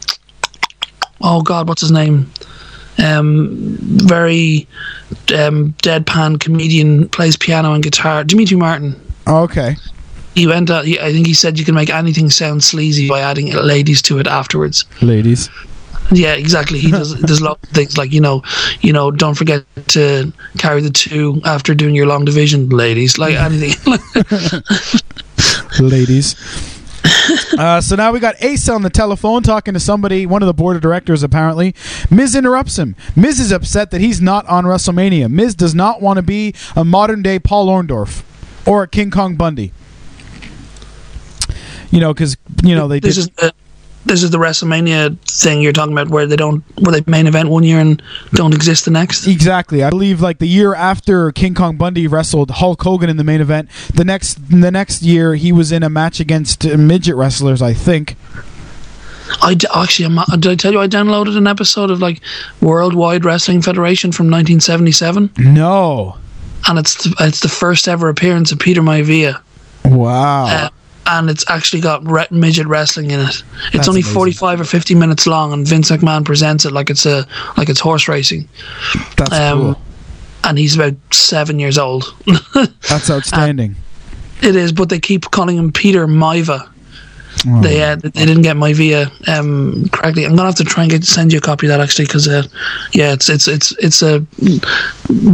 oh 1.22 1.42
God, 1.42 1.68
what's 1.68 1.82
his 1.82 1.92
name? 1.92 2.32
Um, 2.98 3.78
very 3.80 4.68
um, 5.36 5.74
deadpan 5.84 6.40
comedian 6.40 7.10
plays 7.10 7.36
piano 7.38 7.74
and 7.74 7.84
guitar. 7.84 8.24
Demetri 8.24 8.58
Martin. 8.58 9.00
okay. 9.28 9.76
He 10.34 10.48
went. 10.48 10.70
Uh, 10.70 10.82
he, 10.82 11.00
I 11.00 11.14
think 11.14 11.28
he 11.28 11.34
said 11.34 11.58
you 11.58 11.64
can 11.64 11.76
make 11.76 11.90
anything 11.90 12.30
sound 12.30 12.62
sleazy 12.62 13.08
by 13.08 13.22
adding 13.22 13.54
ladies 13.54 14.02
to 14.04 14.20
it 14.20 14.28
afterwards. 14.28 14.84
Ladies. 15.02 15.50
Yeah, 16.12 16.34
exactly. 16.34 16.80
He 16.80 16.92
does. 16.92 17.20
There's 17.20 17.40
a 17.40 17.44
lot 17.44 17.60
of 17.64 17.70
things 17.70 17.98
like 17.98 18.12
you 18.14 18.22
know, 18.22 18.44
you 18.82 18.94
know, 18.94 19.12
don't 19.12 19.36
forget 19.36 19.66
to 19.90 20.32
carry 20.58 20.82
the 20.82 20.90
two 20.90 21.42
after 21.46 21.74
doing 21.74 21.96
your 21.96 22.06
long 22.06 22.26
division, 22.26 22.70
ladies. 22.70 23.18
Like 23.18 23.36
anything. 23.36 23.74
ladies. 25.80 26.36
Uh, 27.58 27.82
so 27.82 27.96
now 27.96 28.12
we 28.12 28.20
got 28.20 28.36
Ace 28.44 28.70
on 28.70 28.82
the 28.82 28.90
telephone 28.90 29.44
talking 29.44 29.74
to 29.74 29.80
somebody, 29.80 30.26
one 30.26 30.42
of 30.42 30.48
the 30.48 30.54
board 30.54 30.76
of 30.76 30.82
directors 30.82 31.24
apparently. 31.24 31.74
Miz 32.10 32.36
interrupts 32.36 32.78
him. 32.78 32.96
Miz 33.16 33.40
is 33.40 33.52
upset 33.52 33.92
that 33.92 34.02
he's 34.02 34.22
not 34.22 34.46
on 34.48 34.66
WrestleMania. 34.66 35.30
Miz 35.30 35.56
does 35.56 35.74
not 35.74 36.02
want 36.02 36.18
to 36.18 36.24
be 36.24 36.54
a 36.76 36.84
modern 36.84 37.22
day 37.22 37.40
Paul 37.40 37.68
Orndorff 37.68 38.24
or 38.68 38.84
a 38.84 38.88
King 38.88 39.12
Kong 39.12 39.36
Bundy. 39.36 39.72
You 41.92 42.00
know, 42.00 42.14
because 42.14 42.38
you 42.64 42.76
know 42.76 42.88
they 42.88 43.00
this 43.00 43.16
did. 43.16 43.22
is 43.22 43.30
the, 43.30 43.54
this 44.06 44.24
is 44.24 44.30
the 44.32 44.38
WrestleMania 44.38 45.18
thing 45.20 45.62
you're 45.62 45.74
talking 45.74 45.94
about, 45.94 46.10
where 46.10 46.26
they 46.28 46.36
don't, 46.36 46.64
where 46.82 46.92
they 47.00 47.04
main 47.12 47.28
event 47.28 47.50
one 47.50 47.64
year 47.64 47.80
and 47.80 48.02
don't 48.34 48.54
exist 48.54 48.86
the 48.86 48.92
next. 48.92 49.28
Exactly. 49.28 49.84
I 49.84 49.90
believe 49.90 50.22
like 50.22 50.40
the 50.40 50.48
year 50.48 50.74
after 50.76 51.32
King 51.32 51.54
Kong 51.56 51.76
Bundy 51.78 52.08
wrestled 52.08 52.52
Hulk 52.52 52.82
Hogan 52.84 53.10
in 53.10 53.18
the 53.18 53.24
main 53.24 53.42
event, 53.42 53.70
the 53.94 54.06
next 54.06 54.36
the 54.50 54.72
next 54.72 55.02
year 55.02 55.36
he 55.36 55.52
was 55.52 55.72
in 55.72 55.84
a 55.84 55.90
match 55.90 56.20
against 56.20 56.66
midget 56.66 57.16
wrestlers, 57.16 57.62
I 57.62 57.74
think. 57.74 58.16
I 59.42 59.56
d- 59.56 59.68
actually, 59.76 60.06
I'm, 60.06 60.40
did 60.40 60.52
I 60.52 60.56
tell 60.56 60.72
you 60.72 60.80
I 60.80 60.88
downloaded 60.88 61.36
an 61.36 61.48
episode 61.48 61.90
of 61.90 62.00
like 62.00 62.22
Worldwide 62.62 63.26
Wrestling 63.26 63.62
Federation 63.64 64.12
from 64.12 64.28
1977, 64.28 65.32
No. 65.40 66.18
and 66.68 66.78
it's 66.78 67.04
the, 67.04 67.16
it's 67.22 67.40
the 67.40 67.50
first 67.50 67.88
ever 67.88 68.08
appearance 68.10 68.52
of 68.52 68.60
Peter 68.60 68.82
Maivia. 68.84 69.42
Wow. 69.84 70.46
Uh, 70.46 70.70
and 71.06 71.30
it's 71.30 71.46
actually 71.50 71.82
got 71.82 72.10
re- 72.10 72.28
midget 72.32 72.68
wrestling 72.68 73.12
in 73.12 73.20
it. 73.20 73.28
It's 73.28 73.44
That's 73.74 73.88
only 73.88 74.02
45 74.02 74.62
or 74.62 74.64
50 74.64 74.96
minutes 74.96 75.28
long, 75.28 75.54
and 75.54 75.68
Vince 75.68 75.92
McMahon 75.92 76.26
presents 76.26 76.66
it 76.66 76.72
like 76.72 76.90
it's 76.90 77.06
a 77.06 77.28
like 77.58 77.70
it's 77.70 77.80
horse 77.80 78.08
racing. 78.08 78.48
That's 79.18 79.34
um, 79.34 79.60
cool. 79.60 79.82
And 80.44 80.58
he's 80.58 80.76
about 80.76 80.96
seven 81.12 81.60
years 81.60 81.78
old. 81.78 82.16
That's 82.90 83.10
outstanding. 83.10 83.76
it 84.42 84.56
is, 84.56 84.72
but 84.72 84.90
they 84.90 85.00
keep 85.00 85.32
calling 85.32 85.58
him 85.58 85.72
Peter 85.72 86.08
Maiva. 86.08 86.70
Oh. 87.48 87.62
They 87.62 87.84
uh, 87.84 87.96
they 87.98 88.10
didn't 88.10 88.44
get 88.44 88.56
Maivia 88.56 89.12
um, 89.28 89.90
correctly. 89.90 90.26
I'm 90.26 90.36
gonna 90.36 90.48
have 90.48 90.56
to 90.56 90.64
try 90.64 90.84
and 90.84 90.92
get 90.92 91.04
send 91.04 91.32
you 91.32 91.40
a 91.40 91.42
copy 91.42 91.68
of 91.68 91.70
that 91.70 91.82
actually, 91.82 92.06
because 92.06 92.28
uh, 92.28 92.44
yeah, 92.94 93.14
it's 93.14 93.30
it's 93.30 93.48
it's 93.48 93.72
it's 93.78 94.02
a 94.02 94.26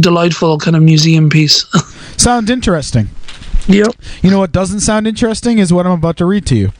delightful 0.00 0.58
kind 0.58 0.76
of 0.76 0.82
museum 0.82 1.30
piece. 1.30 1.64
Sounds 2.16 2.50
interesting. 2.50 3.08
Yep. 3.68 3.94
You 4.22 4.30
know 4.30 4.38
what 4.38 4.52
doesn't 4.52 4.80
sound 4.80 5.06
interesting 5.06 5.58
is 5.58 5.72
what 5.72 5.86
I'm 5.86 5.92
about 5.92 6.16
to 6.18 6.24
read 6.26 6.46
to 6.46 6.56
you. 6.56 6.72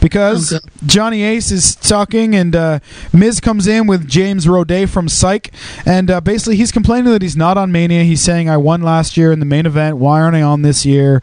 Because 0.00 0.52
Okay. 0.52 0.64
Johnny 0.86 1.22
Ace 1.22 1.50
is 1.50 1.74
talking, 1.74 2.34
and 2.34 2.54
uh, 2.54 2.78
Miz 3.12 3.40
comes 3.40 3.66
in 3.66 3.86
with 3.86 4.06
James 4.08 4.46
Roday 4.46 4.88
from 4.88 5.08
Psych, 5.08 5.50
and 5.84 6.10
uh, 6.10 6.20
basically 6.20 6.56
he's 6.56 6.70
complaining 6.70 7.12
that 7.12 7.22
he's 7.22 7.36
not 7.36 7.56
on 7.58 7.72
Mania. 7.72 8.04
He's 8.04 8.20
saying, 8.20 8.48
"I 8.48 8.56
won 8.56 8.82
last 8.82 9.16
year 9.16 9.32
in 9.32 9.40
the 9.40 9.46
main 9.46 9.66
event. 9.66 9.96
Why 9.96 10.20
aren't 10.20 10.36
I 10.36 10.42
on 10.42 10.62
this 10.62 10.84
year?" 10.86 11.22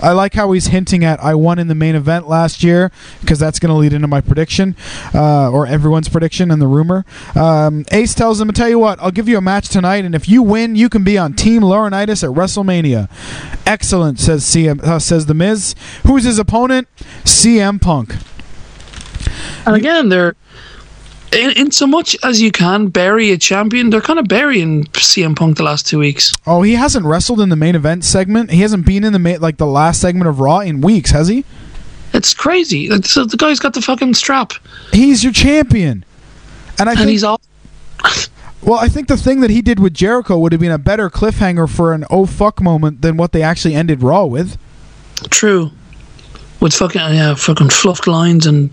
I 0.00 0.12
like 0.12 0.34
how 0.34 0.52
he's 0.52 0.68
hinting 0.68 1.04
at 1.04 1.22
I 1.22 1.34
won 1.34 1.58
in 1.58 1.68
the 1.68 1.74
main 1.74 1.94
event 1.94 2.28
last 2.28 2.62
year 2.62 2.90
because 3.20 3.38
that's 3.38 3.58
going 3.58 3.70
to 3.70 3.76
lead 3.76 3.92
into 3.92 4.08
my 4.08 4.20
prediction 4.20 4.76
uh, 5.14 5.50
or 5.50 5.66
everyone's 5.66 6.08
prediction 6.08 6.50
and 6.50 6.60
the 6.60 6.66
rumor. 6.66 7.04
Um, 7.34 7.84
Ace 7.92 8.14
tells 8.14 8.40
him, 8.40 8.48
"I 8.48 8.52
tell 8.52 8.68
you 8.68 8.78
what, 8.78 9.00
I'll 9.00 9.10
give 9.10 9.28
you 9.28 9.38
a 9.38 9.42
match 9.42 9.68
tonight, 9.68 10.04
and 10.04 10.14
if 10.14 10.28
you 10.28 10.42
win, 10.42 10.76
you 10.76 10.88
can 10.88 11.04
be 11.04 11.18
on 11.18 11.34
Team 11.34 11.62
Laurinaitis 11.62 12.22
at 12.22 12.34
WrestleMania." 12.34 13.08
Excellent, 13.66 14.18
says 14.18 14.44
CM, 14.44 14.82
uh, 14.82 14.98
says 14.98 15.26
the 15.26 15.34
Miz. 15.34 15.74
Who's 16.06 16.24
his 16.24 16.38
opponent? 16.38 16.88
CM 17.24 17.80
Punk. 17.80 18.14
And 19.66 19.76
again, 19.76 20.08
they're 20.08 20.36
in, 21.32 21.50
in 21.52 21.70
so 21.70 21.86
much 21.86 22.16
as 22.22 22.40
you 22.40 22.50
can 22.50 22.88
bury 22.88 23.30
a 23.30 23.38
champion. 23.38 23.90
They're 23.90 24.00
kind 24.00 24.18
of 24.18 24.26
burying 24.28 24.84
CM 24.86 25.36
Punk 25.36 25.56
the 25.56 25.62
last 25.62 25.86
two 25.86 25.98
weeks. 25.98 26.32
Oh, 26.46 26.62
he 26.62 26.74
hasn't 26.74 27.04
wrestled 27.04 27.40
in 27.40 27.48
the 27.48 27.56
main 27.56 27.74
event 27.74 28.04
segment. 28.04 28.50
He 28.50 28.62
hasn't 28.62 28.86
been 28.86 29.04
in 29.04 29.12
the 29.12 29.18
ma- 29.18 29.36
like 29.38 29.56
the 29.58 29.66
last 29.66 30.00
segment 30.00 30.28
of 30.28 30.40
Raw 30.40 30.60
in 30.60 30.80
weeks, 30.80 31.10
has 31.10 31.28
he? 31.28 31.44
It's 32.14 32.32
crazy. 32.34 32.88
Like, 32.88 33.04
So 33.04 33.24
the 33.24 33.36
guy's 33.36 33.60
got 33.60 33.74
the 33.74 33.82
fucking 33.82 34.14
strap, 34.14 34.52
He's 34.92 35.22
your 35.22 35.32
champion, 35.32 36.04
and 36.78 36.88
I 36.88 36.92
and 36.92 37.00
think 37.00 37.10
he's 37.10 37.24
all. 37.24 37.40
Well, 38.60 38.80
I 38.80 38.88
think 38.88 39.06
the 39.06 39.16
thing 39.16 39.40
that 39.42 39.50
he 39.50 39.62
did 39.62 39.78
with 39.78 39.94
Jericho 39.94 40.36
would 40.36 40.50
have 40.50 40.60
been 40.60 40.72
a 40.72 40.78
better 40.78 41.08
cliffhanger 41.08 41.68
for 41.68 41.92
an 41.92 42.04
oh 42.10 42.26
fuck 42.26 42.60
moment 42.60 43.02
than 43.02 43.16
what 43.16 43.30
they 43.30 43.40
actually 43.40 43.74
ended 43.74 44.02
Raw 44.02 44.24
with. 44.24 44.58
True. 45.30 45.70
With 46.60 46.74
fucking 46.74 47.00
yeah, 47.00 47.34
fucking 47.34 47.68
fluffed 47.70 48.06
lines 48.06 48.46
and 48.46 48.70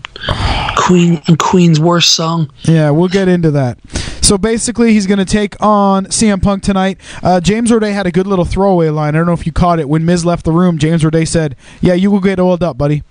Queen 0.76 1.22
and 1.26 1.38
Queen's 1.38 1.78
worst 1.78 2.14
song. 2.14 2.50
Yeah, 2.62 2.90
we'll 2.90 3.08
get 3.08 3.28
into 3.28 3.50
that. 3.52 3.78
So 4.22 4.36
basically, 4.36 4.92
he's 4.92 5.06
going 5.06 5.18
to 5.20 5.24
take 5.24 5.54
on 5.62 6.06
CM 6.06 6.42
Punk 6.42 6.64
tonight. 6.64 6.98
Uh, 7.22 7.40
James 7.40 7.70
Roday 7.70 7.92
had 7.92 8.06
a 8.06 8.10
good 8.10 8.26
little 8.26 8.44
throwaway 8.44 8.88
line. 8.88 9.14
I 9.14 9.18
don't 9.18 9.26
know 9.26 9.32
if 9.32 9.46
you 9.46 9.52
caught 9.52 9.78
it. 9.78 9.88
When 9.88 10.04
Miz 10.04 10.24
left 10.24 10.44
the 10.44 10.50
room, 10.50 10.78
James 10.78 11.02
Roday 11.04 11.28
said, 11.28 11.54
"Yeah, 11.80 11.94
you 11.94 12.10
will 12.10 12.20
get 12.20 12.40
oiled 12.40 12.62
up, 12.62 12.76
buddy." 12.76 13.04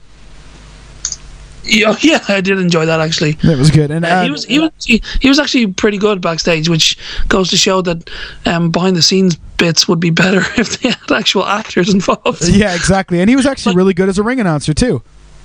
Yeah, 1.66 1.96
yeah, 2.02 2.20
I 2.28 2.42
did 2.42 2.60
enjoy 2.60 2.86
that 2.86 3.00
actually. 3.00 3.34
That 3.44 3.58
was 3.58 3.72
good. 3.72 3.92
And 3.92 4.06
Uh, 4.06 4.24
he 4.24 4.32
was 4.32 4.46
he 4.46 4.60
was 4.60 4.72
he, 4.84 5.02
he 5.22 5.28
was 5.30 5.40
actually 5.40 5.68
pretty 5.68 5.98
good 5.98 6.22
backstage, 6.22 6.70
which 6.70 6.98
goes 7.28 7.50
to 7.50 7.58
show 7.58 7.82
that 7.82 8.10
um, 8.46 8.72
behind 8.72 8.96
the 8.96 9.02
scenes 9.02 9.36
bits 9.58 9.88
would 9.88 10.00
be 10.00 10.10
better 10.10 10.42
if 10.58 10.80
they 10.80 10.90
had 10.90 11.12
actual 11.12 11.46
actors 11.46 11.94
involved. 11.94 12.48
yeah, 12.48 12.76
exactly. 12.76 13.20
And 13.20 13.30
he 13.30 13.36
was 13.36 13.46
actually 13.46 13.76
really 13.76 13.94
good 13.94 14.10
as 14.10 14.18
a 14.18 14.24
ring 14.24 14.40
announcer 14.40 14.74
too. 14.74 15.02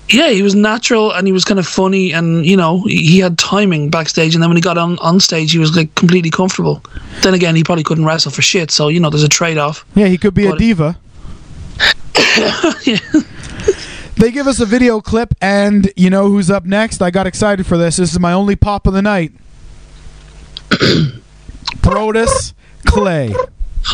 Yeah, 0.09 0.31
he 0.31 0.43
was 0.43 0.57
natural 0.57 1.13
and 1.13 1.25
he 1.29 1.33
was 1.33 1.45
kind 1.45 1.61
of 1.61 1.67
funny, 1.69 2.13
and 2.13 2.45
you 2.45 2.57
know 2.57 2.83
he 2.87 3.21
had 3.21 3.39
timing 3.39 3.91
backstage. 3.91 4.35
And 4.35 4.43
then 4.43 4.51
when 4.51 4.57
he 4.57 4.61
got 4.63 4.77
on 4.77 4.99
on 4.99 5.21
stage, 5.21 5.53
he 5.53 5.59
was 5.59 5.77
like 5.77 5.95
completely 5.95 6.31
comfortable. 6.31 6.83
Then 7.23 7.33
again, 7.35 7.55
he 7.55 7.63
probably 7.63 7.85
couldn't 7.85 8.05
wrestle 8.05 8.33
for 8.33 8.43
shit, 8.43 8.71
so 8.73 8.89
you 8.89 8.99
know 8.99 9.09
there's 9.09 9.23
a 9.23 9.29
trade 9.29 9.57
off. 9.57 9.85
Yeah, 9.95 10.07
he 10.07 10.19
could 10.19 10.35
be 10.35 10.47
a 10.47 10.57
diva. 10.57 10.99
yeah. 12.85 12.99
They 14.17 14.31
give 14.31 14.47
us 14.47 14.61
a 14.61 14.67
video 14.67 15.01
clip, 15.01 15.35
and 15.41 15.93
you 15.97 16.11
know 16.11 16.29
who's 16.29 16.51
up 16.51 16.65
next? 16.65 17.01
I 17.03 17.11
got 17.11 17.27
excited 17.27 17.67
for 17.67 17.79
this. 17.79 17.97
This 17.97 18.13
is 18.13 18.21
my 18.21 18.33
only 18.33 18.57
pop 18.57 18.87
of 18.87 18.93
the 18.93 19.03
night. 19.03 19.33
Brodus 21.81 22.55
Clay. 22.85 23.35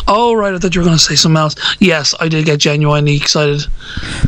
Oh 0.07 0.33
right, 0.33 0.53
I 0.53 0.59
thought 0.59 0.75
you 0.75 0.81
were 0.81 0.85
going 0.85 0.97
to 0.97 1.03
say 1.03 1.15
something 1.15 1.37
else. 1.37 1.55
Yes, 1.79 2.13
I 2.19 2.27
did 2.27 2.45
get 2.45 2.59
genuinely 2.59 3.15
excited. 3.15 3.61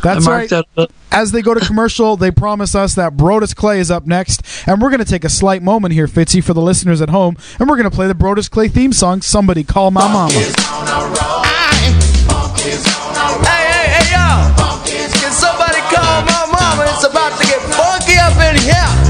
That's 0.01 0.25
right. 0.25 0.49
marked 0.49 0.53
out. 0.77 0.91
As 1.11 1.31
they 1.31 1.41
go 1.41 1.53
to 1.53 1.59
commercial, 1.59 2.15
they 2.15 2.31
promise 2.31 2.75
us 2.75 2.95
that 2.95 3.17
Brodus 3.17 3.55
Clay 3.55 3.79
is 3.79 3.91
up 3.91 4.05
next, 4.05 4.41
and 4.67 4.81
we're 4.81 4.89
going 4.89 5.03
to 5.03 5.05
take 5.05 5.25
a 5.25 5.29
slight 5.29 5.61
moment 5.61 5.93
here, 5.93 6.07
Fitzy, 6.07 6.43
for 6.43 6.53
the 6.53 6.61
listeners 6.61 7.01
at 7.01 7.09
home, 7.09 7.35
and 7.59 7.69
we're 7.69 7.75
going 7.75 7.89
to 7.89 7.95
play 7.95 8.07
the 8.07 8.13
Brodus 8.13 8.49
Clay 8.49 8.67
theme 8.67 8.93
song. 8.93 9.21
Somebody 9.21 9.63
call 9.63 9.91
my 9.91 10.07
mama. 10.11 10.33
It's 17.01 17.07
about 17.07 17.39
to 17.39 17.47
get 17.47 17.61
funky 17.75 18.17
up 18.17 18.35
in 18.43 18.61
here. 18.61 19.08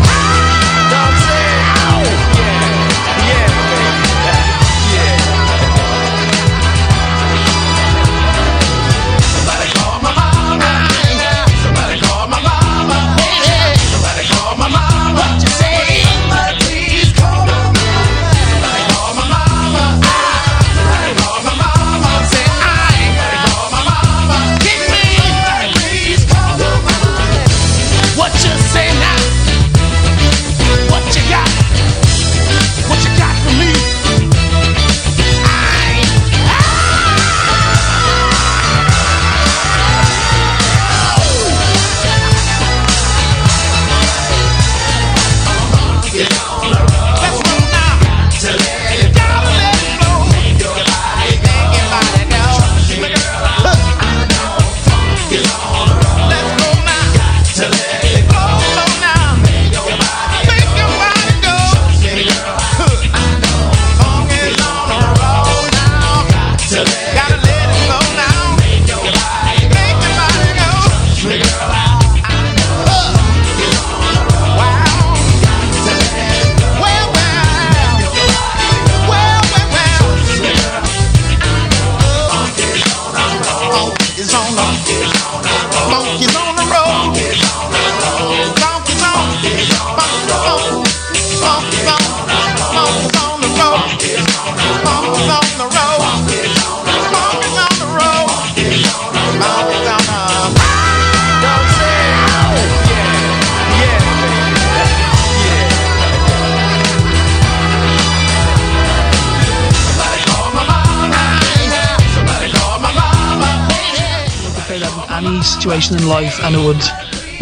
Situation 115.43 115.97
in 115.97 116.07
life, 116.07 116.39
and 116.43 116.55
it 116.55 116.59
would 116.65 116.81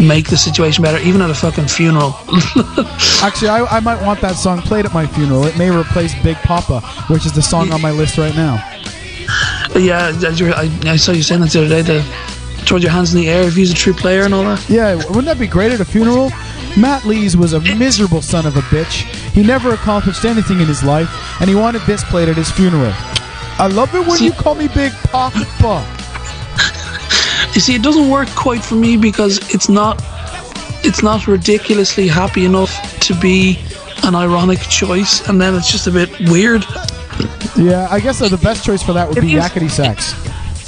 make 0.00 0.28
the 0.28 0.36
situation 0.36 0.82
better, 0.82 0.98
even 0.98 1.20
at 1.22 1.30
a 1.30 1.34
fucking 1.34 1.66
funeral. 1.66 2.14
Actually, 3.22 3.48
I, 3.48 3.66
I 3.70 3.80
might 3.80 4.00
want 4.04 4.20
that 4.20 4.36
song 4.36 4.60
played 4.62 4.84
at 4.86 4.92
my 4.94 5.06
funeral. 5.06 5.44
It 5.44 5.56
may 5.58 5.70
replace 5.70 6.14
Big 6.22 6.36
Papa, 6.38 6.80
which 7.12 7.26
is 7.26 7.32
the 7.32 7.42
song 7.42 7.72
on 7.72 7.80
my 7.82 7.90
list 7.90 8.16
right 8.18 8.34
now. 8.34 8.54
yeah, 9.74 10.12
as 10.26 10.38
you 10.40 10.46
were- 10.46 10.54
I, 10.54 10.70
I 10.84 10.96
saw 10.96 11.12
you 11.12 11.22
saying 11.22 11.40
that 11.42 11.50
the 11.50 11.60
other 11.64 11.68
day. 11.68 11.82
The 11.82 12.02
throw 12.66 12.76
your 12.76 12.90
hands 12.90 13.14
in 13.14 13.20
the 13.20 13.28
air 13.30 13.44
if 13.44 13.56
you're 13.56 13.70
a 13.70 13.74
true 13.74 13.94
player 13.94 14.24
and 14.24 14.34
all 14.34 14.42
that. 14.44 14.68
Yeah, 14.68 14.94
wouldn't 14.96 15.24
that 15.24 15.38
be 15.38 15.46
great 15.46 15.72
at 15.72 15.80
a 15.80 15.84
funeral? 15.86 16.30
Matt 16.76 17.06
Lees 17.06 17.34
was 17.34 17.54
a 17.54 17.60
miserable 17.60 18.20
son 18.20 18.44
of 18.46 18.56
a 18.58 18.60
bitch. 18.60 19.04
He 19.32 19.42
never 19.42 19.72
accomplished 19.72 20.24
anything 20.26 20.60
in 20.60 20.66
his 20.66 20.84
life, 20.84 21.08
and 21.40 21.48
he 21.48 21.56
wanted 21.56 21.80
this 21.82 22.04
played 22.04 22.28
at 22.28 22.36
his 22.36 22.50
funeral. 22.50 22.92
I 23.60 23.68
love 23.72 23.94
it 23.94 24.00
when 24.06 24.18
See- 24.18 24.26
you 24.26 24.32
call 24.32 24.54
me 24.54 24.68
Big 24.68 24.92
Papa. 25.04 25.82
You 27.58 27.62
see, 27.62 27.74
it 27.74 27.82
doesn't 27.82 28.08
work 28.08 28.28
quite 28.36 28.62
for 28.64 28.76
me 28.76 28.96
because 28.96 29.38
it's 29.52 29.68
not 29.68 30.00
it's 30.84 31.02
not 31.02 31.26
ridiculously 31.26 32.06
happy 32.06 32.44
enough 32.44 32.70
to 33.00 33.14
be 33.18 33.58
an 34.04 34.14
ironic 34.14 34.60
choice, 34.60 35.28
and 35.28 35.40
then 35.40 35.56
it's 35.56 35.68
just 35.68 35.88
a 35.88 35.90
bit 35.90 36.08
weird. 36.30 36.64
Yeah, 37.56 37.88
I 37.90 37.98
guess 37.98 38.22
uh, 38.22 38.28
the 38.28 38.36
best 38.36 38.64
choice 38.64 38.80
for 38.80 38.92
that 38.92 39.08
would 39.08 39.18
It 39.18 39.22
be 39.22 39.34
is- 39.34 39.42
Yakety 39.42 39.68
Sax. 39.68 40.14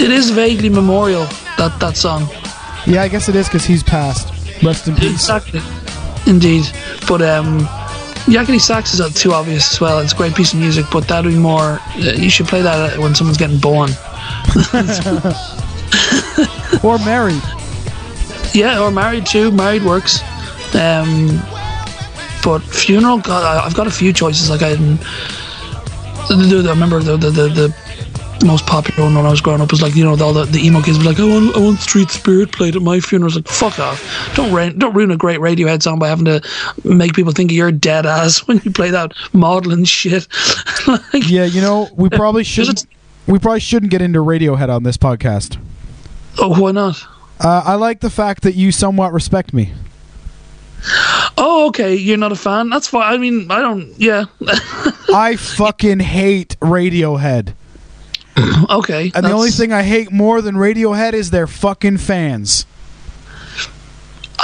It 0.01 0.11
is 0.11 0.31
vaguely 0.31 0.67
memorial 0.67 1.27
that 1.57 1.77
that 1.79 1.95
song. 1.95 2.27
Yeah, 2.85 3.03
I 3.03 3.07
guess 3.07 3.29
it 3.29 3.37
is 3.37 3.47
because 3.47 3.63
he's 3.63 3.83
passed. 3.83 4.27
Rest 4.61 4.89
in 4.89 4.95
peace. 4.97 5.13
Exactly. 5.13 5.61
Indeed, 6.27 6.65
but 7.07 7.21
um, 7.21 7.59
Yakety 8.27 8.59
Sax 8.59 8.93
is 8.93 8.99
uh, 8.99 9.07
too 9.13 9.31
obvious 9.31 9.71
as 9.71 9.79
well. 9.79 9.99
It's 9.99 10.11
a 10.11 10.17
great 10.17 10.35
piece 10.35 10.51
of 10.51 10.59
music, 10.59 10.87
but 10.91 11.07
that'd 11.07 11.31
be 11.31 11.37
more. 11.39 11.79
Uh, 11.95 12.15
you 12.17 12.29
should 12.29 12.47
play 12.47 12.61
that 12.61 12.99
when 12.99 13.15
someone's 13.15 13.37
getting 13.37 13.59
born. 13.59 13.91
Or 16.83 16.97
married. 16.99 17.41
Yeah, 18.53 18.81
or 18.81 18.91
married 18.91 19.25
too. 19.25 19.51
Married 19.51 19.83
works. 19.83 20.21
Um, 20.73 21.41
but 22.43 22.59
funeral, 22.59 23.19
God, 23.19 23.43
I, 23.43 23.65
I've 23.65 23.75
got 23.75 23.87
a 23.87 23.91
few 23.91 24.13
choices. 24.13 24.49
Like 24.49 24.61
I, 24.61 24.71
I 24.71 26.71
remember 26.71 26.99
the, 26.99 27.17
the 27.17 27.29
the 27.29 27.47
the 27.49 28.45
most 28.45 28.65
popular 28.65 29.03
one 29.03 29.15
when 29.15 29.25
I 29.25 29.29
was 29.29 29.41
growing 29.41 29.61
up 29.61 29.71
was 29.71 29.81
like 29.81 29.95
you 29.95 30.03
know 30.03 30.17
all 30.19 30.33
the, 30.33 30.45
the 30.45 30.59
emo 30.59 30.81
kids 30.81 30.97
were 30.97 31.03
like 31.03 31.19
I 31.19 31.25
want 31.25 31.55
I 31.55 31.59
want 31.59 31.79
Street 31.79 32.09
Spirit 32.09 32.51
played 32.51 32.75
at 32.75 32.81
my 32.81 32.99
funeral. 32.99 33.25
I 33.25 33.27
was 33.27 33.35
like 33.35 33.47
fuck 33.47 33.79
off! 33.79 34.33
Don't 34.35 34.53
rain, 34.53 34.77
don't 34.79 34.95
ruin 34.95 35.11
a 35.11 35.17
great 35.17 35.39
Radiohead 35.39 35.83
song 35.83 35.99
by 35.99 36.07
having 36.07 36.25
to 36.25 36.41
make 36.83 37.13
people 37.13 37.31
think 37.31 37.51
you're 37.51 37.71
dead 37.71 38.05
ass 38.05 38.39
when 38.47 38.59
you 38.63 38.71
play 38.71 38.89
that 38.89 39.13
maudlin 39.33 39.85
shit. 39.85 40.27
like, 40.87 41.29
Yeah, 41.29 41.45
you 41.45 41.61
know, 41.61 41.89
we 41.95 42.09
probably 42.09 42.43
shouldn't. 42.43 42.85
We 43.27 43.37
probably 43.37 43.59
shouldn't 43.59 43.91
get 43.91 44.01
into 44.01 44.19
Radiohead 44.19 44.69
on 44.69 44.83
this 44.83 44.97
podcast. 44.97 45.59
Oh, 46.39 46.59
why 46.59 46.71
not? 46.71 47.03
Uh, 47.39 47.63
I 47.65 47.75
like 47.75 48.01
the 48.01 48.09
fact 48.09 48.43
that 48.43 48.55
you 48.55 48.71
somewhat 48.71 49.13
respect 49.13 49.53
me. 49.53 49.73
Oh, 51.37 51.67
okay. 51.69 51.95
You're 51.95 52.17
not 52.17 52.31
a 52.31 52.35
fan. 52.35 52.69
That's 52.69 52.87
fine. 52.87 53.13
I 53.13 53.17
mean, 53.17 53.49
I 53.49 53.61
don't. 53.61 53.93
Yeah. 53.99 54.25
I 55.13 55.35
fucking 55.37 55.99
hate 55.99 56.59
Radiohead. 56.59 57.53
okay. 58.69 59.11
And 59.13 59.25
the 59.25 59.31
only 59.31 59.51
thing 59.51 59.71
I 59.73 59.83
hate 59.83 60.11
more 60.11 60.41
than 60.41 60.55
Radiohead 60.55 61.13
is 61.13 61.31
their 61.31 61.47
fucking 61.47 61.97
fans. 61.97 62.65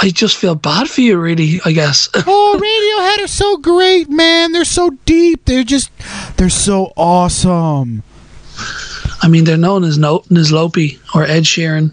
I 0.00 0.10
just 0.10 0.36
feel 0.36 0.54
bad 0.54 0.88
for 0.88 1.00
you, 1.00 1.18
really. 1.18 1.60
I 1.64 1.72
guess. 1.72 2.08
Oh, 2.14 3.16
Radiohead 3.18 3.24
are 3.24 3.28
so 3.28 3.56
great, 3.56 4.08
man. 4.08 4.52
They're 4.52 4.64
so 4.64 4.90
deep. 5.04 5.44
They're 5.44 5.64
just, 5.64 5.90
they're 6.36 6.50
so 6.50 6.92
awesome. 6.96 8.02
I 9.20 9.28
mean, 9.28 9.44
they're 9.44 9.56
known 9.56 9.84
as 9.84 9.98
no 9.98 10.24
as 10.30 10.50
Lopi 10.50 10.98
or 11.14 11.24
Ed 11.24 11.44
Sheeran, 11.44 11.92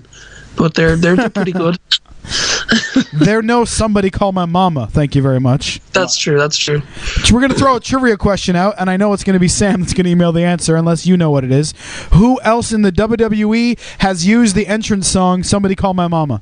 but 0.55 0.73
they're 0.73 0.95
they're 0.95 1.29
pretty 1.29 1.51
good. 1.51 1.77
They're 3.13 3.41
no 3.41 3.65
somebody 3.65 4.09
call 4.09 4.31
my 4.31 4.45
mama. 4.45 4.87
Thank 4.87 5.15
you 5.15 5.21
very 5.21 5.39
much. 5.39 5.79
That's 5.93 6.17
true. 6.17 6.37
That's 6.37 6.57
true. 6.57 6.81
So 7.23 7.33
we're 7.33 7.41
gonna 7.41 7.53
throw 7.53 7.75
a 7.75 7.79
trivia 7.79 8.17
question 8.17 8.55
out, 8.55 8.75
and 8.79 8.89
I 8.89 8.97
know 8.97 9.13
it's 9.13 9.23
gonna 9.23 9.39
be 9.39 9.47
Sam 9.47 9.81
that's 9.81 9.93
gonna 9.93 10.09
email 10.09 10.31
the 10.31 10.43
answer, 10.43 10.75
unless 10.75 11.05
you 11.05 11.17
know 11.17 11.29
what 11.31 11.43
it 11.43 11.51
is. 11.51 11.73
Who 12.13 12.41
else 12.41 12.71
in 12.71 12.81
the 12.81 12.91
WWE 12.91 13.77
has 13.99 14.25
used 14.25 14.55
the 14.55 14.67
entrance 14.67 15.07
song 15.07 15.43
"Somebody 15.43 15.75
Call 15.75 15.93
My 15.93 16.07
Mama"? 16.07 16.41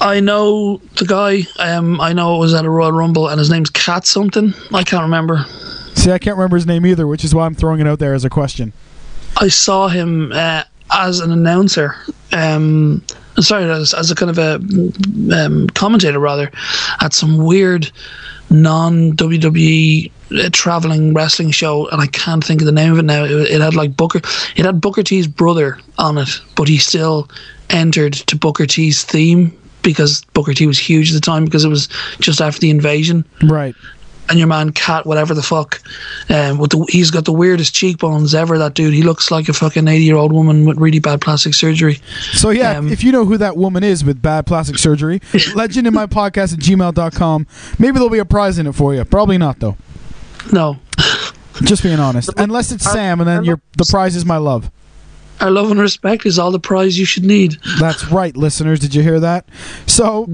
I 0.00 0.20
know 0.20 0.78
the 0.96 1.06
guy. 1.06 1.42
Um, 1.58 2.00
I 2.00 2.12
know 2.12 2.36
it 2.36 2.38
was 2.38 2.54
at 2.54 2.64
a 2.64 2.70
Royal 2.70 2.92
Rumble, 2.92 3.28
and 3.28 3.38
his 3.38 3.50
name's 3.50 3.70
Cat 3.70 4.06
something. 4.06 4.54
I 4.72 4.84
can't 4.84 5.02
remember. 5.02 5.44
See, 5.94 6.10
I 6.10 6.18
can't 6.18 6.36
remember 6.36 6.56
his 6.56 6.66
name 6.66 6.86
either, 6.86 7.06
which 7.06 7.24
is 7.24 7.34
why 7.34 7.46
I'm 7.46 7.54
throwing 7.54 7.80
it 7.80 7.86
out 7.86 7.98
there 7.98 8.14
as 8.14 8.24
a 8.24 8.30
question. 8.30 8.72
I 9.36 9.48
saw 9.48 9.88
him 9.88 10.32
uh, 10.32 10.64
as 10.90 11.20
an 11.20 11.30
announcer. 11.30 11.96
Um, 12.32 13.02
sorry, 13.40 13.70
as, 13.70 13.94
as 13.94 14.10
a 14.10 14.14
kind 14.14 14.30
of 14.30 14.38
a 14.38 14.54
um, 15.34 15.68
commentator 15.68 16.18
rather, 16.18 16.50
at 17.00 17.12
some 17.12 17.38
weird 17.38 17.90
non 18.50 19.12
WWE 19.12 20.10
uh, 20.32 20.50
traveling 20.52 21.14
wrestling 21.14 21.50
show, 21.50 21.88
and 21.88 22.00
I 22.00 22.06
can't 22.06 22.44
think 22.44 22.60
of 22.60 22.66
the 22.66 22.72
name 22.72 22.92
of 22.92 22.98
it 22.98 23.04
now. 23.04 23.24
It, 23.24 23.30
it 23.32 23.60
had 23.60 23.74
like 23.74 23.96
Booker. 23.96 24.20
It 24.56 24.64
had 24.64 24.80
Booker 24.80 25.02
T's 25.02 25.26
brother 25.26 25.78
on 25.98 26.18
it, 26.18 26.40
but 26.56 26.68
he 26.68 26.78
still 26.78 27.28
entered 27.70 28.12
to 28.12 28.36
Booker 28.36 28.66
T's 28.66 29.02
theme 29.04 29.56
because 29.82 30.24
Booker 30.32 30.54
T 30.54 30.66
was 30.66 30.78
huge 30.78 31.10
at 31.10 31.14
the 31.14 31.20
time 31.20 31.44
because 31.44 31.64
it 31.64 31.68
was 31.68 31.88
just 32.20 32.40
after 32.40 32.60
the 32.60 32.70
invasion 32.70 33.24
Right. 33.42 33.74
And 34.32 34.38
your 34.38 34.48
man 34.48 34.72
Cat, 34.72 35.06
whatever 35.06 35.34
the 35.34 35.42
fuck, 35.42 35.80
um, 36.30 36.58
with 36.58 36.70
the 36.70 36.84
he's 36.88 37.10
got 37.10 37.24
the 37.26 37.32
weirdest 37.32 37.74
cheekbones 37.74 38.34
ever. 38.34 38.58
That 38.58 38.74
dude, 38.74 38.94
he 38.94 39.02
looks 39.02 39.30
like 39.30 39.48
a 39.48 39.52
fucking 39.52 39.86
eighty 39.86 40.04
year 40.04 40.16
old 40.16 40.32
woman 40.32 40.64
with 40.64 40.78
really 40.78 40.98
bad 40.98 41.20
plastic 41.20 41.54
surgery. 41.54 42.00
So 42.32 42.50
yeah, 42.50 42.78
Um, 42.78 42.88
if 42.90 43.04
you 43.04 43.12
know 43.12 43.24
who 43.26 43.36
that 43.36 43.56
woman 43.56 43.84
is 43.84 44.04
with 44.04 44.20
bad 44.22 44.46
plastic 44.46 44.78
surgery, 44.78 45.20
legend 45.54 45.86
in 45.86 45.94
my 45.94 46.06
podcast 46.06 46.54
at 46.54 46.58
gmail.com. 46.60 47.46
Maybe 47.78 47.92
there'll 47.92 48.08
be 48.10 48.18
a 48.18 48.24
prize 48.24 48.58
in 48.58 48.66
it 48.66 48.72
for 48.74 48.94
you. 48.94 49.04
Probably 49.04 49.38
not 49.38 49.60
though. 49.60 49.76
No, 50.52 50.78
Just 51.62 51.82
being 51.82 52.00
honest. 52.00 52.30
Unless 52.36 52.72
it's 52.72 52.90
Sam 52.90 53.20
and 53.20 53.28
then 53.28 53.44
your 53.44 53.60
the 53.76 53.84
prize 53.88 54.16
is 54.16 54.24
my 54.24 54.38
love. 54.38 54.70
Our 55.42 55.50
love 55.50 55.70
and 55.70 55.80
respect 55.80 56.24
is 56.24 56.38
all 56.38 56.50
the 56.50 56.60
prize 56.60 56.98
you 56.98 57.04
should 57.04 57.24
need. 57.24 57.58
That's 57.80 58.06
right, 58.10 58.36
listeners. 58.36 58.78
Did 58.78 58.94
you 58.94 59.02
hear 59.02 59.18
that? 59.20 59.44
So, 59.86 60.28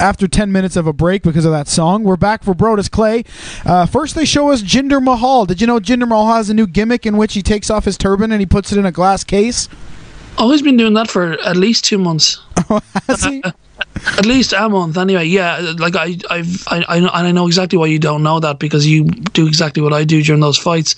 after 0.00 0.28
10 0.28 0.52
minutes 0.52 0.76
of 0.76 0.86
a 0.86 0.92
break 0.92 1.22
because 1.22 1.44
of 1.44 1.52
that 1.52 1.68
song, 1.68 2.04
we're 2.04 2.16
back 2.16 2.44
for 2.44 2.54
Brodus 2.54 2.90
Clay. 2.90 3.24
Uh, 3.64 3.86
first, 3.86 4.14
they 4.14 4.24
show 4.24 4.50
us 4.50 4.62
Jinder 4.62 5.02
Mahal. 5.02 5.46
Did 5.46 5.60
you 5.60 5.66
know 5.66 5.80
Jinder 5.80 6.08
Mahal 6.08 6.36
has 6.36 6.48
a 6.48 6.54
new 6.54 6.66
gimmick 6.66 7.04
in 7.04 7.16
which 7.16 7.34
he 7.34 7.42
takes 7.42 7.70
off 7.70 7.84
his 7.84 7.98
turban 7.98 8.30
and 8.30 8.40
he 8.40 8.46
puts 8.46 8.72
it 8.72 8.78
in 8.78 8.86
a 8.86 8.92
glass 8.92 9.24
case? 9.24 9.68
Oh, 10.38 10.50
he's 10.50 10.62
been 10.62 10.76
doing 10.76 10.94
that 10.94 11.08
for 11.10 11.32
at 11.32 11.56
least 11.56 11.84
two 11.84 11.98
months. 11.98 12.40
Oh, 12.68 12.80
has 13.06 13.22
he? 13.24 13.42
At 14.18 14.26
least 14.26 14.52
a 14.52 14.68
month, 14.68 14.96
anyway. 14.96 15.26
Yeah, 15.26 15.74
like 15.78 15.94
I, 15.94 16.16
I've, 16.30 16.66
I, 16.68 16.84
I, 16.88 17.00
know- 17.00 17.10
and 17.14 17.26
I 17.28 17.32
know 17.32 17.46
exactly 17.46 17.78
why 17.78 17.86
you 17.86 17.98
don't 17.98 18.22
know 18.22 18.40
that 18.40 18.58
because 18.58 18.86
you 18.86 19.04
do 19.04 19.46
exactly 19.46 19.82
what 19.82 19.92
I 19.92 20.04
do 20.04 20.22
during 20.22 20.40
those 20.40 20.58
fights. 20.58 20.94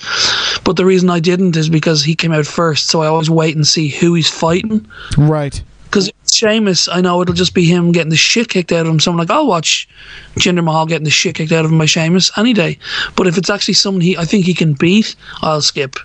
But 0.60 0.76
the 0.76 0.84
reason 0.86 1.10
I 1.10 1.20
didn't 1.20 1.56
is 1.56 1.68
because 1.68 2.02
he 2.02 2.14
came 2.14 2.32
out 2.32 2.46
first, 2.46 2.88
so 2.88 3.02
I 3.02 3.06
always 3.06 3.28
wait 3.28 3.54
and 3.56 3.66
see 3.66 3.88
who 3.88 4.14
he's 4.14 4.30
fighting. 4.30 4.86
right. 5.18 5.60
Because 5.84 6.10
Sheamus, 6.30 6.86
I 6.88 7.00
know 7.00 7.20
it'll 7.22 7.34
just 7.34 7.54
be 7.54 7.64
him 7.64 7.92
getting 7.92 8.10
the 8.10 8.16
shit 8.16 8.48
kicked 8.50 8.72
out 8.72 8.86
of 8.86 8.92
him. 8.92 9.00
So 9.00 9.10
I'm 9.10 9.16
like, 9.16 9.30
I'll 9.30 9.46
watch 9.46 9.88
Jinder 10.36 10.62
Mahal 10.62 10.86
getting 10.86 11.04
the 11.04 11.10
shit 11.10 11.34
kicked 11.34 11.52
out 11.52 11.64
of 11.64 11.70
him 11.72 11.78
by 11.78 11.86
Sheamus 11.86 12.30
any 12.36 12.52
day. 12.52 12.78
But 13.16 13.26
if 13.26 13.36
it's 13.38 13.48
actually 13.50 13.74
someone 13.74 14.00
he, 14.02 14.16
I 14.16 14.24
think 14.24 14.44
he 14.44 14.54
can 14.54 14.74
beat, 14.74 15.16
I'll 15.42 15.62
skip. 15.62 15.96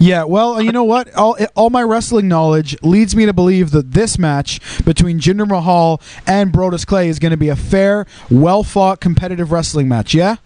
Yeah, 0.00 0.24
well, 0.24 0.62
you 0.62 0.72
know 0.72 0.84
what? 0.84 1.14
All, 1.14 1.36
all 1.54 1.68
my 1.68 1.82
wrestling 1.82 2.26
knowledge 2.26 2.74
leads 2.82 3.14
me 3.14 3.26
to 3.26 3.34
believe 3.34 3.70
that 3.72 3.92
this 3.92 4.18
match 4.18 4.58
between 4.82 5.20
Jinder 5.20 5.46
Mahal 5.46 6.00
and 6.26 6.50
Brodus 6.50 6.86
Clay 6.86 7.10
is 7.10 7.18
going 7.18 7.32
to 7.32 7.36
be 7.36 7.50
a 7.50 7.56
fair, 7.56 8.06
well 8.30 8.62
fought, 8.62 9.00
competitive 9.00 9.52
wrestling 9.52 9.88
match, 9.88 10.14
yeah? 10.14 10.36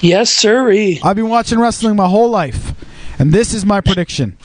Yes, 0.00 0.30
sir. 0.32 0.72
I've 1.04 1.14
been 1.14 1.28
watching 1.28 1.60
wrestling 1.60 1.94
my 1.94 2.08
whole 2.08 2.30
life, 2.30 2.74
and 3.16 3.32
this 3.32 3.54
is 3.54 3.64
my 3.64 3.80
prediction. 3.80 4.36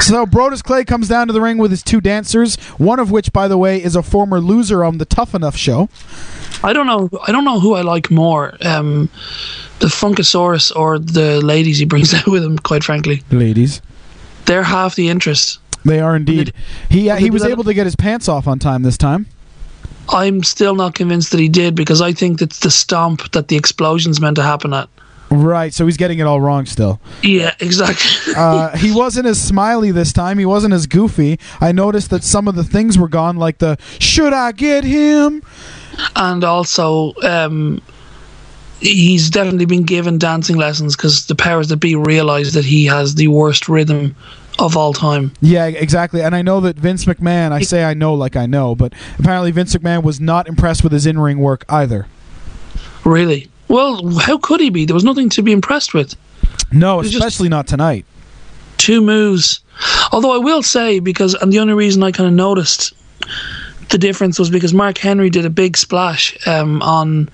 So 0.00 0.26
Brodus 0.26 0.62
Clay 0.62 0.84
comes 0.84 1.08
down 1.08 1.26
to 1.26 1.32
the 1.32 1.40
ring 1.40 1.58
with 1.58 1.70
his 1.70 1.82
two 1.82 2.00
dancers, 2.00 2.56
one 2.78 2.98
of 2.98 3.10
which, 3.10 3.32
by 3.32 3.48
the 3.48 3.58
way, 3.58 3.82
is 3.82 3.96
a 3.96 4.02
former 4.02 4.40
loser 4.40 4.84
on 4.84 4.98
the 4.98 5.04
Tough 5.04 5.34
Enough 5.34 5.56
show. 5.56 5.88
I 6.62 6.72
don't 6.72 6.86
know. 6.86 7.08
I 7.26 7.32
don't 7.32 7.44
know 7.44 7.60
who 7.60 7.74
I 7.74 7.82
like 7.82 8.10
more, 8.10 8.54
um, 8.62 9.08
the 9.78 9.86
Funkasaurus 9.86 10.74
or 10.74 10.98
the 10.98 11.40
ladies 11.40 11.78
he 11.78 11.84
brings 11.84 12.12
out 12.18 12.26
with 12.26 12.44
him. 12.44 12.58
Quite 12.58 12.82
frankly, 12.84 13.22
Ladies, 13.30 13.80
they're 14.46 14.64
half 14.64 14.94
the 14.94 15.08
interest. 15.08 15.60
they 15.84 16.00
are 16.00 16.16
indeed. 16.16 16.52
He 16.90 17.10
uh, 17.10 17.16
he 17.16 17.30
was 17.30 17.44
able 17.44 17.64
to 17.64 17.74
get 17.74 17.86
his 17.86 17.96
pants 17.96 18.28
off 18.28 18.46
on 18.48 18.58
time 18.58 18.82
this 18.82 18.98
time. 18.98 19.26
I'm 20.10 20.42
still 20.42 20.74
not 20.74 20.94
convinced 20.94 21.32
that 21.32 21.40
he 21.40 21.48
did 21.50 21.74
because 21.74 22.00
I 22.00 22.12
think 22.12 22.38
that's 22.38 22.60
the 22.60 22.70
stomp 22.70 23.30
that 23.32 23.48
the 23.48 23.56
explosion's 23.56 24.20
meant 24.20 24.36
to 24.36 24.42
happen 24.42 24.72
at. 24.72 24.88
Right, 25.30 25.74
so 25.74 25.84
he's 25.84 25.98
getting 25.98 26.20
it 26.20 26.22
all 26.22 26.40
wrong 26.40 26.64
still. 26.64 27.00
Yeah, 27.22 27.54
exactly. 27.60 28.34
Uh, 28.38 28.76
he 28.76 28.92
wasn't 28.92 29.26
as 29.26 29.40
smiley 29.40 29.90
this 29.90 30.12
time. 30.12 30.38
He 30.38 30.46
wasn't 30.46 30.72
as 30.72 30.86
goofy. 30.86 31.40
I 31.60 31.72
noticed 31.72 32.10
that 32.10 32.22
some 32.22 32.46
of 32.46 32.54
the 32.54 32.62
things 32.62 32.96
were 32.96 33.08
gone, 33.08 33.36
like 33.36 33.58
the 33.58 33.78
"Should 33.98 34.32
I 34.32 34.52
get 34.52 34.84
him?" 34.84 35.42
and 36.14 36.44
also 36.44 37.14
um, 37.22 37.82
he's 38.80 39.30
definitely 39.30 39.64
been 39.64 39.82
given 39.82 40.18
dancing 40.18 40.56
lessons 40.56 40.96
because 40.96 41.26
the 41.26 41.34
powers 41.34 41.68
that 41.68 41.78
be 41.78 41.96
realize 41.96 42.52
that 42.54 42.64
he 42.64 42.84
has 42.86 43.14
the 43.16 43.28
worst 43.28 43.68
rhythm 43.68 44.14
of 44.58 44.76
all 44.76 44.92
time. 44.92 45.32
Yeah, 45.40 45.66
exactly. 45.66 46.22
And 46.22 46.34
I 46.34 46.42
know 46.42 46.60
that 46.60 46.76
Vince 46.76 47.04
McMahon, 47.04 47.52
I 47.52 47.60
say 47.60 47.84
I 47.84 47.94
know 47.94 48.14
like 48.14 48.36
I 48.36 48.46
know, 48.46 48.74
but 48.74 48.92
apparently 49.18 49.50
Vince 49.50 49.74
McMahon 49.74 50.02
was 50.02 50.20
not 50.20 50.48
impressed 50.48 50.82
with 50.82 50.92
his 50.92 51.06
in 51.06 51.18
ring 51.18 51.38
work 51.38 51.64
either. 51.68 52.06
Really? 53.04 53.48
Well, 53.68 54.18
how 54.18 54.38
could 54.38 54.60
he 54.60 54.70
be? 54.70 54.84
There 54.84 54.94
was 54.94 55.04
nothing 55.04 55.28
to 55.30 55.42
be 55.42 55.52
impressed 55.52 55.94
with. 55.94 56.16
No, 56.72 57.00
especially 57.00 57.48
not 57.48 57.66
tonight. 57.66 58.04
Two 58.76 59.00
moves. 59.00 59.60
Although 60.12 60.34
I 60.34 60.38
will 60.38 60.62
say, 60.62 61.00
because, 61.00 61.34
and 61.34 61.52
the 61.52 61.58
only 61.58 61.74
reason 61.74 62.02
I 62.02 62.12
kind 62.12 62.26
of 62.26 62.34
noticed 62.34 62.94
the 63.90 63.98
difference 63.98 64.38
was 64.38 64.50
because 64.50 64.74
Mark 64.74 64.98
Henry 64.98 65.30
did 65.30 65.44
a 65.44 65.50
big 65.50 65.76
splash 65.76 66.36
um, 66.46 66.82
on, 66.82 67.28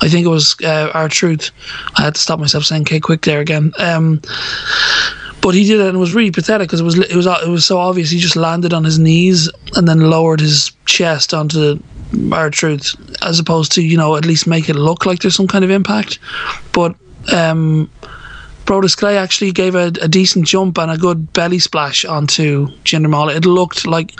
I 0.00 0.08
think 0.08 0.24
it 0.24 0.30
was 0.30 0.56
uh, 0.62 0.90
R-Truth. 0.94 1.50
I 1.96 2.02
had 2.02 2.14
to 2.14 2.20
stop 2.20 2.38
myself 2.38 2.64
saying 2.64 2.84
K-Kwik 2.84 3.22
there 3.22 3.40
again. 3.40 3.72
Um, 3.78 4.20
but 5.40 5.54
he 5.54 5.64
did 5.64 5.80
it 5.80 5.86
and 5.86 5.96
it 5.96 6.00
was 6.00 6.14
really 6.14 6.30
pathetic 6.30 6.68
because 6.68 6.80
it 6.80 6.84
was 6.84 6.98
it 6.98 7.16
was 7.16 7.26
it 7.26 7.48
was 7.48 7.64
so 7.64 7.78
obvious. 7.78 8.10
He 8.10 8.18
just 8.18 8.36
landed 8.36 8.72
on 8.72 8.84
his 8.84 8.98
knees 8.98 9.50
and 9.76 9.86
then 9.86 10.10
lowered 10.10 10.40
his 10.40 10.72
chest 10.86 11.34
onto 11.34 11.80
R-Truth, 12.32 12.96
as 13.22 13.38
opposed 13.38 13.72
to 13.72 13.82
you 13.82 13.96
know 13.96 14.16
at 14.16 14.24
least 14.24 14.46
make 14.46 14.68
it 14.68 14.76
look 14.76 15.06
like 15.06 15.20
there's 15.20 15.36
some 15.36 15.48
kind 15.48 15.64
of 15.64 15.70
impact. 15.70 16.18
But 16.72 16.96
um, 17.32 17.90
Brodus 18.68 18.94
Clay 18.96 19.16
actually 19.16 19.52
gave 19.52 19.74
a, 19.74 19.86
a 20.02 20.08
decent 20.08 20.46
jump 20.46 20.76
and 20.76 20.90
a 20.90 20.98
good 20.98 21.32
belly 21.32 21.58
splash 21.58 22.04
onto 22.04 22.66
Jinder 22.84 23.08
Mahal. 23.08 23.30
It 23.30 23.46
looked 23.46 23.86
like, 23.86 24.12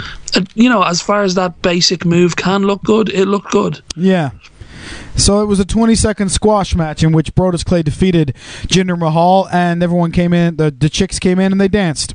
you 0.55 0.71
know, 0.71 0.83
as 0.83 1.03
far 1.03 1.23
as 1.23 1.35
that 1.35 1.61
basic 1.61 2.07
move 2.07 2.37
can 2.37 2.62
look 2.62 2.83
good, 2.83 3.11
it 3.11 3.27
looked 3.27 3.51
good. 3.51 3.83
Yeah. 3.95 4.31
So 5.16 5.43
it 5.43 5.47
was 5.47 5.61
a 5.61 5.64
20 5.64 5.95
second 5.95 6.28
squash 6.30 6.74
match 6.74 7.03
in 7.03 7.12
which 7.12 7.34
Brodus 7.34 7.64
Clay 7.64 7.82
defeated 7.82 8.34
Jinder 8.66 8.99
Mahal, 8.99 9.49
and 9.53 9.82
everyone 9.82 10.12
came 10.12 10.32
in. 10.32 10.57
The, 10.57 10.70
the 10.70 10.89
chicks 10.89 11.18
came 11.18 11.39
in 11.39 11.53
and 11.53 11.61
they 11.61 11.68
danced. 11.68 12.14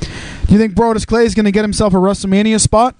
Do 0.00 0.54
you 0.54 0.58
think 0.58 0.74
Brodus 0.74 1.06
Clay 1.06 1.24
is 1.24 1.34
going 1.34 1.44
to 1.44 1.52
get 1.52 1.62
himself 1.62 1.92
a 1.92 1.96
WrestleMania 1.96 2.60
spot? 2.60 2.94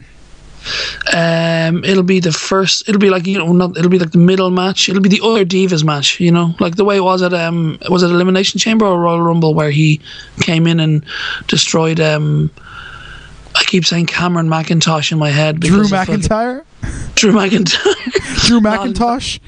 Um, 1.15 1.85
it'll 1.85 2.03
be 2.03 2.21
the 2.21 2.33
first. 2.33 2.89
It'll 2.89 3.01
be 3.01 3.11
like 3.11 3.27
you 3.27 3.39
know, 3.39 3.53
not. 3.53 3.77
It'll 3.77 3.91
be 3.91 3.99
like 3.99 4.11
the 4.11 4.19
middle 4.19 4.51
match. 4.51 4.89
It'll 4.89 5.01
be 5.01 5.09
the 5.09 5.21
other 5.23 5.45
divas 5.45 5.85
match. 5.85 6.21
You 6.21 6.33
know, 6.33 6.55
like 6.61 6.77
the 6.77 6.85
way 6.85 6.97
it 6.97 7.05
was 7.05 7.23
at 7.23 7.33
um, 7.33 7.79
was 7.89 8.03
it 8.03 8.11
Elimination 8.11 8.59
Chamber 8.59 8.85
or 8.85 9.01
Royal 9.01 9.23
Rumble 9.23 9.55
where 9.55 9.71
he 9.71 10.01
came 10.41 10.67
in 10.67 10.81
and 10.81 11.05
destroyed 11.47 12.01
um. 12.01 12.51
I 13.59 13.65
keep 13.65 13.85
saying 13.85 14.07
Cameron 14.07 14.49
Mackintosh 14.49 15.11
in 15.11 15.19
my 15.19 15.31
head. 15.31 15.59
Drew 15.61 15.83
because 15.83 15.93
of 15.93 15.99
fucking- 15.99 16.15
McIntyre? 16.21 16.65
Drew 17.17 17.33
McIntyre. 17.33 18.47
Drew 18.47 18.61
McIntosh? 18.61 19.41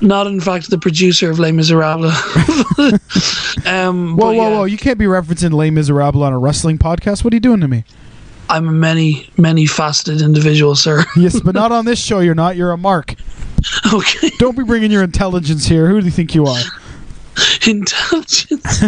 Not 0.00 0.26
in 0.26 0.40
fact 0.40 0.70
the 0.70 0.78
producer 0.78 1.30
of 1.30 1.38
Les 1.38 1.52
Miserables. 1.52 2.14
um, 3.66 4.16
Whoa, 4.16 4.26
whoa, 4.26 4.32
yeah, 4.32 4.48
whoa. 4.56 4.64
You 4.64 4.78
can't 4.78 4.98
be 4.98 5.04
referencing 5.04 5.52
Les 5.52 5.70
Miserables 5.70 6.22
on 6.22 6.32
a 6.32 6.38
wrestling 6.38 6.78
podcast. 6.78 7.24
What 7.24 7.32
are 7.34 7.36
you 7.36 7.40
doing 7.40 7.60
to 7.60 7.68
me? 7.68 7.84
I'm 8.48 8.68
a 8.68 8.72
many, 8.72 9.28
many 9.36 9.66
faceted 9.66 10.22
individual, 10.22 10.74
sir. 10.74 11.04
Yes, 11.16 11.38
but 11.40 11.54
not 11.54 11.70
on 11.72 11.84
this 11.84 11.98
show. 11.98 12.20
You're 12.20 12.34
not. 12.34 12.56
You're 12.56 12.70
a 12.70 12.78
mark. 12.78 13.16
okay. 13.92 14.30
Don't 14.38 14.56
be 14.56 14.64
bringing 14.64 14.90
your 14.90 15.02
intelligence 15.02 15.66
here. 15.66 15.88
Who 15.88 16.00
do 16.00 16.06
you 16.06 16.12
think 16.12 16.34
you 16.34 16.46
are? 16.46 16.60
Intelligence. 17.66 18.82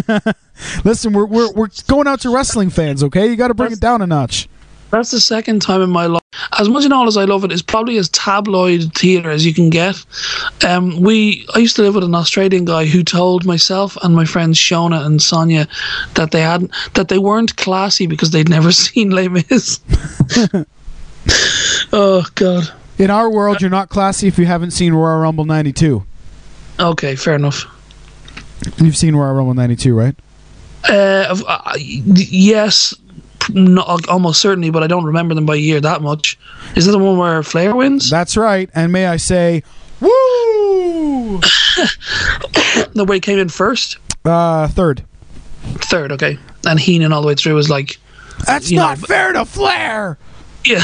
Listen, 0.83 1.13
we're, 1.13 1.25
we're, 1.25 1.51
we're 1.51 1.67
going 1.87 2.07
out 2.07 2.21
to 2.21 2.33
wrestling 2.33 2.69
fans, 2.69 3.03
okay? 3.03 3.29
You 3.29 3.35
got 3.35 3.49
to 3.49 3.53
bring 3.53 3.71
it 3.73 3.79
down 3.79 4.01
a 4.01 4.07
notch. 4.07 4.47
That's 4.91 5.11
the 5.11 5.21
second 5.21 5.61
time 5.61 5.81
in 5.81 5.89
my 5.89 6.05
life. 6.05 6.21
As 6.59 6.67
much 6.67 6.83
and 6.83 6.93
all 6.93 7.07
as 7.07 7.17
I 7.17 7.23
love 7.23 7.43
it, 7.45 7.51
it's 7.51 7.61
probably 7.61 7.97
as 7.97 8.09
tabloid 8.09 8.93
theatre 8.93 9.31
as 9.31 9.45
you 9.45 9.53
can 9.53 9.69
get. 9.69 10.03
Um, 10.67 10.99
we, 10.99 11.47
I 11.55 11.59
used 11.59 11.77
to 11.77 11.81
live 11.81 11.95
with 11.95 12.03
an 12.03 12.13
Australian 12.13 12.65
guy 12.65 12.85
who 12.85 13.03
told 13.03 13.45
myself 13.45 13.97
and 14.03 14.15
my 14.15 14.25
friends 14.25 14.57
Shona 14.57 15.05
and 15.05 15.21
Sonia 15.21 15.67
that 16.15 16.31
they 16.31 16.41
hadn't, 16.41 16.71
that 16.93 17.07
they 17.07 17.17
weren't 17.17 17.55
classy 17.55 18.05
because 18.05 18.31
they'd 18.31 18.49
never 18.49 18.71
seen 18.73 19.11
Les 19.11 19.29
Mis. 19.29 19.79
oh 21.93 22.25
God. 22.35 22.71
In 22.97 23.09
our 23.09 23.29
world, 23.31 23.61
you're 23.61 23.69
not 23.69 23.89
classy 23.89 24.27
if 24.27 24.37
you 24.37 24.45
haven't 24.45 24.71
seen 24.71 24.93
Royal 24.93 25.19
Rumble 25.19 25.45
92. 25.45 26.05
Okay, 26.79 27.15
fair 27.15 27.35
enough. 27.35 27.65
You've 28.77 28.97
seen 28.97 29.15
Royal 29.15 29.33
Rumble 29.33 29.53
92, 29.53 29.97
right? 29.97 30.15
Uh, 30.87 31.35
uh, 31.47 31.73
yes, 31.77 32.93
not, 33.49 34.07
almost 34.07 34.41
certainly, 34.41 34.69
but 34.69 34.83
I 34.83 34.87
don't 34.87 35.03
remember 35.05 35.33
them 35.35 35.45
by 35.45 35.55
year 35.55 35.79
that 35.81 36.01
much. 36.01 36.37
Is 36.75 36.87
it 36.87 36.91
the 36.91 36.99
one 36.99 37.17
where 37.17 37.41
Flair 37.43 37.75
wins? 37.75 38.09
That's 38.09 38.37
right. 38.37 38.69
And 38.75 38.91
may 38.91 39.05
I 39.07 39.17
say, 39.17 39.63
woo! 39.99 41.39
the 42.93 43.05
way 43.07 43.17
he 43.17 43.19
came 43.19 43.39
in 43.39 43.49
first, 43.49 43.97
Uh, 44.25 44.67
third. 44.67 45.03
third, 45.63 46.11
okay, 46.13 46.37
and 46.65 46.79
Heenan 46.79 47.11
all 47.13 47.21
the 47.21 47.27
way 47.27 47.35
through 47.35 47.55
was 47.55 47.69
like, 47.69 47.97
That's 48.45 48.71
not 48.71 48.99
know, 48.99 49.05
fair 49.07 49.33
to 49.33 49.45
Flair! 49.45 50.17
yeah. 50.65 50.83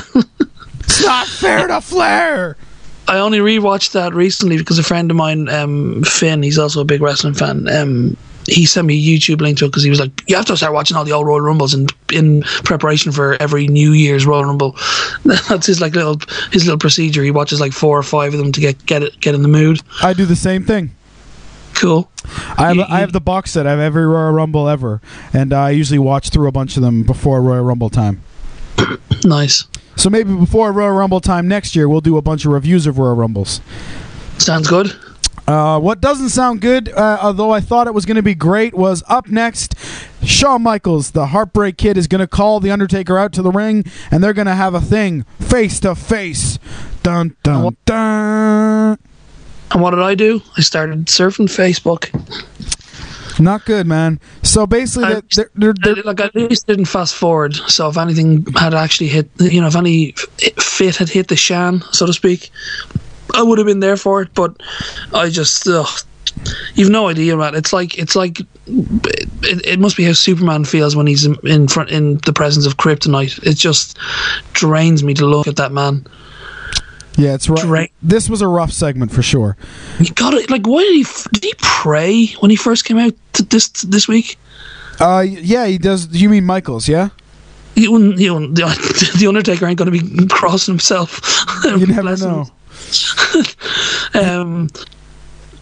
It's 0.79 1.03
not 1.03 1.27
fair 1.27 1.67
to 1.67 1.81
Flair! 1.81 2.55
I 3.09 3.19
only 3.19 3.39
rewatched 3.39 3.91
that 3.93 4.13
recently 4.13 4.57
because 4.57 4.77
a 4.79 4.83
friend 4.83 5.09
of 5.11 5.15
mine, 5.17 5.47
um, 5.49 6.03
Finn, 6.03 6.43
he's 6.43 6.57
also 6.57 6.81
a 6.81 6.85
big 6.85 7.01
wrestling 7.01 7.33
fan. 7.35 7.67
Um, 7.69 8.17
he 8.47 8.65
sent 8.65 8.87
me 8.87 8.95
a 8.97 9.17
YouTube 9.17 9.41
link 9.41 9.57
to 9.59 9.65
it 9.65 9.67
because 9.69 9.83
he 9.83 9.89
was 9.89 9.99
like, 9.99 10.23
"You 10.27 10.35
have 10.35 10.45
to 10.45 10.57
start 10.57 10.73
watching 10.73 10.97
all 10.97 11.03
the 11.05 11.11
old 11.11 11.27
Royal 11.27 11.41
Rumbles 11.41 11.73
in 11.75 11.87
in 12.11 12.41
preparation 12.63 13.11
for 13.11 13.35
every 13.41 13.67
New 13.67 13.91
Year's 13.91 14.25
Royal 14.25 14.45
Rumble." 14.45 14.75
That's 15.25 15.67
his 15.67 15.79
like 15.81 15.93
little 15.95 16.19
his 16.51 16.65
little 16.65 16.79
procedure. 16.79 17.23
He 17.23 17.31
watches 17.31 17.59
like 17.59 17.73
four 17.73 17.97
or 17.97 18.03
five 18.03 18.33
of 18.33 18.39
them 18.39 18.51
to 18.53 18.59
get 18.61 18.83
get 18.85 19.03
it 19.03 19.19
get 19.19 19.35
in 19.35 19.41
the 19.43 19.47
mood. 19.47 19.81
I 20.01 20.13
do 20.13 20.25
the 20.25 20.35
same 20.35 20.63
thing. 20.65 20.91
Cool. 21.75 22.09
I 22.57 22.67
have, 22.69 22.75
You- 22.75 22.85
I 22.89 22.99
have 23.01 23.13
the 23.13 23.21
box 23.21 23.51
set. 23.51 23.67
I 23.67 23.71
have 23.71 23.79
every 23.79 24.05
Royal 24.07 24.31
Rumble 24.31 24.67
ever. 24.67 24.99
And 25.31 25.53
I 25.53 25.69
usually 25.69 25.99
watch 25.99 26.29
through 26.29 26.47
a 26.47 26.51
bunch 26.51 26.75
of 26.75 26.81
them 26.81 27.03
before 27.03 27.39
Royal 27.41 27.63
Rumble 27.63 27.89
time. 27.91 28.21
Nice. 29.23 29.65
So 29.95 30.09
maybe 30.09 30.33
before 30.35 30.71
Royal 30.71 30.91
Rumble 30.95 31.19
time 31.19 31.47
next 31.47 31.75
year, 31.75 31.89
we'll 31.89 32.01
do 32.01 32.17
a 32.17 32.21
bunch 32.21 32.45
of 32.45 32.51
reviews 32.51 32.85
of 32.87 32.97
Royal 32.99 33.15
Rumbles. 33.15 33.61
Sounds 34.37 34.67
good. 34.67 34.91
Uh, 35.47 35.79
what 35.79 36.01
doesn't 36.01 36.29
sound 36.29 36.59
good, 36.59 36.89
uh, 36.89 37.19
although 37.21 37.51
I 37.51 37.61
thought 37.61 37.87
it 37.87 37.93
was 37.93 38.05
going 38.05 38.17
to 38.17 38.21
be 38.23 38.35
great, 38.35 38.73
was 38.73 39.01
up 39.07 39.29
next. 39.29 39.75
Shawn 40.21 40.61
Michaels, 40.61 41.11
the 41.11 41.27
Heartbreak 41.27 41.77
Kid, 41.77 41.97
is 41.97 42.07
going 42.07 42.19
to 42.19 42.27
call 42.27 42.59
The 42.59 42.69
Undertaker 42.69 43.17
out 43.17 43.31
to 43.33 43.41
the 43.41 43.51
ring, 43.51 43.85
and 44.11 44.21
they're 44.21 44.33
going 44.33 44.47
to 44.47 44.55
have 44.55 44.73
a 44.73 44.81
thing 44.81 45.23
face 45.39 45.79
to 45.81 45.95
face. 45.95 46.59
Dun, 47.01 47.35
dun, 47.43 47.77
dun. 47.85 48.97
And 49.71 49.81
what 49.81 49.91
did 49.91 50.01
I 50.01 50.15
do? 50.15 50.41
I 50.57 50.61
started 50.61 51.05
surfing 51.05 51.47
Facebook. 51.47 52.09
Not 53.39 53.63
good, 53.65 53.87
man. 53.87 54.19
So 54.43 54.65
basically, 54.67 55.05
I- 55.15 55.21
they're, 55.33 55.49
they're, 55.55 55.73
they're, 55.81 55.97
I- 55.99 56.01
like 56.07 56.19
at 56.19 56.35
least 56.35 56.67
didn't 56.67 56.85
fast 56.85 57.15
forward. 57.15 57.55
So 57.55 57.87
if 57.87 57.97
anything 57.97 58.45
had 58.57 58.73
actually 58.73 59.07
hit, 59.07 59.29
you 59.39 59.61
know, 59.61 59.67
if 59.67 59.75
any 59.77 60.11
fit 60.59 60.97
had 60.97 61.07
hit 61.07 61.29
the 61.29 61.35
shan, 61.37 61.83
so 61.93 62.05
to 62.05 62.13
speak, 62.13 62.49
I 63.33 63.41
would 63.43 63.57
have 63.57 63.67
been 63.67 63.79
there 63.79 63.97
for 63.97 64.21
it. 64.21 64.33
But 64.33 64.55
I 65.13 65.29
just, 65.29 65.67
ugh, 65.67 65.87
you've 66.75 66.89
no 66.89 67.07
idea, 67.07 67.35
man. 67.37 67.55
It's 67.55 67.73
like 67.73 67.97
it's 67.97 68.15
like 68.15 68.39
it, 68.67 69.65
it 69.65 69.79
must 69.79 69.97
be 69.97 70.03
how 70.03 70.13
Superman 70.13 70.65
feels 70.65 70.95
when 70.95 71.07
he's 71.07 71.25
in, 71.25 71.35
in 71.43 71.67
front 71.67 71.89
in 71.89 72.17
the 72.25 72.33
presence 72.33 72.65
of 72.65 72.77
kryptonite. 72.77 73.43
It 73.45 73.55
just 73.57 73.97
drains 74.53 75.03
me 75.03 75.13
to 75.15 75.25
look 75.25 75.47
at 75.47 75.55
that 75.57 75.71
man. 75.71 76.05
yeah, 77.17 77.33
it's 77.33 77.49
right. 77.49 77.61
Dra- 77.61 77.87
This 78.01 78.29
was 78.29 78.41
a 78.41 78.47
rough 78.47 78.71
segment 78.71 79.11
for 79.11 79.21
sure. 79.23 79.57
You 79.99 80.13
got 80.13 80.33
it. 80.33 80.49
Like, 80.49 80.67
why 80.67 80.81
did 80.83 80.95
he 80.95 81.05
did 81.33 81.43
he 81.43 81.53
pray 81.57 82.27
when 82.39 82.51
he 82.51 82.57
first 82.57 82.85
came 82.85 82.97
out 82.97 83.13
this 83.49 83.69
this 83.69 84.07
week? 84.07 84.37
Uh, 84.99 85.23
yeah, 85.27 85.67
he 85.67 85.77
does. 85.77 86.07
You 86.07 86.29
mean 86.29 86.45
Michaels? 86.45 86.87
Yeah. 86.87 87.09
You, 87.75 87.95
you 88.15 88.47
the, 88.53 89.25
Undertaker 89.27 89.67
ain't 89.67 89.77
going 89.77 89.91
to 89.91 89.99
be 89.99 90.27
crossing 90.27 90.73
himself. 90.73 91.21
You 91.63 91.85
never 91.85 92.15
know. 92.17 92.49
um, 94.13 94.69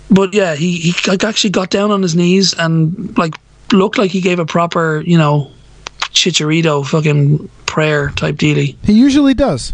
but 0.10 0.34
yeah, 0.34 0.56
he 0.56 0.78
he 0.78 0.94
like 1.10 1.24
actually 1.24 1.50
got 1.50 1.70
down 1.70 1.92
on 1.92 2.02
his 2.02 2.16
knees 2.16 2.54
and 2.54 3.18
like 3.18 3.36
looked 3.72 3.98
like 3.98 4.12
he 4.12 4.22
gave 4.22 4.40
a 4.40 4.46
proper, 4.46 5.02
you 5.06 5.18
know, 5.18 5.52
chicharito 6.00 6.86
fucking 6.86 7.50
prayer 7.66 8.10
type 8.12 8.36
dealy. 8.36 8.78
He 8.84 8.94
usually 8.94 9.34
does. 9.34 9.74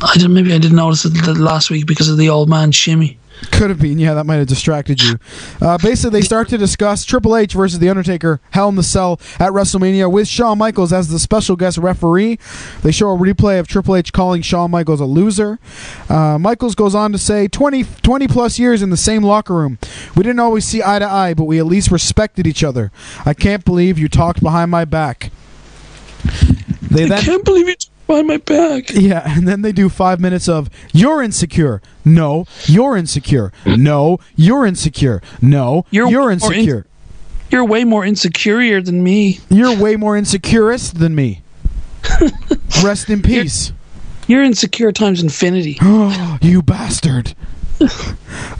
I 0.00 0.14
didn't. 0.14 0.34
Maybe 0.34 0.52
I 0.52 0.58
didn't 0.58 0.76
notice 0.76 1.04
it 1.04 1.14
last 1.38 1.70
week 1.70 1.86
because 1.86 2.08
of 2.08 2.18
the 2.18 2.28
old 2.28 2.48
man 2.48 2.72
shimmy. 2.72 3.18
Could 3.50 3.70
have 3.70 3.80
been, 3.80 3.98
yeah, 3.98 4.14
that 4.14 4.24
might 4.24 4.36
have 4.36 4.46
distracted 4.46 5.02
you. 5.02 5.18
Uh, 5.60 5.78
basically, 5.78 6.20
they 6.20 6.24
start 6.24 6.48
to 6.50 6.58
discuss 6.58 7.04
Triple 7.04 7.36
H 7.36 7.54
versus 7.54 7.78
The 7.78 7.88
Undertaker, 7.88 8.40
Hell 8.50 8.68
in 8.68 8.76
the 8.76 8.82
Cell 8.82 9.20
at 9.38 9.50
WrestleMania 9.52 10.10
with 10.10 10.28
Shawn 10.28 10.58
Michaels 10.58 10.92
as 10.92 11.08
the 11.08 11.18
special 11.18 11.56
guest 11.56 11.78
referee. 11.78 12.38
They 12.82 12.92
show 12.92 13.10
a 13.10 13.18
replay 13.18 13.58
of 13.58 13.66
Triple 13.66 13.96
H 13.96 14.12
calling 14.12 14.42
Shawn 14.42 14.70
Michaels 14.70 15.00
a 15.00 15.06
loser. 15.06 15.58
Uh, 16.08 16.38
Michaels 16.38 16.74
goes 16.74 16.94
on 16.94 17.12
to 17.12 17.18
say 17.18 17.48
20, 17.48 17.84
20 18.02 18.28
plus 18.28 18.58
years 18.58 18.82
in 18.82 18.90
the 18.90 18.96
same 18.96 19.22
locker 19.22 19.54
room. 19.54 19.78
We 20.16 20.22
didn't 20.22 20.40
always 20.40 20.64
see 20.64 20.82
eye 20.82 20.98
to 20.98 21.06
eye, 21.06 21.34
but 21.34 21.44
we 21.44 21.58
at 21.58 21.66
least 21.66 21.90
respected 21.90 22.46
each 22.46 22.62
other. 22.62 22.92
I 23.24 23.34
can't 23.34 23.64
believe 23.64 23.98
you 23.98 24.08
talked 24.08 24.42
behind 24.42 24.70
my 24.70 24.84
back. 24.84 25.30
They 26.82 27.04
I 27.04 27.08
then 27.08 27.22
can't 27.22 27.44
believe 27.44 27.68
you 27.68 27.74
behind 28.12 28.28
my 28.28 28.36
back. 28.36 28.90
Yeah, 28.92 29.22
and 29.24 29.48
then 29.48 29.62
they 29.62 29.72
do 29.72 29.88
five 29.88 30.20
minutes 30.20 30.48
of 30.48 30.68
you're 30.92 31.22
insecure. 31.22 31.80
No, 32.04 32.46
you're 32.66 32.96
insecure. 32.96 33.52
No, 33.64 34.18
you're 34.36 34.66
insecure. 34.66 35.22
No, 35.40 35.86
You're 35.90 36.10
you're, 36.10 36.20
more 36.20 36.30
in- 36.32 36.38
insecure. 36.38 36.86
You're 37.50 37.64
way 37.64 37.84
more 37.84 38.04
insecure 38.04 38.80
than 38.82 39.02
me. 39.02 39.40
You're 39.48 39.76
way 39.76 39.96
more 39.96 40.16
insecurist 40.16 40.98
than 40.98 41.14
me. 41.14 41.42
Rest 42.84 43.08
in 43.08 43.22
peace. 43.22 43.72
You're 44.26 44.42
insecure 44.42 44.92
times 44.92 45.22
infinity. 45.22 45.78
you 46.42 46.62
bastard. 46.62 47.34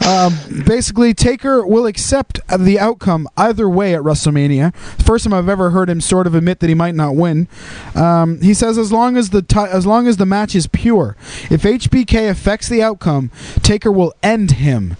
Um, 0.07 0.33
basically, 0.65 1.13
Taker 1.13 1.65
will 1.65 1.85
accept 1.85 2.39
the 2.57 2.79
outcome 2.79 3.27
either 3.37 3.69
way 3.69 3.95
at 3.95 4.01
WrestleMania. 4.01 4.75
First 5.05 5.23
time 5.25 5.33
I've 5.33 5.49
ever 5.49 5.69
heard 5.69 5.89
him 5.89 6.01
sort 6.01 6.27
of 6.27 6.35
admit 6.35 6.59
that 6.59 6.67
he 6.67 6.75
might 6.75 6.95
not 6.95 7.15
win. 7.15 7.47
Um, 7.95 8.41
he 8.41 8.53
says 8.53 8.77
as 8.77 8.91
long 8.91 9.17
as 9.17 9.29
the 9.29 9.41
ti 9.41 9.59
as 9.59 9.85
long 9.85 10.07
as 10.07 10.17
the 10.17 10.25
match 10.25 10.55
is 10.55 10.67
pure, 10.67 11.15
if 11.49 11.63
HBK 11.63 12.29
affects 12.29 12.67
the 12.67 12.81
outcome, 12.83 13.31
Taker 13.61 13.91
will 13.91 14.13
end 14.21 14.51
him. 14.51 14.97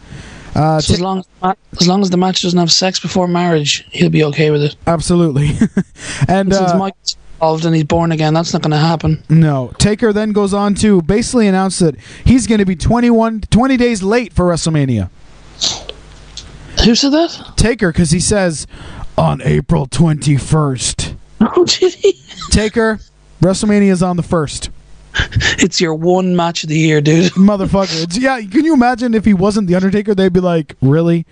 Uh, 0.56 0.80
So 0.80 0.94
as 0.94 1.02
long 1.02 1.20
as, 1.20 1.26
ma- 1.42 1.54
as 1.82 1.88
long 1.88 2.02
as 2.02 2.10
the 2.12 2.18
match 2.18 2.42
doesn't 2.44 2.60
have 2.60 2.72
sex 2.72 3.00
before 3.00 3.28
marriage, 3.28 3.86
he'll 3.92 4.10
be 4.10 4.24
okay 4.26 4.52
with 4.52 4.62
it. 4.64 4.76
Absolutely. 4.86 5.48
and 6.28 6.54
Since 6.54 6.72
uh, 6.72 6.78
involved 7.36 7.66
and 7.66 7.76
he's 7.76 7.84
born 7.84 8.12
again, 8.12 8.34
that's 8.34 8.54
not 8.54 8.62
going 8.62 8.72
to 8.72 8.78
happen. 8.78 9.24
No. 9.30 9.72
Taker 9.78 10.14
then 10.14 10.32
goes 10.32 10.54
on 10.54 10.76
to 10.76 11.02
basically 11.02 11.48
announce 11.48 11.80
that 11.80 11.96
he's 12.26 12.48
going 12.48 12.60
to 12.60 12.66
be 12.66 12.76
21, 12.76 13.42
20 13.42 13.78
days 13.78 14.02
late 14.04 14.34
for 14.34 14.46
WrestleMania. 14.46 15.10
Who 16.86 16.96
said 16.96 17.12
that? 17.12 17.54
Taker, 17.56 17.92
because 17.92 18.12
he 18.12 18.20
says 18.20 18.68
on 19.18 19.42
April 19.44 19.88
21st. 19.88 21.16
Oh, 21.56 21.66
did 21.66 21.94
he? 21.96 22.14
Taker, 22.52 23.00
WrestleMania 23.42 23.90
is 23.92 24.02
on 24.02 24.16
the 24.16 24.24
1st. 24.24 24.70
It's 25.62 25.82
your 25.82 25.94
one 25.94 26.38
match 26.38 26.64
of 26.64 26.70
the 26.70 26.78
year, 26.80 27.02
dude. 27.02 27.32
Motherfucker. 27.34 28.04
It's, 28.04 28.18
yeah, 28.18 28.40
can 28.40 28.64
you 28.64 28.74
imagine 28.74 29.14
if 29.14 29.26
he 29.26 29.34
wasn't 29.34 29.68
The 29.68 29.76
Undertaker? 29.76 30.16
They'd 30.16 30.32
be 30.32 30.40
like, 30.40 30.76
really? 30.82 31.26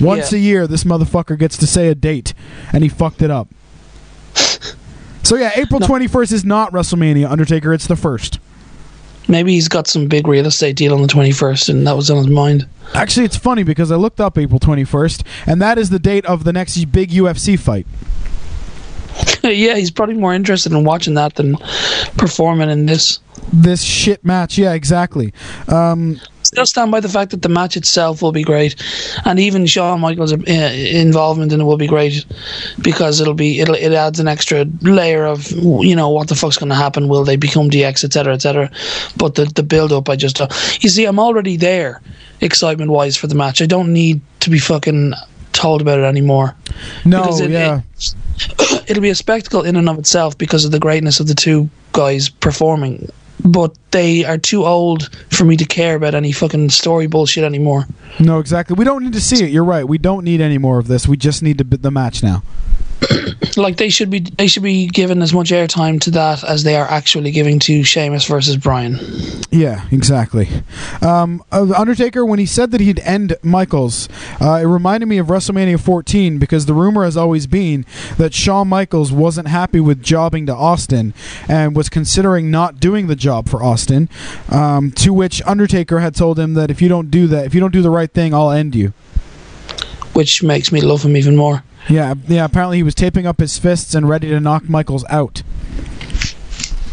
Once 0.00 0.32
Yeah. 0.32 0.38
a 0.38 0.40
year, 0.40 0.66
this 0.66 0.84
motherfucker 0.84 1.38
gets 1.38 1.58
to 1.58 1.66
say 1.66 1.88
a 1.88 1.94
date, 1.94 2.32
and 2.72 2.82
he 2.82 2.88
fucked 2.88 3.20
it 3.20 3.30
up. 3.30 3.48
So 5.24 5.36
yeah, 5.36 5.52
April 5.56 5.80
21st 5.80 6.32
is 6.32 6.44
not 6.44 6.72
WrestleMania, 6.72 7.30
Undertaker. 7.30 7.72
It's 7.72 7.86
the 7.86 7.94
1st. 7.94 8.38
Maybe 9.26 9.52
he's 9.54 9.68
got 9.68 9.86
some 9.86 10.06
big 10.06 10.28
real 10.28 10.46
estate 10.46 10.76
deal 10.76 10.94
on 10.94 11.00
the 11.00 11.08
21st 11.08 11.70
and 11.70 11.86
that 11.86 11.96
was 11.96 12.10
on 12.10 12.18
his 12.18 12.26
mind. 12.28 12.68
Actually, 12.92 13.24
it's 13.24 13.36
funny 13.36 13.62
because 13.62 13.90
I 13.90 13.96
looked 13.96 14.20
up 14.20 14.36
April 14.36 14.60
21st, 14.60 15.24
and 15.46 15.62
that 15.62 15.78
is 15.78 15.88
the 15.88 15.98
date 15.98 16.26
of 16.26 16.44
the 16.44 16.52
next 16.52 16.84
big 16.92 17.10
UFC 17.10 17.58
fight. 17.58 17.86
yeah, 19.42 19.76
he's 19.76 19.90
probably 19.90 20.16
more 20.16 20.34
interested 20.34 20.72
in 20.72 20.84
watching 20.84 21.14
that 21.14 21.34
than 21.36 21.56
performing 22.16 22.70
in 22.70 22.86
this. 22.86 23.20
This 23.52 23.82
shit 23.82 24.24
match, 24.24 24.56
yeah, 24.56 24.72
exactly. 24.72 25.32
Um, 25.68 26.20
Still 26.44 26.66
stand 26.66 26.92
by 26.92 27.00
the 27.00 27.08
fact 27.08 27.32
that 27.32 27.42
the 27.42 27.48
match 27.48 27.76
itself 27.76 28.22
will 28.22 28.30
be 28.30 28.44
great, 28.44 28.76
and 29.24 29.40
even 29.40 29.66
Shawn 29.66 30.00
Michaels' 30.00 30.32
uh, 30.32 30.36
involvement 30.36 31.52
in 31.52 31.60
it 31.60 31.64
will 31.64 31.78
be 31.78 31.88
great 31.88 32.24
because 32.80 33.20
it'll 33.20 33.34
be 33.34 33.60
it'll 33.60 33.74
it 33.74 33.92
adds 33.92 34.20
an 34.20 34.28
extra 34.28 34.64
layer 34.82 35.24
of 35.24 35.50
you 35.50 35.96
know 35.96 36.10
what 36.10 36.28
the 36.28 36.36
fuck's 36.36 36.56
going 36.56 36.68
to 36.68 36.74
happen. 36.76 37.08
Will 37.08 37.24
they 37.24 37.36
become 37.36 37.70
DX, 37.70 38.04
etc., 38.04 38.34
etc. 38.34 38.70
But 39.16 39.34
the 39.34 39.46
the 39.46 39.64
build 39.64 39.90
up, 39.90 40.08
I 40.08 40.14
just 40.14 40.40
uh, 40.40 40.46
you 40.80 40.90
see, 40.90 41.06
I'm 41.06 41.18
already 41.18 41.56
there, 41.56 42.02
excitement 42.40 42.90
wise 42.92 43.16
for 43.16 43.26
the 43.26 43.34
match. 43.34 43.60
I 43.60 43.66
don't 43.66 43.92
need 43.92 44.20
to 44.40 44.50
be 44.50 44.58
fucking 44.58 45.14
told 45.54 45.80
about 45.80 45.98
it 45.98 46.02
anymore. 46.04 46.54
no, 47.06 47.22
Because 47.22 47.40
it- 47.40 47.50
yeah. 47.50 47.80
it'll 48.88 49.00
be 49.02 49.10
a 49.10 49.14
spectacle 49.14 49.62
in 49.62 49.76
and 49.76 49.88
of 49.88 49.98
itself 49.98 50.36
because 50.36 50.64
of 50.64 50.70
the 50.72 50.78
greatness 50.80 51.20
of 51.20 51.28
the 51.28 51.34
two 51.34 51.70
guys 51.92 52.28
performing. 52.28 53.08
But 53.44 53.74
they 53.90 54.24
are 54.24 54.38
too 54.38 54.64
old 54.64 55.14
for 55.30 55.44
me 55.44 55.56
to 55.56 55.64
care 55.64 55.96
about 55.96 56.14
any 56.14 56.32
fucking 56.32 56.70
story 56.70 57.06
bullshit 57.06 57.44
anymore. 57.44 57.86
No, 58.18 58.38
exactly. 58.38 58.74
We 58.74 58.84
don't 58.84 59.02
need 59.04 59.12
to 59.12 59.20
see 59.20 59.44
it. 59.44 59.50
You're 59.50 59.64
right. 59.64 59.86
We 59.86 59.98
don't 59.98 60.24
need 60.24 60.40
any 60.40 60.56
more 60.58 60.78
of 60.78 60.86
this. 60.88 61.06
We 61.08 61.16
just 61.16 61.42
need 61.42 61.58
to 61.58 61.64
the 61.64 61.90
match 61.90 62.22
now. 62.22 62.42
Like 63.56 63.76
they 63.76 63.88
should 63.88 64.10
be, 64.10 64.18
they 64.18 64.48
should 64.48 64.64
be 64.64 64.88
given 64.88 65.22
as 65.22 65.32
much 65.32 65.50
airtime 65.50 66.00
to 66.00 66.10
that 66.12 66.42
as 66.42 66.64
they 66.64 66.74
are 66.74 66.90
actually 66.90 67.30
giving 67.30 67.60
to 67.60 67.84
Sheamus 67.84 68.24
versus 68.26 68.56
Brian. 68.56 68.98
Yeah, 69.52 69.86
exactly. 69.92 70.48
Um, 71.00 71.44
uh, 71.52 71.72
Undertaker, 71.76 72.24
when 72.26 72.40
he 72.40 72.46
said 72.46 72.72
that 72.72 72.80
he'd 72.80 72.98
end 73.00 73.36
Michaels, 73.44 74.08
uh, 74.40 74.58
it 74.60 74.64
reminded 74.66 75.06
me 75.06 75.18
of 75.18 75.28
WrestleMania 75.28 75.78
14 75.78 76.38
because 76.38 76.66
the 76.66 76.74
rumor 76.74 77.04
has 77.04 77.16
always 77.16 77.46
been 77.46 77.86
that 78.18 78.34
Shawn 78.34 78.66
Michaels 78.66 79.12
wasn't 79.12 79.46
happy 79.46 79.78
with 79.78 80.02
jobbing 80.02 80.46
to 80.46 80.54
Austin 80.54 81.14
and 81.48 81.76
was 81.76 81.88
considering 81.88 82.50
not 82.50 82.80
doing 82.80 83.06
the 83.06 83.14
job 83.16 83.48
for 83.48 83.62
Austin. 83.62 84.08
Um, 84.50 84.90
to 84.92 85.12
which 85.12 85.40
Undertaker 85.46 86.00
had 86.00 86.16
told 86.16 86.40
him 86.40 86.54
that 86.54 86.72
if 86.72 86.82
you 86.82 86.88
don't 86.88 87.08
do 87.08 87.28
that, 87.28 87.46
if 87.46 87.54
you 87.54 87.60
don't 87.60 87.72
do 87.72 87.82
the 87.82 87.90
right 87.90 88.10
thing, 88.10 88.34
I'll 88.34 88.50
end 88.50 88.74
you. 88.74 88.92
which 90.14 90.42
makes 90.42 90.72
me 90.72 90.80
love 90.80 91.02
him 91.04 91.16
even 91.16 91.36
more. 91.36 91.62
Yeah, 91.88 92.14
yeah. 92.28 92.44
Apparently, 92.44 92.78
he 92.78 92.82
was 92.82 92.94
taping 92.94 93.26
up 93.26 93.40
his 93.40 93.58
fists 93.58 93.94
and 93.94 94.08
ready 94.08 94.28
to 94.30 94.40
knock 94.40 94.68
Michaels 94.68 95.04
out, 95.10 95.42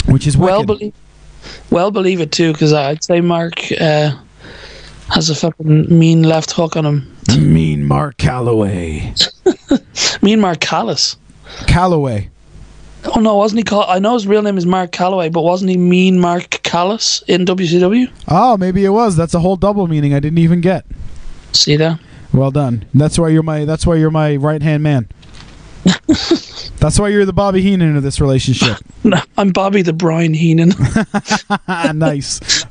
which 0.08 0.28
is 0.28 0.38
Well, 0.38 0.64
believe, 0.66 0.94
well, 1.70 1.92
believe 1.92 2.20
it 2.22 2.32
too, 2.32 2.52
because 2.52 2.74
I'd 2.74 3.04
say 3.04 3.22
Mark 3.22 3.54
uh, 3.80 4.12
has 5.10 5.30
a 5.30 5.36
fucking 5.36 5.98
mean 5.98 6.24
left 6.24 6.52
hook 6.52 6.76
on 6.76 6.86
him. 6.86 7.18
mean 7.40 7.86
Mark 7.86 8.18
Calloway. 8.18 9.14
Mean 10.22 10.40
Mark 10.40 10.60
Callous. 10.60 11.18
Calloway. 11.68 12.30
Oh 13.16 13.20
no, 13.20 13.36
wasn't 13.38 13.60
he 13.60 13.64
called? 13.64 13.86
I 13.88 13.98
know 14.00 14.14
his 14.14 14.28
real 14.28 14.42
name 14.44 14.58
is 14.58 14.66
Mark 14.66 14.92
Calloway, 14.92 15.30
but 15.30 15.42
wasn't 15.42 15.72
he 15.72 15.78
Mean 15.78 16.20
Mark 16.20 16.50
Callous 16.64 17.24
in 17.28 17.46
WCW? 17.46 18.12
Oh, 18.28 18.58
maybe 18.58 18.86
it 18.86 18.90
was. 18.90 19.16
That's 19.16 19.34
a 19.34 19.40
whole 19.40 19.56
double 19.56 19.88
meaning 19.88 20.14
I 20.14 20.20
didn't 20.20 20.38
even 20.38 20.62
get. 20.62 20.86
See 21.54 21.76
that? 21.78 22.00
Well 22.34 22.52
done. 22.52 22.86
That's 22.94 23.20
why 23.20 23.30
you're 23.30 23.44
my. 23.44 23.66
That's 23.66 23.86
why 23.86 23.96
you're 23.96 24.12
my 24.12 24.36
right 24.38 24.62
hand 24.62 24.84
man. 24.84 25.10
that's 26.78 27.00
why 27.00 27.10
you're 27.10 27.26
the 27.26 27.34
Bobby 27.34 27.62
Heenan 27.62 27.98
of 27.98 28.04
this 28.04 28.22
relationship. 28.22 28.78
No, 29.04 29.20
I'm 29.38 29.52
Bobby 29.52 29.82
the 29.82 29.94
Brain 29.94 30.34
Heenan. 30.34 30.74
nice. 31.98 32.66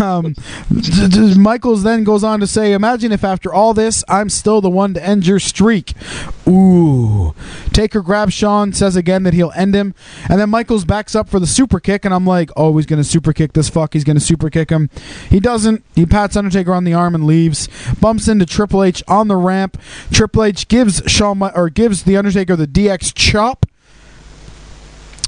Um, 0.00 0.34
d- 0.72 1.08
d- 1.08 1.38
Michaels 1.38 1.82
then 1.82 2.04
goes 2.04 2.24
on 2.24 2.40
to 2.40 2.46
say, 2.46 2.72
"Imagine 2.72 3.12
if 3.12 3.24
after 3.24 3.52
all 3.52 3.72
this, 3.74 4.04
I'm 4.08 4.28
still 4.28 4.60
the 4.60 4.70
one 4.70 4.94
to 4.94 5.04
end 5.04 5.26
your 5.26 5.38
streak." 5.38 5.92
Ooh. 6.46 6.93
Taker 7.72 8.02
grabs 8.02 8.34
Shawn, 8.34 8.72
says 8.72 8.96
again 8.96 9.22
that 9.22 9.34
he'll 9.34 9.52
end 9.54 9.74
him, 9.74 9.94
and 10.28 10.40
then 10.40 10.50
Michaels 10.50 10.84
backs 10.84 11.14
up 11.14 11.28
for 11.28 11.38
the 11.38 11.46
super 11.46 11.80
kick, 11.80 12.04
and 12.04 12.12
I'm 12.12 12.26
like, 12.26 12.50
"Oh, 12.56 12.76
he's 12.76 12.86
gonna 12.86 13.04
super 13.04 13.32
kick 13.32 13.52
this 13.52 13.68
fuck. 13.68 13.94
He's 13.94 14.04
gonna 14.04 14.20
super 14.20 14.50
kick 14.50 14.70
him." 14.70 14.90
He 15.30 15.40
doesn't. 15.40 15.84
He 15.94 16.06
pats 16.06 16.36
Undertaker 16.36 16.72
on 16.72 16.84
the 16.84 16.94
arm 16.94 17.14
and 17.14 17.24
leaves. 17.24 17.68
Bumps 18.00 18.28
into 18.28 18.46
Triple 18.46 18.82
H 18.82 19.02
on 19.08 19.28
the 19.28 19.36
ramp. 19.36 19.80
Triple 20.12 20.44
H 20.44 20.68
gives 20.68 21.02
Shawn 21.06 21.42
or 21.42 21.70
gives 21.70 22.02
the 22.02 22.16
Undertaker 22.16 22.56
the 22.56 22.66
DX 22.66 23.12
chop, 23.14 23.66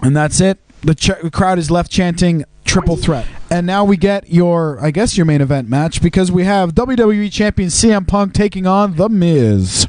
and 0.03 0.17
that's 0.17 0.41
it. 0.41 0.59
The, 0.83 0.95
ch- 0.95 1.21
the 1.23 1.31
crowd 1.31 1.59
is 1.59 1.71
left 1.71 1.91
chanting 1.91 2.45
triple 2.65 2.97
threat. 2.97 3.27
And 3.51 3.67
now 3.67 3.85
we 3.85 3.97
get 3.97 4.29
your, 4.29 4.79
I 4.85 4.91
guess, 4.91 5.17
your 5.17 5.25
main 5.25 5.41
event 5.41 5.69
match 5.69 6.03
because 6.03 6.31
we 6.31 6.45
have 6.45 6.75
WWE 6.75 7.33
Champion 7.33 7.71
CM 7.71 8.07
Punk 8.07 8.35
taking 8.35 8.67
on 8.67 8.97
The 8.97 9.09
Miz. 9.09 9.87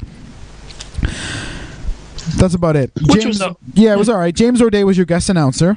That's 2.36 2.54
about 2.54 2.76
it. 2.76 2.90
Which 3.08 3.24
was 3.24 3.40
a- 3.40 3.56
yeah, 3.74 3.92
it 3.94 3.98
was 3.98 4.08
all 4.08 4.18
right. 4.18 4.34
James 4.34 4.60
Roday 4.60 4.84
was 4.84 4.96
your 4.96 5.06
guest 5.06 5.28
announcer. 5.28 5.76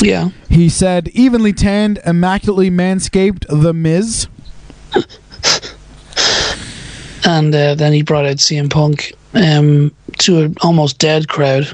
yeah. 0.00 0.30
He 0.48 0.68
said, 0.68 1.08
evenly 1.08 1.52
tanned, 1.52 2.00
immaculately 2.06 2.70
manscaped, 2.70 3.44
The 3.48 3.72
Miz. 3.72 4.26
And 7.24 7.54
uh, 7.54 7.74
then 7.74 7.92
he 7.92 8.02
brought 8.02 8.24
out 8.26 8.36
CM 8.36 8.70
Punk 8.70 9.12
um, 9.34 9.94
to 10.18 10.38
an 10.40 10.54
almost 10.62 10.98
dead 10.98 11.28
crowd. 11.28 11.68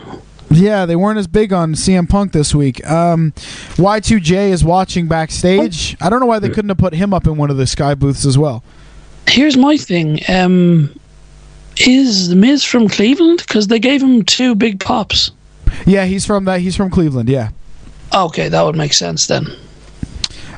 Yeah, 0.51 0.87
they 0.87 0.97
weren't 0.97 1.19
as 1.19 1.27
big 1.29 1.53
on 1.53 1.75
CM 1.75 2.09
Punk 2.09 2.33
this 2.33 2.55
week. 2.55 2.85
Um, 2.89 3.33
Y2J 3.77 4.51
is 4.51 4.65
watching 4.65 5.07
backstage. 5.07 5.97
I 6.01 6.11
don't 6.11 6.21
know 6.21 6.27
why 6.27 6.41
they 6.41 6.49
couldn't 6.49 6.69
have 6.69 6.79
put 6.79 6.95
him 6.95 7.15
up 7.15 7.27
in 7.27 7.37
one 7.37 7.51
of 7.51 7.57
the 7.57 7.67
sky 7.67 7.95
booths 7.95 8.25
as 8.27 8.37
well. 8.37 8.63
Here's 9.29 9.57
my 9.57 9.77
thing: 9.77 10.21
um, 10.29 10.99
Is 11.79 12.29
the 12.29 12.37
Miz 12.37 12.65
from 12.65 12.89
Cleveland? 12.89 13.39
Because 13.47 13.69
they 13.69 13.79
gave 13.79 14.03
him 14.03 14.25
two 14.25 14.55
big 14.55 14.81
pops. 14.81 15.31
Yeah, 15.85 16.05
he's 16.07 16.25
from 16.25 16.45
that. 16.47 16.61
He's 16.61 16.77
from 16.77 16.91
Cleveland. 16.91 17.29
Yeah. 17.29 17.51
Okay, 18.15 18.49
that 18.49 18.63
would 18.63 18.77
make 18.77 18.93
sense 18.93 19.27
then. 19.27 19.47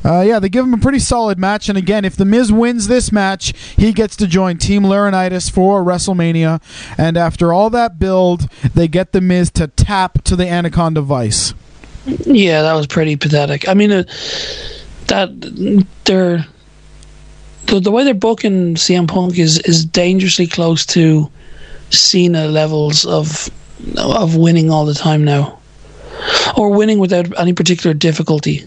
Uh, 0.05 0.23
yeah, 0.23 0.39
they 0.39 0.49
give 0.49 0.65
him 0.65 0.73
a 0.73 0.79
pretty 0.79 1.01
solid 1.01 1.39
match. 1.39 1.69
And 1.69 1.77
again, 1.77 2.05
if 2.05 2.17
The 2.17 2.25
Miz 2.25 2.53
wins 2.53 2.89
this 2.89 3.11
match, 3.11 3.53
he 3.77 3.93
gets 3.93 4.17
to 4.17 4.27
join 4.27 4.59
Team 4.59 4.85
Laurinaitis 4.85 5.51
for 5.51 5.83
WrestleMania. 5.83 6.63
And 6.97 7.17
after 7.17 7.53
all 7.53 7.69
that 7.71 7.99
build, 7.99 8.49
they 8.75 8.89
get 8.89 9.13
The 9.13 9.21
Miz 9.21 9.51
to 9.53 9.67
tap 9.67 10.23
to 10.25 10.37
the 10.37 10.49
Anaconda 10.49 11.03
Vice. 11.03 11.53
Yeah, 12.07 12.63
that 12.63 12.75
was 12.75 12.87
pretty 12.87 13.17
pathetic. 13.17 13.69
I 13.69 13.75
mean, 13.75 13.93
uh, 13.93 14.05
that 15.09 15.31
they're 16.05 16.47
the, 17.69 17.81
the 17.81 17.91
way 17.91 18.05
they're 18.05 18.15
booking 18.15 18.75
CM 18.75 19.07
Punk 19.09 19.39
is 19.39 19.59
is 19.61 19.85
dangerously 19.85 20.47
close 20.47 20.85
to 20.87 21.31
Cena 21.91 22.47
levels 22.49 23.05
of 23.05 23.49
of 23.97 24.37
winning 24.37 24.71
all 24.71 24.85
the 24.87 24.95
time 24.95 25.25
now. 25.25 25.55
or 26.57 26.71
winning 26.71 26.99
without 26.99 27.27
any 27.39 27.53
particular 27.53 27.95
difficulty. 27.95 28.65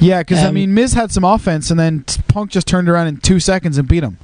Yeah, 0.00 0.20
because 0.22 0.38
I 0.38 0.48
Um, 0.48 0.54
mean, 0.54 0.74
Miz 0.74 0.92
had 0.94 1.12
some 1.12 1.22
offense, 1.24 1.70
and 1.70 1.78
then 1.78 2.04
Punk 2.26 2.50
just 2.50 2.66
turned 2.66 2.88
around 2.88 3.06
in 3.06 3.18
two 3.18 3.38
seconds 3.38 3.78
and 3.78 3.86
beat 3.86 4.02
him. 4.02 4.16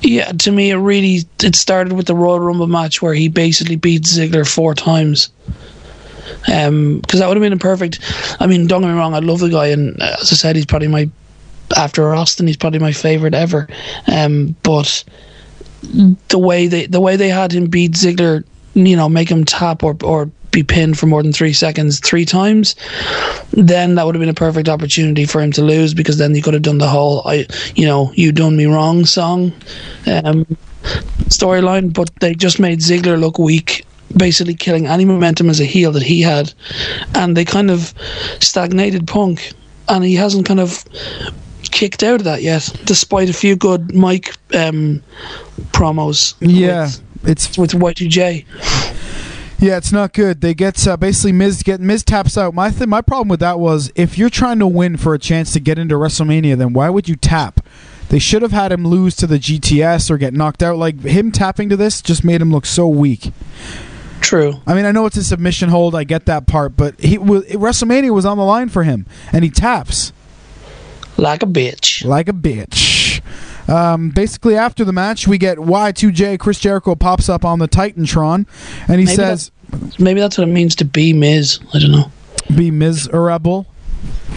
Yeah, 0.00 0.32
to 0.32 0.50
me, 0.50 0.70
it 0.70 0.76
really 0.76 1.20
it 1.44 1.54
started 1.54 1.92
with 1.92 2.06
the 2.06 2.14
Royal 2.16 2.40
Rumble 2.40 2.66
match 2.66 3.00
where 3.02 3.14
he 3.14 3.28
basically 3.28 3.76
beat 3.76 4.02
Ziggler 4.02 4.44
four 4.48 4.74
times. 4.74 5.28
Um, 6.52 6.98
because 7.00 7.20
that 7.20 7.28
would 7.28 7.36
have 7.36 7.42
been 7.42 7.52
a 7.52 7.56
perfect. 7.58 8.00
I 8.40 8.46
mean, 8.48 8.66
don't 8.66 8.80
get 8.82 8.88
me 8.88 8.94
wrong, 8.94 9.14
I 9.14 9.18
love 9.20 9.38
the 9.40 9.48
guy, 9.50 9.66
and 9.68 10.00
uh, 10.02 10.16
as 10.20 10.32
I 10.32 10.34
said, 10.36 10.56
he's 10.56 10.66
probably 10.66 10.88
my 10.88 11.08
after 11.76 12.14
Austin, 12.14 12.46
he's 12.46 12.56
probably 12.56 12.78
my 12.78 12.92
favorite 12.92 13.34
ever. 13.34 13.68
Um, 14.06 14.54
but 14.62 15.04
the 16.28 16.38
way 16.38 16.66
they 16.66 16.86
the 16.86 17.00
way 17.00 17.16
they 17.16 17.28
had 17.28 17.52
him 17.52 17.66
beat 17.66 17.92
Ziggler, 17.92 18.44
you 18.74 18.96
know, 18.96 19.08
make 19.08 19.28
him 19.28 19.44
tap 19.44 19.82
or 19.82 19.96
or 20.02 20.30
be 20.50 20.62
pinned 20.62 20.98
for 20.98 21.06
more 21.06 21.22
than 21.22 21.32
three 21.32 21.52
seconds 21.52 21.98
three 21.98 22.26
times, 22.26 22.76
then 23.52 23.94
that 23.94 24.04
would 24.04 24.14
have 24.14 24.20
been 24.20 24.28
a 24.28 24.34
perfect 24.34 24.68
opportunity 24.68 25.24
for 25.24 25.40
him 25.40 25.50
to 25.52 25.62
lose 25.62 25.94
because 25.94 26.18
then 26.18 26.34
he 26.34 26.42
could 26.42 26.54
have 26.54 26.62
done 26.62 26.78
the 26.78 26.88
whole 26.88 27.22
I 27.26 27.46
you 27.74 27.86
know 27.86 28.12
you 28.14 28.32
done 28.32 28.56
me 28.56 28.66
wrong 28.66 29.04
song 29.04 29.52
um, 30.06 30.46
storyline. 31.28 31.92
But 31.92 32.10
they 32.20 32.34
just 32.34 32.60
made 32.60 32.80
Ziggler 32.80 33.18
look 33.18 33.38
weak. 33.38 33.84
Basically, 34.14 34.54
killing 34.54 34.86
any 34.86 35.06
momentum 35.06 35.48
as 35.48 35.58
a 35.58 35.64
heel 35.64 35.90
that 35.92 36.02
he 36.02 36.20
had, 36.20 36.52
and 37.14 37.34
they 37.34 37.46
kind 37.46 37.70
of 37.70 37.94
stagnated 38.40 39.06
Punk, 39.06 39.54
and 39.88 40.04
he 40.04 40.14
hasn't 40.14 40.44
kind 40.44 40.60
of 40.60 40.84
kicked 41.72 42.02
out 42.02 42.20
of 42.20 42.24
that 42.24 42.42
yet, 42.42 42.72
despite 42.84 43.28
a 43.28 43.32
few 43.32 43.56
good 43.56 43.94
mic 43.94 44.36
um, 44.54 45.02
promos. 45.72 46.34
Yeah, 46.40 46.84
with, 46.84 47.28
it's 47.28 47.58
with 47.58 47.72
Y2J. 47.72 48.44
Yeah, 49.58 49.76
it's 49.76 49.92
not 49.92 50.12
good. 50.12 50.40
They 50.40 50.54
get 50.54 50.86
uh, 50.88 50.96
basically 50.96 51.30
Miz 51.30 51.62
get 51.62 51.80
Miz 51.80 52.02
taps 52.02 52.36
out. 52.36 52.52
My 52.52 52.70
th- 52.70 52.88
my 52.88 53.00
problem 53.00 53.28
with 53.28 53.38
that 53.40 53.60
was 53.60 53.92
if 53.94 54.18
you're 54.18 54.28
trying 54.28 54.58
to 54.58 54.66
win 54.66 54.96
for 54.96 55.14
a 55.14 55.20
chance 55.20 55.52
to 55.52 55.60
get 55.60 55.78
into 55.78 55.94
WrestleMania, 55.94 56.56
then 56.56 56.72
why 56.72 56.90
would 56.90 57.08
you 57.08 57.14
tap? 57.14 57.64
They 58.08 58.18
should 58.18 58.42
have 58.42 58.50
had 58.50 58.72
him 58.72 58.84
lose 58.84 59.14
to 59.16 59.26
the 59.28 59.38
GTS 59.38 60.10
or 60.10 60.18
get 60.18 60.34
knocked 60.34 60.64
out. 60.64 60.78
Like 60.78 61.00
him 61.02 61.30
tapping 61.30 61.68
to 61.68 61.76
this 61.76 62.02
just 62.02 62.24
made 62.24 62.42
him 62.42 62.50
look 62.50 62.66
so 62.66 62.88
weak. 62.88 63.32
True. 64.20 64.54
I 64.66 64.74
mean, 64.74 64.84
I 64.84 64.90
know 64.90 65.06
it's 65.06 65.16
a 65.16 65.24
submission 65.24 65.68
hold. 65.68 65.94
I 65.94 66.04
get 66.04 66.26
that 66.26 66.46
part, 66.48 66.76
but 66.76 67.00
he 67.00 67.16
w- 67.16 67.42
WrestleMania 67.42 68.12
was 68.12 68.26
on 68.26 68.38
the 68.38 68.44
line 68.44 68.68
for 68.68 68.82
him, 68.82 69.06
and 69.32 69.44
he 69.44 69.50
taps 69.50 70.12
like 71.16 71.42
a 71.42 71.46
bitch. 71.46 72.04
Like 72.04 72.28
a 72.28 72.32
bitch. 72.32 73.20
Um, 73.68 74.10
basically, 74.10 74.56
after 74.56 74.84
the 74.84 74.92
match, 74.92 75.28
we 75.28 75.38
get 75.38 75.58
Y2J. 75.58 76.38
Chris 76.38 76.58
Jericho 76.58 76.94
pops 76.94 77.28
up 77.28 77.44
on 77.44 77.58
the 77.58 77.68
Titantron, 77.68 78.46
and 78.88 79.00
he 79.00 79.06
Maybe 79.06 79.16
says, 79.16 79.50
that's, 79.70 79.98
maybe 80.00 80.20
that's 80.20 80.36
what 80.36 80.48
it 80.48 80.52
means 80.52 80.74
to 80.76 80.84
be 80.84 81.12
Miz. 81.12 81.60
I 81.72 81.78
don't 81.78 81.92
know. 81.92 82.10
"Be 82.54 82.70
miserable." 82.70 83.66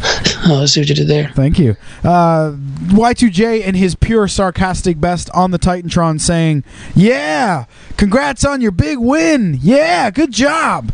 Oh, 0.47 0.61
I 0.61 0.65
see 0.65 0.79
what 0.79 0.89
you 0.89 0.93
did 0.93 1.07
there. 1.07 1.31
Thank 1.33 1.57
you. 1.57 1.75
Uh, 2.03 2.51
Y2J 2.89 3.63
in 3.63 3.73
his 3.73 3.95
pure 3.95 4.27
sarcastic 4.27 5.01
best 5.01 5.27
on 5.31 5.49
the 5.49 5.57
Titantron 5.57 6.21
saying, 6.21 6.63
Yeah, 6.93 7.65
congrats 7.97 8.45
on 8.45 8.61
your 8.61 8.69
big 8.69 8.99
win. 8.99 9.57
Yeah, 9.59 10.11
good 10.11 10.31
job. 10.31 10.91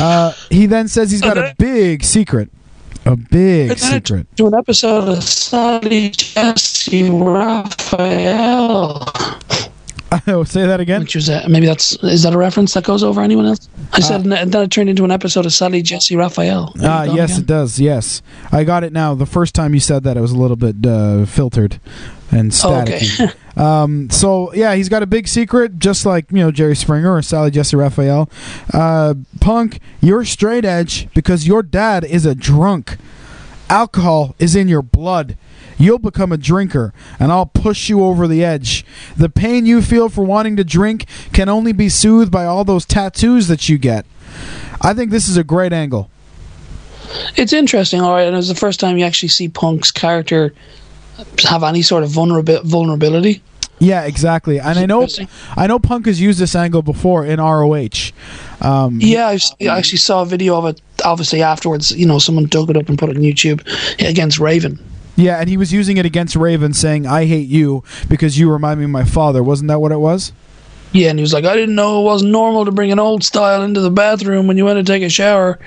Uh, 0.00 0.32
he 0.48 0.64
then 0.64 0.88
says 0.88 1.10
he's 1.10 1.20
got 1.20 1.36
a 1.36 1.54
big 1.58 2.02
secret. 2.02 2.48
A 3.04 3.16
big 3.16 3.78
secret. 3.78 4.26
To 4.36 4.46
an 4.46 4.54
episode 4.54 5.08
of 5.08 5.24
Sally 5.24 6.10
Jessy 6.10 7.10
Raphael. 7.10 9.08
Oh, 10.26 10.44
say 10.44 10.66
that 10.66 10.78
again. 10.78 11.00
Which 11.00 11.14
was 11.14 11.30
uh, 11.30 11.46
maybe 11.48 11.64
that's 11.64 11.94
is 12.02 12.22
that 12.24 12.34
a 12.34 12.38
reference 12.38 12.74
that 12.74 12.84
goes 12.84 13.02
over 13.02 13.22
anyone 13.22 13.46
else? 13.46 13.68
I 13.94 14.00
said 14.00 14.26
and 14.26 14.52
then 14.52 14.62
it 14.62 14.70
turned 14.70 14.90
into 14.90 15.04
an 15.04 15.10
episode 15.10 15.46
of 15.46 15.54
Sally 15.54 15.80
Jessy 15.80 16.16
Raphael. 16.16 16.74
Ah, 16.82 17.06
go 17.06 17.14
yes, 17.14 17.30
again. 17.30 17.40
it 17.40 17.46
does. 17.46 17.80
Yes, 17.80 18.20
I 18.52 18.64
got 18.64 18.84
it 18.84 18.92
now. 18.92 19.14
The 19.14 19.24
first 19.24 19.54
time 19.54 19.72
you 19.72 19.80
said 19.80 20.04
that, 20.04 20.18
it 20.18 20.20
was 20.20 20.32
a 20.32 20.36
little 20.36 20.56
bit 20.58 20.76
uh, 20.86 21.24
filtered 21.24 21.80
and 22.32 22.52
Oh, 22.64 22.80
okay. 22.80 23.00
um, 23.56 24.10
so 24.10 24.52
yeah, 24.54 24.74
he's 24.74 24.88
got 24.88 25.02
a 25.02 25.06
big 25.06 25.28
secret, 25.28 25.78
just 25.78 26.06
like 26.06 26.30
you 26.30 26.38
know 26.38 26.50
Jerry 26.50 26.74
Springer 26.74 27.14
or 27.14 27.22
Sally 27.22 27.50
Jessy 27.50 27.76
Raphael. 27.76 28.28
Uh, 28.72 29.14
Punk, 29.40 29.80
you're 30.00 30.24
straight 30.24 30.64
edge 30.64 31.08
because 31.14 31.46
your 31.46 31.62
dad 31.62 32.04
is 32.04 32.26
a 32.26 32.34
drunk. 32.34 32.96
Alcohol 33.68 34.34
is 34.38 34.56
in 34.56 34.68
your 34.68 34.82
blood. 34.82 35.36
You'll 35.78 35.98
become 35.98 36.32
a 36.32 36.36
drinker, 36.36 36.92
and 37.18 37.32
I'll 37.32 37.46
push 37.46 37.88
you 37.88 38.04
over 38.04 38.28
the 38.28 38.44
edge. 38.44 38.84
The 39.16 39.28
pain 39.28 39.66
you 39.66 39.82
feel 39.82 40.08
for 40.08 40.22
wanting 40.24 40.56
to 40.56 40.64
drink 40.64 41.06
can 41.32 41.48
only 41.48 41.72
be 41.72 41.88
soothed 41.88 42.30
by 42.30 42.44
all 42.44 42.64
those 42.64 42.84
tattoos 42.84 43.48
that 43.48 43.68
you 43.68 43.78
get. 43.78 44.06
I 44.80 44.94
think 44.94 45.10
this 45.10 45.28
is 45.28 45.36
a 45.36 45.44
great 45.44 45.72
angle. 45.72 46.10
It's 47.36 47.52
interesting, 47.52 48.00
all 48.00 48.12
right, 48.12 48.26
and 48.26 48.34
it 48.34 48.36
was 48.36 48.48
the 48.48 48.54
first 48.54 48.80
time 48.80 48.96
you 48.96 49.04
actually 49.04 49.28
see 49.30 49.48
Punk's 49.48 49.90
character 49.90 50.54
have 51.44 51.62
any 51.62 51.82
sort 51.82 52.02
of 52.04 52.10
vulnerabi- 52.10 52.62
vulnerability. 52.64 53.42
Yeah, 53.78 54.04
exactly. 54.04 54.60
And 54.60 54.78
I 54.78 54.86
know, 54.86 55.08
I 55.56 55.66
know, 55.66 55.80
Punk 55.80 56.06
has 56.06 56.20
used 56.20 56.38
this 56.38 56.54
angle 56.54 56.82
before 56.82 57.24
in 57.26 57.40
ROH. 57.40 58.12
Um, 58.60 58.98
Yeah, 59.00 59.26
I 59.26 59.38
actually 59.66 59.98
saw 59.98 60.22
a 60.22 60.26
video 60.26 60.56
of 60.56 60.66
it. 60.66 60.80
Obviously, 61.04 61.42
afterwards, 61.42 61.90
you 61.90 62.06
know, 62.06 62.20
someone 62.20 62.46
dug 62.46 62.70
it 62.70 62.76
up 62.76 62.88
and 62.88 62.96
put 62.96 63.10
it 63.10 63.16
on 63.16 63.22
YouTube 63.22 63.60
against 64.08 64.38
Raven. 64.38 64.78
yeah, 65.16 65.40
and 65.40 65.48
he 65.48 65.56
was 65.56 65.72
using 65.72 65.96
it 65.96 66.06
against 66.06 66.36
Raven, 66.36 66.72
saying, 66.72 67.06
"I 67.08 67.26
hate 67.26 67.48
you 67.48 67.82
because 68.08 68.38
you 68.38 68.48
remind 68.50 68.78
me 68.78 68.84
of 68.84 68.90
my 68.90 69.04
father." 69.04 69.42
Wasn't 69.42 69.66
that 69.68 69.80
what 69.80 69.90
it 69.90 69.98
was? 69.98 70.30
Yeah, 70.92 71.08
and 71.10 71.18
he 71.18 71.22
was 71.22 71.32
like, 71.32 71.44
I 71.46 71.54
didn't 71.56 71.74
know 71.74 72.02
it 72.02 72.04
wasn't 72.04 72.32
normal 72.32 72.66
to 72.66 72.70
bring 72.70 72.92
an 72.92 72.98
old 72.98 73.24
style 73.24 73.62
into 73.62 73.80
the 73.80 73.90
bathroom 73.90 74.46
when 74.46 74.58
you 74.58 74.64
went 74.66 74.78
to 74.78 74.84
take 74.92 75.02
a 75.02 75.08
shower, 75.08 75.58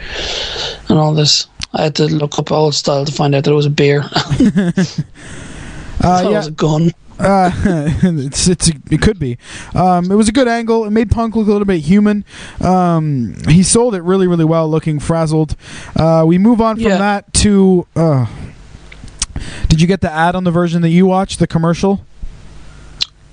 and 0.87 0.97
all 0.97 1.13
this. 1.13 1.47
I 1.75 1.83
had 1.83 1.95
to 1.95 2.05
look 2.05 2.39
up 2.39 2.51
old 2.51 2.73
style 2.73 3.03
to 3.05 3.11
find 3.11 3.35
out 3.35 3.43
that 3.43 3.51
it 3.51 3.55
was 3.55 3.65
a 3.65 3.69
beer. 3.69 4.01
I 4.03 4.71
thought 5.99 6.25
it 6.25 6.29
was 6.29 6.47
a 6.47 6.51
gun. 6.51 6.91
Uh, 7.17 7.49
it's, 8.03 8.47
it's 8.47 8.69
it 8.69 9.01
could 9.01 9.19
be. 9.19 9.37
Um, 9.73 10.11
it 10.11 10.15
was 10.15 10.27
a 10.29 10.31
good 10.31 10.47
angle. 10.47 10.85
It 10.85 10.91
made 10.91 11.11
Punk 11.11 11.35
look 11.35 11.47
a 11.47 11.51
little 11.51 11.65
bit 11.65 11.79
human. 11.81 12.25
Um, 12.61 13.35
he 13.47 13.63
sold 13.63 13.95
it 13.95 14.01
really, 14.03 14.27
really 14.27 14.45
well, 14.45 14.69
looking 14.69 14.99
frazzled. 14.99 15.55
Uh, 15.95 16.23
we 16.27 16.37
move 16.37 16.61
on 16.61 16.75
from 16.75 16.85
Yeah. 16.85 16.97
that 16.97 17.33
to. 17.35 17.87
Uh, 17.95 18.25
did 19.67 19.81
you 19.81 19.87
get 19.87 20.01
the 20.01 20.11
ad 20.11 20.35
on 20.35 20.43
the 20.43 20.51
version 20.51 20.81
that 20.81 20.89
you 20.89 21.05
watched? 21.05 21.39
The 21.39 21.47
commercial. 21.47 22.05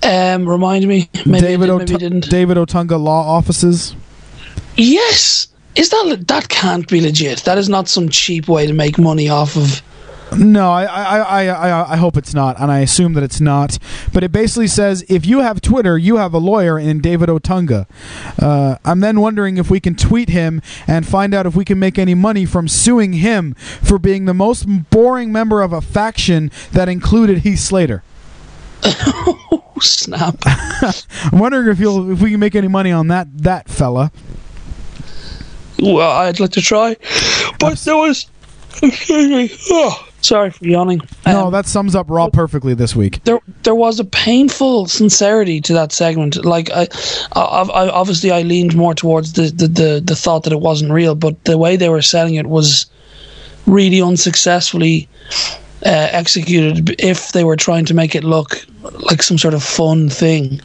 Um, 0.03 0.49
remind 0.49 0.86
me. 0.86 1.09
Maybe 1.24 1.40
David, 1.40 1.86
did, 1.86 1.99
didn't. 1.99 2.28
David 2.28 2.57
Otunga 2.57 3.01
Law 3.01 3.22
Offices. 3.36 3.95
Yes, 4.76 5.47
is 5.75 5.91
that 5.91 6.25
that 6.29 6.49
can't 6.49 6.89
be 6.89 7.01
legit? 7.01 7.45
That 7.45 7.59
is 7.59 7.68
not 7.68 7.89
some 7.89 8.09
cheap 8.09 8.49
way 8.49 8.66
to 8.66 8.73
make 8.73 8.99
money 8.99 9.29
off 9.29 9.57
of. 9.57 9.83
No, 10.39 10.70
I, 10.70 10.85
I, 10.85 11.18
I, 11.18 11.47
I, 11.47 11.93
I 11.93 11.97
hope 11.97 12.16
it's 12.16 12.33
not, 12.33 12.59
and 12.59 12.70
I 12.70 12.81
assume 12.81 13.12
that 13.14 13.23
it's 13.23 13.41
not. 13.41 13.79
But 14.12 14.25
it 14.25 14.33
basically 14.33 14.66
says 14.66 15.05
if 15.09 15.27
you 15.27 15.41
have 15.41 15.61
Twitter, 15.61 15.99
you 15.99 16.16
have 16.16 16.33
a 16.33 16.39
lawyer 16.39 16.79
in 16.79 17.01
David 17.01 17.29
Otunga. 17.29 17.87
Uh, 18.41 18.77
I'm 18.85 19.01
then 19.01 19.20
wondering 19.20 19.59
if 19.59 19.70
we 19.70 19.79
can 19.79 19.95
tweet 19.95 20.31
him 20.31 20.62
and 20.87 21.07
find 21.07 21.35
out 21.35 21.45
if 21.47 21.55
we 21.55 21.64
can 21.64 21.79
make 21.79 21.99
any 21.99 22.14
money 22.14 22.47
from 22.47 22.66
suing 22.66 23.14
him 23.14 23.55
for 23.55 23.99
being 23.99 24.25
the 24.25 24.35
most 24.35 24.64
boring 24.91 25.33
member 25.33 25.61
of 25.61 25.73
a 25.73 25.81
faction 25.81 26.51
that 26.73 26.89
included 26.89 27.39
Heath 27.39 27.61
Slater. 27.61 28.03
Oh 29.75 29.81
snap! 29.81 30.37
I'm 30.47 31.39
wondering 31.39 31.68
if 31.68 31.81
you'll 31.81 32.12
if 32.12 32.20
we 32.20 32.31
can 32.31 32.41
make 32.41 32.55
any 32.55 32.68
money 32.68 32.93
on 32.93 33.09
that 33.09 33.27
that 33.39 33.68
fella. 33.68 34.12
Well, 35.83 36.11
I'd 36.11 36.39
like 36.39 36.53
to 36.53 36.62
try, 36.62 36.97
but 37.59 37.78
there 37.78 37.97
was. 37.97 38.26
Excuse 38.83 39.28
me. 39.28 39.51
Oh, 39.70 40.09
sorry 40.22 40.51
for 40.51 40.64
yawning. 40.64 41.01
No, 41.26 41.51
that 41.51 41.66
sums 41.66 41.95
up 41.95 42.07
Raw 42.09 42.30
perfectly 42.30 42.72
this 42.74 42.97
week. 42.97 43.22
there 43.24 43.41
there 43.64 43.74
was 43.74 44.01
a 44.01 44.05
painful 44.05 44.87
sincerity 44.87 45.61
to 45.61 45.72
that 45.74 45.93
segment. 45.93 46.43
Like 46.45 46.70
I, 46.70 46.89
I, 47.33 47.62
I 47.62 47.89
obviously 47.91 48.30
I 48.30 48.43
leaned 48.43 48.74
more 48.74 48.95
towards 48.95 49.35
the, 49.35 49.51
the, 49.51 49.68
the, 49.68 50.03
the 50.05 50.16
thought 50.16 50.45
that 50.45 50.53
it 50.53 50.61
wasn't 50.61 50.93
real, 50.93 51.14
but 51.14 51.45
the 51.45 51.59
way 51.59 51.76
they 51.76 51.89
were 51.89 52.01
selling 52.01 52.37
it 52.37 52.47
was 52.47 52.87
really 53.66 54.01
unsuccessfully 54.01 55.09
uh, 55.85 56.09
executed. 56.12 56.99
If 57.01 57.33
they 57.33 57.45
were 57.45 57.57
trying 57.57 57.85
to 57.87 57.95
make 57.95 58.14
it 58.14 58.24
look 58.24 58.64
like 59.11 59.22
some 59.22 59.39
sort 59.39 59.55
of 59.55 59.62
fun 59.62 60.09
thing, 60.09 60.61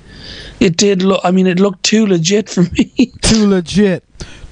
it 0.59 0.77
did 0.77 1.01
look. 1.01 1.21
I 1.23 1.31
mean, 1.31 1.47
it 1.47 1.59
looked 1.59 1.83
too 1.83 2.05
legit 2.07 2.49
for 2.49 2.63
me. 2.63 3.11
Too 3.21 3.47
legit, 3.47 4.03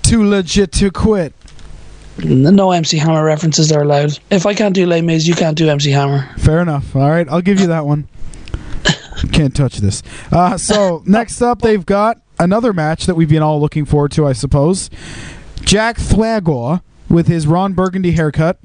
too 0.07 0.27
legit 0.27 0.71
to 0.73 0.91
quit. 0.91 1.33
no 2.23 2.71
MC 2.71 2.97
Hammer 2.97 3.23
references 3.23 3.71
are 3.71 3.81
allowed. 3.81 4.17
If 4.29 4.45
I 4.45 4.53
can't 4.53 4.75
do 4.75 4.85
Les 4.85 5.01
Mis, 5.01 5.27
you 5.27 5.35
can't 5.35 5.57
do 5.57 5.67
MC 5.69 5.91
Hammer. 5.91 6.29
Fair 6.37 6.59
enough. 6.61 6.95
All 6.95 7.09
right, 7.09 7.27
I'll 7.29 7.41
give 7.41 7.59
you 7.59 7.67
that 7.67 7.85
one. 7.85 8.07
Can't 9.31 9.55
touch 9.55 9.77
this. 9.77 10.03
Uh, 10.31 10.57
so 10.57 11.01
next 11.07 11.41
up, 11.41 11.61
they've 11.61 11.85
got 11.85 12.21
another 12.39 12.73
match 12.73 13.05
that 13.05 13.15
we've 13.15 13.29
been 13.29 13.41
all 13.41 13.59
looking 13.59 13.85
forward 13.85 14.11
to, 14.11 14.27
I 14.27 14.33
suppose. 14.33 14.89
Jack 15.61 15.97
Thwagor 15.97 16.81
with 17.09 17.27
his 17.27 17.47
Ron 17.47 17.73
Burgundy 17.73 18.11
haircut. 18.11 18.59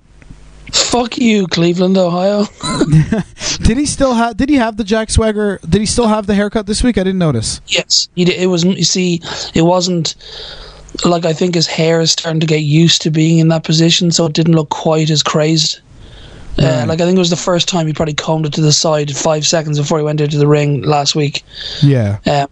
Fuck 0.73 1.19
you, 1.19 1.47
Cleveland, 1.49 1.97
Ohio. 1.97 2.45
Did 3.63 3.77
he 3.77 3.87
still 3.87 4.15
have? 4.15 4.37
Did 4.37 4.49
he 4.49 4.57
have 4.57 4.77
the 4.77 4.85
Jack 4.85 5.11
Swagger? 5.11 5.59
Did 5.69 5.81
he 5.81 5.87
still 5.87 6.07
have 6.07 6.27
the 6.27 6.35
haircut 6.35 6.67
this 6.67 6.83
week? 6.85 6.97
I 6.99 7.03
didn't 7.03 7.19
notice. 7.19 7.61
Yes, 7.67 8.09
he 8.15 8.25
did. 8.25 8.41
It 8.41 8.47
was. 8.47 8.65
You 8.65 8.85
see, 8.85 9.21
it 9.55 9.63
wasn't. 9.63 10.15
Like 11.05 11.25
I 11.25 11.33
think 11.33 11.55
his 11.55 11.67
hair 11.67 12.01
is 12.01 12.13
starting 12.13 12.41
to 12.41 12.47
get 12.47 12.63
used 12.63 13.03
to 13.03 13.11
being 13.11 13.39
in 13.39 13.49
that 13.49 13.65
position, 13.65 14.11
so 14.11 14.27
it 14.27 14.33
didn't 14.33 14.55
look 14.55 14.71
quite 14.71 15.11
as 15.11 15.23
crazed. 15.23 15.81
Uh, 16.59 16.85
like 16.87 17.01
I 17.01 17.05
think 17.05 17.17
it 17.17 17.21
was 17.21 17.31
the 17.31 17.37
first 17.37 17.69
time 17.69 17.87
he 17.87 17.93
probably 17.93 18.15
combed 18.15 18.45
it 18.45 18.53
to 18.55 18.61
the 18.61 18.73
side 18.73 19.17
five 19.17 19.47
seconds 19.47 19.79
before 19.79 19.99
he 19.99 20.05
went 20.05 20.21
into 20.21 20.37
the 20.37 20.49
ring 20.49 20.83
last 20.83 21.15
week. 21.15 21.43
Yeah. 21.81 22.19
Um, 22.27 22.49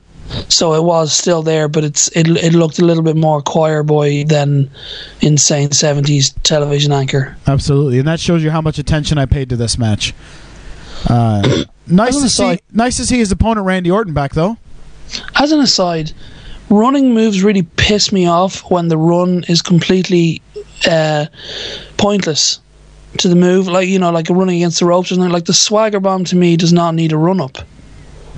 so 0.48 0.74
it 0.74 0.82
was 0.82 1.12
still 1.12 1.42
there, 1.42 1.68
but 1.68 1.84
it's 1.84 2.08
it 2.16 2.28
it 2.28 2.52
looked 2.52 2.78
a 2.78 2.84
little 2.84 3.02
bit 3.02 3.16
more 3.16 3.42
choir 3.42 3.82
boy 3.82 4.24
than 4.24 4.70
insane 5.20 5.72
seventies 5.72 6.30
television 6.42 6.92
anchor. 6.92 7.36
Absolutely, 7.46 7.98
and 7.98 8.08
that 8.08 8.20
shows 8.20 8.42
you 8.42 8.50
how 8.50 8.60
much 8.60 8.78
attention 8.78 9.18
I 9.18 9.26
paid 9.26 9.48
to 9.50 9.56
this 9.56 9.78
match. 9.78 10.14
Uh, 11.08 11.64
nice 11.86 12.20
to 12.20 12.28
see. 12.28 12.60
Nice 12.72 12.96
to 12.98 13.06
see 13.06 13.18
his 13.18 13.32
opponent 13.32 13.66
Randy 13.66 13.90
Orton 13.90 14.14
back 14.14 14.32
though. 14.32 14.58
As 15.34 15.52
an 15.52 15.60
aside, 15.60 16.12
running 16.70 17.14
moves 17.14 17.42
really 17.42 17.62
piss 17.62 18.12
me 18.12 18.26
off 18.26 18.70
when 18.70 18.88
the 18.88 18.96
run 18.98 19.44
is 19.48 19.62
completely 19.62 20.42
uh, 20.88 21.26
pointless 21.96 22.60
to 23.18 23.28
the 23.28 23.36
move. 23.36 23.68
Like 23.68 23.88
you 23.88 23.98
know, 23.98 24.10
like 24.10 24.28
running 24.30 24.56
against 24.56 24.80
the 24.80 24.86
ropes 24.86 25.10
or 25.10 25.14
something. 25.14 25.32
Like 25.32 25.46
the 25.46 25.54
swagger 25.54 26.00
bomb 26.00 26.24
to 26.26 26.36
me 26.36 26.56
does 26.56 26.72
not 26.72 26.94
need 26.94 27.12
a 27.12 27.16
run 27.16 27.40
up 27.40 27.58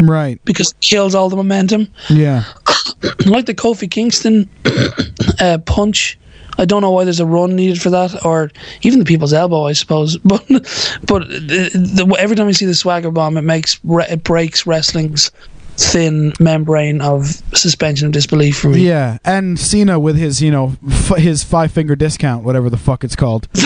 Right. 0.01 0.41
because 0.45 0.71
it 0.71 0.81
kills 0.81 1.15
all 1.15 1.29
the 1.29 1.37
momentum. 1.37 1.89
Yeah. 2.09 2.45
like 3.27 3.47
the 3.47 3.55
Kofi 3.55 3.91
Kingston 3.91 4.49
uh, 5.41 5.59
punch. 5.67 6.19
I 6.59 6.67
don't 6.67 6.83
know 6.83 6.91
why 6.91 7.05
there's 7.05 7.21
a 7.21 7.27
run 7.27 7.57
needed 7.57 7.81
for 7.81 7.89
that, 7.91 8.23
or 8.25 8.51
even 8.83 8.99
the 8.99 9.05
people's 9.07 9.33
elbow, 9.33 9.65
I 9.67 9.73
suppose. 9.73 10.19
But 10.25 10.47
but 10.49 11.29
the, 11.29 11.71
the, 12.05 12.17
every 12.19 12.37
time 12.37 12.49
I 12.49 12.53
see 12.53 12.67
the 12.67 12.75
swagger 12.75 13.11
bomb, 13.11 13.37
it 13.39 13.43
makes 13.43 13.81
it 13.85 14.25
breaks 14.25 14.67
wrestling's 14.67 15.31
thin 15.77 16.33
membrane 16.41 17.01
of 17.01 17.27
suspension 17.55 18.07
of 18.07 18.13
disbelief 18.13 18.59
for 18.59 18.69
me. 18.69 18.87
Yeah, 18.87 19.19
and 19.25 19.59
Cena 19.59 19.99
with 19.99 20.17
his 20.17 20.43
you 20.43 20.51
know 20.51 20.77
f- 20.89 21.17
his 21.17 21.43
five 21.43 21.73
finger 21.73 21.97
discount, 21.97 22.45
whatever 22.45 22.71
the 22.71 22.77
fuck 22.77 23.05
it's 23.05 23.17
called. 23.17 23.49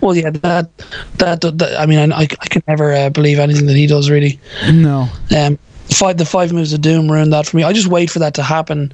Well, 0.00 0.16
yeah, 0.16 0.30
that 0.30 0.76
that, 1.18 1.40
that 1.40 1.80
I 1.80 1.86
mean, 1.86 2.12
I, 2.12 2.22
I 2.22 2.26
can 2.26 2.62
never 2.66 2.92
uh, 2.92 3.10
believe 3.10 3.38
anything 3.38 3.66
that 3.66 3.76
he 3.76 3.86
does 3.86 4.10
really. 4.10 4.38
No. 4.70 5.08
Um, 5.34 5.58
five 5.84 6.16
the 6.18 6.24
five 6.24 6.52
moves 6.52 6.72
of 6.72 6.80
doom 6.80 7.10
ruined 7.10 7.32
that 7.32 7.46
for 7.46 7.56
me. 7.56 7.62
I 7.62 7.72
just 7.72 7.86
wait 7.86 8.10
for 8.10 8.18
that 8.18 8.34
to 8.34 8.42
happen, 8.42 8.92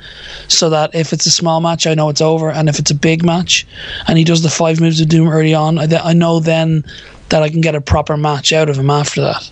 so 0.49 0.71
that 0.71 0.95
if 0.95 1.13
it's 1.13 1.27
a 1.27 1.31
small 1.31 1.61
match, 1.61 1.87
I 1.87 1.95
know 1.95 2.09
it's 2.09 2.21
over, 2.21 2.51
and 2.51 2.69
if 2.69 2.79
it's 2.79 2.91
a 2.91 2.95
big 2.95 3.25
match, 3.25 3.67
and 4.07 4.19
he 4.19 4.25
does 4.25 4.43
the 4.43 4.51
five 4.51 4.81
moves 4.81 5.01
of 5.01 5.09
doom 5.09 5.29
early 5.29 5.55
on, 5.55 5.79
I, 5.79 5.87
th- 5.87 6.03
I 6.05 6.13
know 6.13 6.39
then 6.41 6.85
that 7.31 7.43
I 7.43 7.49
can 7.49 7.61
get 7.61 7.75
a 7.75 7.81
proper 7.81 8.17
match 8.17 8.53
out 8.53 8.69
of 8.69 8.79
him 8.79 8.91
after 8.91 9.21
that. 9.23 9.51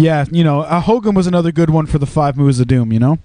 Yeah, 0.00 0.24
you 0.30 0.44
know, 0.44 0.60
uh, 0.60 0.80
Hogan 0.80 1.14
was 1.14 1.26
another 1.26 1.52
good 1.52 1.70
one 1.70 1.86
for 1.86 1.98
the 1.98 2.06
five 2.06 2.36
moves 2.36 2.58
of 2.58 2.68
doom. 2.68 2.92
You 2.92 2.98
know, 2.98 3.18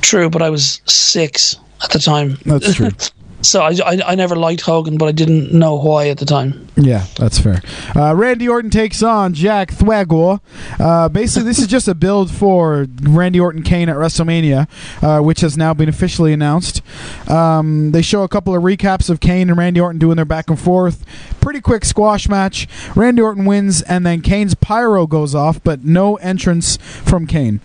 True, 0.00 0.28
but 0.28 0.42
I 0.42 0.50
was 0.50 0.82
six 0.86 1.56
at 1.82 1.90
the 1.90 1.98
time. 1.98 2.38
That's 2.44 2.74
true. 2.74 2.90
so 3.42 3.62
I, 3.62 3.76
I, 3.84 3.98
I 4.06 4.14
never 4.14 4.36
liked 4.36 4.62
Hogan, 4.62 4.96
but 4.98 5.06
I 5.08 5.12
didn't 5.12 5.52
know 5.52 5.74
why 5.74 6.08
at 6.08 6.18
the 6.18 6.24
time. 6.24 6.68
yeah, 6.76 7.04
that's 7.16 7.38
fair. 7.38 7.60
Uh, 7.94 8.14
Randy 8.14 8.48
Orton 8.48 8.70
takes 8.70 9.02
on 9.02 9.34
Jack 9.34 9.70
Thwagor. 9.70 10.40
Uh, 10.80 11.08
basically, 11.08 11.48
this 11.48 11.58
is 11.58 11.66
just 11.66 11.88
a 11.88 11.94
build 11.94 12.30
for 12.30 12.86
Randy 13.02 13.38
Orton 13.40 13.62
Kane 13.62 13.88
at 13.88 13.96
WrestleMania, 13.96 14.68
uh, 15.02 15.22
which 15.22 15.40
has 15.40 15.56
now 15.56 15.74
been 15.74 15.88
officially 15.88 16.32
announced. 16.32 16.82
Um, 17.28 17.92
they 17.92 18.02
show 18.02 18.22
a 18.22 18.28
couple 18.28 18.54
of 18.54 18.62
recaps 18.62 19.10
of 19.10 19.20
Kane 19.20 19.48
and 19.50 19.58
Randy 19.58 19.80
Orton 19.80 19.98
doing 19.98 20.16
their 20.16 20.24
back 20.24 20.48
and 20.48 20.58
forth. 20.58 21.04
Pretty 21.40 21.60
quick 21.60 21.84
squash 21.84 22.28
match. 22.28 22.68
Randy 22.96 23.22
Orton 23.22 23.44
wins, 23.44 23.82
and 23.82 24.06
then 24.06 24.20
Kane's 24.22 24.54
pyro 24.54 25.06
goes 25.06 25.34
off, 25.34 25.62
but 25.62 25.84
no 25.84 26.16
entrance 26.16 26.76
from 26.76 27.26
Kane. 27.26 27.60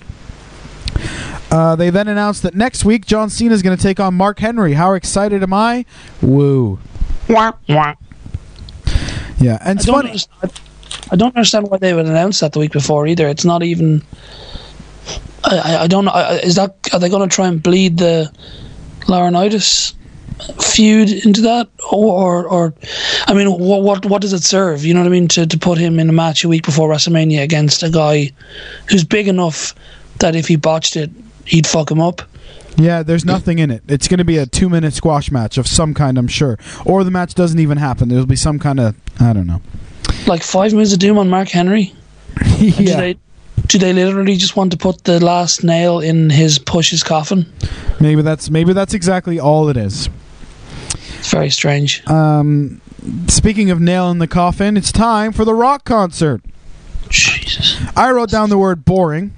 Uh, 1.49 1.75
they 1.75 1.89
then 1.89 2.07
announced 2.07 2.43
that 2.43 2.55
next 2.55 2.83
week 2.83 3.05
John 3.05 3.29
Cena 3.29 3.53
is 3.53 3.61
going 3.61 3.75
to 3.77 3.81
take 3.81 3.99
on 3.99 4.13
Mark 4.13 4.39
Henry. 4.39 4.73
How 4.73 4.93
excited 4.93 5.41
am 5.43 5.53
I? 5.53 5.85
Woo! 6.21 6.79
Yeah, 9.39 9.57
and 9.61 9.69
I 9.69 9.71
it's 9.73 9.85
don't, 9.85 9.95
funny. 9.95 10.09
understand, 10.09 10.51
I 11.11 11.15
don't 11.15 11.35
understand 11.35 11.67
why 11.69 11.77
they 11.77 11.93
would 11.93 12.05
announce 12.05 12.39
that 12.41 12.53
the 12.53 12.59
week 12.59 12.71
before 12.73 13.07
either. 13.07 13.27
It's 13.27 13.45
not 13.45 13.63
even. 13.63 14.01
I, 15.43 15.77
I, 15.83 15.87
don't 15.87 16.05
know. 16.05 16.11
I- 16.11 16.37
Is 16.39 16.55
that 16.55 16.75
are 16.91 16.99
they 16.99 17.07
going 17.09 17.27
to 17.27 17.33
try 17.33 17.47
and 17.47 17.61
bleed 17.61 17.97
the 17.97 18.31
Laurinaitis 19.01 19.93
feud 20.61 21.09
into 21.25 21.41
that, 21.41 21.67
or, 21.91 22.45
or, 22.45 22.47
or 22.47 22.73
I 23.27 23.33
mean, 23.33 23.51
what 23.51 23.83
what 23.83 24.05
what 24.05 24.21
does 24.21 24.33
it 24.33 24.43
serve? 24.43 24.83
You 24.83 24.93
know 24.93 24.99
what 25.01 25.07
I 25.07 25.11
mean? 25.11 25.27
To 25.29 25.45
to 25.47 25.57
put 25.57 25.77
him 25.77 25.99
in 25.99 26.09
a 26.09 26.13
match 26.13 26.43
a 26.43 26.49
week 26.49 26.65
before 26.65 26.89
WrestleMania 26.89 27.41
against 27.43 27.83
a 27.83 27.89
guy 27.89 28.31
who's 28.89 29.03
big 29.03 29.27
enough 29.27 29.73
that 30.19 30.35
if 30.35 30.47
he 30.47 30.55
botched 30.55 30.95
it, 30.97 31.11
he'd 31.47 31.67
fuck 31.67 31.89
him 31.89 31.99
up. 31.99 32.21
Yeah, 32.77 33.01
there's 33.01 33.25
nothing 33.25 33.57
in 33.57 33.71
it. 33.71 33.81
It's 33.87 34.07
going 34.07 34.19
to 34.19 34.23
be 34.23 34.37
a 34.37 34.45
two 34.45 34.69
minute 34.69 34.93
squash 34.93 35.31
match 35.31 35.57
of 35.57 35.67
some 35.67 35.93
kind, 35.95 36.17
I'm 36.17 36.27
sure. 36.27 36.59
Or 36.85 37.03
the 37.03 37.11
match 37.11 37.33
doesn't 37.33 37.59
even 37.59 37.77
happen. 37.79 38.09
There'll 38.09 38.27
be 38.27 38.35
some 38.35 38.59
kind 38.59 38.79
of. 38.79 38.95
I 39.19 39.33
don't 39.33 39.47
know. 39.47 39.61
Like 40.27 40.43
five 40.43 40.73
minutes 40.73 40.93
of 40.93 40.99
doom 40.99 41.17
on 41.17 41.29
Mark 41.29 41.49
Henry. 41.49 41.93
Do 42.59 42.65
yeah. 42.65 42.97
they 42.97 43.17
do 43.65 43.77
they 43.77 43.91
literally 43.91 44.37
just 44.37 44.55
want 44.55 44.71
to 44.71 44.77
put 44.77 45.03
the 45.03 45.23
last 45.23 45.63
nail 45.63 45.99
in 45.99 46.29
his 46.29 46.59
push's 46.59 47.03
coffin? 47.03 47.51
Maybe 47.99 48.21
that's 48.21 48.49
maybe 48.49 48.73
that's 48.73 48.93
exactly 48.93 49.39
all 49.39 49.67
it 49.69 49.75
is. 49.75 50.09
It's 51.17 51.31
very 51.31 51.49
strange. 51.49 52.05
Um, 52.07 52.79
speaking 53.27 53.71
of 53.71 53.81
nail 53.81 54.09
in 54.11 54.19
the 54.19 54.27
coffin, 54.27 54.77
it's 54.77 54.91
time 54.91 55.33
for 55.33 55.43
the 55.43 55.53
rock 55.53 55.83
concert. 55.83 56.41
Jesus. 57.09 57.77
I 57.95 58.11
wrote 58.11 58.29
down 58.29 58.49
the 58.49 58.57
word 58.57 58.85
boring. 58.85 59.33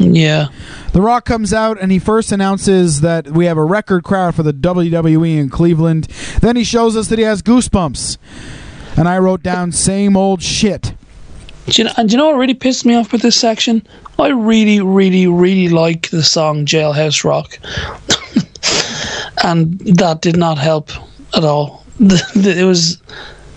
Yeah. 0.00 0.48
The 0.92 1.02
Rock 1.02 1.26
comes 1.26 1.52
out 1.52 1.78
and 1.80 1.92
he 1.92 1.98
first 1.98 2.32
announces 2.32 3.02
that 3.02 3.28
we 3.28 3.44
have 3.44 3.58
a 3.58 3.64
record 3.64 4.02
crowd 4.02 4.34
for 4.34 4.42
the 4.42 4.52
WWE 4.52 5.38
in 5.38 5.50
Cleveland. 5.50 6.04
Then 6.40 6.56
he 6.56 6.64
shows 6.64 6.96
us 6.96 7.08
that 7.08 7.18
he 7.18 7.24
has 7.24 7.42
goosebumps. 7.42 8.16
And 8.96 9.06
I 9.06 9.18
wrote 9.18 9.42
down 9.42 9.72
same 9.72 10.16
old 10.16 10.42
shit. 10.42 10.94
Do 11.66 11.82
you 11.82 11.84
know, 11.84 11.92
and 11.98 12.08
do 12.08 12.14
you 12.14 12.18
know 12.18 12.30
what 12.30 12.38
really 12.38 12.54
pissed 12.54 12.86
me 12.86 12.94
off 12.94 13.12
with 13.12 13.20
this 13.20 13.36
section? 13.36 13.86
I 14.18 14.28
really, 14.28 14.80
really, 14.80 15.26
really 15.26 15.68
like 15.68 16.08
the 16.10 16.22
song 16.22 16.64
Jailhouse 16.64 17.22
Rock. 17.22 17.58
and 19.44 19.78
that 19.80 20.22
did 20.22 20.36
not 20.36 20.56
help 20.56 20.90
at 21.36 21.44
all. 21.44 21.84
it 22.00 22.66
was 22.66 23.00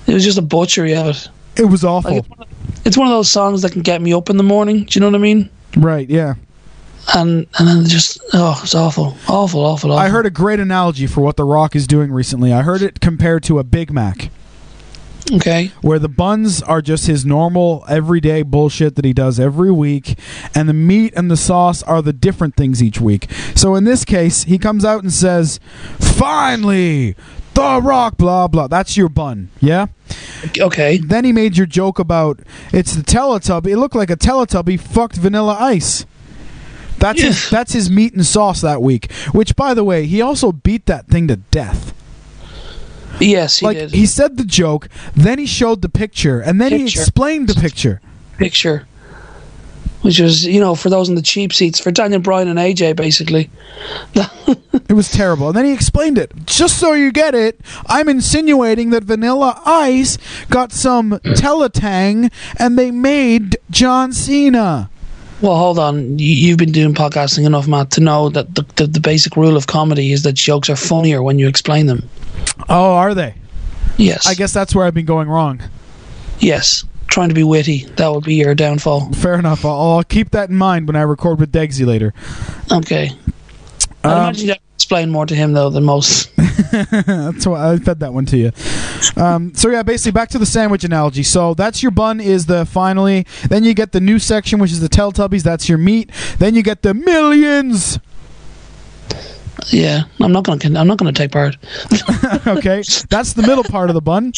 it 0.07 0.13
was 0.13 0.23
just 0.23 0.37
a 0.37 0.41
butchery 0.41 0.93
of 0.93 1.07
it. 1.07 1.29
It 1.55 1.65
was 1.65 1.85
awful. 1.85 2.11
Like, 2.11 2.19
it's, 2.19 2.29
one 2.29 2.41
of, 2.41 2.47
it's 2.85 2.97
one 2.97 3.07
of 3.07 3.13
those 3.13 3.31
songs 3.31 3.61
that 3.61 3.71
can 3.71 3.81
get 3.81 4.01
me 4.01 4.13
up 4.13 4.29
in 4.29 4.35
the 4.37 4.43
morning. 4.43 4.83
Do 4.83 4.99
you 4.99 5.01
know 5.01 5.07
what 5.07 5.15
I 5.15 5.19
mean? 5.19 5.49
Right, 5.78 6.09
yeah. 6.09 6.36
And 7.13 7.47
and 7.59 7.67
then 7.67 7.86
just 7.86 8.19
oh, 8.34 8.59
it's 8.63 8.76
awful, 8.76 9.17
awful, 9.28 9.59
awful, 9.65 9.91
awful. 9.91 9.93
I 9.93 10.07
heard 10.07 10.26
a 10.26 10.30
great 10.30 10.59
analogy 10.59 11.05
for 11.05 11.21
what 11.21 11.36
The 11.36 11.43
Rock 11.43 11.76
is 11.76 11.86
doing 11.86 12.11
recently. 12.13 12.53
I 12.53 12.61
heard 12.61 12.82
it 12.82 13.01
compared 13.01 13.43
to 13.43 13.59
a 13.59 13.63
Big 13.63 13.91
Mac. 13.91 14.30
Okay. 15.32 15.71
where 15.82 15.99
the 15.99 16.09
buns 16.09 16.61
are 16.61 16.82
just 16.82 17.07
his 17.07 17.26
normal 17.26 17.86
everyday 17.88 18.41
bullshit 18.41 18.95
that 18.95 19.05
he 19.05 19.13
does 19.13 19.39
every 19.39 19.71
week 19.71 20.19
and 20.53 20.67
the 20.67 20.74
meat 20.74 21.13
and 21.15 21.32
the 21.32 21.38
sauce 21.38 21.82
are 21.84 22.01
the 22.01 22.11
different 22.11 22.57
things 22.57 22.84
each 22.84 22.99
week 22.99 23.32
so 23.55 23.74
in 23.76 23.86
this 23.86 24.03
case 24.03 24.43
he 24.43 24.57
comes 24.57 24.84
out 24.84 25.01
and 25.01 25.13
says 25.13 25.61
finally 25.97 27.15
the 27.54 27.82
rock 27.82 28.18
blah 28.18 28.47
blah. 28.47 28.68
That's 28.68 28.97
your 28.97 29.10
bun 29.10 29.49
yeah? 29.60 29.88
Okay. 30.60 30.97
then 30.97 31.24
he 31.24 31.32
made 31.32 31.58
your 31.58 31.66
joke 31.66 31.99
about 31.99 32.39
it's 32.72 32.95
the 32.95 33.04
teletubby. 33.04 33.68
It 33.68 33.78
looked 33.78 33.95
like 33.95 34.10
a 34.10 34.18
teletubby 34.18 34.80
fucked 34.80 35.16
vanilla 35.16 35.56
ice. 35.60 36.06
That's 36.99 37.22
his 37.22 37.49
that's 37.49 37.74
his 37.74 37.89
meat 37.89 38.14
and 38.14 38.26
sauce 38.26 38.62
that 38.62 38.82
week. 38.82 39.12
Which 39.32 39.56
by 39.56 39.74
the 39.74 39.84
way 39.84 40.06
he 40.06 40.22
also 40.22 40.51
beat 40.51 40.86
that 40.86 41.08
thing 41.08 41.28
to 41.28 41.38
death. 41.38 41.93
Yes, 43.20 43.60
he 43.60 43.66
like 43.66 43.78
did. 43.78 43.91
he 43.91 44.06
said 44.06 44.38
the 44.38 44.43
joke, 44.43 44.89
then 45.14 45.38
he 45.38 45.45
showed 45.45 45.82
the 45.82 45.89
picture, 45.89 46.39
and 46.39 46.60
then 46.60 46.72
he 46.72 46.84
explained 46.84 47.47
the 47.47 47.60
picture. 47.60 48.01
picture, 48.38 48.88
which 50.04 50.20
was 50.20 50.45
you 50.45 50.60
know 50.60 50.76
for 50.76 50.89
those 50.89 51.10
in 51.10 51.16
the 51.16 51.22
cheap 51.22 51.51
seats 51.51 51.80
for 51.80 51.91
Daniel 51.91 52.22
Bryan 52.22 52.47
and 52.47 52.60
AJ 52.60 52.95
basically. 52.95 53.49
It 54.89 54.93
was 54.93 55.10
terrible. 55.10 55.47
And 55.47 55.56
then 55.56 55.66
he 55.66 55.72
explained 55.72 56.18
it. 56.18 56.32
Just 56.45 56.80
so 56.80 56.93
you 56.93 57.12
get 57.12 57.34
it, 57.34 57.62
I'm 57.86 58.10
insinuating 58.10 58.89
that 58.89 59.04
Vanilla 59.04 59.62
Ice 59.66 60.18
got 60.49 60.72
some 60.72 61.12
Teletang 61.24 62.32
and 62.58 62.78
they 62.78 62.91
made 62.91 63.58
John 63.70 64.14
Cena. 64.14 64.89
Well, 65.41 65.56
hold 65.56 65.80
on. 65.80 66.20
You, 66.20 66.30
you've 66.30 66.58
been 66.58 66.72
doing 66.72 66.93
podcasting 66.93 67.45
enough, 67.45 67.68
Matt, 67.68 67.91
to 67.91 68.01
know 68.01 68.30
that 68.30 68.56
the, 68.56 68.64
the 68.76 68.88
the 68.88 68.99
basic 68.99 69.36
rule 69.36 69.58
of 69.58 69.68
comedy 69.68 70.12
is 70.12 70.24
that 70.24 70.34
jokes 70.34 70.70
are 70.70 70.76
funnier 70.76 71.22
when 71.22 71.39
you 71.39 71.47
explain 71.47 71.86
them. 71.86 72.10
Oh, 72.70 72.93
are 72.93 73.14
they? 73.14 73.36
Yes. 73.97 74.28
I 74.28 74.34
guess 74.34 74.54
that's 74.54 74.76
where 74.76 74.86
I've 74.86 74.93
been 74.93 75.06
going 75.06 75.30
wrong. 75.30 75.62
Yes. 76.39 76.84
Trying 77.14 77.30
to 77.30 77.36
be 77.36 77.43
witty. 77.43 77.84
That 77.97 78.11
would 78.11 78.24
be 78.24 78.34
your 78.34 78.55
downfall. 78.55 79.11
Fair 79.14 79.36
enough. 79.36 79.64
I'll, 79.66 79.80
I'll 79.97 80.03
keep 80.03 80.32
that 80.32 80.49
in 80.49 80.55
mind 80.55 80.88
when 80.88 80.95
I 80.95 81.01
record 81.03 81.39
with 81.39 81.51
Degsy 81.51 81.86
later. 81.86 82.11
Okay. 82.72 83.11
I 84.03 84.07
Um, 84.11 84.18
imagine 84.24 84.45
you 84.47 84.51
have 84.53 84.59
explain 84.74 85.11
more 85.11 85.26
to 85.28 85.36
him 85.36 85.53
though 85.53 85.70
than 85.70 85.84
most. 85.84 86.36
That's 86.72 87.45
why 87.45 87.72
I 87.72 87.78
fed 87.78 87.99
that 87.99 88.14
one 88.14 88.26
to 88.26 88.38
you. 88.38 88.51
Um, 89.16 89.53
so 89.53 89.70
yeah, 89.70 89.84
basically 89.84 90.11
back 90.11 90.30
to 90.30 90.39
the 90.39 90.45
sandwich 90.47 90.84
analogy. 90.84 91.22
So 91.22 91.53
that's 91.53 91.84
your 91.84 91.91
bun 91.91 92.20
is 92.20 92.47
the 92.47 92.66
finally. 92.66 93.28
Then 93.47 93.64
you 93.64 93.74
get 93.76 93.91
the 93.91 94.01
new 94.01 94.18
section, 94.18 94.59
which 94.59 94.72
is 94.72 94.80
the 94.82 94.89
Teletubbies. 94.89 95.43
That's 95.43 95.70
your 95.70 95.78
meat. 95.78 96.09
Then 96.39 96.55
you 96.55 96.64
get 96.64 96.82
the 96.82 96.93
millions. 96.95 97.99
Yeah, 99.68 100.03
I'm 100.20 100.32
not 100.32 100.43
gonna. 100.45 100.80
I'm 100.80 100.88
not 100.88 100.97
gonna 100.97 101.14
take 101.14 101.32
part. 101.32 101.55
okay, 102.47 102.82
that's 103.09 103.34
the 103.34 103.43
middle 103.45 103.64
part 103.64 103.89
of 103.89 103.93
the 103.93 104.01
bun. 104.01 104.34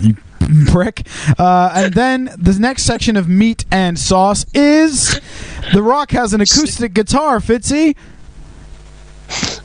You 0.00 0.16
prick. 0.66 1.06
Uh, 1.38 1.72
and 1.74 1.94
then 1.94 2.30
the 2.38 2.56
next 2.58 2.84
section 2.84 3.16
of 3.16 3.28
meat 3.28 3.64
and 3.70 3.98
sauce 3.98 4.46
is 4.54 5.20
The 5.72 5.82
Rock 5.82 6.10
has 6.12 6.32
an 6.32 6.40
acoustic 6.40 6.94
guitar, 6.94 7.38
Fitzy. 7.38 7.96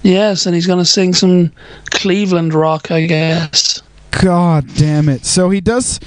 Yes, 0.03 0.45
and 0.45 0.55
he's 0.55 0.65
gonna 0.65 0.85
sing 0.85 1.13
some 1.13 1.51
Cleveland 1.91 2.53
rock, 2.53 2.89
I 2.89 3.05
guess. 3.05 3.81
God 4.09 4.65
damn 4.75 5.07
it! 5.07 5.25
So 5.25 5.51
he 5.51 5.61
does 5.61 5.99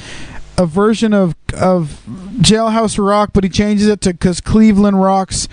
a 0.59 0.67
version 0.67 1.15
of 1.15 1.35
of 1.57 2.03
Jailhouse 2.41 2.99
Rock, 3.05 3.31
but 3.33 3.45
he 3.45 3.51
changes 3.51 3.87
it 3.87 4.01
to 4.03 4.13
because 4.13 4.41
Cleveland 4.41 5.01
rocks. 5.01 5.49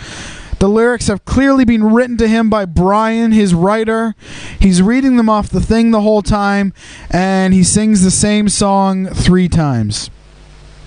The 0.61 0.69
lyrics 0.69 1.07
have 1.07 1.25
clearly 1.25 1.65
been 1.65 1.91
written 1.91 2.17
to 2.17 2.27
him 2.27 2.47
by 2.47 2.65
Brian, 2.65 3.31
his 3.31 3.51
writer. 3.51 4.13
He's 4.59 4.79
reading 4.79 5.15
them 5.17 5.27
off 5.27 5.49
the 5.49 5.59
thing 5.59 5.89
the 5.89 6.01
whole 6.01 6.21
time, 6.21 6.71
and 7.09 7.51
he 7.51 7.63
sings 7.63 8.03
the 8.03 8.11
same 8.11 8.47
song 8.47 9.07
three 9.07 9.49
times. 9.49 10.11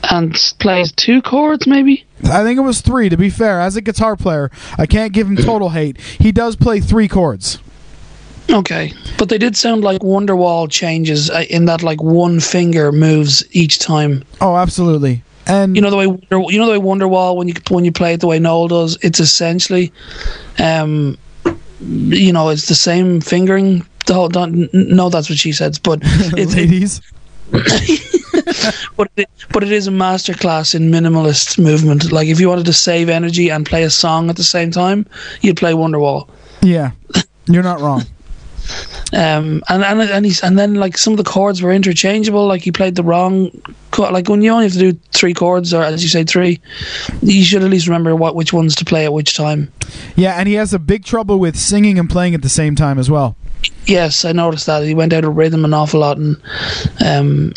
And 0.04 0.32
plays 0.60 0.92
two 0.92 1.20
chords, 1.22 1.66
maybe. 1.66 2.06
I 2.22 2.44
think 2.44 2.56
it 2.56 2.62
was 2.62 2.82
three. 2.82 3.08
To 3.08 3.16
be 3.16 3.30
fair, 3.30 3.60
as 3.60 3.74
a 3.74 3.80
guitar 3.80 4.14
player, 4.14 4.48
I 4.78 4.86
can't 4.86 5.12
give 5.12 5.26
him 5.26 5.34
total 5.34 5.70
hate. 5.70 6.00
He 6.00 6.30
does 6.30 6.54
play 6.54 6.78
three 6.78 7.08
chords. 7.08 7.58
Okay, 8.48 8.92
but 9.18 9.28
they 9.28 9.38
did 9.38 9.56
sound 9.56 9.82
like 9.82 10.02
Wonderwall 10.02 10.70
changes 10.70 11.30
uh, 11.30 11.46
in 11.50 11.64
that 11.64 11.82
like 11.82 12.00
one 12.00 12.38
finger 12.38 12.92
moves 12.92 13.42
each 13.50 13.80
time. 13.80 14.22
Oh, 14.40 14.56
absolutely. 14.56 15.24
And 15.46 15.76
you 15.76 15.82
know 15.82 15.90
the 15.90 15.96
way 15.96 16.04
you 16.04 16.58
know 16.58 16.66
the 16.66 16.78
way 16.78 16.84
Wonderwall 16.84 17.36
when 17.36 17.48
you 17.48 17.54
when 17.68 17.84
you 17.84 17.92
play 17.92 18.14
it 18.14 18.20
the 18.20 18.26
way 18.26 18.38
Noel 18.38 18.68
does, 18.68 18.98
it's 19.02 19.20
essentially, 19.20 19.92
um, 20.58 21.18
you 21.80 22.32
know, 22.32 22.48
it's 22.48 22.66
the 22.66 22.74
same 22.74 23.20
fingering. 23.20 23.86
The 24.06 24.14
whole 24.14 24.28
don't, 24.28 24.72
no, 24.74 25.08
that's 25.08 25.30
what 25.30 25.38
she 25.38 25.52
says, 25.52 25.78
but 25.78 26.00
it's 26.04 26.54
ladies. 26.54 27.00
but 28.96 29.10
it, 29.16 29.28
but 29.52 29.62
it 29.62 29.72
is 29.72 29.86
a 29.86 29.90
masterclass 29.90 30.74
in 30.74 30.90
minimalist 30.90 31.58
movement. 31.58 32.10
Like 32.10 32.28
if 32.28 32.40
you 32.40 32.48
wanted 32.48 32.66
to 32.66 32.72
save 32.72 33.08
energy 33.08 33.50
and 33.50 33.66
play 33.66 33.82
a 33.82 33.90
song 33.90 34.30
at 34.30 34.36
the 34.36 34.44
same 34.44 34.70
time, 34.70 35.06
you'd 35.40 35.56
play 35.56 35.72
Wonderwall. 35.72 36.28
Yeah, 36.62 36.92
you're 37.46 37.62
not 37.62 37.80
wrong. 37.80 38.02
Um, 39.12 39.62
and 39.68 39.84
and 39.84 40.00
and 40.02 40.24
he's 40.24 40.42
and 40.42 40.58
then 40.58 40.74
like 40.74 40.98
some 40.98 41.12
of 41.12 41.18
the 41.18 41.24
chords 41.24 41.62
were 41.62 41.72
interchangeable. 41.72 42.46
Like 42.46 42.62
he 42.62 42.72
played 42.72 42.96
the 42.96 43.02
wrong. 43.02 43.50
chord. 43.90 44.12
Like 44.12 44.28
when 44.28 44.42
you 44.42 44.50
only 44.50 44.64
have 44.64 44.72
to 44.72 44.92
do 44.92 44.98
three 45.12 45.34
chords, 45.34 45.72
or 45.72 45.82
as 45.82 46.02
you 46.02 46.08
say, 46.08 46.24
three, 46.24 46.60
you 47.22 47.44
should 47.44 47.62
at 47.62 47.70
least 47.70 47.86
remember 47.86 48.16
what 48.16 48.34
which 48.34 48.52
ones 48.52 48.74
to 48.76 48.84
play 48.84 49.04
at 49.04 49.12
which 49.12 49.36
time. 49.36 49.72
Yeah, 50.16 50.34
and 50.38 50.48
he 50.48 50.54
has 50.54 50.74
a 50.74 50.78
big 50.78 51.04
trouble 51.04 51.38
with 51.38 51.56
singing 51.56 51.98
and 51.98 52.10
playing 52.10 52.34
at 52.34 52.42
the 52.42 52.48
same 52.48 52.74
time 52.74 52.98
as 52.98 53.10
well. 53.10 53.36
Yes, 53.86 54.24
I 54.24 54.32
noticed 54.32 54.66
that 54.66 54.84
he 54.84 54.94
went 54.94 55.12
out 55.12 55.24
of 55.24 55.36
rhythm 55.36 55.64
an 55.64 55.74
awful 55.74 56.00
lot, 56.00 56.16
and 56.16 56.40
um, 57.04 57.52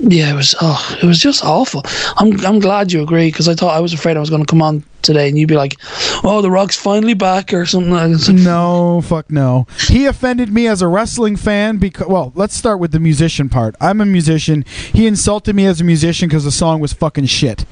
yeah, 0.00 0.32
it 0.32 0.34
was 0.34 0.54
oh, 0.60 0.98
it 1.02 1.06
was 1.06 1.18
just 1.18 1.44
awful. 1.44 1.82
I'm 2.16 2.44
I'm 2.44 2.58
glad 2.58 2.92
you 2.92 3.02
agree 3.02 3.28
because 3.28 3.48
I 3.48 3.54
thought 3.54 3.76
I 3.76 3.80
was 3.80 3.92
afraid 3.92 4.16
I 4.16 4.20
was 4.20 4.30
going 4.30 4.44
to 4.44 4.50
come 4.50 4.62
on 4.62 4.82
today 5.02 5.28
and 5.28 5.38
you'd 5.38 5.48
be 5.48 5.56
like, 5.56 5.76
"Oh, 6.24 6.40
the 6.42 6.50
Rock's 6.50 6.76
finally 6.76 7.14
back" 7.14 7.52
or 7.52 7.66
something 7.66 7.92
like 7.92 8.10
that. 8.10 8.32
No, 8.32 9.00
fuck 9.02 9.30
no. 9.30 9.66
He 9.88 10.06
offended 10.06 10.52
me 10.52 10.66
as 10.66 10.82
a 10.82 10.88
wrestling 10.88 11.36
fan 11.36 11.78
because, 11.78 12.08
well, 12.08 12.32
let's 12.34 12.54
start 12.54 12.80
with 12.80 12.92
the 12.92 13.00
musician 13.00 13.48
part. 13.48 13.74
I'm 13.80 14.00
a 14.00 14.06
musician. 14.06 14.64
He 14.92 15.06
insulted 15.06 15.54
me 15.54 15.66
as 15.66 15.80
a 15.80 15.84
musician 15.84 16.28
because 16.28 16.44
the 16.44 16.50
song 16.50 16.80
was 16.80 16.92
fucking 16.92 17.26
shit. 17.26 17.64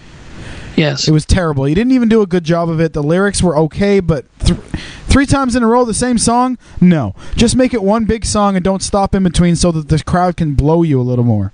Yes. 0.77 1.09
It 1.09 1.11
was 1.11 1.27
terrible. 1.27 1.65
He 1.65 1.75
didn't 1.75 1.91
even 1.93 2.09
do 2.09 2.23
a 2.23 2.27
good 2.27 2.45
job 2.45 2.71
of 2.71 2.81
it. 2.81 2.93
The 2.93 3.03
lyrics 3.03 3.43
were 3.43 3.57
okay, 3.59 3.99
but 3.99 4.25
th- 4.49 4.61
three 5.07 5.27
times 5.27 5.55
in 5.57 5.63
a 5.63 5.67
row 5.67 5.85
the 5.85 5.95
same 5.95 6.19
song? 6.19 6.59
No. 6.81 7.15
Just 7.37 7.57
make 7.57 7.73
it 7.75 7.83
one 7.83 8.05
big 8.05 8.25
song 8.25 8.57
and 8.57 8.65
don't 8.65 8.83
stop 8.83 9.15
in 9.15 9.23
between 9.23 9.57
so 9.57 9.71
that 9.73 9.89
the 9.89 10.03
crowd 10.03 10.37
can 10.37 10.55
blow 10.55 10.83
you 10.83 11.01
a 11.01 11.03
little 11.03 11.25
more. 11.25 11.53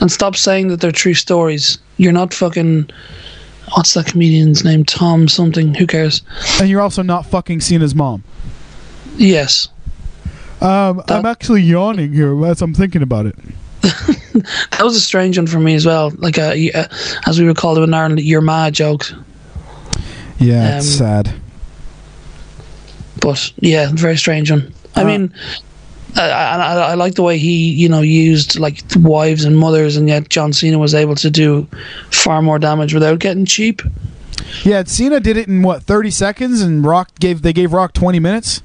And 0.00 0.10
stop 0.10 0.34
saying 0.34 0.68
that 0.68 0.80
they're 0.80 0.90
true 0.90 1.14
stories. 1.14 1.78
You're 1.96 2.12
not 2.12 2.34
fucking. 2.34 2.90
What's 3.76 3.94
that 3.94 4.06
comedian's 4.06 4.64
name? 4.64 4.84
Tom 4.84 5.28
something. 5.28 5.74
Who 5.74 5.86
cares? 5.86 6.22
And 6.60 6.68
you're 6.68 6.80
also 6.80 7.02
not 7.02 7.26
fucking 7.26 7.60
Cena's 7.60 7.94
mom. 7.94 8.24
Yes. 9.16 9.68
Um, 10.60 11.02
I'm 11.08 11.26
actually 11.26 11.62
yawning 11.62 12.12
here 12.12 12.44
as 12.46 12.60
I'm 12.62 12.74
thinking 12.74 13.02
about 13.02 13.26
it. 13.26 13.36
That 14.72 14.80
was 14.82 14.96
a 14.96 15.00
strange 15.00 15.36
one 15.38 15.46
for 15.46 15.58
me 15.60 15.74
as 15.74 15.84
well. 15.86 16.10
Like, 16.16 16.38
uh, 16.38 16.52
y- 16.54 16.70
uh, 16.74 16.86
as 17.26 17.38
we 17.38 17.46
would 17.46 17.56
call 17.56 17.74
them 17.74 17.84
in 17.84 17.94
Ireland, 17.94 18.20
your 18.20 18.40
ma 18.40 18.70
jokes. 18.70 19.14
Yeah, 20.38 20.78
it's 20.78 20.86
Um, 20.86 20.98
sad. 20.98 21.34
But 23.22 23.52
yeah, 23.60 23.90
very 23.94 24.16
strange 24.16 24.50
one. 24.50 24.72
I 24.96 25.02
Uh, 25.02 25.06
mean, 25.06 25.34
I, 26.16 26.28
I, 26.30 26.74
I 26.90 26.94
like 26.94 27.14
the 27.14 27.22
way 27.22 27.38
he, 27.38 27.70
you 27.70 27.88
know, 27.88 28.02
used 28.02 28.58
like 28.58 28.82
wives 28.96 29.44
and 29.44 29.56
mothers, 29.56 29.96
and 29.96 30.08
yet 30.08 30.28
John 30.28 30.52
Cena 30.52 30.78
was 30.78 30.94
able 30.94 31.14
to 31.16 31.30
do 31.30 31.66
far 32.10 32.42
more 32.42 32.58
damage 32.58 32.92
without 32.92 33.18
getting 33.20 33.46
cheap. 33.46 33.80
Yeah, 34.64 34.82
Cena 34.84 35.20
did 35.20 35.36
it 35.36 35.48
in 35.48 35.62
what 35.62 35.84
30 35.84 36.10
seconds, 36.10 36.60
and 36.60 36.84
Rock 36.84 37.10
gave 37.20 37.42
they 37.42 37.52
gave 37.52 37.72
Rock 37.72 37.92
20 37.94 38.18
minutes. 38.18 38.60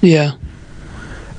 Yeah. 0.00 0.32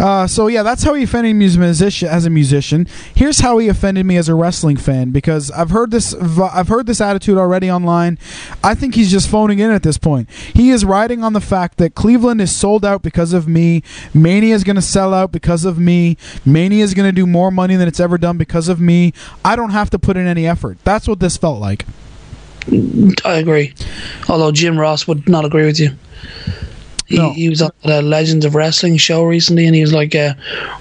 Uh, 0.03 0.27
so 0.27 0.47
yeah, 0.47 0.63
that's 0.63 0.83
how 0.83 0.93
he 0.95 1.03
offended 1.03 1.33
me 1.33 1.45
as 1.45 1.55
a 1.55 1.59
musician. 1.59 2.09
As 2.09 2.25
a 2.25 2.29
musician, 2.29 2.89
here's 3.15 3.39
how 3.39 3.57
he 3.59 3.69
offended 3.69 4.05
me 4.05 4.17
as 4.17 4.27
a 4.27 4.35
wrestling 4.35 4.75
fan 4.75 5.11
because 5.11 5.49
I've 5.51 5.69
heard 5.69 5.91
this. 5.91 6.13
I've 6.13 6.67
heard 6.67 6.87
this 6.87 6.99
attitude 6.99 7.37
already 7.37 7.71
online. 7.71 8.19
I 8.61 8.75
think 8.75 8.95
he's 8.95 9.09
just 9.09 9.29
phoning 9.29 9.59
in 9.59 9.71
at 9.71 9.81
this 9.81 9.97
point. 9.97 10.29
He 10.29 10.71
is 10.71 10.83
riding 10.83 11.23
on 11.23 11.31
the 11.31 11.39
fact 11.39 11.77
that 11.77 11.95
Cleveland 11.95 12.41
is 12.41 12.53
sold 12.53 12.83
out 12.83 13.01
because 13.01 13.31
of 13.31 13.47
me. 13.47 13.81
Mania 14.13 14.53
is 14.53 14.65
going 14.65 14.75
to 14.75 14.81
sell 14.81 15.13
out 15.13 15.31
because 15.31 15.63
of 15.63 15.79
me. 15.79 16.17
Mania 16.43 16.83
is 16.83 16.93
going 16.93 17.07
to 17.07 17.15
do 17.15 17.25
more 17.25 17.49
money 17.49 17.77
than 17.77 17.87
it's 17.87 18.01
ever 18.01 18.17
done 18.17 18.37
because 18.37 18.67
of 18.67 18.81
me. 18.81 19.13
I 19.45 19.55
don't 19.55 19.71
have 19.71 19.89
to 19.91 19.99
put 19.99 20.17
in 20.17 20.27
any 20.27 20.45
effort. 20.45 20.79
That's 20.83 21.07
what 21.07 21.21
this 21.21 21.37
felt 21.37 21.61
like. 21.61 21.85
I 23.23 23.35
agree. 23.35 23.73
Although 24.27 24.51
Jim 24.51 24.77
Ross 24.77 25.07
would 25.07 25.29
not 25.29 25.45
agree 25.45 25.65
with 25.65 25.79
you. 25.79 25.91
He, 27.17 27.33
he 27.33 27.49
was 27.49 27.61
on 27.61 27.71
the 27.83 28.01
Legends 28.01 28.45
of 28.45 28.55
Wrestling 28.55 28.97
show 28.97 29.23
recently, 29.23 29.65
and 29.65 29.75
he 29.75 29.81
was 29.81 29.93
like, 29.93 30.15
uh, 30.15 30.33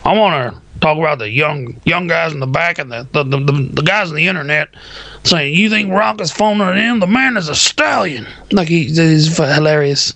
"I 0.05 0.17
want 0.17 0.55
to 0.55 0.61
talk 0.81 0.99
about 0.99 1.19
the 1.19 1.31
young 1.31 1.81
young 1.85 2.07
guys 2.09 2.33
in 2.33 2.41
the 2.41 2.47
back 2.47 2.79
and 2.79 2.91
the 2.91 3.07
the, 3.13 3.23
the, 3.25 3.39
the, 3.39 3.53
the 3.75 3.83
guys 3.83 4.11
on 4.11 4.17
the 4.17 4.27
internet 4.27 4.69
saying 5.25 5.55
you 5.55 5.71
think 5.71 5.91
Rock 5.91 6.21
is 6.21 6.33
phoning 6.33 6.67
it 6.67 6.77
in. 6.77 7.01
The 7.01 7.07
man 7.07 7.37
is 7.37 7.49
a 7.49 7.55
stallion. 7.55 8.27
Like 8.51 8.69
he, 8.69 8.85
he's 8.85 9.37
hilarious. 9.37 10.15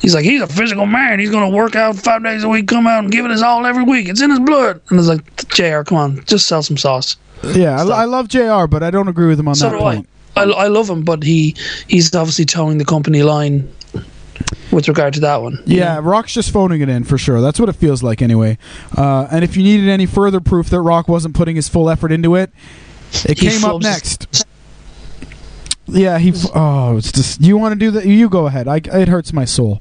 He's 0.00 0.14
like 0.14 0.24
he's 0.24 0.42
a 0.42 0.46
physical 0.46 0.86
man. 0.86 1.18
He's 1.18 1.30
gonna 1.30 1.50
work 1.50 1.74
out 1.74 1.96
five 1.96 2.22
days 2.22 2.44
a 2.44 2.48
week, 2.48 2.68
come 2.68 2.86
out 2.86 3.02
and 3.04 3.12
give 3.12 3.24
it 3.24 3.30
his 3.30 3.42
all 3.42 3.66
every 3.66 3.82
week. 3.84 4.08
It's 4.08 4.20
in 4.22 4.30
his 4.30 4.40
blood. 4.40 4.80
And 4.90 4.98
it's 4.98 5.08
like, 5.08 5.48
Jr. 5.48 5.82
Come 5.82 5.98
on, 5.98 6.24
just 6.24 6.46
sell 6.46 6.62
some 6.62 6.76
sauce. 6.76 7.16
Yeah, 7.42 7.82
I, 7.82 8.02
I 8.02 8.04
love 8.04 8.28
Jr., 8.28 8.66
but 8.68 8.82
I 8.82 8.90
don't 8.90 9.08
agree 9.08 9.26
with 9.28 9.38
him 9.38 9.48
on 9.48 9.54
So 9.54 9.70
that 9.70 9.78
point. 9.78 10.08
I. 10.36 10.42
I. 10.42 10.44
I 10.44 10.66
love 10.68 10.88
him, 10.88 11.02
but 11.02 11.22
he 11.22 11.56
he's 11.88 12.14
obviously 12.14 12.44
toeing 12.44 12.78
the 12.78 12.84
company 12.84 13.22
line 13.22 13.68
with 14.72 14.88
regard 14.88 15.14
to 15.14 15.20
that 15.20 15.42
one. 15.42 15.62
Yeah, 15.66 16.00
Rock's 16.02 16.34
just 16.34 16.50
phoning 16.50 16.80
it 16.80 16.88
in 16.88 17.04
for 17.04 17.18
sure. 17.18 17.40
That's 17.40 17.58
what 17.60 17.68
it 17.68 17.74
feels 17.74 18.02
like 18.02 18.22
anyway. 18.22 18.58
Uh, 18.96 19.28
and 19.30 19.44
if 19.44 19.56
you 19.56 19.62
needed 19.62 19.88
any 19.88 20.06
further 20.06 20.40
proof 20.40 20.70
that 20.70 20.80
Rock 20.80 21.08
wasn't 21.08 21.34
putting 21.34 21.56
his 21.56 21.68
full 21.68 21.88
effort 21.90 22.12
into 22.12 22.34
it, 22.34 22.50
it 23.24 23.38
He 23.38 23.48
came 23.48 23.64
up 23.64 23.80
next. 23.80 24.44
Yeah, 25.86 26.18
he. 26.18 26.32
Oh, 26.54 26.98
it's 26.98 27.10
just. 27.10 27.40
You 27.40 27.56
want 27.56 27.72
to 27.72 27.78
do 27.78 27.90
that? 27.92 28.04
You 28.04 28.28
go 28.28 28.46
ahead. 28.46 28.68
I, 28.68 28.76
it 28.76 29.08
hurts 29.08 29.32
my 29.32 29.46
soul. 29.46 29.80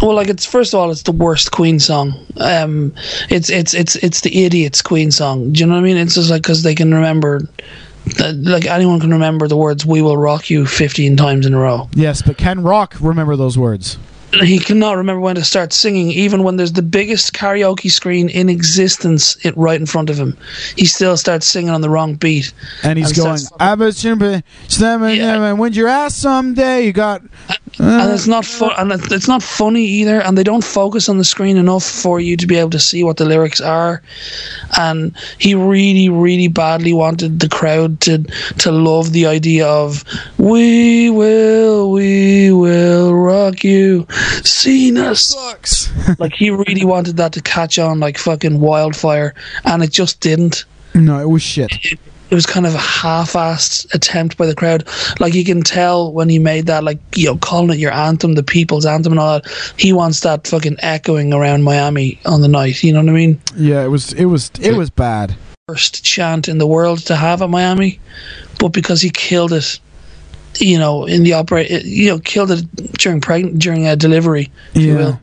Well, 0.00 0.14
like 0.14 0.28
it's 0.28 0.46
first 0.46 0.72
of 0.72 0.80
all, 0.80 0.90
it's 0.90 1.02
the 1.02 1.12
worst 1.12 1.50
Queen 1.50 1.80
song. 1.80 2.14
Um, 2.36 2.94
it's 3.28 3.50
it's 3.50 3.74
it's 3.74 3.96
it's 3.96 4.20
the 4.20 4.44
idiots 4.44 4.80
Queen 4.80 5.10
song. 5.10 5.52
Do 5.52 5.60
you 5.60 5.66
know 5.66 5.74
what 5.74 5.80
I 5.80 5.82
mean? 5.82 5.96
It's 5.96 6.14
just 6.14 6.30
like 6.30 6.42
because 6.42 6.62
they 6.62 6.74
can 6.74 6.94
remember, 6.94 7.40
like 8.20 8.66
anyone 8.66 9.00
can 9.00 9.10
remember 9.10 9.48
the 9.48 9.56
words 9.56 9.84
"We 9.84 10.02
will 10.02 10.16
rock 10.16 10.50
you" 10.50 10.66
fifteen 10.66 11.16
times 11.16 11.46
in 11.46 11.54
a 11.54 11.58
row. 11.58 11.88
Yes, 11.94 12.22
but 12.22 12.38
can 12.38 12.62
Rock 12.62 12.94
remember 13.00 13.34
those 13.34 13.58
words? 13.58 13.98
He 14.32 14.58
cannot 14.58 14.96
remember 14.96 15.20
when 15.20 15.34
to 15.34 15.44
start 15.44 15.72
singing, 15.72 16.10
even 16.10 16.44
when 16.44 16.56
there's 16.56 16.72
the 16.72 16.82
biggest 16.82 17.32
karaoke 17.32 17.90
screen 17.90 18.28
in 18.28 18.48
existence 18.48 19.36
it 19.44 19.56
right 19.56 19.80
in 19.80 19.86
front 19.86 20.08
of 20.08 20.18
him. 20.18 20.36
He 20.76 20.86
still 20.86 21.16
starts 21.16 21.46
singing 21.46 21.70
on 21.70 21.80
the 21.80 21.90
wrong 21.90 22.14
beat. 22.14 22.52
And 22.84 22.98
he's 22.98 23.12
going. 23.12 23.38
starts- 23.38 23.56
I 23.58 23.74
bet 23.74 24.04
you, 24.04 24.16
yeah. 25.16 25.52
when's 25.52 25.76
your 25.76 25.88
ass 25.88 26.14
someday? 26.14 26.86
You 26.86 26.92
got. 26.92 27.22
Uh, 27.78 27.84
and 27.84 28.12
it's 28.12 28.26
not 28.26 28.44
fun, 28.44 28.72
and 28.76 28.92
it's 29.12 29.28
not 29.28 29.42
funny 29.42 29.84
either. 29.84 30.20
And 30.20 30.36
they 30.36 30.42
don't 30.42 30.64
focus 30.64 31.08
on 31.08 31.18
the 31.18 31.24
screen 31.24 31.56
enough 31.56 31.84
for 31.84 32.20
you 32.20 32.36
to 32.36 32.46
be 32.46 32.56
able 32.56 32.70
to 32.70 32.78
see 32.78 33.02
what 33.02 33.16
the 33.16 33.24
lyrics 33.24 33.60
are. 33.60 34.02
And 34.78 35.16
he 35.38 35.54
really, 35.54 36.08
really 36.08 36.48
badly 36.48 36.92
wanted 36.92 37.40
the 37.40 37.48
crowd 37.48 38.00
to 38.02 38.24
to 38.58 38.70
love 38.70 39.12
the 39.12 39.26
idea 39.26 39.66
of 39.66 40.04
"We 40.38 41.10
will, 41.10 41.90
we 41.90 42.52
will 42.52 43.14
rock 43.14 43.64
you." 43.64 44.06
Cena 44.44 45.14
sucks. 45.14 45.90
like 46.18 46.34
he 46.34 46.50
really 46.50 46.84
wanted 46.84 47.16
that 47.16 47.32
to 47.34 47.42
catch 47.42 47.78
on 47.78 48.00
like 48.00 48.18
fucking 48.18 48.60
wildfire, 48.60 49.34
and 49.64 49.82
it 49.82 49.90
just 49.90 50.20
didn't. 50.20 50.64
No, 50.94 51.18
it 51.20 51.28
was 51.28 51.42
shit. 51.42 51.70
it 52.30 52.34
was 52.34 52.46
kind 52.46 52.66
of 52.66 52.74
a 52.74 52.78
half-assed 52.78 53.92
attempt 53.94 54.36
by 54.36 54.46
the 54.46 54.54
crowd. 54.54 54.88
Like 55.18 55.34
you 55.34 55.44
can 55.44 55.62
tell 55.62 56.12
when 56.12 56.28
he 56.28 56.38
made 56.38 56.66
that, 56.66 56.84
like 56.84 56.98
you 57.16 57.26
know, 57.26 57.36
calling 57.36 57.70
it 57.70 57.78
your 57.78 57.92
anthem, 57.92 58.34
the 58.34 58.42
people's 58.42 58.86
anthem, 58.86 59.12
and 59.12 59.20
all 59.20 59.40
that. 59.40 59.74
He 59.76 59.92
wants 59.92 60.20
that 60.20 60.46
fucking 60.46 60.76
echoing 60.80 61.32
around 61.32 61.64
Miami 61.64 62.20
on 62.26 62.40
the 62.40 62.48
night. 62.48 62.82
You 62.82 62.92
know 62.92 63.00
what 63.00 63.10
I 63.10 63.12
mean? 63.12 63.40
Yeah, 63.56 63.84
it 63.84 63.88
was 63.88 64.12
it 64.12 64.26
was 64.26 64.50
it 64.60 64.76
was 64.76 64.90
bad. 64.90 65.34
First 65.68 66.04
chant 66.04 66.48
in 66.48 66.58
the 66.58 66.66
world 66.66 67.00
to 67.06 67.16
have 67.16 67.42
at 67.42 67.50
Miami, 67.50 68.00
but 68.58 68.68
because 68.68 69.00
he 69.00 69.10
killed 69.10 69.52
it, 69.52 69.78
you 70.60 70.78
know, 70.78 71.04
in 71.04 71.22
the 71.22 71.32
opera, 71.34 71.64
you 71.64 72.08
know, 72.08 72.18
killed 72.18 72.50
it 72.50 72.64
during 72.98 73.20
pregnant 73.20 73.58
during 73.58 73.86
a 73.86 73.96
delivery, 73.96 74.50
if 74.74 74.82
you 74.82 74.96
will, 74.96 75.20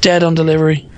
dead 0.00 0.22
on 0.22 0.34
delivery. 0.34 0.88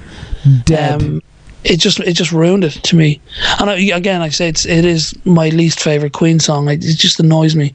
Dead. 0.65 1.03
Um, 1.03 1.23
it 1.65 1.79
just 1.79 1.99
it 2.01 2.13
just 2.13 2.33
ruined 2.33 2.65
it 2.65 2.75
to 2.85 2.97
me. 2.97 3.21
And 3.59 3.69
I, 3.69 3.75
again, 3.77 4.23
I 4.23 4.29
say 4.29 4.49
it's 4.49 4.65
it 4.67 4.85
is 4.85 5.15
my 5.25 5.49
least 5.49 5.81
favorite 5.81 6.13
Queen 6.13 6.39
song. 6.39 6.69
It, 6.69 6.85
it 6.85 6.97
just 6.97 7.19
annoys 7.19 7.57
me. 7.57 7.75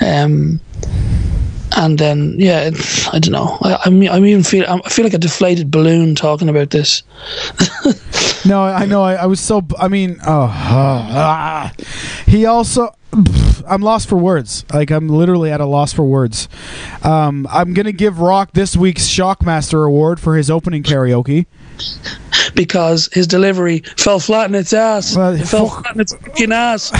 Um, 0.00 0.60
and 1.76 1.98
then 1.98 2.34
yeah, 2.38 2.70
I 3.12 3.18
don't 3.18 3.32
know. 3.32 3.58
I, 3.62 3.80
I'm 3.84 4.02
I'm 4.08 4.26
even 4.26 4.42
feel 4.42 4.64
I 4.68 4.88
feel 4.88 5.04
like 5.04 5.14
a 5.14 5.18
deflated 5.18 5.70
balloon 5.70 6.14
talking 6.14 6.48
about 6.48 6.70
this. 6.70 7.02
No, 8.44 8.62
I 8.62 8.86
know. 8.86 9.02
I, 9.02 9.14
I 9.14 9.26
was 9.26 9.40
so. 9.40 9.66
I 9.78 9.88
mean, 9.88 10.18
oh, 10.26 10.48
ah. 10.50 11.72
he 12.26 12.46
also. 12.46 12.94
I'm 13.68 13.82
lost 13.82 14.08
for 14.08 14.16
words. 14.16 14.64
Like 14.72 14.90
I'm 14.90 15.08
literally 15.08 15.50
at 15.50 15.60
a 15.60 15.66
loss 15.66 15.92
for 15.92 16.04
words. 16.04 16.48
Um, 17.02 17.46
I'm 17.50 17.74
gonna 17.74 17.92
give 17.92 18.20
Rock 18.20 18.52
this 18.52 18.76
week's 18.76 19.06
Shockmaster 19.08 19.86
Award 19.86 20.20
for 20.20 20.36
his 20.36 20.50
opening 20.50 20.82
karaoke. 20.82 21.46
Because 22.54 23.08
his 23.12 23.26
delivery 23.26 23.80
fell 23.96 24.20
flat 24.20 24.48
in 24.48 24.54
its 24.54 24.72
ass. 24.72 25.16
Well, 25.16 25.34
it 25.34 25.46
fell 25.46 25.68
flat 25.80 25.94
in 25.94 26.00
its 26.00 26.14
fucking 26.14 26.52
ass. 26.52 26.92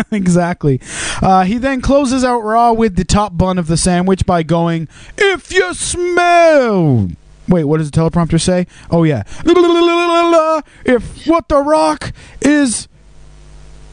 exactly. 0.12 0.80
Uh, 1.22 1.44
he 1.44 1.58
then 1.58 1.80
closes 1.80 2.24
out 2.24 2.40
Raw 2.40 2.72
with 2.72 2.96
the 2.96 3.04
top 3.04 3.36
bun 3.36 3.58
of 3.58 3.66
the 3.66 3.76
sandwich 3.76 4.26
by 4.26 4.42
going, 4.42 4.88
"If 5.16 5.52
you 5.52 5.74
smell." 5.74 7.08
Wait, 7.48 7.64
what 7.64 7.78
does 7.78 7.90
the 7.90 7.98
teleprompter 7.98 8.40
say? 8.40 8.66
Oh 8.90 9.04
yeah. 9.04 9.22
If 10.84 11.26
what 11.26 11.48
the 11.48 11.58
Rock 11.58 12.12
is 12.42 12.88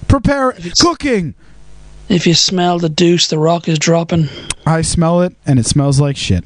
preparing, 0.07 0.57
cooking, 0.79 1.35
If 2.09 2.27
you 2.27 2.33
smell 2.33 2.79
the 2.79 2.89
deuce, 2.89 3.27
the 3.27 3.39
rock 3.39 3.67
is 3.67 3.79
dropping. 3.79 4.29
I 4.65 4.81
smell 4.81 5.21
it 5.21 5.35
and 5.45 5.59
it 5.59 5.65
smells 5.65 5.99
like 5.99 6.17
shit. 6.17 6.43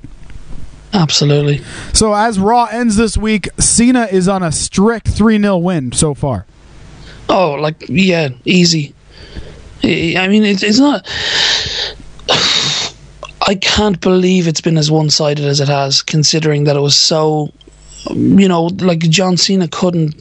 Absolutely. 0.94 1.62
So 1.94 2.14
as 2.14 2.40
Raw 2.40 2.66
ends 2.66 2.96
this 2.96 3.16
week, 3.18 3.48
Cena 3.60 4.08
is 4.12 4.28
on 4.28 4.42
a 4.44 4.52
strict 4.52 5.08
3-0 5.08 5.62
win 5.62 5.92
so 5.92 6.14
far. 6.14 6.46
Oh, 7.30 7.52
like 7.54 7.86
yeah, 7.88 8.30
easy. 8.46 8.94
I 9.84 10.28
mean, 10.28 10.44
it, 10.44 10.64
it's 10.64 10.80
not. 10.80 11.08
I 13.48 13.56
can't 13.56 14.00
believe 14.02 14.48
it's 14.48 14.62
been 14.62 14.78
as 14.78 14.92
one-sided 14.92 15.46
as 15.46 15.60
it 15.62 15.68
has, 15.70 16.02
considering 16.02 16.66
that 16.66 16.76
it 16.76 16.82
was 16.82 16.98
so. 16.98 17.52
You 18.16 18.48
know, 18.48 18.64
like 18.80 19.00
John 19.00 19.38
Cena 19.38 19.68
couldn't 19.68 20.16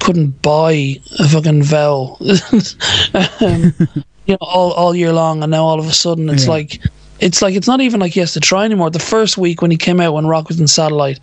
couldn't 0.00 0.40
buy 0.42 0.96
a 1.18 1.28
fucking 1.28 1.62
vowel, 1.64 2.18
um, 3.40 3.74
you 4.26 4.34
know, 4.34 4.38
all 4.40 4.72
all 4.72 4.94
year 4.94 5.12
long, 5.12 5.42
and 5.42 5.50
now 5.50 5.64
all 5.64 5.78
of 5.80 5.86
a 5.86 5.92
sudden 5.92 6.28
it's 6.30 6.44
Yeah. 6.46 6.50
like. 6.52 6.80
It's 7.18 7.40
like 7.40 7.54
it's 7.54 7.66
not 7.66 7.80
even 7.80 7.98
like 8.00 8.12
he 8.12 8.20
has 8.20 8.34
to 8.34 8.40
try 8.40 8.64
anymore. 8.66 8.90
The 8.90 8.98
first 8.98 9.38
week 9.38 9.62
when 9.62 9.70
he 9.70 9.76
came 9.78 10.00
out 10.00 10.12
when 10.12 10.26
Rock 10.26 10.48
was 10.48 10.60
in 10.60 10.68
satellite, 10.68 11.18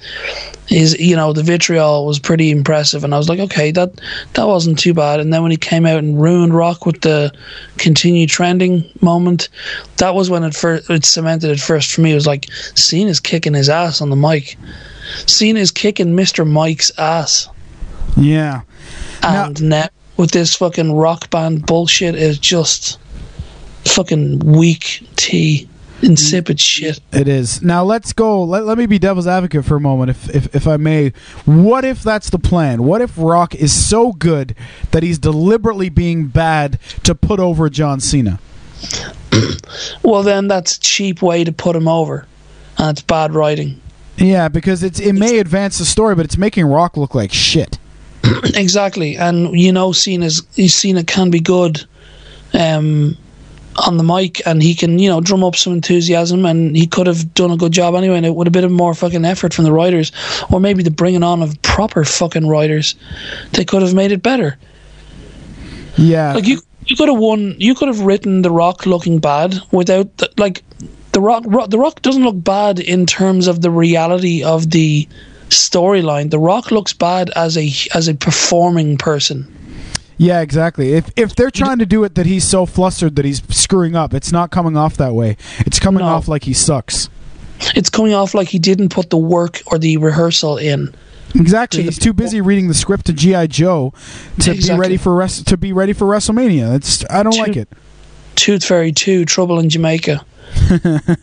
is 0.69 0.97
you 0.99 1.15
know 1.15 1.33
the 1.33 1.43
vitriol 1.43 2.05
was 2.05 2.17
pretty 2.17 2.49
impressive, 2.49 3.03
and 3.03 3.13
I 3.13 3.17
was 3.19 3.29
like, 3.29 3.39
okay, 3.39 3.71
that 3.71 4.01
that 4.33 4.47
wasn't 4.47 4.79
too 4.79 4.93
bad. 4.95 5.19
And 5.19 5.31
then 5.31 5.43
when 5.43 5.51
he 5.51 5.57
came 5.57 5.85
out 5.85 5.99
and 5.99 6.19
ruined 6.19 6.55
Rock 6.55 6.85
with 6.87 7.01
the 7.01 7.31
continued 7.77 8.29
trending 8.29 8.83
moment, 9.01 9.49
that 9.97 10.15
was 10.15 10.29
when 10.29 10.43
it 10.43 10.55
first 10.55 10.89
it 10.89 11.05
cemented 11.05 11.51
it 11.51 11.59
first 11.59 11.91
for 11.91 12.01
me. 12.01 12.11
It 12.11 12.15
was 12.15 12.27
like 12.27 12.47
Cena's 12.75 13.19
kicking 13.19 13.53
his 13.53 13.69
ass 13.69 14.01
on 14.01 14.09
the 14.09 14.15
mic. 14.15 14.57
Cena's 15.27 15.69
kicking 15.71 16.15
Mister 16.15 16.43
Mike's 16.43 16.91
ass, 16.97 17.49
Yeah. 18.17 18.61
and 19.21 19.61
now 19.61 19.89
with 20.17 20.31
this 20.31 20.55
fucking 20.55 20.91
rock 20.93 21.29
band 21.29 21.65
bullshit 21.67 22.15
is 22.15 22.39
just 22.39 22.99
fucking 23.85 24.39
weak 24.39 25.05
tea, 25.15 25.67
insipid 26.03 26.59
shit. 26.59 26.99
It 27.11 27.27
is. 27.27 27.61
Now 27.61 27.83
let's 27.83 28.13
go. 28.13 28.43
Let, 28.43 28.65
let 28.65 28.77
me 28.77 28.85
be 28.85 28.99
devil's 28.99 29.27
advocate 29.27 29.65
for 29.65 29.75
a 29.75 29.79
moment, 29.79 30.11
if, 30.11 30.35
if 30.35 30.55
if 30.55 30.67
I 30.67 30.77
may. 30.77 31.09
What 31.45 31.85
if 31.85 32.03
that's 32.03 32.29
the 32.29 32.39
plan? 32.39 32.83
What 32.83 33.01
if 33.01 33.13
Rock 33.17 33.55
is 33.55 33.73
so 33.73 34.11
good 34.11 34.55
that 34.91 35.03
he's 35.03 35.17
deliberately 35.17 35.89
being 35.89 36.27
bad 36.27 36.79
to 37.03 37.15
put 37.15 37.39
over 37.39 37.69
John 37.69 37.99
Cena? 37.99 38.39
Well, 40.03 40.21
then 40.21 40.47
that's 40.47 40.77
a 40.77 40.79
cheap 40.79 41.21
way 41.21 41.43
to 41.43 41.51
put 41.51 41.75
him 41.75 41.87
over, 41.87 42.27
and 42.77 42.91
it's 42.91 43.01
bad 43.01 43.33
writing. 43.33 43.81
Yeah, 44.17 44.47
because 44.47 44.83
it's 44.83 44.99
it 44.99 45.13
may 45.13 45.39
advance 45.39 45.79
the 45.79 45.85
story, 45.85 46.15
but 46.15 46.25
it's 46.25 46.37
making 46.37 46.65
Rock 46.65 46.97
look 46.97 47.15
like 47.15 47.31
shit. 47.33 47.79
exactly, 48.53 49.17
and 49.17 49.59
you 49.59 49.71
know, 49.71 49.91
Cena's 49.91 50.43
Cena 50.67 51.03
can 51.03 51.31
be 51.31 51.39
good, 51.39 51.83
um, 52.53 53.17
on 53.75 53.97
the 53.97 54.03
mic, 54.03 54.45
and 54.45 54.61
he 54.61 54.75
can 54.75 54.99
you 54.99 55.09
know 55.09 55.21
drum 55.21 55.43
up 55.43 55.55
some 55.55 55.73
enthusiasm, 55.73 56.45
and 56.45 56.75
he 56.75 56.87
could 56.87 57.07
have 57.07 57.33
done 57.33 57.51
a 57.51 57.57
good 57.57 57.71
job 57.71 57.95
anyway, 57.95 58.17
and 58.17 58.25
it 58.25 58.35
would 58.35 58.47
have 58.47 58.53
been 58.53 58.71
more 58.71 58.93
fucking 58.93 59.25
effort 59.25 59.53
from 59.53 59.65
the 59.65 59.71
writers, 59.71 60.11
or 60.51 60.59
maybe 60.59 60.83
the 60.83 60.91
bringing 60.91 61.23
on 61.23 61.41
of 61.41 61.61
proper 61.61 62.03
fucking 62.03 62.47
writers, 62.47 62.95
they 63.53 63.65
could 63.65 63.81
have 63.81 63.93
made 63.93 64.11
it 64.11 64.21
better. 64.21 64.57
Yeah. 65.97 66.33
Like 66.33 66.47
you, 66.47 66.59
you 66.85 66.95
could 66.95 67.09
have 67.09 67.17
won. 67.17 67.55
You 67.57 67.75
could 67.75 67.87
have 67.87 68.01
written 68.01 68.41
The 68.41 68.51
Rock 68.51 68.85
looking 68.85 69.19
bad 69.19 69.59
without 69.71 70.15
the, 70.17 70.31
like 70.37 70.63
the 71.11 71.21
Rock. 71.21 71.43
Ro- 71.45 71.67
the 71.67 71.79
Rock 71.79 72.01
doesn't 72.01 72.23
look 72.23 72.43
bad 72.43 72.79
in 72.79 73.05
terms 73.05 73.47
of 73.47 73.61
the 73.61 73.71
reality 73.71 74.43
of 74.43 74.71
the 74.71 75.07
storyline. 75.49 76.29
The 76.29 76.39
Rock 76.39 76.71
looks 76.71 76.93
bad 76.93 77.29
as 77.35 77.57
a 77.57 77.71
as 77.93 78.07
a 78.07 78.13
performing 78.13 78.97
person. 78.97 79.47
Yeah, 80.17 80.41
exactly. 80.41 80.93
If 80.93 81.11
if 81.15 81.35
they're 81.35 81.51
trying 81.51 81.79
to 81.79 81.85
do 81.85 82.03
it 82.03 82.15
that 82.15 82.25
he's 82.25 82.43
so 82.47 82.65
flustered 82.65 83.15
that 83.15 83.25
he's 83.25 83.41
screwing 83.49 83.95
up, 83.95 84.13
it's 84.13 84.31
not 84.31 84.51
coming 84.51 84.77
off 84.77 84.95
that 84.97 85.13
way. 85.15 85.37
It's 85.59 85.79
coming 85.79 85.99
No. 86.01 86.07
off 86.09 86.27
like 86.27 86.43
he 86.43 86.53
sucks. 86.53 87.09
It's 87.75 87.89
coming 87.89 88.13
off 88.13 88.33
like 88.33 88.49
he 88.49 88.59
didn't 88.59 88.89
put 88.89 89.09
the 89.09 89.17
work 89.17 89.61
or 89.67 89.77
the 89.79 89.97
rehearsal 89.97 90.57
in. 90.57 90.93
Exactly. 91.35 91.79
To 91.79 91.83
He's 91.85 91.97
too 91.97 92.13
busy 92.13 92.41
reading 92.41 92.67
the 92.67 92.73
script 92.75 93.07
to 93.07 93.13
GI 93.13 93.47
Joe 93.47 93.91
to 94.41 94.53
be 94.53 94.73
ready 94.75 94.97
for 94.97 95.15
res- 95.15 95.41
to 95.43 95.57
be 95.57 95.73
ready 95.73 95.93
for 95.93 96.05
WrestleMania. 96.05 96.75
It's 96.75 97.03
I 97.09 97.23
don't 97.23 97.37
like 97.37 97.55
it. 97.57 97.67
Tooth 98.35 98.63
Fairy 98.63 98.91
Two: 98.91 99.25
Trouble 99.25 99.59
in 99.59 99.69
Jamaica. 99.69 100.23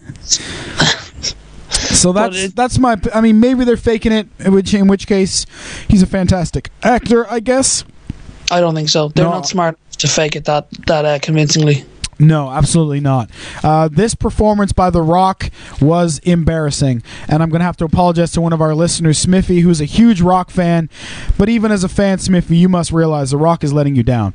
So 1.71 2.13
that's 2.13 2.37
it- 2.37 2.57
that's 2.57 2.79
my. 2.79 2.97
I 3.15 3.21
mean, 3.21 3.41
maybe 3.41 3.65
they're 3.65 3.77
faking 3.77 4.13
it. 4.13 4.29
In 4.39 4.53
which 4.53 4.73
in 4.75 4.87
which 4.89 5.07
case, 5.07 5.45
he's 5.89 6.03
a 6.03 6.07
fantastic 6.07 6.71
actor, 6.83 7.31
I 7.31 7.41
guess. 7.41 7.85
I 8.51 8.61
don't 8.61 8.75
think 8.75 8.89
so. 8.89 9.09
They're 9.09 9.25
No. 9.25 9.33
not 9.33 9.47
smart 9.47 9.77
enough 9.77 9.97
to 9.99 10.09
fake 10.09 10.37
it 10.37 10.45
that 10.47 10.69
that 10.87 11.05
uh, 11.05 11.19
convincingly. 11.21 11.85
No, 12.19 12.51
absolutely 12.51 13.01
not. 13.01 13.31
Uh, 13.65 13.89
this 13.89 14.15
performance 14.15 14.73
by 14.73 14.91
The 14.91 15.01
Rock 15.01 15.49
was 15.81 16.19
embarrassing, 16.19 17.03
and 17.29 17.43
I'm 17.43 17.49
going 17.49 17.61
to 17.61 17.65
have 17.65 17.79
to 17.79 17.87
apologize 17.87 18.33
to 18.33 18.43
one 18.43 18.53
of 18.53 18.61
our 18.61 18.75
listeners, 18.75 19.17
Smithy, 19.17 19.61
who's 19.61 19.81
a 19.81 19.87
huge 19.87 20.21
Rock 20.21 20.51
fan. 20.51 20.91
But 21.39 21.49
even 21.49 21.73
as 21.73 21.83
a 21.83 21.89
fan, 21.89 22.19
Smithy, 22.19 22.59
you 22.59 22.69
must 22.69 22.93
realize 22.93 23.31
The 23.31 23.39
Rock 23.39 23.65
is 23.65 23.73
letting 23.73 23.97
you 23.97 24.03
down. 24.03 24.35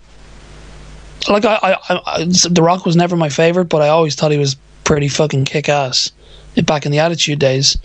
like 1.30 1.46
I, 1.46 1.56
I, 1.62 1.74
I, 1.90 2.02
I 2.08 2.24
The 2.26 2.62
Rock 2.64 2.88
was 2.88 2.96
never 2.96 3.16
my 3.16 3.30
favorite, 3.30 3.66
but 3.66 3.84
I 3.84 3.90
always 3.90 4.16
thought 4.16 4.32
he 4.32 4.40
was 4.40 4.56
pretty 4.84 5.08
fucking 5.08 5.46
kick 5.46 5.70
ass 5.70 6.12
back 6.66 6.88
in 6.88 6.92
the 6.92 6.98
Attitude 7.00 7.38
days. 7.38 7.78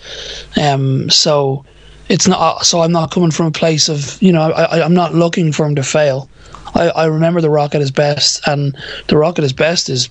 Um, 0.59 1.11
so 1.11 1.67
it's 2.11 2.27
not. 2.27 2.67
So 2.67 2.83
I'm 2.83 2.93
not 2.93 3.13
coming 3.13 3.31
from 3.31 3.47
a 3.47 3.51
place 3.51 3.89
of 3.89 4.21
you 4.21 4.33
know 4.33 4.51
I, 4.51 4.85
I'm 4.85 4.95
not 4.95 5.15
looking 5.15 5.53
for 5.53 5.65
him 5.65 5.77
to 5.77 5.83
fail. 5.83 6.29
I, 6.75 6.89
I 6.91 7.05
remember 7.07 7.41
The 7.41 7.51
Rock 7.51 7.75
at 7.75 7.81
his 7.81 7.91
best, 7.91 8.47
and 8.47 8.77
The 9.07 9.17
Rock 9.17 9.39
at 9.39 9.43
his 9.43 9.53
best 9.53 9.89
is 9.89 10.11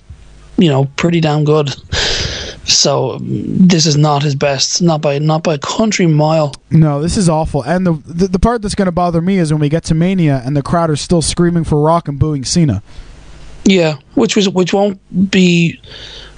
you 0.56 0.68
know 0.68 0.86
pretty 0.96 1.20
damn 1.20 1.44
good. 1.44 1.74
So 2.64 3.12
um, 3.12 3.26
this 3.68 3.86
is 3.86 3.96
not 3.96 4.22
his 4.22 4.34
best, 4.34 4.80
not 4.80 5.02
by 5.02 5.18
not 5.18 5.42
by 5.42 5.54
a 5.54 5.58
country 5.58 6.06
mile. 6.06 6.54
No, 6.70 7.02
this 7.02 7.16
is 7.16 7.28
awful. 7.28 7.62
And 7.62 7.86
the 7.86 7.92
the, 8.06 8.28
the 8.28 8.38
part 8.38 8.62
that's 8.62 8.74
going 8.74 8.86
to 8.86 8.92
bother 8.92 9.20
me 9.20 9.36
is 9.36 9.52
when 9.52 9.60
we 9.60 9.68
get 9.68 9.84
to 9.84 9.94
Mania 9.94 10.42
and 10.44 10.56
the 10.56 10.62
crowd 10.62 10.88
are 10.88 10.96
still 10.96 11.22
screaming 11.22 11.64
for 11.64 11.80
Rock 11.80 12.08
and 12.08 12.18
booing 12.18 12.44
Cena. 12.44 12.82
Yeah, 13.64 13.96
which 14.14 14.36
was 14.36 14.48
which 14.48 14.72
won't 14.72 14.98
be 15.30 15.78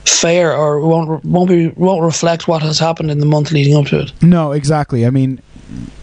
fair 0.04 0.56
or 0.56 0.80
won't 0.80 1.24
won't 1.24 1.48
be 1.48 1.68
won't 1.68 2.02
reflect 2.02 2.48
what 2.48 2.62
has 2.62 2.80
happened 2.80 3.12
in 3.12 3.18
the 3.18 3.26
month 3.26 3.52
leading 3.52 3.76
up 3.76 3.86
to 3.86 4.00
it. 4.00 4.12
No, 4.22 4.50
exactly. 4.50 5.06
I 5.06 5.10
mean, 5.10 5.40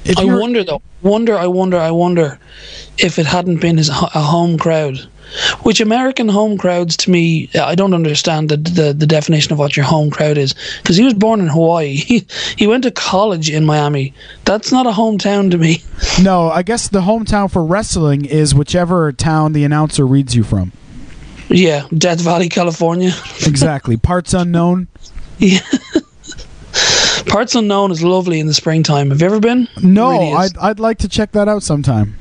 if 0.05 0.17
I 0.17 0.25
wonder 0.25 0.63
though. 0.63 0.81
Wonder. 1.01 1.37
I 1.37 1.47
wonder. 1.47 1.77
I 1.77 1.91
wonder 1.91 2.39
if 2.97 3.19
it 3.19 3.25
hadn't 3.25 3.61
been 3.61 3.77
his 3.77 3.89
a 3.89 3.93
home 3.93 4.57
crowd, 4.57 4.97
which 5.63 5.79
American 5.79 6.27
home 6.27 6.57
crowds 6.57 6.97
to 6.97 7.11
me, 7.11 7.49
I 7.55 7.75
don't 7.75 7.93
understand 7.93 8.49
the 8.49 8.57
the, 8.57 8.93
the 8.93 9.07
definition 9.07 9.53
of 9.53 9.59
what 9.59 9.77
your 9.77 9.85
home 9.85 10.09
crowd 10.09 10.37
is 10.37 10.53
because 10.81 10.97
he 10.97 11.03
was 11.03 11.13
born 11.13 11.39
in 11.39 11.47
Hawaii. 11.47 11.95
He, 12.09 12.25
he 12.57 12.67
went 12.67 12.83
to 12.83 12.91
college 12.91 13.49
in 13.49 13.65
Miami. 13.65 14.13
That's 14.45 14.71
not 14.71 14.85
a 14.85 14.91
hometown 14.91 15.51
to 15.51 15.57
me. 15.57 15.83
No, 16.21 16.49
I 16.49 16.63
guess 16.63 16.89
the 16.89 17.01
hometown 17.01 17.49
for 17.49 17.63
wrestling 17.63 18.25
is 18.25 18.53
whichever 18.53 19.13
town 19.13 19.53
the 19.53 19.63
announcer 19.63 20.05
reads 20.05 20.35
you 20.35 20.43
from. 20.43 20.73
Yeah, 21.49 21.87
Death 21.97 22.19
Valley, 22.19 22.49
California. 22.49 23.11
Exactly. 23.47 23.95
Parts 23.95 24.33
unknown. 24.33 24.87
Yeah. 25.37 25.61
Parts 27.27 27.53
Unknown 27.55 27.91
is 27.91 28.01
lovely 28.03 28.39
in 28.39 28.47
the 28.47 28.53
springtime. 28.53 29.09
Have 29.11 29.21
you 29.21 29.27
ever 29.27 29.39
been? 29.39 29.67
No, 29.83 30.11
Really. 30.11 30.33
I'd 30.33 30.57
I'd 30.57 30.79
like 30.79 30.97
to 30.99 31.07
check 31.09 31.31
that 31.33 31.47
out 31.47 31.63
sometime. 31.63 32.17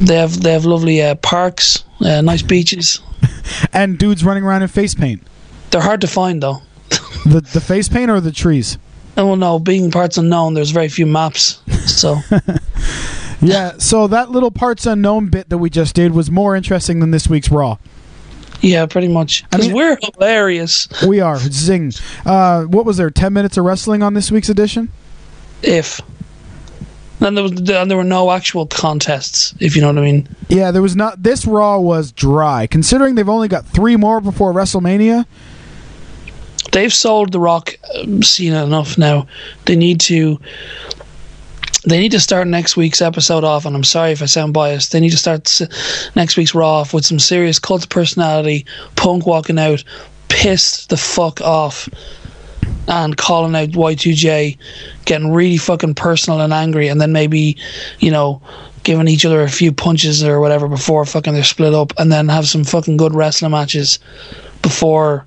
They 0.00 0.16
have 0.16 0.40
they 0.42 0.52
have 0.52 0.64
lovely 0.64 1.02
uh, 1.02 1.14
parks, 1.16 1.84
uh, 2.04 2.20
nice 2.22 2.42
beaches. 2.42 3.00
And 3.72 3.98
dudes 3.98 4.24
running 4.24 4.44
around 4.44 4.62
in 4.62 4.68
face 4.68 4.94
paint. 4.94 5.22
They're 5.70 5.80
hard 5.80 6.00
to 6.02 6.06
find 6.06 6.42
though. 6.42 6.62
The 7.24 7.40
the 7.40 7.60
face 7.60 7.88
paint 7.88 8.10
or 8.10 8.20
the 8.20 8.32
trees? 8.32 8.78
Oh 9.16 9.26
well, 9.26 9.36
no, 9.36 9.58
being 9.58 9.90
parts 9.90 10.16
unknown, 10.18 10.54
there's 10.54 10.70
very 10.70 10.88
few 10.88 11.06
maps. 11.06 11.60
So 11.86 12.18
Yeah. 13.40 13.72
So 13.78 14.06
that 14.06 14.30
little 14.30 14.50
parts 14.50 14.86
unknown 14.86 15.28
bit 15.28 15.48
that 15.48 15.58
we 15.58 15.70
just 15.70 15.94
did 15.94 16.12
was 16.12 16.30
more 16.30 16.54
interesting 16.56 17.00
than 17.00 17.10
this 17.10 17.28
week's 17.28 17.50
Raw. 17.50 17.78
Yeah, 18.62 18.86
pretty 18.86 19.08
much. 19.08 19.44
Because 19.50 19.66
mean- 19.66 19.76
we're 19.76 19.98
hilarious. 20.00 20.88
We 21.06 21.20
are 21.20 21.38
zing. 21.38 21.92
Uh, 22.24 22.62
what 22.62 22.86
was 22.86 22.96
there? 22.96 23.10
Ten 23.10 23.32
minutes 23.32 23.56
of 23.56 23.64
wrestling 23.64 24.02
on 24.02 24.14
this 24.14 24.30
week's 24.30 24.48
edition. 24.48 24.90
If 25.62 26.00
and 27.20 27.36
there 27.36 27.44
was 27.44 27.52
and 27.52 27.90
there 27.90 27.96
were 27.96 28.04
no 28.04 28.30
actual 28.30 28.66
contests. 28.66 29.54
If 29.60 29.76
you 29.76 29.82
know 29.82 29.88
what 29.88 29.98
I 29.98 30.02
mean. 30.02 30.28
Yeah, 30.48 30.70
there 30.70 30.82
was 30.82 30.96
not. 30.96 31.22
This 31.22 31.46
Raw 31.46 31.78
was 31.78 32.12
dry, 32.12 32.66
considering 32.66 33.14
they've 33.14 33.28
only 33.28 33.48
got 33.48 33.66
three 33.66 33.96
more 33.96 34.20
before 34.20 34.52
WrestleMania. 34.52 35.26
they've 36.72 36.92
sold 36.92 37.32
the 37.32 37.40
Rock 37.40 37.76
um, 38.00 38.22
Cena 38.22 38.64
enough 38.64 38.98
now. 38.98 39.26
They 39.66 39.76
need 39.76 40.00
to. 40.02 40.40
They 41.84 41.98
need 41.98 42.12
to 42.12 42.20
start 42.20 42.46
next 42.46 42.76
week's 42.76 43.02
episode 43.02 43.42
off, 43.42 43.66
and 43.66 43.74
I'm 43.74 43.82
sorry 43.82 44.12
if 44.12 44.22
I 44.22 44.26
sound 44.26 44.54
biased. 44.54 44.92
They 44.92 45.00
need 45.00 45.10
to 45.10 45.16
start 45.16 45.60
next 46.14 46.36
week's 46.36 46.54
Raw 46.54 46.80
off 46.80 46.94
with 46.94 47.04
some 47.04 47.18
serious 47.18 47.58
cult 47.58 47.88
personality, 47.88 48.64
Punk 48.94 49.26
walking 49.26 49.58
out, 49.58 49.82
pissed 50.28 50.90
the 50.90 50.96
fuck 50.96 51.40
off, 51.40 51.88
and 52.86 53.16
calling 53.16 53.56
out 53.56 53.70
Y2J, 53.70 54.56
getting 55.06 55.32
really 55.32 55.56
fucking 55.56 55.94
personal 55.94 56.40
and 56.40 56.52
angry, 56.52 56.86
and 56.86 57.00
then 57.00 57.12
maybe, 57.12 57.56
you 57.98 58.12
know, 58.12 58.40
giving 58.84 59.08
each 59.08 59.24
other 59.24 59.42
a 59.42 59.48
few 59.50 59.72
punches 59.72 60.22
or 60.22 60.40
whatever 60.40 60.68
before 60.68 61.04
fucking 61.04 61.34
they're 61.34 61.42
split 61.42 61.74
up, 61.74 61.92
and 61.98 62.12
then 62.12 62.28
have 62.28 62.46
some 62.46 62.62
fucking 62.62 62.96
good 62.96 63.14
wrestling 63.14 63.50
matches 63.50 63.98
before 64.62 65.26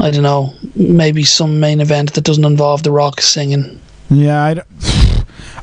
I 0.00 0.12
don't 0.12 0.22
know, 0.22 0.54
maybe 0.76 1.24
some 1.24 1.58
main 1.58 1.80
event 1.80 2.14
that 2.14 2.22
doesn't 2.22 2.44
involve 2.44 2.84
The 2.84 2.92
Rock 2.92 3.20
singing. 3.20 3.80
Yeah, 4.10 4.44
I, 4.44 4.54
d- 4.54 4.60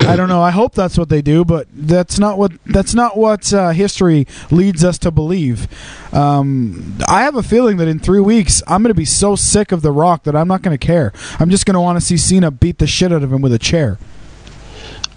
I 0.02 0.16
don't 0.16 0.30
know. 0.30 0.42
I 0.42 0.52
hope 0.52 0.74
that's 0.74 0.98
what 0.98 1.10
they 1.10 1.22
do, 1.22 1.44
but 1.46 1.68
that's 1.74 2.20
not 2.20 2.38
what 2.38 2.52
that's 2.66 2.94
not 2.94 3.18
what 3.18 3.54
uh, 3.54 3.70
history 3.70 4.28
leads 4.52 4.84
us 4.84 4.98
to 5.00 5.12
believe. 5.12 5.68
Um, 6.14 6.98
I 7.08 7.24
have 7.24 7.36
a 7.36 7.44
feeling 7.44 7.78
that 7.78 7.88
in 7.88 8.00
three 8.00 8.20
weeks 8.20 8.62
I'm 8.68 8.84
going 8.84 8.90
to 8.90 8.98
be 8.98 9.06
so 9.06 9.36
sick 9.36 9.72
of 9.72 9.82
The 9.82 9.92
Rock 9.92 10.24
that 10.24 10.36
I'm 10.36 10.48
not 10.48 10.62
going 10.62 10.78
to 10.78 10.86
care. 10.86 11.12
I'm 11.40 11.50
just 11.50 11.66
going 11.66 11.76
to 11.76 11.82
want 11.82 12.00
to 12.00 12.06
see 12.06 12.18
Cena 12.18 12.52
beat 12.52 12.78
the 12.78 12.88
shit 12.88 13.12
out 13.12 13.24
of 13.24 13.32
him 13.32 13.42
with 13.42 13.54
a 13.54 13.60
chair. 13.60 13.98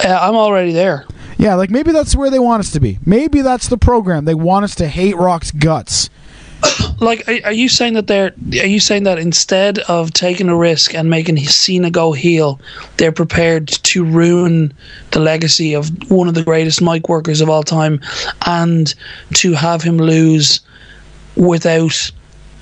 Uh, 0.02 0.18
I'm 0.20 0.36
already 0.36 0.72
there. 0.72 1.06
Yeah, 1.38 1.54
like 1.54 1.70
maybe 1.70 1.92
that's 1.92 2.16
where 2.16 2.30
they 2.30 2.38
want 2.38 2.60
us 2.60 2.72
to 2.72 2.80
be. 2.80 2.98
Maybe 3.04 3.42
that's 3.42 3.68
the 3.68 3.78
program. 3.78 4.24
They 4.24 4.34
want 4.34 4.64
us 4.64 4.74
to 4.76 4.88
hate 4.88 5.16
Rock's 5.16 5.50
guts. 5.50 6.10
Like, 7.00 7.28
are, 7.28 7.38
are 7.46 7.52
you 7.52 7.68
saying 7.68 7.94
that 7.94 8.06
they're? 8.06 8.32
Are 8.60 8.66
you 8.66 8.80
saying 8.80 9.04
that 9.04 9.18
instead 9.18 9.78
of 9.80 10.12
taking 10.12 10.48
a 10.48 10.56
risk 10.56 10.94
and 10.94 11.08
making 11.08 11.38
Cena 11.38 11.90
go 11.90 12.12
heel, 12.12 12.60
they're 12.96 13.12
prepared 13.12 13.68
to 13.68 14.04
ruin 14.04 14.74
the 15.12 15.20
legacy 15.20 15.74
of 15.74 15.90
one 16.10 16.28
of 16.28 16.34
the 16.34 16.42
greatest 16.42 16.82
mic 16.82 17.08
workers 17.08 17.40
of 17.40 17.48
all 17.48 17.62
time, 17.62 18.00
and 18.46 18.94
to 19.34 19.52
have 19.52 19.82
him 19.82 19.98
lose 19.98 20.60
without 21.36 22.10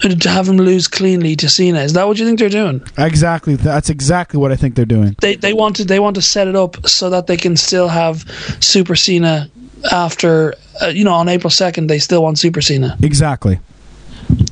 to 0.01 0.29
have 0.29 0.49
him 0.49 0.59
lose 0.59 0.89
cleanly 0.89 1.37
to 1.37 1.49
Cena? 1.49 1.81
Is 1.81 1.95
that 1.95 2.07
what 2.07 2.19
you 2.19 2.27
think 2.27 2.39
they're 2.39 2.49
doing? 2.49 2.83
Exactly. 2.99 3.57
That's 3.57 3.89
exactly 3.89 4.39
what 4.39 4.53
I 4.53 4.57
think 4.57 4.75
they're 4.75 4.85
doing. 4.85 5.17
they 5.21 5.37
they 5.37 5.53
want 5.53 5.77
to 5.77 5.85
they 5.85 5.99
want 5.99 6.17
to 6.17 6.23
set 6.23 6.49
it 6.49 6.57
up 6.57 6.87
so 6.87 7.11
that 7.11 7.27
they 7.27 7.37
can 7.37 7.57
still 7.57 7.89
have 7.89 8.25
Super 8.61 8.95
Cena 8.97 9.51
after 9.91 10.55
uh, 10.83 10.87
you 10.87 11.05
know 11.05 11.15
on 11.15 11.29
April 11.29 11.51
second 11.51 11.87
they 11.87 11.99
still 11.99 12.23
want 12.23 12.39
Super 12.39 12.61
Cena. 12.61 12.97
Exactly. 13.03 13.59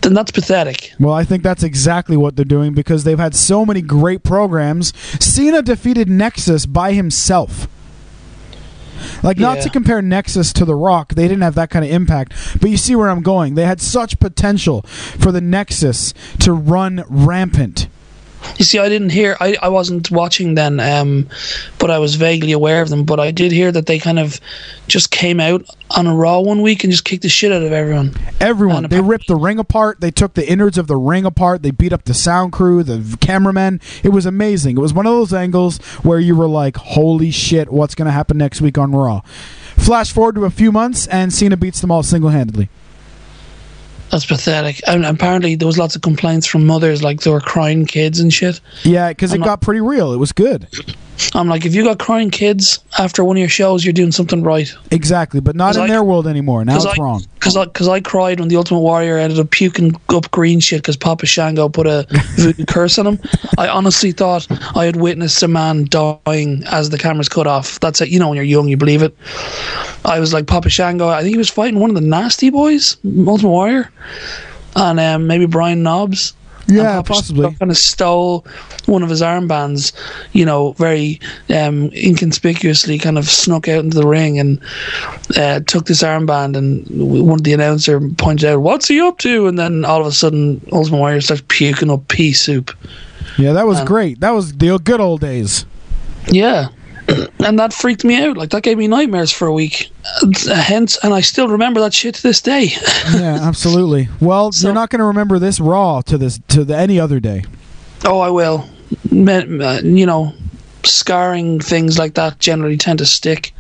Then 0.03 0.15
that's 0.15 0.31
pathetic. 0.31 0.93
Well, 1.01 1.15
I 1.15 1.25
think 1.25 1.43
that's 1.43 1.63
exactly 1.63 2.17
what 2.17 2.37
they're 2.37 2.45
doing 2.45 2.75
because 2.75 3.05
they've 3.05 3.19
had 3.19 3.35
so 3.35 3.65
many 3.65 3.81
great 3.81 4.23
programs. 4.23 4.93
Cena 5.19 5.63
defeated 5.63 6.09
Nexus 6.09 6.67
by 6.67 6.93
himself. 6.93 7.67
Like, 9.23 9.39
not 9.39 9.57
Yeah. 9.59 9.63
to 9.65 9.71
compare 9.71 10.01
Nexus 10.03 10.53
to 10.55 10.65
The 10.65 10.75
Rock, 10.75 11.15
they 11.15 11.27
didn't 11.29 11.43
have 11.43 11.55
that 11.57 11.71
kind 11.71 11.85
of 11.85 11.91
impact. 11.91 12.33
But 12.61 12.71
you 12.71 12.77
see 12.77 12.95
where 12.95 13.11
I'm 13.11 13.23
going. 13.23 13.55
They 13.55 13.65
had 13.67 13.81
such 13.81 14.19
potential 14.21 14.83
for 14.87 15.33
the 15.33 15.41
Nexus 15.41 16.15
to 16.41 16.53
run 16.53 17.05
rampant. 17.09 17.89
You 18.59 18.65
see, 18.65 18.79
I 18.79 18.89
didn't 18.89 19.11
hear. 19.11 19.37
I, 19.41 19.57
I 19.63 19.69
wasn't 19.69 20.11
watching 20.11 20.55
then, 20.55 20.81
um, 20.81 21.29
but 21.79 21.91
I 21.91 21.99
was 21.99 22.15
vaguely 22.15 22.53
aware 22.53 22.83
of 22.83 22.89
them. 22.89 23.05
But 23.05 23.21
I 23.21 23.31
did 23.31 23.53
hear 23.53 23.73
that 23.73 23.87
they 23.87 23.99
kind 23.99 24.19
of 24.19 24.41
just 24.87 25.11
came 25.11 25.41
out 25.41 25.65
on 25.91 26.07
a 26.07 26.15
Raw 26.15 26.41
one 26.41 26.63
week 26.63 26.85
and 26.85 26.91
just 26.91 27.05
kicked 27.05 27.23
the 27.23 27.29
shit 27.29 27.53
out 27.53 27.63
of 27.63 27.73
everyone. 27.73 28.15
Everyone, 28.41 28.89
they 28.89 29.01
ripped 29.01 29.29
the 29.29 29.37
ring 29.37 29.59
apart. 29.59 30.01
They 30.01 30.11
took 30.11 30.35
the 30.35 30.49
innards 30.49 30.79
of 30.79 30.87
the 30.87 30.97
ring 30.97 31.25
apart. 31.25 31.63
They 31.63 31.71
beat 31.71 31.93
up 31.93 32.05
the 32.05 32.15
sound 32.15 32.53
crew, 32.53 32.83
the 32.83 33.17
cameramen. 33.21 33.81
It 34.03 34.11
was 34.11 34.27
amazing. 34.27 34.77
It 34.77 34.81
was 34.81 34.95
one 34.95 35.07
of 35.07 35.13
those 35.13 35.33
angles 35.33 35.79
where 36.03 36.19
you 36.21 36.37
were 36.37 36.49
like, 36.49 36.77
"Holy 36.77 37.31
shit, 37.31 37.73
what's 37.73 37.95
going 37.95 38.07
to 38.07 38.13
happen 38.13 38.39
next 38.39 38.61
week 38.61 38.79
on 38.79 38.93
Raw?" 38.93 39.23
Flash 39.77 40.13
forward 40.13 40.37
to 40.37 40.45
a 40.45 40.51
few 40.51 40.71
months, 40.71 41.07
and 41.09 41.33
Cena 41.33 41.57
beats 41.57 41.81
them 41.81 41.91
all 41.91 42.03
single-handedly. 42.03 42.69
That's 44.11 44.27
pathetic. 44.27 44.81
And 44.87 45.05
apparently 45.05 45.55
there 45.57 45.67
was 45.67 45.79
lots 45.79 45.97
of 45.97 46.03
complaints 46.03 46.47
from 46.47 46.67
mothers, 46.67 47.03
like 47.03 47.21
they 47.21 47.31
were 47.31 47.41
crying 47.41 47.85
kids 47.87 48.21
and 48.21 48.33
shit. 48.33 48.61
Yeah, 48.83 49.09
because 49.09 49.33
it 49.33 49.37
I'm 49.37 49.43
got 49.43 49.61
pretty 49.61 49.81
real. 49.81 50.13
It 50.13 50.19
was 50.19 50.33
good. 50.33 50.69
I'm 51.33 51.49
like, 51.49 51.65
if 51.65 51.75
you 51.75 51.85
got 51.85 51.99
crying 51.99 52.31
kids 52.31 52.81
after 52.99 53.25
one 53.25 53.37
of 53.37 53.41
your 53.41 53.49
shows, 53.49 53.85
you're 53.85 53.93
doing 53.93 54.13
something 54.13 54.43
right. 54.43 54.73
Exactly, 54.91 55.41
but 55.41 55.55
not 55.57 55.77
in 55.77 55.83
I- 55.83 55.87
their 55.87 56.03
world 56.03 56.27
anymore. 56.27 56.65
Now 56.65 56.77
it's 56.77 56.87
I, 56.87 56.95
wrong. 56.99 57.25
Cause 57.41 57.57
I, 57.57 57.67
cause 57.67 57.89
I 57.89 58.01
cried 58.01 58.41
when 58.41 58.49
the 58.49 58.57
Ultimate 58.57 58.81
Warrior 58.81 59.19
ended 59.19 59.39
up 59.39 59.51
puking 59.51 59.95
up 60.09 60.31
green 60.31 60.61
shit 60.61 60.81
because 60.81 60.97
Papa 60.97 61.27
Shango 61.27 61.69
put 61.69 61.87
a 61.87 62.07
voodoo 62.37 62.65
curse 62.65 62.99
on 62.99 63.07
him. 63.07 63.19
I 63.59 63.69
honestly 63.69 64.13
thought 64.13 64.47
I 64.77 64.87
had 64.87 64.97
witnessed 64.97 65.43
a 65.43 65.49
man 65.49 65.87
dying 65.89 66.65
as 66.67 66.91
the 66.91 66.99
cameras 66.99 67.29
cut 67.29 67.47
off. 67.47 67.79
That's 67.81 68.01
it. 68.01 68.09
You 68.09 68.19
know, 68.19 68.29
when 68.29 68.37
you're 68.37 68.45
young, 68.45 68.69
you 68.69 68.77
believe 68.77 69.03
it. 69.03 69.17
I 70.07 70.21
was 70.21 70.33
like, 70.33 70.47
Papa 70.47 70.69
Shango, 70.71 71.09
I 71.09 71.21
think 71.21 71.33
he 71.33 71.39
was 71.39 71.51
fighting 71.51 71.81
one 71.81 71.91
of 71.91 71.97
the 71.97 72.03
Nasty 72.03 72.51
Boys, 72.51 72.97
Ultimate 73.05 73.49
Warrior, 73.51 73.91
and 74.77 75.01
um, 75.01 75.27
maybe 75.27 75.47
Brian 75.47 75.83
Knobbs. 75.83 76.35
Yeah, 76.67 77.03
possibly. 77.03 77.55
Kind 77.57 77.71
of 77.71 77.77
stole 77.77 78.47
one 78.87 79.03
of 79.03 79.11
his 79.11 79.21
armbands, 79.21 79.93
you 80.33 80.47
know, 80.47 80.73
very 80.73 81.21
um, 81.55 81.91
inconspicuously, 81.93 82.99
kind 82.99 83.19
of 83.19 83.29
snuck 83.29 83.69
out 83.69 83.85
into 83.85 83.99
the 83.99 84.07
ring 84.07 84.39
and 84.39 84.59
uh, 85.37 85.61
took 85.67 85.85
this 85.85 86.03
armband. 86.03 86.57
And 86.57 86.87
one 86.89 87.41
of 87.41 87.45
the 87.45 87.53
announcer 87.53 88.01
pointed 88.17 88.49
out, 88.49 88.63
"What's 88.63 88.89
he 88.89 88.99
up 88.99 89.19
to?" 89.19 89.47
And 89.47 89.59
then 89.59 89.85
all 89.85 90.01
of 90.01 90.07
a 90.07 90.13
sudden, 90.13 90.67
Ultimate 90.73 90.99
Warrior 90.99 91.21
starts 91.21 91.43
puking 91.49 91.91
up 91.91 92.09
pea 92.09 92.33
soup. 92.33 92.71
Yeah, 93.37 93.53
that 93.53 93.67
was 93.67 93.81
Um, 93.81 93.87
great. 93.87 94.21
That 94.21 94.31
was 94.31 94.55
the 94.55 94.79
good 94.79 95.01
old 95.01 95.21
days. 95.21 95.67
Yeah. 96.29 96.69
And 97.45 97.59
that 97.59 97.75
freaked 97.75 98.05
me 98.05 98.17
out. 98.25 98.39
Like 98.39 98.51
that 98.51 98.63
gave 98.63 98.79
me 98.79 98.87
nightmares 98.89 99.31
for 99.31 99.47
a 99.47 99.53
week. 99.53 99.91
Uh, 100.23 100.55
hence, 100.55 100.97
and 101.05 101.13
I 101.13 101.21
still 101.21 101.49
remember 101.49 101.79
that 101.81 101.93
shit 101.93 102.15
to 102.15 102.23
this 102.23 102.41
day. 102.41 102.71
Yeah, 103.15 103.39
absolutely. 103.43 104.09
Well, 104.21 104.51
So- 104.53 104.69
you're 104.69 104.75
not 104.75 104.89
going 104.91 105.01
to 105.01 105.05
remember 105.07 105.39
this 105.39 105.61
Raw 105.61 106.01
to 106.03 106.17
this 106.17 106.41
to 106.49 106.65
the, 106.65 106.75
any 106.77 106.99
other 106.99 107.21
day. 107.21 107.45
Oh, 108.07 108.21
I 108.21 108.31
will. 108.31 108.67
Uh, 109.13 109.81
you 109.83 110.07
know, 110.07 110.33
scarring 110.85 111.61
things 111.61 111.99
like 111.99 112.15
that 112.15 112.39
generally 112.39 112.77
tend 112.79 112.99
to 113.01 113.07
stick. 113.07 113.53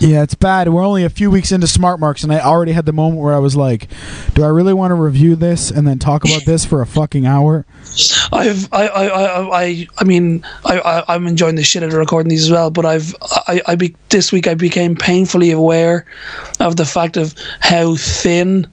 Yeah, 0.00 0.22
it's 0.22 0.34
bad. 0.34 0.68
We're 0.68 0.84
only 0.84 1.04
a 1.04 1.10
few 1.10 1.30
weeks 1.30 1.50
into 1.50 1.66
Smart 1.66 1.98
Marks, 1.98 2.22
and 2.22 2.32
I 2.32 2.40
already 2.40 2.72
had 2.72 2.86
the 2.86 2.92
moment 2.92 3.20
where 3.20 3.34
I 3.34 3.38
was 3.38 3.56
like, 3.56 3.88
"Do 4.34 4.44
I 4.44 4.48
really 4.48 4.72
want 4.72 4.92
to 4.92 4.94
review 4.94 5.34
this 5.34 5.70
and 5.70 5.86
then 5.86 5.98
talk 5.98 6.24
about 6.24 6.44
this 6.44 6.64
for 6.64 6.80
a 6.80 6.86
fucking 6.86 7.26
hour?" 7.26 7.66
I've 8.32 8.72
I 8.72 8.86
I 8.88 9.06
I 9.06 9.62
I, 9.62 9.86
I 9.98 10.04
mean 10.04 10.44
I, 10.64 10.78
I 10.78 11.14
I'm 11.14 11.26
enjoying 11.26 11.56
the 11.56 11.64
shit 11.64 11.82
out 11.82 11.88
of 11.88 11.94
recording 11.94 12.30
these 12.30 12.44
as 12.44 12.50
well. 12.50 12.70
But 12.70 12.86
I've 12.86 13.14
I 13.48 13.60
I 13.66 13.74
be, 13.74 13.96
this 14.10 14.30
week 14.30 14.46
I 14.46 14.54
became 14.54 14.94
painfully 14.94 15.50
aware 15.50 16.06
of 16.60 16.76
the 16.76 16.86
fact 16.86 17.16
of 17.16 17.34
how 17.60 17.96
thin 17.96 18.68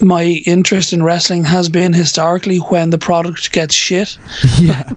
my 0.00 0.42
interest 0.46 0.92
in 0.92 1.02
wrestling 1.02 1.44
has 1.44 1.68
been 1.68 1.92
historically 1.92 2.58
when 2.58 2.90
the 2.90 2.98
product 2.98 3.52
gets 3.52 3.74
shit. 3.74 4.18
Yeah, 4.58 4.90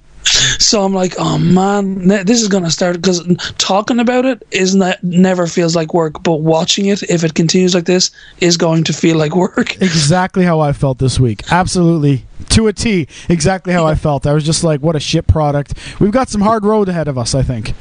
So 0.60 0.84
I'm 0.84 0.94
like, 0.94 1.16
oh 1.18 1.38
man, 1.38 2.08
this 2.08 2.42
is 2.42 2.48
gonna 2.48 2.72
start 2.72 2.96
because 2.96 3.26
talking 3.58 4.00
about 4.00 4.26
it 4.26 4.46
is 4.52 4.76
not 4.76 5.04
never 5.04 5.48
feels 5.48 5.76
like 5.76 5.94
work, 5.94 6.22
but 6.24 6.38
watching 6.38 6.86
it, 6.86 7.04
if 7.04 7.24
it 7.24 7.34
continues 7.34 7.74
like 7.74 7.86
this, 7.86 8.12
is 8.40 8.58
going 8.58 8.84
to 8.86 8.94
feel 8.94 9.18
like 9.18 9.36
work. 9.36 9.76
exactly 9.82 10.44
how 10.44 10.60
I 10.60 10.74
felt 10.74 11.00
this 11.00 11.20
week. 11.20 11.52
Absolutely 11.52 12.26
to 12.50 12.68
a 12.68 12.74
T. 12.74 13.08
Exactly 13.28 13.74
how 13.74 13.86
I 13.86 13.96
felt. 13.96 14.26
I 14.26 14.34
was 14.34 14.46
just 14.46 14.64
like, 14.64 14.82
"What 14.82 14.96
a 14.96 15.00
shit 15.00 15.28
product." 15.28 15.74
We've 16.00 16.12
got 16.12 16.30
some 16.30 16.42
hard 16.42 16.66
road 16.66 16.90
ahead 16.90 17.08
of 17.08 17.18
us. 17.18 17.36
I 17.36 17.44
think. 17.44 17.74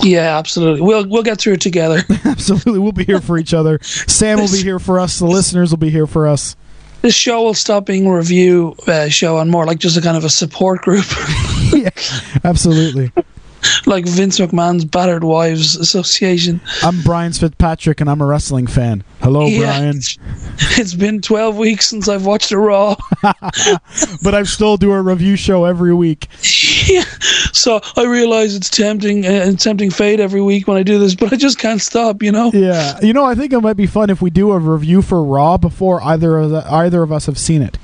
Yeah, 0.00 0.38
absolutely. 0.38 0.82
We'll 0.82 1.08
we'll 1.08 1.22
get 1.22 1.38
through 1.38 1.54
it 1.54 1.60
together. 1.60 2.02
Absolutely, 2.24 2.80
we'll 2.80 2.92
be 2.92 3.04
here 3.04 3.20
for 3.20 3.38
each 3.38 3.54
other. 3.54 3.78
Sam 3.82 4.38
will 4.38 4.50
be 4.50 4.62
here 4.62 4.78
for 4.78 4.98
us. 4.98 5.18
The 5.18 5.26
listeners 5.26 5.70
will 5.70 5.78
be 5.78 5.90
here 5.90 6.06
for 6.06 6.26
us. 6.26 6.56
This 7.04 7.14
show 7.14 7.42
will 7.42 7.52
stop 7.52 7.84
being 7.84 8.06
a 8.06 8.16
review 8.16 8.74
uh, 8.86 9.10
show 9.10 9.36
and 9.36 9.50
more 9.50 9.66
like 9.66 9.78
just 9.78 9.94
a 9.94 10.00
kind 10.00 10.16
of 10.16 10.24
a 10.24 10.30
support 10.30 10.80
group, 10.80 11.04
yeah, 11.74 11.90
absolutely. 12.44 13.12
Like 13.86 14.06
Vince 14.06 14.38
McMahon's 14.38 14.84
Battered 14.84 15.24
Wives 15.24 15.76
Association. 15.76 16.60
I'm 16.82 17.00
Brian 17.02 17.32
Fitzpatrick, 17.32 18.00
and 18.00 18.08
I'm 18.10 18.20
a 18.20 18.26
wrestling 18.26 18.66
fan. 18.66 19.04
Hello, 19.20 19.46
Yeah. 19.46 19.60
Brian. 19.78 20.00
It's 20.76 20.94
been 20.94 21.20
12 21.20 21.56
weeks 21.56 21.86
since 21.86 22.08
I've 22.08 22.26
watched 22.26 22.52
a 22.52 22.58
Raw. 22.58 22.96
But 24.22 24.34
I 24.34 24.42
still 24.44 24.76
do 24.76 24.92
a 24.92 25.02
review 25.02 25.36
show 25.36 25.64
every 25.64 25.94
week. 25.94 26.28
yeah. 26.88 27.04
So 27.52 27.80
I 27.96 28.04
realize 28.04 28.54
it's 28.54 28.70
tempting, 28.70 29.26
uh, 29.26 29.52
tempting 29.52 29.90
fate 29.90 30.20
every 30.20 30.40
week 30.40 30.66
when 30.66 30.76
I 30.76 30.82
do 30.82 30.98
this, 30.98 31.14
but 31.14 31.32
I 31.32 31.36
just 31.36 31.58
can't 31.58 31.80
stop, 31.80 32.22
you 32.22 32.32
know? 32.32 32.50
Yeah, 32.54 32.98
you 33.00 33.12
know, 33.12 33.24
I 33.24 33.34
think 33.34 33.52
it 33.52 33.60
might 33.60 33.76
be 33.76 33.86
fun 33.86 34.10
if 34.10 34.20
we 34.22 34.30
do 34.30 34.50
a 34.52 34.58
review 34.58 35.02
for 35.02 35.22
Raw 35.22 35.56
before 35.56 36.02
either 36.02 36.38
of 36.38 36.50
the, 36.50 36.64
either 36.72 37.02
of 37.02 37.12
us 37.12 37.26
have 37.26 37.38
seen 37.38 37.62
it. 37.62 37.78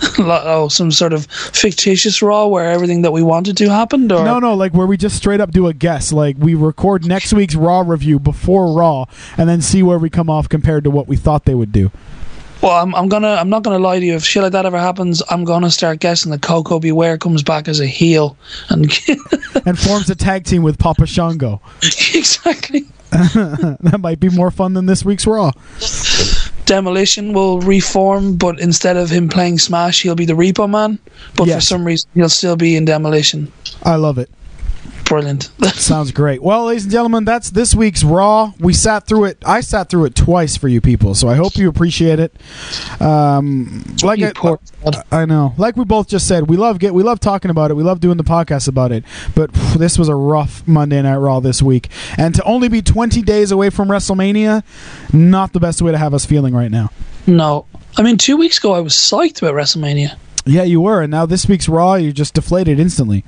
Like, 0.18 0.42
oh, 0.44 0.68
some 0.68 0.90
sort 0.90 1.12
of 1.12 1.26
fictitious 1.26 2.22
Raw 2.22 2.46
where 2.46 2.70
everything 2.70 3.02
that 3.02 3.12
we 3.12 3.22
wanted 3.22 3.56
to 3.58 3.70
happened? 3.70 4.10
Or 4.10 4.24
No, 4.24 4.40
no, 4.40 4.54
like 4.54 4.72
where 4.72 4.86
we 4.86 4.96
just 4.96 5.16
straight 5.16 5.40
up 5.40 5.52
do 5.52 5.68
a 5.68 5.74
guess. 5.74 6.12
Like 6.12 6.36
we 6.38 6.54
record 6.54 7.06
next 7.06 7.32
week's 7.32 7.54
Raw 7.54 7.80
review 7.80 8.18
before 8.18 8.72
Raw, 8.72 9.04
and 9.36 9.48
then 9.48 9.60
see 9.62 9.82
where 9.82 9.98
we 9.98 10.10
come 10.10 10.28
off 10.28 10.48
compared 10.48 10.84
to 10.84 10.90
what 10.90 11.06
we 11.06 11.16
thought 11.16 11.44
they 11.44 11.54
would 11.54 11.70
do. 11.70 11.92
Well, 12.60 12.72
I'm, 12.72 12.94
I'm 12.94 13.08
gonna. 13.08 13.34
I'm 13.34 13.48
not 13.48 13.62
gonna 13.62 13.78
lie 13.78 14.00
to 14.00 14.04
you. 14.04 14.14
If 14.14 14.24
shit 14.24 14.42
like 14.42 14.52
that 14.52 14.66
ever 14.66 14.78
happens, 14.78 15.22
I'm 15.30 15.44
gonna 15.44 15.70
start 15.70 16.00
guessing 16.00 16.32
that 16.32 16.42
Koko 16.42 16.80
B. 16.80 16.90
Ware 16.90 17.16
comes 17.16 17.42
back 17.42 17.68
as 17.68 17.78
a 17.78 17.86
heel, 17.86 18.36
and 18.68 18.92
and 19.64 19.78
forms 19.78 20.10
a 20.10 20.16
tag 20.16 20.44
team 20.44 20.62
with 20.62 20.78
Papa 20.78 21.06
Shango. 21.06 21.60
exactly. 22.14 22.86
that 23.10 23.98
might 24.00 24.20
be 24.20 24.28
more 24.28 24.50
fun 24.50 24.74
than 24.74 24.86
this 24.86 25.04
week's 25.04 25.26
Raw. 25.26 25.52
Demolition 26.68 27.32
will 27.32 27.60
reform, 27.60 28.36
but 28.36 28.60
instead 28.60 28.98
of 28.98 29.08
him 29.08 29.28
playing 29.28 29.58
Smash, 29.58 30.02
he'll 30.02 30.14
be 30.14 30.26
the 30.26 30.34
Repo 30.34 30.68
Man. 30.68 30.98
But 31.34 31.48
for 31.48 31.60
some 31.60 31.82
reason, 31.82 32.10
he'll 32.14 32.28
still 32.28 32.56
be 32.56 32.76
in 32.76 32.84
Demolition. 32.84 33.50
I 33.84 33.96
love 33.96 34.18
it. 34.18 34.28
Brilliant. 35.08 35.44
Sounds 35.74 36.12
great. 36.12 36.42
Well, 36.42 36.66
ladies 36.66 36.84
and 36.84 36.92
gentlemen, 36.92 37.24
that's 37.24 37.48
this 37.48 37.74
week's 37.74 38.04
Raw. 38.04 38.52
We 38.60 38.74
sat 38.74 39.06
through 39.06 39.24
it. 39.24 39.38
I 39.44 39.62
sat 39.62 39.88
through 39.88 40.04
it 40.04 40.14
twice 40.14 40.58
for 40.58 40.68
you 40.68 40.82
people, 40.82 41.14
so 41.14 41.28
I 41.28 41.34
hope 41.34 41.56
you 41.56 41.70
appreciate 41.70 42.20
it. 42.20 42.36
Um, 43.00 43.84
like 44.02 44.20
I. 44.20 44.32
I 45.10 45.24
know, 45.24 45.54
like 45.56 45.76
we 45.76 45.84
both 45.84 46.08
just 46.08 46.28
said, 46.28 46.48
we 46.48 46.56
love 46.56 46.78
get 46.78 46.92
we 46.92 47.02
love 47.02 47.20
talking 47.20 47.50
about 47.50 47.70
it. 47.70 47.74
We 47.74 47.82
love 47.82 48.00
doing 48.00 48.18
the 48.18 48.24
podcast 48.24 48.68
about 48.68 48.92
it. 48.92 49.02
But 49.34 49.56
phew, 49.56 49.78
this 49.78 49.98
was 49.98 50.08
a 50.08 50.14
rough 50.14 50.66
Monday 50.68 51.00
Night 51.00 51.16
Raw 51.16 51.40
this 51.40 51.62
week, 51.62 51.88
and 52.18 52.34
to 52.34 52.42
only 52.44 52.68
be 52.68 52.82
20 52.82 53.22
days 53.22 53.50
away 53.50 53.70
from 53.70 53.88
WrestleMania, 53.88 54.62
not 55.12 55.52
the 55.54 55.60
best 55.60 55.80
way 55.80 55.90
to 55.90 55.98
have 55.98 56.12
us 56.12 56.26
feeling 56.26 56.54
right 56.54 56.70
now. 56.70 56.90
No, 57.26 57.66
I 57.96 58.02
mean, 58.02 58.18
two 58.18 58.36
weeks 58.36 58.58
ago 58.58 58.74
I 58.74 58.80
was 58.80 58.92
psyched 58.92 59.42
about 59.42 59.54
WrestleMania 59.54 60.16
Yeah, 60.48 60.62
you 60.62 60.80
were, 60.80 61.02
and 61.02 61.10
now 61.10 61.26
this 61.26 61.46
week's 61.46 61.68
Raw, 61.68 61.94
you're 61.94 62.10
just 62.12 62.32
deflated 62.34 62.80
instantly. 62.80 63.22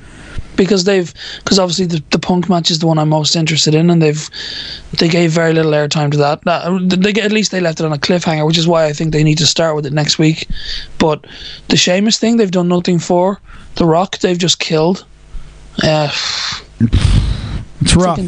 because 0.56 0.84
they've 0.84 1.12
because 1.44 1.58
obviously 1.58 1.84
the, 1.86 2.02
the 2.10 2.18
Punk 2.18 2.48
match 2.48 2.70
is 2.70 2.78
the 2.78 2.86
one 2.86 2.98
I'm 2.98 3.10
most 3.10 3.36
interested 3.36 3.74
in, 3.74 3.90
and 3.90 4.00
they've 4.00 4.26
they 4.98 5.08
gave 5.08 5.30
very 5.30 5.52
little 5.52 5.72
airtime 5.72 6.10
to 6.12 6.16
that. 6.16 6.40
Uh, 6.46 6.78
they 6.82 7.20
at 7.20 7.30
least 7.30 7.50
they 7.52 7.60
left 7.60 7.78
it 7.80 7.84
on 7.84 7.92
a 7.92 7.98
cliffhanger, 7.98 8.46
which 8.46 8.56
is 8.58 8.66
why 8.66 8.86
I 8.86 8.92
think 8.94 9.12
they 9.12 9.22
need 9.22 9.38
to 9.38 9.46
start 9.46 9.76
with 9.76 9.84
it 9.84 9.92
next 9.92 10.18
week. 10.18 10.48
But 10.98 11.26
the 11.68 11.76
Sheamus 11.76 12.18
thing, 12.18 12.38
they've 12.38 12.50
done 12.50 12.68
nothing 12.68 12.98
for. 12.98 13.38
The 13.76 13.84
Rock, 13.84 14.18
they've 14.18 14.38
just 14.38 14.58
killed. 14.58 15.04
Uh, 15.82 16.10
It's 17.82 17.96
rough. 17.96 18.18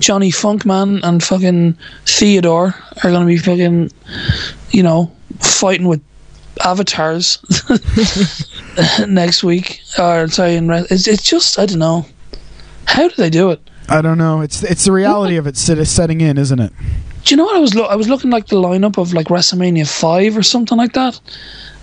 Johnny 0.00 0.30
Funkman 0.32 1.00
and 1.04 1.22
fucking 1.22 1.76
Theodore 2.06 2.74
are 3.04 3.10
going 3.10 3.20
to 3.20 3.26
be 3.26 3.38
fucking, 3.38 3.90
you 4.70 4.82
know, 4.82 5.12
fighting 5.38 5.86
with 5.86 6.02
avatars 6.64 7.38
next 9.08 9.42
week. 9.44 9.80
Or 9.98 10.28
sorry, 10.28 10.54
it's 10.90 11.06
it's 11.06 11.22
just 11.22 11.58
I 11.58 11.66
don't 11.66 11.78
know. 11.78 12.06
How 12.86 13.08
do 13.08 13.14
they 13.16 13.30
do 13.30 13.50
it? 13.50 13.60
I 13.88 14.02
don't 14.02 14.18
know. 14.18 14.40
It's 14.40 14.62
it's 14.62 14.84
the 14.84 14.92
reality 14.92 15.36
of 15.36 15.46
it 15.46 15.56
setting 15.56 16.20
in, 16.20 16.38
isn't 16.38 16.58
it? 16.60 16.72
Do 17.24 17.34
you 17.34 17.36
know 17.36 17.44
what 17.44 17.56
I 17.56 17.60
was? 17.60 17.74
Lo- 17.74 17.86
I 17.86 17.96
was 17.96 18.08
looking 18.08 18.30
like 18.30 18.46
the 18.46 18.56
lineup 18.56 18.98
of 18.98 19.12
like 19.12 19.26
WrestleMania 19.26 19.88
five 19.88 20.36
or 20.36 20.42
something 20.42 20.78
like 20.78 20.92
that. 20.92 21.18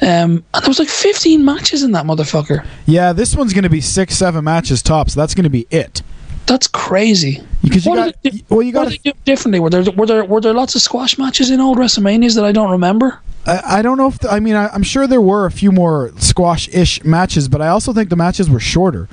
Um, 0.02 0.44
and 0.54 0.64
there 0.64 0.68
was 0.70 0.80
like 0.80 0.88
fifteen 0.90 1.44
matches 1.46 1.84
in 1.84 1.92
that 1.94 2.06
motherfucker. 2.06 2.66
Yeah, 2.86 3.14
this 3.14 3.36
one's 3.36 3.54
going 3.54 3.64
to 3.64 3.70
be 3.70 3.82
six, 3.82 4.16
seven 4.18 4.44
matches 4.44 4.82
tops. 4.82 5.14
That's 5.14 5.34
going 5.36 5.44
to 5.44 5.50
be 5.50 5.68
it. 5.70 6.02
That's 6.46 6.68
crazy. 6.68 7.42
Because 7.62 7.86
you 7.86 7.92
What 7.92 7.96
got, 7.98 8.24
they 8.24 8.30
do- 8.32 8.40
well, 8.50 8.62
you 8.62 8.74
What 8.74 8.90
got. 8.90 8.98
do 9.04 9.12
differently? 9.26 9.60
Were 9.60 9.70
there 9.70 9.84
were 9.92 10.06
there 10.06 10.26
were 10.26 10.42
there 10.42 10.54
lots 10.54 10.76
of 10.76 10.82
squash 10.82 11.18
matches 11.18 11.50
in 11.50 11.60
old 11.62 11.78
WrestleManias 11.78 12.36
that 12.36 12.44
I 12.46 12.52
don't 12.52 12.72
remember? 12.72 13.20
I, 13.46 13.80
I 13.80 13.82
don't 13.82 13.98
know 13.98 14.08
if 14.08 14.20
the, 14.20 14.30
I 14.32 14.40
mean 14.40 14.56
I, 14.56 14.68
I'm 14.70 14.84
sure 14.84 15.08
there 15.08 15.22
were 15.22 15.46
a 15.46 15.52
few 15.52 15.72
more 15.72 16.12
squash-ish 16.18 17.04
matches, 17.04 17.48
but 17.48 17.62
I 17.62 17.68
also 17.68 17.94
think 17.94 18.10
the 18.10 18.16
matches 18.16 18.50
were 18.50 18.60
shorter. 18.60 19.08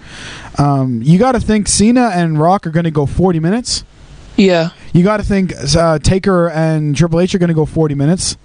Um, 0.59 1.03
you 1.03 1.19
got 1.19 1.33
to 1.33 1.41
think 1.41 1.69
Cena 1.69 2.11
and 2.15 2.39
Rock 2.39 2.67
are 2.67 2.71
going 2.71 2.85
to 2.85 2.91
go 2.91 3.07
40 3.07 3.41
minutes. 3.41 3.85
Yeah, 4.37 4.71
You 4.95 5.03
got 5.03 5.19
to 5.19 5.23
think 5.23 5.53
uh, 5.77 5.99
Taker 5.99 6.49
and 6.49 6.97
Triple 6.97 7.21
H 7.21 7.35
are 7.35 7.39
going 7.39 7.49
to 7.49 7.55
go 7.55 7.67
40 7.67 7.95
minutes. 7.95 8.39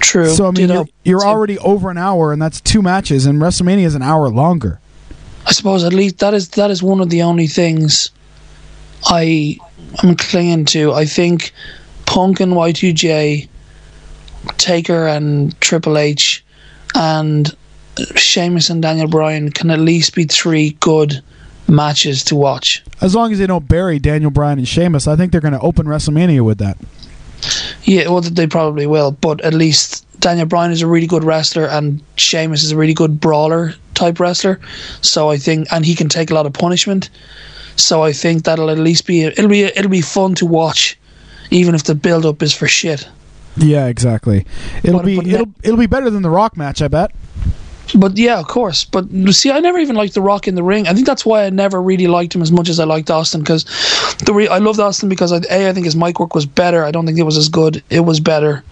true. 0.00 0.28
So 0.28 0.46
I 0.46 0.50
mean, 0.50 0.68
you're, 0.68 0.86
you're 1.04 1.24
already 1.24 1.56
over 1.58 1.88
an 1.90 1.98
hour, 1.98 2.32
and 2.32 2.42
that's 2.42 2.60
two 2.60 2.82
matches, 2.82 3.24
and 3.26 3.40
WrestleMania 3.40 3.84
is 3.84 3.94
an 3.94 4.02
hour 4.02 4.28
longer. 4.28 4.80
I 5.46 5.52
suppose 5.52 5.84
at 5.84 5.92
least 5.92 6.18
that 6.18 6.34
is 6.34 6.48
that 6.50 6.70
is 6.70 6.82
one 6.82 7.00
of 7.00 7.10
the 7.10 7.22
only 7.22 7.46
things 7.46 8.10
I 9.06 9.58
am 10.02 10.16
clinging 10.16 10.64
to. 10.66 10.92
I 10.92 11.04
think 11.04 11.52
Punk 12.06 12.40
and 12.40 12.54
Y2J, 12.54 13.48
Taker 14.58 15.06
and 15.06 15.58
Triple 15.60 15.98
H, 15.98 16.44
and 16.94 17.54
Sheamus 18.16 18.70
and 18.70 18.82
Daniel 18.82 19.08
Bryan 19.08 19.50
can 19.50 19.70
at 19.70 19.78
least 19.78 20.14
be 20.14 20.24
three 20.24 20.70
good 20.80 21.22
matches 21.68 22.24
to 22.24 22.36
watch. 22.36 22.82
As 23.00 23.14
long 23.14 23.32
as 23.32 23.38
they 23.38 23.46
don't 23.46 23.68
bury 23.68 23.98
Daniel 23.98 24.30
Bryan 24.30 24.58
and 24.58 24.68
Sheamus, 24.68 25.06
I 25.06 25.16
think 25.16 25.32
they're 25.32 25.40
going 25.40 25.54
to 25.54 25.60
open 25.60 25.86
WrestleMania 25.86 26.44
with 26.44 26.58
that. 26.58 26.76
Yeah, 27.84 28.08
well, 28.08 28.20
they 28.20 28.46
probably 28.46 28.86
will, 28.86 29.10
but 29.12 29.40
at 29.42 29.54
least 29.54 30.06
Daniel 30.20 30.46
Bryan 30.46 30.72
is 30.72 30.82
a 30.82 30.86
really 30.86 31.06
good 31.06 31.24
wrestler, 31.24 31.66
and 31.66 32.02
Sheamus 32.16 32.62
is 32.62 32.72
a 32.72 32.76
really 32.76 32.94
good 32.94 33.20
brawler 33.20 33.74
type 33.94 34.18
wrestler. 34.18 34.60
So 35.02 35.30
I 35.30 35.36
think, 35.36 35.68
and 35.70 35.84
he 35.84 35.94
can 35.94 36.08
take 36.08 36.30
a 36.30 36.34
lot 36.34 36.46
of 36.46 36.52
punishment. 36.52 37.10
So 37.76 38.02
I 38.02 38.12
think 38.12 38.44
that'll 38.44 38.70
at 38.70 38.78
least 38.78 39.06
be 39.06 39.24
it'll 39.24 39.48
be 39.48 39.62
it'll 39.62 39.90
be 39.90 40.00
fun 40.00 40.34
to 40.36 40.46
watch, 40.46 40.96
even 41.50 41.74
if 41.74 41.84
the 41.84 41.94
build 41.94 42.24
up 42.24 42.42
is 42.42 42.54
for 42.54 42.68
shit. 42.68 43.08
Yeah, 43.56 43.86
exactly. 43.86 44.46
It'll 44.82 45.02
be 45.02 45.18
it'll 45.18 45.52
it'll 45.62 45.76
be 45.76 45.86
better 45.86 46.10
than 46.10 46.22
the 46.22 46.30
Rock 46.30 46.56
match, 46.56 46.82
I 46.82 46.88
bet. 46.88 47.12
But 47.94 48.16
yeah, 48.18 48.40
of 48.40 48.48
course. 48.48 48.84
But 48.84 49.08
see, 49.30 49.52
I 49.52 49.60
never 49.60 49.78
even 49.78 49.94
liked 49.94 50.14
The 50.14 50.20
Rock 50.20 50.48
in 50.48 50.56
the 50.56 50.62
ring. 50.64 50.88
I 50.88 50.94
think 50.94 51.06
that's 51.06 51.24
why 51.24 51.44
I 51.44 51.50
never 51.50 51.80
really 51.80 52.08
liked 52.08 52.34
him 52.34 52.42
as 52.42 52.50
much 52.50 52.68
as 52.68 52.80
I 52.80 52.84
liked 52.84 53.08
Austin. 53.10 53.40
Because 53.40 53.64
the 54.24 54.34
re- 54.34 54.48
I 54.48 54.58
loved 54.58 54.80
Austin 54.80 55.08
because 55.08 55.32
I, 55.32 55.40
a 55.50 55.68
I 55.68 55.72
think 55.72 55.86
his 55.86 55.94
mic 55.94 56.18
work 56.18 56.34
was 56.34 56.44
better. 56.44 56.84
I 56.84 56.90
don't 56.90 57.06
think 57.06 57.18
it 57.18 57.22
was 57.22 57.36
as 57.36 57.48
good. 57.48 57.82
It 57.90 58.00
was 58.00 58.18
better, 58.18 58.64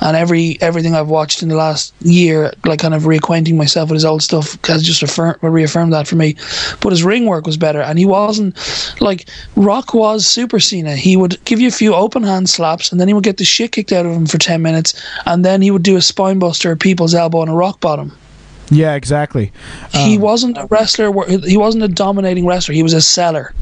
and 0.00 0.16
every 0.16 0.58
everything 0.60 0.94
I've 0.94 1.08
watched 1.08 1.42
in 1.42 1.48
the 1.48 1.56
last 1.56 1.92
year, 2.00 2.52
like 2.64 2.78
kind 2.78 2.94
of 2.94 3.02
reacquainting 3.02 3.56
myself 3.56 3.90
with 3.90 3.96
his 3.96 4.04
old 4.04 4.22
stuff, 4.22 4.56
has 4.66 4.84
just 4.84 5.02
affirm, 5.02 5.36
reaffirmed 5.42 5.92
that 5.92 6.06
for 6.06 6.16
me. 6.16 6.36
But 6.80 6.90
his 6.90 7.02
ring 7.02 7.26
work 7.26 7.46
was 7.46 7.56
better, 7.56 7.80
and 7.80 7.98
he 7.98 8.06
wasn't 8.06 8.56
like 9.00 9.28
Rock 9.56 9.92
was 9.92 10.24
Super 10.24 10.60
Cena. 10.60 10.94
He 10.94 11.16
would 11.16 11.42
give 11.44 11.60
you 11.60 11.68
a 11.68 11.72
few 11.72 11.94
open 11.94 12.22
hand 12.22 12.48
slaps, 12.48 12.92
and 12.92 13.00
then 13.00 13.08
he 13.08 13.14
would 13.14 13.24
get 13.24 13.38
the 13.38 13.44
shit 13.44 13.72
kicked 13.72 13.92
out 13.92 14.06
of 14.06 14.12
him 14.12 14.26
for 14.26 14.38
ten 14.38 14.62
minutes, 14.62 14.94
and 15.26 15.44
then 15.44 15.62
he 15.62 15.72
would 15.72 15.82
do 15.82 15.96
a 15.96 16.02
spine 16.02 16.38
buster, 16.38 16.70
a 16.70 16.76
people's 16.76 17.14
elbow, 17.14 17.42
and 17.42 17.50
a 17.50 17.54
rock 17.54 17.80
bottom 17.80 18.12
Yeah, 18.70 18.94
exactly. 18.94 19.52
he 19.92 20.16
Um, 20.16 20.20
wasn't 20.20 20.58
a 20.58 20.66
wrestler. 20.66 21.12
He 21.46 21.56
wasn't 21.56 21.84
a 21.84 21.88
dominating 21.88 22.46
wrestler. 22.46 22.74
He 22.74 22.82
was 22.82 22.92
a 22.92 23.00
seller. 23.00 23.54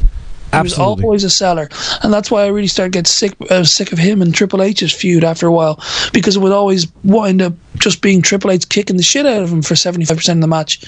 He 0.57 0.61
Absolutely. 0.61 0.95
was 0.95 1.05
always 1.05 1.25
a 1.25 1.31
seller, 1.31 1.69
and 2.03 2.13
that's 2.13 2.31
why 2.31 2.45
I 2.45 2.47
really 2.47 2.67
started 2.67 2.93
to 2.93 2.99
get 2.99 3.07
sick 3.07 3.35
uh, 3.51 3.63
sick 3.65 3.93
of 3.93 3.99
him 3.99 4.23
and 4.23 4.35
Triple 4.35 4.63
H's 4.63 4.91
feud 4.93 5.23
after 5.23 5.47
a 5.47 5.53
while 5.53 5.79
because 6.13 6.37
it 6.37 6.41
would 6.41 6.53
always 6.53 6.87
wind 7.05 7.43
up 7.43 7.53
just 7.79 8.01
being 8.01 8.23
Triple 8.23 8.51
H 8.51 8.67
kicking 8.69 8.97
the 8.97 9.03
shit 9.03 9.27
out 9.27 9.43
of 9.43 9.53
him 9.53 9.61
for 9.61 9.77
seventy 9.77 10.07
five 10.07 10.17
percent 10.17 10.39
of 10.39 10.41
the 10.41 10.49
match. 10.49 10.81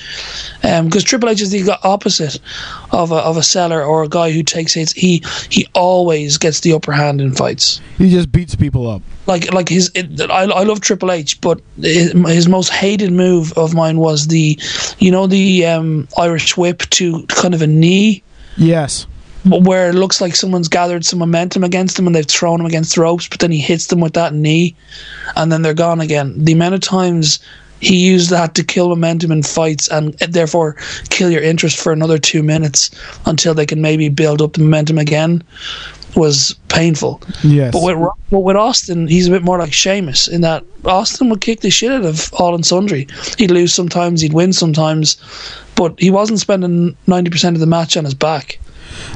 Because 0.63 1.05
Triple 1.05 1.29
H 1.29 1.43
is 1.43 1.51
the 1.51 1.79
opposite 1.83 2.41
of 2.93 3.13
a, 3.13 3.17
of 3.17 3.37
a 3.37 3.43
seller 3.43 3.85
or 3.85 4.03
a 4.05 4.09
guy 4.09 4.31
who 4.31 4.43
takes 4.43 4.73
hits. 4.73 4.93
He 4.93 5.23
he 5.51 5.67
always 5.75 6.39
gets 6.39 6.61
the 6.61 6.73
upper 6.73 6.93
hand 6.93 7.21
in 7.21 7.35
fights 7.35 7.81
He 7.99 8.11
just 8.11 8.33
beats 8.33 8.55
people 8.57 8.89
up. 8.91 9.03
like 9.27 9.53
like 9.53 9.69
his 9.69 9.91
it, 9.95 10.21
I, 10.31 10.45
I 10.45 10.63
love 10.63 10.81
Triple 10.81 11.13
H, 11.13 11.41
but 11.43 11.61
his, 11.81 12.13
his 12.13 12.49
most 12.49 12.71
hated 12.71 13.13
move 13.13 13.53
of 13.59 13.75
mine 13.75 13.99
was 13.99 14.29
the, 14.29 14.59
you 14.99 15.11
know, 15.11 15.27
the 15.27 15.67
um, 15.67 16.09
Irish 16.17 16.57
whip 16.57 16.81
to 16.91 17.27
kind 17.27 17.55
of 17.55 17.61
a 17.63 17.67
knee, 17.67 18.23
Yes. 18.57 19.07
Where 19.45 19.91
it 19.91 19.95
looks 19.95 20.21
like 20.21 20.35
someone's 20.35 20.69
gathered 20.69 21.05
some 21.05 21.19
momentum 21.19 21.65
against 21.65 21.99
him 21.99 22.07
and 22.07 22.15
they've 22.15 22.27
thrown 22.27 22.61
him 22.61 22.67
against 22.67 22.95
the 22.95 23.03
ropes, 23.03 23.29
but 23.29 23.41
then 23.41 23.53
he 23.53 23.61
hits 23.61 23.87
them 23.87 24.01
with 24.01 24.15
that 24.15 24.35
knee, 24.35 24.75
and 25.37 25.53
then 25.53 25.63
they're 25.63 25.75
gone 25.75 26.01
again. 26.01 26.35
The 26.45 26.53
amount 26.53 26.75
of 26.75 26.81
times 26.81 27.39
he 27.81 27.97
used 27.97 28.31
that 28.31 28.55
to 28.57 28.65
kill 28.65 28.89
momentum 28.89 29.31
in 29.31 29.43
fights 29.43 29.89
and 29.89 30.21
uh, 30.21 30.27
therefore 30.29 30.75
kill 31.11 31.31
your 31.31 31.43
interest 31.43 31.79
for 31.79 31.93
another 31.93 32.19
two 32.19 32.43
minutes 32.43 32.91
until 33.27 33.55
they 33.55 33.67
can 33.67 33.81
maybe 33.81 34.09
build 34.09 34.43
up 34.43 34.55
the 34.55 34.61
momentum 34.61 34.99
again 34.99 35.43
was 36.17 36.57
painful. 36.69 37.21
Yes. 37.45 37.73
But 37.73 37.83
with 37.83 38.09
but 38.31 38.41
with 38.41 38.57
Austin, 38.57 39.07
he's 39.07 39.29
a 39.29 39.31
bit 39.31 39.45
more 39.45 39.59
like 39.59 39.73
Sheamus 39.73 40.27
in 40.27 40.41
that 40.41 40.65
Austin 40.85 41.29
would 41.29 41.41
kick 41.41 41.61
the 41.61 41.71
shit 41.71 41.93
out 41.93 42.05
of 42.05 42.33
all 42.35 42.55
and 42.55 42.67
sundry. 42.67 43.07
He'd 43.37 43.51
lose 43.51 43.73
sometimes, 43.73 44.21
he'd 44.21 44.33
win 44.33 44.53
sometimes, 44.53 45.17
but 45.77 45.99
he 46.01 46.11
wasn't 46.11 46.41
spending 46.41 46.97
ninety 47.07 47.31
percent 47.31 47.57
of 47.57 47.61
the 47.61 47.67
match 47.67 47.97
on 47.97 48.05
his 48.05 48.15
back. 48.15 48.59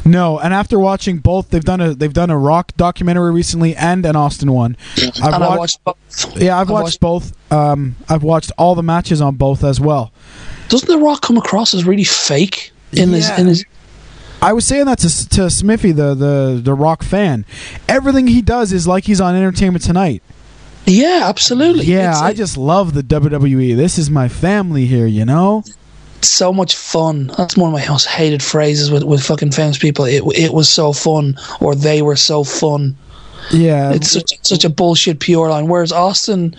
No, 0.05 0.39
and 0.39 0.53
after 0.53 0.79
watching 0.79 1.19
both, 1.19 1.51
they've 1.51 1.65
done 1.65 1.81
a 1.81 1.95
they've 1.95 2.13
done 2.13 2.31
a 2.31 2.39
Rock 2.39 2.73
documentary 2.77 3.33
recently 3.33 3.75
and 3.77 4.05
an 4.05 4.17
Austin 4.17 4.53
one. 4.53 4.77
I've 4.97 5.17
and 5.35 5.45
I 5.45 5.57
watched, 5.57 5.79
watched 5.85 6.25
both. 6.25 6.43
yeah, 6.43 6.59
I've 6.59 6.71
I 6.71 6.73
watched, 6.73 7.01
both. 7.01 7.53
Um, 7.53 7.97
I've 8.09 8.23
watched 8.23 8.53
all 8.59 8.75
the 8.75 8.83
matches 8.83 9.21
on 9.21 9.37
both 9.37 9.65
as 9.65 9.81
well. 9.81 10.13
Doesn't 10.69 10.89
The 10.89 10.99
Rock 10.99 11.23
come 11.23 11.37
across 11.37 11.75
as 11.75 11.85
really 11.85 12.05
fake 12.05 12.73
in 12.93 13.11
his 13.11 13.29
in 13.39 13.47
his? 13.47 13.65
I 14.41 14.53
was 14.53 14.67
saying 14.67 14.87
that 14.87 14.99
to 14.99 15.29
to 15.31 15.51
Smithy, 15.51 15.93
the 15.93 16.15
the 16.15 16.61
the 16.63 16.75
Rock 16.75 17.03
fan. 17.03 17.45
Everything 17.89 18.27
he 18.27 18.43
does 18.43 18.73
is 18.73 18.89
like 18.89 19.05
he's 19.05 19.21
on 19.21 19.37
Entertainment 19.37 19.85
Tonight. 19.85 20.23
Yeah, 20.85 21.21
absolutely. 21.25 21.85
Yeah, 21.85 22.11
It's, 22.11 22.21
I 22.21 22.33
just 22.33 22.57
love 22.57 22.93
the 22.93 23.03
WWE. 23.03 23.77
This 23.77 23.99
is 23.99 24.11
my 24.11 24.27
family 24.29 24.87
here, 24.87 25.07
you 25.07 25.25
know. 25.25 25.63
So 26.28 26.53
much 26.53 26.77
fun. 26.77 27.28
That's 27.36 27.57
one 27.57 27.73
of 27.73 27.81
my 27.81 27.86
most 27.89 28.07
hated 28.07 28.43
phrases 28.43 28.90
with, 28.90 29.05
with 29.05 29.23
fucking 29.23 29.53
famous 29.53 29.78
people. 29.78 30.05
It 30.05 30.23
it 30.35 30.53
was 30.53 30.69
so 30.69 30.93
fun, 30.93 31.36
or 31.61 31.74
they 31.74 32.03
were 32.03 32.16
so 32.16 32.44
fun. 32.44 32.97
Yeah, 33.51 33.93
It's 33.93 34.11
such 34.11 34.32
such 34.43 34.65
a 34.65 34.70
bullshit 34.70 35.19
pure 35.20 35.49
line. 35.51 35.66
Whereas 35.66 35.93
Austin, 35.93 36.55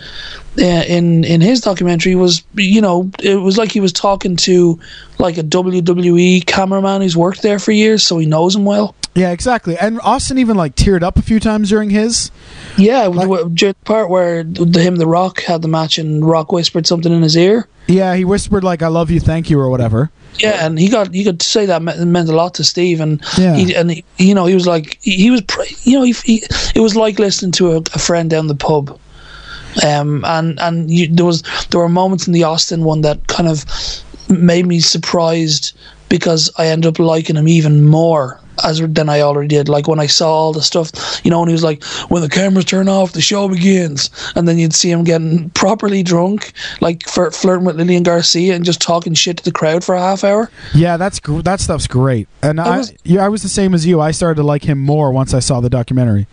uh, 0.58 0.62
in 0.62 1.24
in 1.24 1.40
his 1.40 1.60
documentary, 1.60 2.14
was 2.14 2.42
you 2.54 2.80
know 2.80 3.10
it 3.22 3.36
was 3.36 3.56
like 3.56 3.72
he 3.72 3.80
was 3.80 3.92
talking 3.92 4.36
to 4.36 4.78
like 5.18 5.38
a 5.38 5.42
WWE 5.42 6.46
cameraman 6.46 7.00
who's 7.00 7.16
worked 7.16 7.42
there 7.42 7.58
for 7.58 7.72
years, 7.72 8.02
so 8.06 8.18
he 8.18 8.26
knows 8.26 8.54
him 8.54 8.64
well. 8.64 8.94
Yeah, 9.14 9.30
exactly. 9.30 9.76
And 9.78 10.00
Austin 10.02 10.38
even 10.38 10.56
like 10.56 10.74
teared 10.74 11.02
up 11.02 11.16
a 11.16 11.22
few 11.22 11.38
times 11.38 11.68
during 11.68 11.90
his. 11.90 12.30
Yeah, 12.76 13.08
during 13.08 13.54
the 13.54 13.76
part 13.84 14.10
where 14.10 14.42
the, 14.42 14.80
him, 14.80 14.96
the 14.96 15.06
Rock, 15.06 15.42
had 15.42 15.62
the 15.62 15.68
match 15.68 15.98
and 15.98 16.24
Rock 16.24 16.50
whispered 16.50 16.86
something 16.86 17.12
in 17.12 17.22
his 17.22 17.36
ear. 17.36 17.68
Yeah, 17.86 18.14
he 18.16 18.24
whispered 18.24 18.64
like 18.64 18.82
"I 18.82 18.88
love 18.88 19.10
you, 19.10 19.20
thank 19.20 19.50
you" 19.50 19.60
or 19.60 19.68
whatever. 19.70 20.10
Yeah, 20.38 20.66
and 20.66 20.78
he 20.78 20.88
got 20.88 21.14
you 21.14 21.22
could 21.24 21.42
say 21.42 21.66
that 21.66 21.82
meant, 21.82 22.00
meant 22.06 22.28
a 22.28 22.34
lot 22.34 22.54
to 22.54 22.64
Steve, 22.64 23.00
and 23.00 23.22
Yeah. 23.38 23.54
he 23.54 23.74
and 23.74 23.90
he, 23.92 24.04
you 24.16 24.34
know 24.34 24.46
he 24.46 24.54
was 24.54 24.66
like 24.66 24.98
he, 25.02 25.30
was 25.30 25.42
you 25.84 25.98
know 25.98 26.02
he, 26.02 26.12
he 26.24 26.42
it 26.74 26.80
was 26.80 26.96
like 26.96 27.18
listening 27.18 27.52
to 27.52 27.72
a, 27.72 27.76
a 27.76 27.98
friend 27.98 28.30
down 28.30 28.48
the 28.48 28.54
pub, 28.56 28.98
um 29.84 30.24
and 30.24 30.58
and 30.60 30.90
you, 30.90 31.06
there 31.08 31.26
was 31.26 31.42
there 31.70 31.80
were 31.80 31.88
moments 31.88 32.26
in 32.26 32.32
the 32.32 32.42
Austin 32.44 32.82
one 32.84 33.02
that 33.02 33.26
kind 33.28 33.48
of 33.48 33.64
made 34.28 34.66
me 34.66 34.80
surprised 34.80 35.76
because 36.08 36.50
I 36.56 36.66
ended 36.68 36.88
up 36.88 36.98
liking 36.98 37.36
him 37.36 37.46
even 37.48 37.84
more 37.84 38.40
as 38.62 38.80
than 38.80 39.08
I 39.08 39.20
already 39.22 39.48
did. 39.48 39.68
Like 39.68 39.88
when 39.88 39.98
I 40.00 40.06
saw 40.06 40.30
all 40.32 40.52
the 40.52 40.62
stuff, 40.62 40.90
you 41.24 41.30
know, 41.30 41.40
when 41.40 41.48
he 41.48 41.52
was 41.54 41.64
like, 41.64 41.82
"When 42.08 42.22
the 42.22 42.28
cameras 42.28 42.64
turn 42.66 42.88
off, 42.88 43.12
the 43.12 43.20
show 43.20 43.48
begins," 43.48 44.10
and 44.36 44.46
then 44.46 44.58
you'd 44.58 44.74
see 44.74 44.90
him 44.90 45.04
getting 45.04 45.50
properly 45.50 46.02
drunk, 46.02 46.52
like 46.80 47.00
flir- 47.00 47.34
flirting 47.34 47.64
with 47.64 47.76
Lillian 47.76 48.02
Garcia 48.02 48.54
and 48.54 48.64
just 48.64 48.80
talking 48.80 49.14
shit 49.14 49.38
to 49.38 49.44
the 49.44 49.52
crowd 49.52 49.82
for 49.82 49.94
a 49.94 50.00
half 50.00 50.22
hour. 50.24 50.50
Yeah, 50.74 50.96
that's 50.96 51.18
gr- 51.20 51.40
that 51.42 51.60
stuff's 51.60 51.86
great. 51.86 52.28
And 52.42 52.60
I, 52.60 52.78
was- 52.78 52.92
yeah, 53.04 53.24
I 53.24 53.28
was 53.28 53.42
the 53.42 53.48
same 53.48 53.74
as 53.74 53.86
you. 53.86 54.00
I 54.00 54.10
started 54.10 54.36
to 54.36 54.42
like 54.46 54.64
him 54.64 54.78
more 54.78 55.10
once 55.12 55.34
I 55.34 55.40
saw 55.40 55.60
the 55.60 55.70
documentary. 55.70 56.26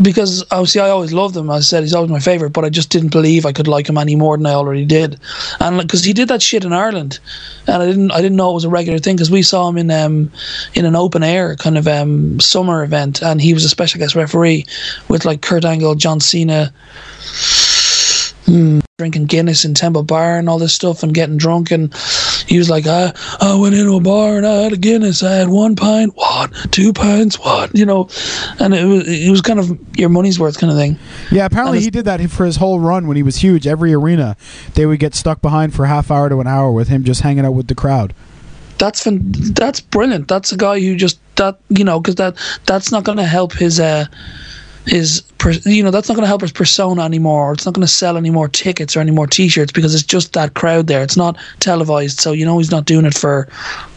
Because 0.00 0.42
obviously 0.50 0.80
I 0.80 0.90
always 0.90 1.12
loved 1.12 1.36
him. 1.36 1.50
As 1.50 1.56
I 1.56 1.60
said 1.62 1.82
he's 1.82 1.94
always 1.94 2.10
my 2.10 2.20
favorite, 2.20 2.50
but 2.50 2.64
I 2.64 2.70
just 2.70 2.90
didn't 2.90 3.10
believe 3.10 3.44
I 3.44 3.52
could 3.52 3.68
like 3.68 3.88
him 3.88 3.98
any 3.98 4.16
more 4.16 4.36
than 4.36 4.46
I 4.46 4.52
already 4.52 4.84
did. 4.84 5.20
And 5.58 5.80
because 5.80 6.04
he 6.04 6.12
did 6.12 6.28
that 6.28 6.42
shit 6.42 6.64
in 6.64 6.72
Ireland, 6.72 7.18
and 7.66 7.82
I 7.82 7.86
didn't, 7.86 8.10
I 8.12 8.22
didn't 8.22 8.36
know 8.36 8.50
it 8.50 8.54
was 8.54 8.64
a 8.64 8.70
regular 8.70 8.98
thing 8.98 9.16
because 9.16 9.30
we 9.30 9.42
saw 9.42 9.68
him 9.68 9.78
in 9.78 9.90
um 9.90 10.30
in 10.74 10.84
an 10.84 10.96
open 10.96 11.22
air 11.22 11.56
kind 11.56 11.76
of 11.76 11.86
um 11.86 12.40
summer 12.40 12.82
event, 12.82 13.22
and 13.22 13.40
he 13.40 13.54
was 13.54 13.64
a 13.64 13.68
special 13.68 13.98
guest 13.98 14.14
referee 14.14 14.64
with 15.08 15.24
like 15.24 15.42
Kurt 15.42 15.64
Angle, 15.64 15.94
John 15.94 16.20
Cena. 16.20 16.72
hmm, 18.46 18.80
Drinking 19.00 19.24
Guinness 19.24 19.64
in 19.64 19.72
Temple 19.72 20.02
Bar 20.02 20.38
and 20.38 20.46
all 20.46 20.58
this 20.58 20.74
stuff 20.74 21.02
and 21.02 21.14
getting 21.14 21.38
drunk 21.38 21.70
and 21.70 21.94
he 22.46 22.58
was 22.58 22.68
like 22.68 22.86
I, 22.86 23.14
I 23.40 23.54
went 23.54 23.74
into 23.74 23.96
a 23.96 24.00
bar 24.00 24.36
and 24.36 24.46
I 24.46 24.56
had 24.56 24.74
a 24.74 24.76
Guinness. 24.76 25.22
I 25.22 25.36
had 25.36 25.48
one 25.48 25.74
pint. 25.74 26.12
What? 26.16 26.52
Two 26.70 26.92
pints? 26.92 27.38
What? 27.38 27.74
You 27.74 27.86
know 27.86 28.10
and 28.58 28.74
it 28.74 28.84
was 28.84 29.08
it 29.08 29.30
was 29.30 29.40
kind 29.40 29.58
of 29.58 29.98
your 29.98 30.10
money's 30.10 30.38
worth 30.38 30.58
kind 30.58 30.70
of 30.70 30.76
thing. 30.76 30.98
Yeah, 31.30 31.46
apparently 31.46 31.80
he 31.80 31.88
did 31.90 32.04
that 32.04 32.20
for 32.30 32.44
his 32.44 32.56
whole 32.56 32.78
run 32.78 33.06
when 33.06 33.16
he 33.16 33.22
was 33.22 33.36
huge. 33.36 33.66
Every 33.66 33.94
arena, 33.94 34.36
they 34.74 34.84
would 34.84 34.98
get 34.98 35.14
stuck 35.14 35.40
behind 35.40 35.74
for 35.74 35.86
a 35.86 35.88
half 35.88 36.10
hour 36.10 36.28
to 36.28 36.40
an 36.40 36.46
hour 36.46 36.70
with 36.70 36.88
him 36.88 37.04
just 37.04 37.22
hanging 37.22 37.46
out 37.46 37.52
with 37.52 37.68
the 37.68 37.74
crowd. 37.74 38.12
that's 38.76 39.02
fan- 39.02 39.32
that's 39.54 39.80
brilliant. 39.80 40.28
That's 40.28 40.52
a 40.52 40.56
guy 40.56 40.80
who 40.80 40.96
just 40.96 41.18
that 41.36 41.58
you 41.70 41.84
know 41.84 42.00
because 42.00 42.16
that 42.16 42.36
that's 42.66 42.92
not 42.92 43.04
going 43.04 43.18
to 43.18 43.24
help 43.24 43.54
his 43.54 43.80
uh 43.80 44.04
per, 45.38 45.50
you 45.64 45.82
know 45.82 45.90
that's 45.90 46.08
not 46.08 46.14
going 46.14 46.22
to 46.22 46.28
help 46.28 46.40
his 46.40 46.52
persona 46.52 47.02
anymore 47.02 47.52
it's 47.52 47.66
not 47.66 47.74
going 47.74 47.86
to 47.86 47.92
sell 47.92 48.16
any 48.16 48.30
more 48.30 48.48
tickets 48.48 48.96
or 48.96 49.00
any 49.00 49.10
more 49.10 49.26
t-shirts 49.26 49.72
because 49.72 49.94
it's 49.94 50.04
just 50.04 50.32
that 50.32 50.54
crowd 50.54 50.86
there 50.86 51.02
it's 51.02 51.16
not 51.16 51.36
televised 51.60 52.18
so 52.20 52.32
you 52.32 52.44
know 52.44 52.58
he's 52.58 52.70
not 52.70 52.84
doing 52.86 53.04
it 53.04 53.16
for 53.16 53.48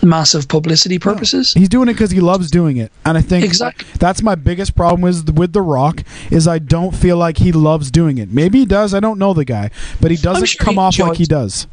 massive 0.01 0.47
publicity 0.47 0.99
purposes 0.99 1.53
He's 1.53 1.69
doing 1.69 1.87
it 1.87 1.93
because 1.93 2.11
he 2.11 2.19
loves 2.19 2.51
doing 2.51 2.77
it, 2.77 2.91
and 3.05 3.17
I 3.17 3.21
think 3.21 3.45
Exactly. 3.45 3.87
that's 3.99 4.21
my 4.21 4.35
biggest 4.35 4.75
problem 4.75 5.01
with 5.01 5.29
with 5.37 5.53
The 5.53 5.61
Rock 5.61 6.03
is 6.29 6.47
I 6.47 6.59
don't 6.59 6.93
feel 6.93 7.17
like 7.17 7.37
he 7.37 7.51
loves 7.51 7.89
doing 7.91 8.17
it. 8.17 8.31
Maybe 8.31 8.59
he 8.59 8.65
does. 8.65 8.93
I 8.93 8.99
don't 8.99 9.17
know 9.17 9.33
the 9.33 9.45
guy, 9.45 9.71
but 10.01 10.11
he 10.11 10.17
doesn't 10.17 10.45
sure 10.45 10.65
come 10.65 10.75
he 10.75 10.79
off 10.79 10.99
like 10.99 11.17
he 11.17 11.25
does. 11.25 11.67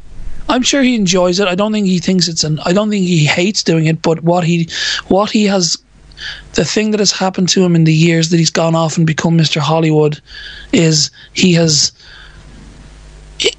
I'm 0.48 0.62
sure 0.62 0.82
he 0.82 0.94
enjoys 0.94 1.38
it. 1.40 1.48
I 1.48 1.54
don't 1.54 1.72
think 1.72 1.86
he 1.86 1.98
thinks 1.98 2.28
it's 2.28 2.44
an. 2.44 2.58
I 2.60 2.72
don't 2.72 2.90
think 2.90 3.06
he 3.06 3.24
hates 3.24 3.62
doing 3.62 3.86
it. 3.86 4.02
But 4.02 4.22
what 4.22 4.44
he, 4.44 4.68
what 5.08 5.30
he 5.30 5.44
has, 5.44 5.76
the 6.54 6.64
thing 6.64 6.90
that 6.92 7.00
has 7.00 7.12
happened 7.12 7.48
to 7.50 7.64
him 7.64 7.74
in 7.76 7.84
the 7.84 7.94
years 7.94 8.30
that 8.30 8.36
he's 8.38 8.50
gone 8.50 8.74
off 8.74 8.96
and 8.96 9.06
become 9.06 9.36
Mr. 9.38 9.60
Hollywood, 9.60 10.20
is 10.72 11.10
he 11.32 11.52
has. 11.54 11.92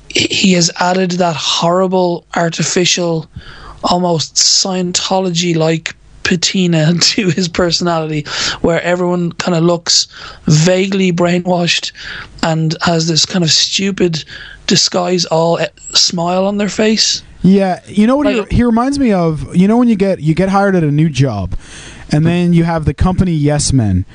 he- 0.09 0.53
has 0.53 0.69
added 0.79 1.11
that 1.11 1.35
horrible, 1.35 2.25
artificial, 2.35 3.27
almost 3.83 4.35
Scientology-like 4.35 5.95
patina 6.23 6.93
to 7.01 7.29
his 7.29 7.47
personality, 7.47 8.25
where 8.61 8.81
everyone 8.83 9.31
kind 9.33 9.55
of 9.57 9.63
looks 9.63 10.07
vaguely 10.45 11.11
brainwashed 11.11 11.91
and 12.43 12.75
has 12.81 13.07
this 13.07 13.25
kind 13.25 13.43
of 13.43 13.51
stupid 13.51 14.23
disguise 14.67 15.25
all 15.25 15.57
eh, 15.59 15.67
smile 15.93 16.45
on 16.45 16.57
their 16.57 16.69
face. 16.69 17.23
Yeah, 17.43 17.81
you 17.87 18.05
know 18.05 18.17
what 18.17 18.27
Like- 18.27 18.49
he, 18.51 18.57
he 18.57 18.63
reminds 18.63 18.99
me 18.99 19.11
of? 19.13 19.55
You 19.55 19.67
know 19.67 19.77
when 19.77 19.87
you 19.89 19.95
get 19.95 20.19
you 20.19 20.35
get 20.35 20.49
hired 20.49 20.75
at 20.75 20.83
a 20.83 20.91
new 20.91 21.09
job, 21.09 21.57
and 22.11 22.25
then 22.25 22.53
you 22.53 22.63
have 22.63 22.85
the 22.85 22.93
company 22.93 23.31
yes 23.33 23.71
men. 23.73 24.05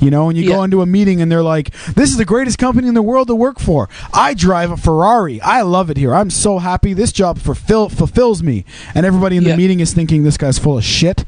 You 0.00 0.10
know, 0.10 0.28
and 0.28 0.36
you 0.36 0.48
go 0.48 0.62
into 0.62 0.82
a 0.82 0.86
meeting 0.86 1.20
and 1.22 1.30
they're 1.30 1.42
like, 1.42 1.70
"This 1.94 2.10
is 2.10 2.16
the 2.16 2.24
greatest 2.24 2.58
company 2.58 2.88
in 2.88 2.94
the 2.94 3.02
world 3.02 3.28
to 3.28 3.34
work 3.34 3.58
for. 3.58 3.88
I 4.12 4.34
drive 4.34 4.70
a 4.70 4.76
Ferrari. 4.76 5.40
I 5.40 5.62
love 5.62 5.90
it 5.90 5.96
here. 5.96 6.14
I'm 6.14 6.30
so 6.30 6.58
happy. 6.58 6.92
This 6.92 7.12
job 7.12 7.38
fulfill, 7.38 7.88
fulfills 7.88 8.42
me." 8.42 8.64
And 8.94 9.06
everybody 9.06 9.36
in 9.36 9.44
the 9.44 9.50
Yeah. 9.50 9.56
meeting 9.56 9.80
is 9.80 9.92
thinking 9.92 10.24
this 10.24 10.36
guy's 10.36 10.58
full 10.58 10.76
of 10.78 10.84
shit. 10.84 11.24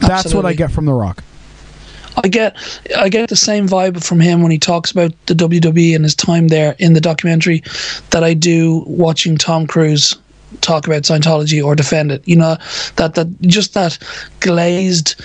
That's 0.00 0.34
what 0.34 0.46
I 0.46 0.52
get 0.54 0.70
from 0.72 0.86
The 0.86 0.92
Rock. 0.94 1.22
I 2.22 2.28
get 2.28 2.56
I 2.96 3.08
get 3.08 3.30
the 3.30 3.36
same 3.36 3.66
vibe 3.68 4.04
from 4.04 4.20
him 4.20 4.42
when 4.42 4.50
he 4.50 4.58
talks 4.58 4.90
about 4.90 5.12
the 5.26 5.34
WWE 5.34 5.94
and 5.94 6.04
his 6.04 6.14
time 6.14 6.48
there 6.48 6.76
in 6.78 6.92
the 6.92 7.00
documentary 7.00 7.62
that 8.10 8.22
I 8.22 8.34
do 8.34 8.84
watching 8.86 9.38
Tom 9.38 9.66
Cruise 9.66 10.14
talk 10.60 10.86
about 10.86 11.02
Scientology 11.02 11.64
or 11.64 11.74
defend 11.74 12.12
it. 12.12 12.26
You 12.26 12.36
know 12.36 12.56
that 12.96 13.14
that 13.14 13.40
just 13.42 13.74
that 13.74 13.98
glazed 14.40 15.20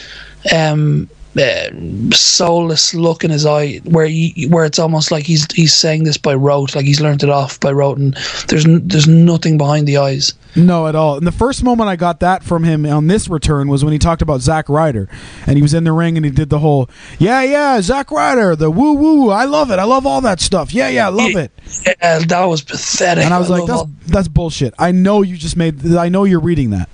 um 0.53 1.09
uh, 1.39 1.69
soulless 2.15 2.93
look 2.93 3.23
in 3.23 3.31
his 3.31 3.45
eye 3.45 3.77
where 3.85 4.07
he, 4.07 4.47
where 4.49 4.65
it's 4.65 4.79
almost 4.79 5.11
like 5.11 5.25
he's 5.25 5.45
he's 5.53 5.75
saying 5.75 6.03
this 6.03 6.17
by 6.17 6.33
rote 6.33 6.75
like 6.75 6.85
he's 6.85 6.99
learned 7.01 7.23
it 7.23 7.29
off 7.29 7.59
by 7.59 7.71
rote 7.71 7.97
and 7.97 8.15
there's 8.47 8.65
n- 8.65 8.87
there's 8.87 9.07
nothing 9.07 9.57
behind 9.57 9.87
the 9.87 9.97
eyes 9.97 10.33
No, 10.55 10.87
at 10.87 10.95
all. 10.95 11.17
And 11.17 11.27
the 11.27 11.31
first 11.31 11.63
moment 11.63 11.89
I 11.89 11.95
got 11.95 12.19
that 12.21 12.43
from 12.43 12.63
him 12.63 12.85
on 12.85 13.07
this 13.07 13.27
return 13.27 13.67
was 13.67 13.83
when 13.83 13.93
he 13.93 13.99
talked 13.99 14.21
about 14.23 14.41
Zack 14.41 14.69
Ryder, 14.69 15.07
and 15.45 15.55
he 15.55 15.61
was 15.61 15.73
in 15.73 15.83
the 15.83 15.91
ring 15.91 16.17
and 16.17 16.25
he 16.25 16.31
did 16.31 16.49
the 16.49 16.59
whole, 16.59 16.89
yeah, 17.19 17.43
yeah, 17.43 17.79
Zack 17.81 18.09
Ryder, 18.11 18.55
the 18.55 18.71
woo 18.71 18.93
woo, 18.93 19.29
I 19.29 19.45
love 19.45 19.69
it, 19.69 19.77
I 19.79 19.83
love 19.83 20.05
all 20.07 20.21
that 20.21 20.39
stuff, 20.41 20.73
yeah, 20.73 20.89
yeah, 20.89 21.07
I 21.07 21.09
love 21.09 21.35
it. 21.35 21.51
yeah, 21.85 22.19
that 22.19 22.45
was 22.45 22.61
pathetic 22.63 23.23
And 23.25 23.33
I 23.33 23.37
was 23.39 23.49
like, 23.49 23.65
that's 23.67 23.79
all- 23.79 23.89
that's 24.07 24.27
bullshit. 24.27 24.73
I 24.79 24.91
know 24.91 25.21
you 25.21 25.37
just 25.37 25.57
made, 25.57 25.85
I 25.95 26.09
know 26.09 26.23
you're 26.23 26.39
reading 26.39 26.71
that. 26.71 26.89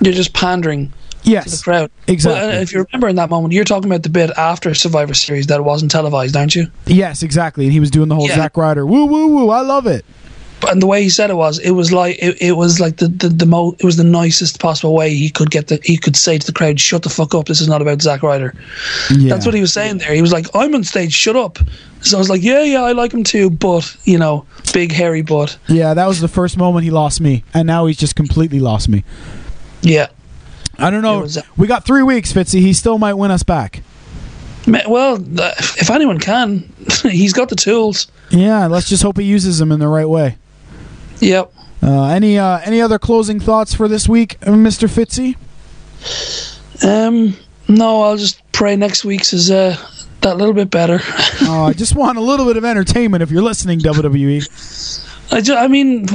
you're 0.00 0.14
just 0.14 0.32
pandering 0.32 0.92
to 1.24 1.50
the 1.50 1.60
crowd. 1.64 1.90
exactly. 2.06 2.40
Well, 2.48 2.58
uh, 2.58 2.62
if 2.62 2.72
you 2.72 2.84
remember 2.84 3.08
in 3.08 3.16
that 3.16 3.30
moment, 3.30 3.52
you're 3.54 3.64
talking 3.64 3.90
about 3.90 4.02
the 4.02 4.08
bit 4.10 4.30
after 4.36 4.74
Survivor 4.74 5.14
Series 5.14 5.46
that 5.48 5.64
wasn't 5.64 5.90
televised, 5.90 6.36
aren't 6.36 6.54
you? 6.54 6.66
yes, 6.86 7.22
exactly. 7.22 7.64
And 7.64 7.72
he 7.72 7.80
was 7.80 7.90
doing 7.90 8.08
the 8.08 8.14
whole 8.14 8.28
Yeah. 8.28 8.36
Zack 8.36 8.56
Ryder, 8.56 8.86
woo 8.86 9.06
woo 9.06 9.28
woo, 9.28 9.50
I 9.50 9.60
love 9.62 9.86
it. 9.86 10.04
And 10.70 10.80
the 10.80 10.86
way 10.86 11.02
he 11.02 11.10
said 11.10 11.28
it 11.28 11.34
was, 11.36 11.58
it 11.58 11.72
was 11.72 11.92
like 11.92 12.16
it, 12.22 12.40
it 12.40 12.52
was 12.52 12.80
like 12.80 12.96
the 12.96 13.08
the, 13.08 13.28
the 13.28 13.44
mo- 13.44 13.76
it 13.78 13.84
was 13.84 13.98
the 13.98 14.04
nicest 14.04 14.60
possible 14.60 14.94
way 14.94 15.12
he 15.12 15.28
could 15.28 15.50
get 15.50 15.66
the 15.66 15.78
he 15.84 15.98
could 15.98 16.16
say 16.16 16.38
to 16.38 16.46
the 16.46 16.52
crowd, 16.54 16.80
"Shut 16.80 17.02
the 17.02 17.10
fuck 17.10 17.34
up! 17.34 17.46
This 17.46 17.60
is 17.60 17.68
not 17.68 17.82
about 17.82 18.00
Zack 18.00 18.22
Ryder." 18.22 18.54
Yeah. 19.10 19.28
That's 19.34 19.44
what 19.44 19.54
he 19.54 19.60
was 19.60 19.74
saying 19.74 19.98
there. 19.98 20.14
He 20.14 20.22
was 20.22 20.32
like, 20.32 20.46
"I'm 20.54 20.74
on 20.74 20.82
stage, 20.84 21.12
shut 21.12 21.36
up." 21.36 21.58
So 22.00 22.16
I 22.16 22.18
was 22.18 22.30
like, 22.30 22.42
"Yeah, 22.42 22.62
yeah, 22.62 22.80
I 22.82 22.92
like 22.92 23.12
him 23.12 23.24
too, 23.24 23.50
but 23.50 23.94
you 24.04 24.16
know, 24.16 24.46
big 24.72 24.90
hairy 24.90 25.20
butt." 25.20 25.58
Yeah, 25.68 25.92
that 25.92 26.06
was 26.06 26.22
the 26.22 26.28
first 26.28 26.56
moment 26.56 26.84
he 26.84 26.90
lost 26.90 27.20
me, 27.20 27.44
and 27.52 27.66
now 27.66 27.84
he's 27.84 27.98
just 27.98 28.16
completely 28.16 28.60
lost 28.60 28.88
me. 28.88 29.04
Yeah, 29.82 30.06
I 30.78 30.90
don't 30.90 31.02
know. 31.02 31.20
Was, 31.20 31.38
we 31.56 31.66
got 31.66 31.84
three 31.84 32.02
weeks, 32.02 32.32
Fitzy. 32.32 32.60
He 32.60 32.72
still 32.72 32.98
might 32.98 33.14
win 33.14 33.30
us 33.30 33.42
back. 33.42 33.82
Well, 34.66 35.18
if 35.20 35.90
anyone 35.90 36.18
can, 36.18 36.72
he's 37.02 37.32
got 37.32 37.48
the 37.50 37.56
tools. 37.56 38.06
Yeah, 38.30 38.66
let's 38.66 38.88
just 38.88 39.02
hope 39.02 39.18
he 39.18 39.24
uses 39.24 39.58
them 39.58 39.70
in 39.70 39.78
the 39.78 39.88
right 39.88 40.08
way. 40.08 40.38
Yep. 41.20 41.52
Uh, 41.82 42.06
any 42.06 42.38
uh, 42.38 42.60
any 42.64 42.80
other 42.80 42.98
closing 42.98 43.40
thoughts 43.40 43.74
for 43.74 43.88
this 43.88 44.08
week, 44.08 44.40
Mr. 44.40 44.88
Fitzy? 44.88 45.36
Um. 46.82 47.36
No, 47.68 48.02
I'll 48.02 48.16
just 48.16 48.40
pray 48.52 48.76
next 48.76 49.04
week's 49.04 49.32
is 49.32 49.50
uh 49.50 49.76
that 50.20 50.36
little 50.36 50.54
bit 50.54 50.70
better. 50.70 51.00
Oh, 51.46 51.64
I 51.64 51.72
just 51.72 51.94
want 51.94 52.16
a 52.16 52.22
little 52.22 52.46
bit 52.46 52.56
of 52.56 52.64
entertainment 52.64 53.22
if 53.22 53.30
you're 53.30 53.42
listening. 53.42 53.80
WWE. 53.80 54.40
I, 55.30 55.40
ju- 55.40 55.54
I 55.54 55.68
mean, 55.68 56.06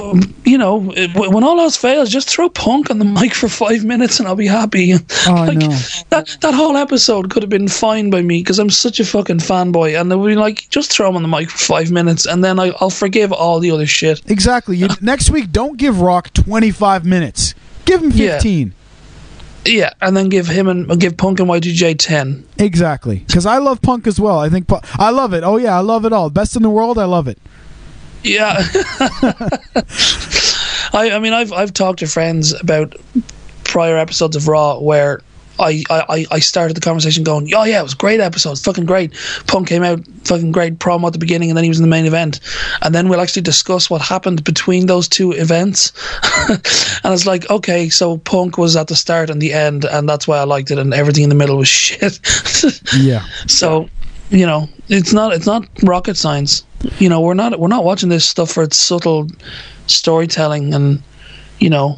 you 0.45 0.57
know, 0.57 0.79
when 0.79 1.43
all 1.43 1.59
else 1.59 1.75
fails, 1.75 2.09
just 2.09 2.29
throw 2.29 2.47
Punk 2.49 2.89
on 2.89 2.99
the 2.99 3.05
mic 3.19 3.33
for 3.33 3.49
five 3.49 3.83
minutes 3.83 4.19
and 4.19 4.27
I'll 4.27 4.35
be 4.35 4.47
happy. 4.47 4.93
Oh, 4.93 4.99
like. 5.27 5.59
That 6.09 6.37
that 6.41 6.53
whole 6.53 6.77
episode 6.77 7.29
could 7.29 7.43
have 7.43 7.49
been 7.49 7.67
fine 7.67 8.09
by 8.09 8.21
me 8.21 8.39
because 8.39 8.59
I'm 8.59 8.69
such 8.69 8.99
a 8.99 9.05
fucking 9.05 9.39
fanboy, 9.39 9.99
and 9.99 10.11
they 10.11 10.15
would 10.15 10.27
be 10.27 10.35
like, 10.35 10.69
just 10.69 10.91
throw 10.91 11.09
him 11.09 11.15
on 11.15 11.21
the 11.21 11.27
mic 11.27 11.49
for 11.49 11.57
five 11.57 11.91
minutes, 11.91 12.25
and 12.25 12.43
then 12.43 12.59
I, 12.59 12.71
I'll 12.79 12.89
forgive 12.89 13.31
all 13.31 13.59
the 13.59 13.71
other 13.71 13.85
shit. 13.87 14.21
Exactly. 14.29 14.77
You, 14.77 14.87
next 15.01 15.29
week, 15.31 15.51
don't 15.51 15.77
give 15.77 16.01
Rock 16.01 16.31
25 16.33 17.05
minutes. 17.05 17.55
Give 17.85 18.01
him 18.03 18.11
15. 18.11 18.73
Yeah, 19.65 19.91
and 20.01 20.15
then 20.15 20.29
give 20.29 20.47
him 20.47 20.67
and 20.67 20.99
give 20.99 21.17
Punk 21.17 21.39
and 21.39 21.49
Y2J 21.49 21.95
ten. 21.99 22.47
Exactly. 22.57 23.19
Because 23.27 23.45
I 23.45 23.57
love 23.57 23.81
Punk 23.81 24.07
as 24.07 24.19
well. 24.19 24.39
I 24.39 24.49
think 24.49 24.67
I 24.93 25.09
love 25.09 25.33
it. 25.33 25.43
Oh 25.43 25.57
yeah, 25.57 25.77
I 25.77 25.81
love 25.81 26.05
it 26.05 26.13
all. 26.13 26.29
Best 26.29 26.55
in 26.55 26.63
the 26.63 26.69
world. 26.69 26.97
I 26.97 27.05
love 27.05 27.27
it. 27.27 27.37
Yeah. 28.23 28.57
I 30.93 31.11
I 31.11 31.19
mean 31.19 31.33
I've 31.33 31.53
I've 31.53 31.73
talked 31.73 31.99
to 31.99 32.07
friends 32.07 32.53
about 32.59 32.95
prior 33.63 33.97
episodes 33.97 34.35
of 34.35 34.47
Raw 34.47 34.79
where 34.79 35.21
I, 35.59 35.83
I, 35.89 36.25
I 36.31 36.39
started 36.39 36.75
the 36.75 36.81
conversation 36.81 37.23
going, 37.23 37.53
Oh 37.53 37.63
yeah, 37.63 37.79
it 37.79 37.83
was 37.83 37.93
great 37.93 38.19
episode, 38.19 38.53
it's 38.53 38.63
fucking 38.63 38.85
great. 38.85 39.13
Punk 39.47 39.67
came 39.67 39.83
out, 39.83 40.05
fucking 40.23 40.51
great 40.51 40.79
promo 40.79 41.07
at 41.07 41.13
the 41.13 41.19
beginning 41.19 41.49
and 41.49 41.57
then 41.57 41.63
he 41.63 41.69
was 41.69 41.79
in 41.79 41.83
the 41.83 41.89
main 41.89 42.05
event. 42.05 42.39
And 42.81 42.95
then 42.95 43.09
we'll 43.09 43.21
actually 43.21 43.41
discuss 43.41 43.89
what 43.89 44.01
happened 44.01 44.43
between 44.43 44.85
those 44.85 45.07
two 45.07 45.31
events. 45.33 45.91
and 46.49 47.13
it's 47.13 47.25
like, 47.25 47.49
okay, 47.49 47.89
so 47.89 48.17
Punk 48.17 48.57
was 48.57 48.75
at 48.75 48.87
the 48.87 48.95
start 48.95 49.29
and 49.29 49.41
the 49.41 49.53
end 49.53 49.85
and 49.85 50.07
that's 50.07 50.27
why 50.27 50.37
I 50.37 50.43
liked 50.43 50.71
it 50.71 50.79
and 50.79 50.93
everything 50.93 51.23
in 51.23 51.29
the 51.29 51.35
middle 51.35 51.57
was 51.57 51.67
shit. 51.67 52.19
Yeah. 52.97 53.25
So, 53.47 53.89
you 54.29 54.45
know, 54.45 54.69
it's 54.87 55.13
not 55.13 55.33
it's 55.33 55.45
not 55.45 55.67
rocket 55.83 56.15
science. 56.15 56.63
You 56.97 57.09
know, 57.09 57.21
we're 57.21 57.33
not 57.33 57.59
we're 57.59 57.67
not 57.67 57.83
watching 57.83 58.09
this 58.09 58.25
stuff 58.25 58.51
for 58.51 58.63
its 58.63 58.77
subtle 58.77 59.27
storytelling 59.87 60.73
and 60.73 61.01
you 61.59 61.69
know 61.69 61.97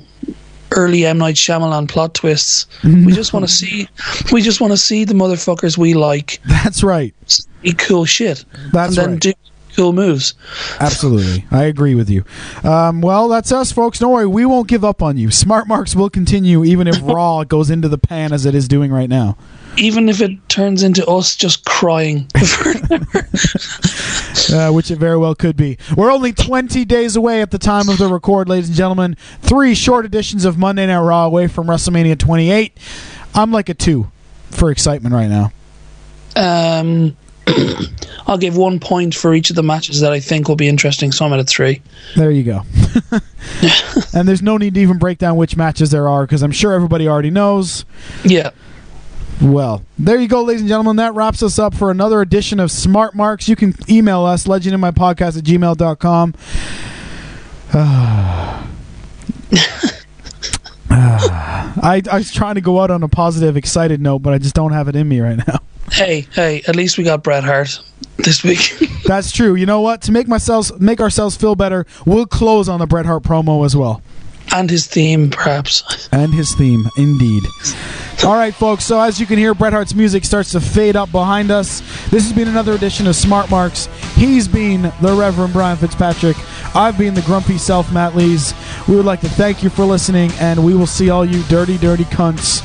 early 0.72 1.06
M 1.06 1.18
Night 1.18 1.36
Shyamalan 1.36 1.88
plot 1.90 2.14
twists. 2.14 2.66
We 2.84 3.12
just 3.12 3.34
want 3.34 3.46
to 3.48 3.52
see 3.52 3.88
we 4.32 4.42
just 4.42 4.62
want 4.62 4.72
to 4.72 4.78
see 4.78 5.04
the 5.04 5.14
motherfuckers 5.14 5.78
we 5.78 5.94
like 5.94 6.40
That's 6.46 6.84
right. 6.84 7.14
cool 7.78 8.06
shit 8.06 8.44
That's 8.72 8.98
and 8.98 8.98
then 8.98 9.12
right. 9.12 9.20
do 9.20 9.34
cool 9.76 9.94
moves. 9.94 10.34
Absolutely. 10.80 11.46
I 11.52 11.64
agree 11.64 11.96
with 11.96 12.10
you. 12.10 12.26
Um, 12.64 13.02
well, 13.02 13.30
that's 13.30 13.52
us, 13.54 13.72
folks. 13.72 14.00
Don't 14.00 14.12
worry. 14.12 14.28
We 14.28 14.46
won't 14.46 14.68
give 14.68 14.84
up 14.84 15.02
on 15.02 15.18
you. 15.18 15.32
Smart 15.32 15.68
Marks 15.68 15.96
will 15.96 16.10
continue 16.10 16.66
even 16.66 16.88
if 16.88 17.00
Raw 17.04 17.44
goes 17.44 17.70
into 17.70 17.88
the 17.88 17.98
pan 17.98 18.34
as 18.34 18.46
it 18.46 18.54
is 18.56 18.68
doing 18.68 18.92
right 18.92 19.10
now. 19.10 19.38
Even 19.78 20.10
if 20.10 20.22
it 20.22 20.38
turns 20.50 20.84
into 20.84 21.06
us 21.08 21.36
just 21.36 21.66
crying. 21.66 22.28
uh, 24.54 24.72
which 24.72 24.92
it 24.92 24.98
very 24.98 25.18
well 25.18 25.34
could 25.34 25.56
be. 25.56 25.78
We're 25.96 26.12
only 26.12 26.34
20 26.34 26.84
days 26.86 27.16
away 27.16 27.42
at 27.42 27.52
the 27.52 27.58
time 27.58 27.90
of 27.90 27.98
the 27.98 28.08
record, 28.12 28.50
ladies 28.50 28.68
and 28.68 28.78
gentlemen. 28.78 29.16
Three 29.42 29.74
short 29.74 30.06
editions 30.06 30.46
of 30.46 30.58
Monday 30.58 30.86
Night 30.86 31.00
Raw 31.00 31.26
away 31.26 31.48
from 31.48 31.68
WrestleMania 31.68 32.18
28. 32.18 32.78
I'm 33.34 33.52
like 33.52 33.70
a 33.70 33.74
two 33.74 34.12
for 34.50 34.72
excitement 34.72 35.16
right 35.16 35.30
now. 35.30 35.52
um 36.36 37.16
I'll 38.28 38.38
give 38.38 38.56
one 38.56 38.80
point 38.80 39.16
for 39.16 39.34
each 39.34 39.50
of 39.50 39.56
the 39.56 39.64
matches 39.64 40.00
that 40.02 40.12
I 40.12 40.20
think 40.20 40.48
will 40.48 40.56
be 40.56 40.68
interesting, 40.68 41.12
so 41.12 41.26
I'm 41.26 41.34
at 41.34 41.40
a 41.40 41.44
three. 41.44 41.82
There 42.16 42.32
you 42.32 42.44
go. 42.44 42.62
and 44.14 44.28
there's 44.28 44.42
no 44.42 44.58
need 44.58 44.76
to 44.76 44.82
even 44.82 44.98
break 44.98 45.18
down 45.18 45.38
which 45.38 45.58
matches 45.58 45.92
there 45.92 46.08
are 46.08 46.26
because 46.26 46.44
I'm 46.44 46.52
sure 46.52 46.74
everybody 46.74 47.08
already 47.08 47.32
knows. 47.32 47.86
Yeah. 48.24 48.52
Well, 49.42 49.82
there 49.98 50.20
you 50.20 50.28
go, 50.28 50.44
ladies 50.44 50.62
and 50.62 50.70
gentlemen. 50.70 50.98
That 50.98 51.16
wraps 51.16 51.42
us 51.42 51.58
up 51.58 51.74
for 51.74 51.90
another 51.90 52.22
edition 52.22 52.60
of 52.60 52.70
Smart 52.70 53.16
Marks. 53.16 53.50
You 53.50 53.56
can 53.56 53.74
email 53.90 54.24
us, 54.24 54.46
legendinmypodcast 54.46 55.38
at 55.38 55.44
gmail.com. 55.44 56.34
I, 60.94 62.02
I 62.12 62.18
was 62.18 62.32
trying 62.32 62.56
to 62.56 62.62
go 62.62 62.80
out 62.82 62.92
on 62.92 63.02
a 63.04 63.08
positive, 63.08 63.56
excited 63.58 64.02
note, 64.02 64.20
but 64.20 64.34
I 64.34 64.38
just 64.38 64.54
don't 64.54 64.74
have 64.74 64.88
it 64.88 64.96
in 64.96 65.08
me 65.08 65.22
right 65.22 65.38
now. 65.48 65.60
Hey, 65.92 66.28
hey, 66.34 66.62
at 66.68 66.76
least 66.76 66.98
we 66.98 67.04
got 67.04 67.24
Bret 67.24 67.44
Hart 67.44 67.82
this 68.18 68.44
week. 68.44 68.74
That's 69.06 69.32
true. 69.32 69.56
You 69.56 69.66
know 69.66 69.82
what? 69.82 70.02
To 70.04 70.12
make 70.12 70.28
myself 70.28 70.72
make 70.80 71.02
ourselves 71.02 71.36
feel 71.36 71.56
better, 71.56 71.86
we'll 72.06 72.26
close 72.26 72.70
on 72.70 72.80
the 72.80 72.86
Bret 72.86 73.06
Hart 73.06 73.24
promo 73.24 73.66
as 73.66 73.76
well. 73.76 74.02
and 74.54 74.70
his 74.70 74.86
theme, 74.86 75.30
perhaps. 75.30 76.08
And 76.12 76.34
his 76.34 76.54
theme, 76.56 76.88
indeed. 76.98 77.44
All 78.24 78.36
right, 78.36 78.54
folks. 78.54 78.86
So 78.86 79.00
as 79.00 79.20
you 79.20 79.26
can 79.26 79.40
hear, 79.40 79.56
Bret 79.56 79.74
Hart's 79.74 79.96
music 79.96 80.26
starts 80.26 80.52
to 80.52 80.62
fade 80.62 80.96
up 80.96 81.12
behind 81.12 81.50
us. 81.50 81.80
This 82.12 82.24
has 82.24 82.34
been 82.34 82.48
another 82.48 82.74
edition 82.74 83.08
of 83.08 83.16
Smart 83.16 83.50
Marks. 83.50 83.88
He's 84.16 84.48
been 84.48 84.84
the 85.02 85.14
Reverend 85.14 85.54
Brian 85.54 85.76
Fitzpatrick. 85.76 86.38
I've 86.76 87.00
been 87.00 87.16
the 87.16 87.24
grumpy 87.24 87.58
self, 87.58 87.92
Matt 87.92 88.16
Lees. 88.16 88.54
We 88.88 88.96
would 88.96 89.06
like 89.06 89.22
to 89.22 89.30
thank 89.30 89.64
you 89.64 89.72
for 89.72 89.86
listening, 89.86 90.32
and 90.40 90.64
we 90.64 90.76
will 90.76 90.86
see 90.86 91.10
all 91.10 91.26
you 91.26 91.42
dirty, 91.44 91.80
dirty 91.80 92.04
cunts 92.06 92.62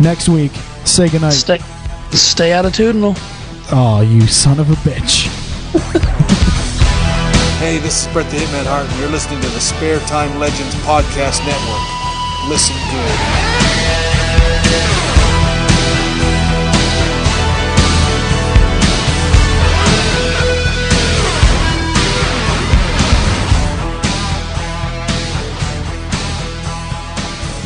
next 0.00 0.28
week. 0.28 0.52
Say 0.84 1.08
goodnight. 1.08 1.34
Stay, 1.34 1.58
stay 2.10 2.50
attitudinal. 2.50 3.16
Oh, 3.70 4.00
you 4.00 4.26
son 4.26 4.58
of 4.58 4.68
a 4.68 4.74
bitch. 4.88 5.28
Hey, 7.60 7.78
this 7.78 8.04
is 8.04 8.12
Bret 8.12 8.28
the 8.30 8.36
Hitman 8.36 8.66
Hart, 8.66 8.90
and 8.90 8.98
you're 8.98 9.10
listening 9.10 9.40
to 9.42 9.48
the 9.50 9.60
Spare 9.60 10.00
Time 10.00 10.40
Legends 10.40 10.74
Podcast 10.82 11.38
Network. 11.46 12.50
Listen 12.50 12.74
good. 12.90 13.51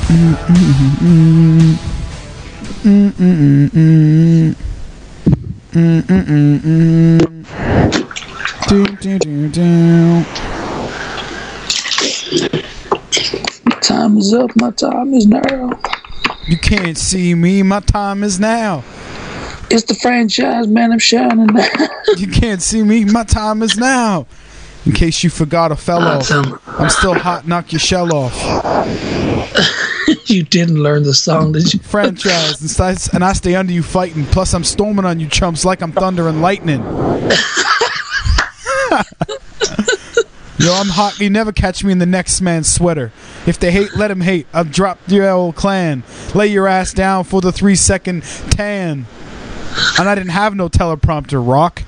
Time 0.07 0.19
is 14.19 14.33
up. 14.33 14.55
My 14.55 14.71
time 14.71 15.13
is 15.13 15.27
now. 15.27 15.71
You 16.47 16.57
can't 16.57 16.97
see 16.97 17.35
me. 17.35 17.65
My 17.65 17.81
time 17.81 18.23
is 18.23 18.39
now. 18.39 18.85
It's 19.71 19.83
the 19.83 19.95
franchise, 20.01 20.69
man. 20.69 20.93
I'm 20.93 21.01
shining 21.01 21.47
now. 21.47 21.69
You 22.17 22.29
can't 22.29 22.63
see 22.63 22.85
me. 22.85 23.05
My 23.05 23.25
time 23.25 23.61
is 23.61 23.77
now. 23.77 24.29
In 24.85 24.93
case 24.93 25.25
you 25.25 25.31
forgot 25.31 25.73
a 25.73 25.77
fellow, 25.77 26.21
That's 26.21 26.31
him. 26.31 26.61
I'm 26.69 26.91
still 26.91 27.15
hot. 27.15 27.49
Knock 27.49 27.73
your 27.73 27.81
shell 27.81 28.15
off. 28.15 29.93
you 30.27 30.43
didn't 30.43 30.83
learn 30.83 31.03
the 31.03 31.15
song, 31.15 31.53
did 31.53 31.73
you? 31.73 31.81
Franchise, 31.81 32.61
and, 32.61 32.71
st- 32.71 33.15
and 33.15 33.25
I 33.25 33.33
stay 33.33 33.55
under 33.55 33.73
you 33.73 33.83
fighting. 33.83 34.25
Plus, 34.27 34.55
I'm 34.55 34.65
storming 34.65 35.05
on 35.05 35.21
you 35.21 35.29
chumps 35.29 35.65
like 35.65 35.83
I'm 35.83 35.93
thunder 35.93 36.29
and 36.29 36.43
lightning. 36.43 36.83
Yo, 40.59 40.73
I'm 40.73 40.89
hot. 40.89 41.21
You 41.21 41.29
never 41.29 41.53
catch 41.53 41.85
me 41.85 41.93
in 41.93 41.99
the 41.99 42.07
next 42.07 42.41
man's 42.41 42.73
sweater. 42.73 43.13
If 43.47 43.61
they 43.61 43.71
hate, 43.71 43.95
let 43.95 44.09
them 44.09 44.23
hate. 44.23 44.47
I'll 44.55 44.65
drop 44.65 44.99
your 45.07 45.29
old 45.29 45.55
clan. 45.55 46.03
Lay 46.35 46.47
your 46.47 46.67
ass 46.67 46.95
down 46.95 47.25
for 47.25 47.43
the 47.43 47.53
three 47.53 47.77
second 47.77 48.23
tan. 48.51 49.07
And 49.99 50.09
I 50.09 50.15
didn't 50.15 50.31
have 50.31 50.55
no 50.55 50.71
teleprompter, 50.71 51.47
Rock. 51.47 51.83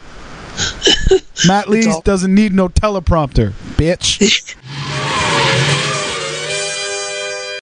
Matt 1.47 1.69
Lees 1.69 2.01
doesn't 2.01 2.35
need 2.35 2.53
no 2.53 2.69
teleprompter, 2.69 3.53
bitch. 3.77 4.55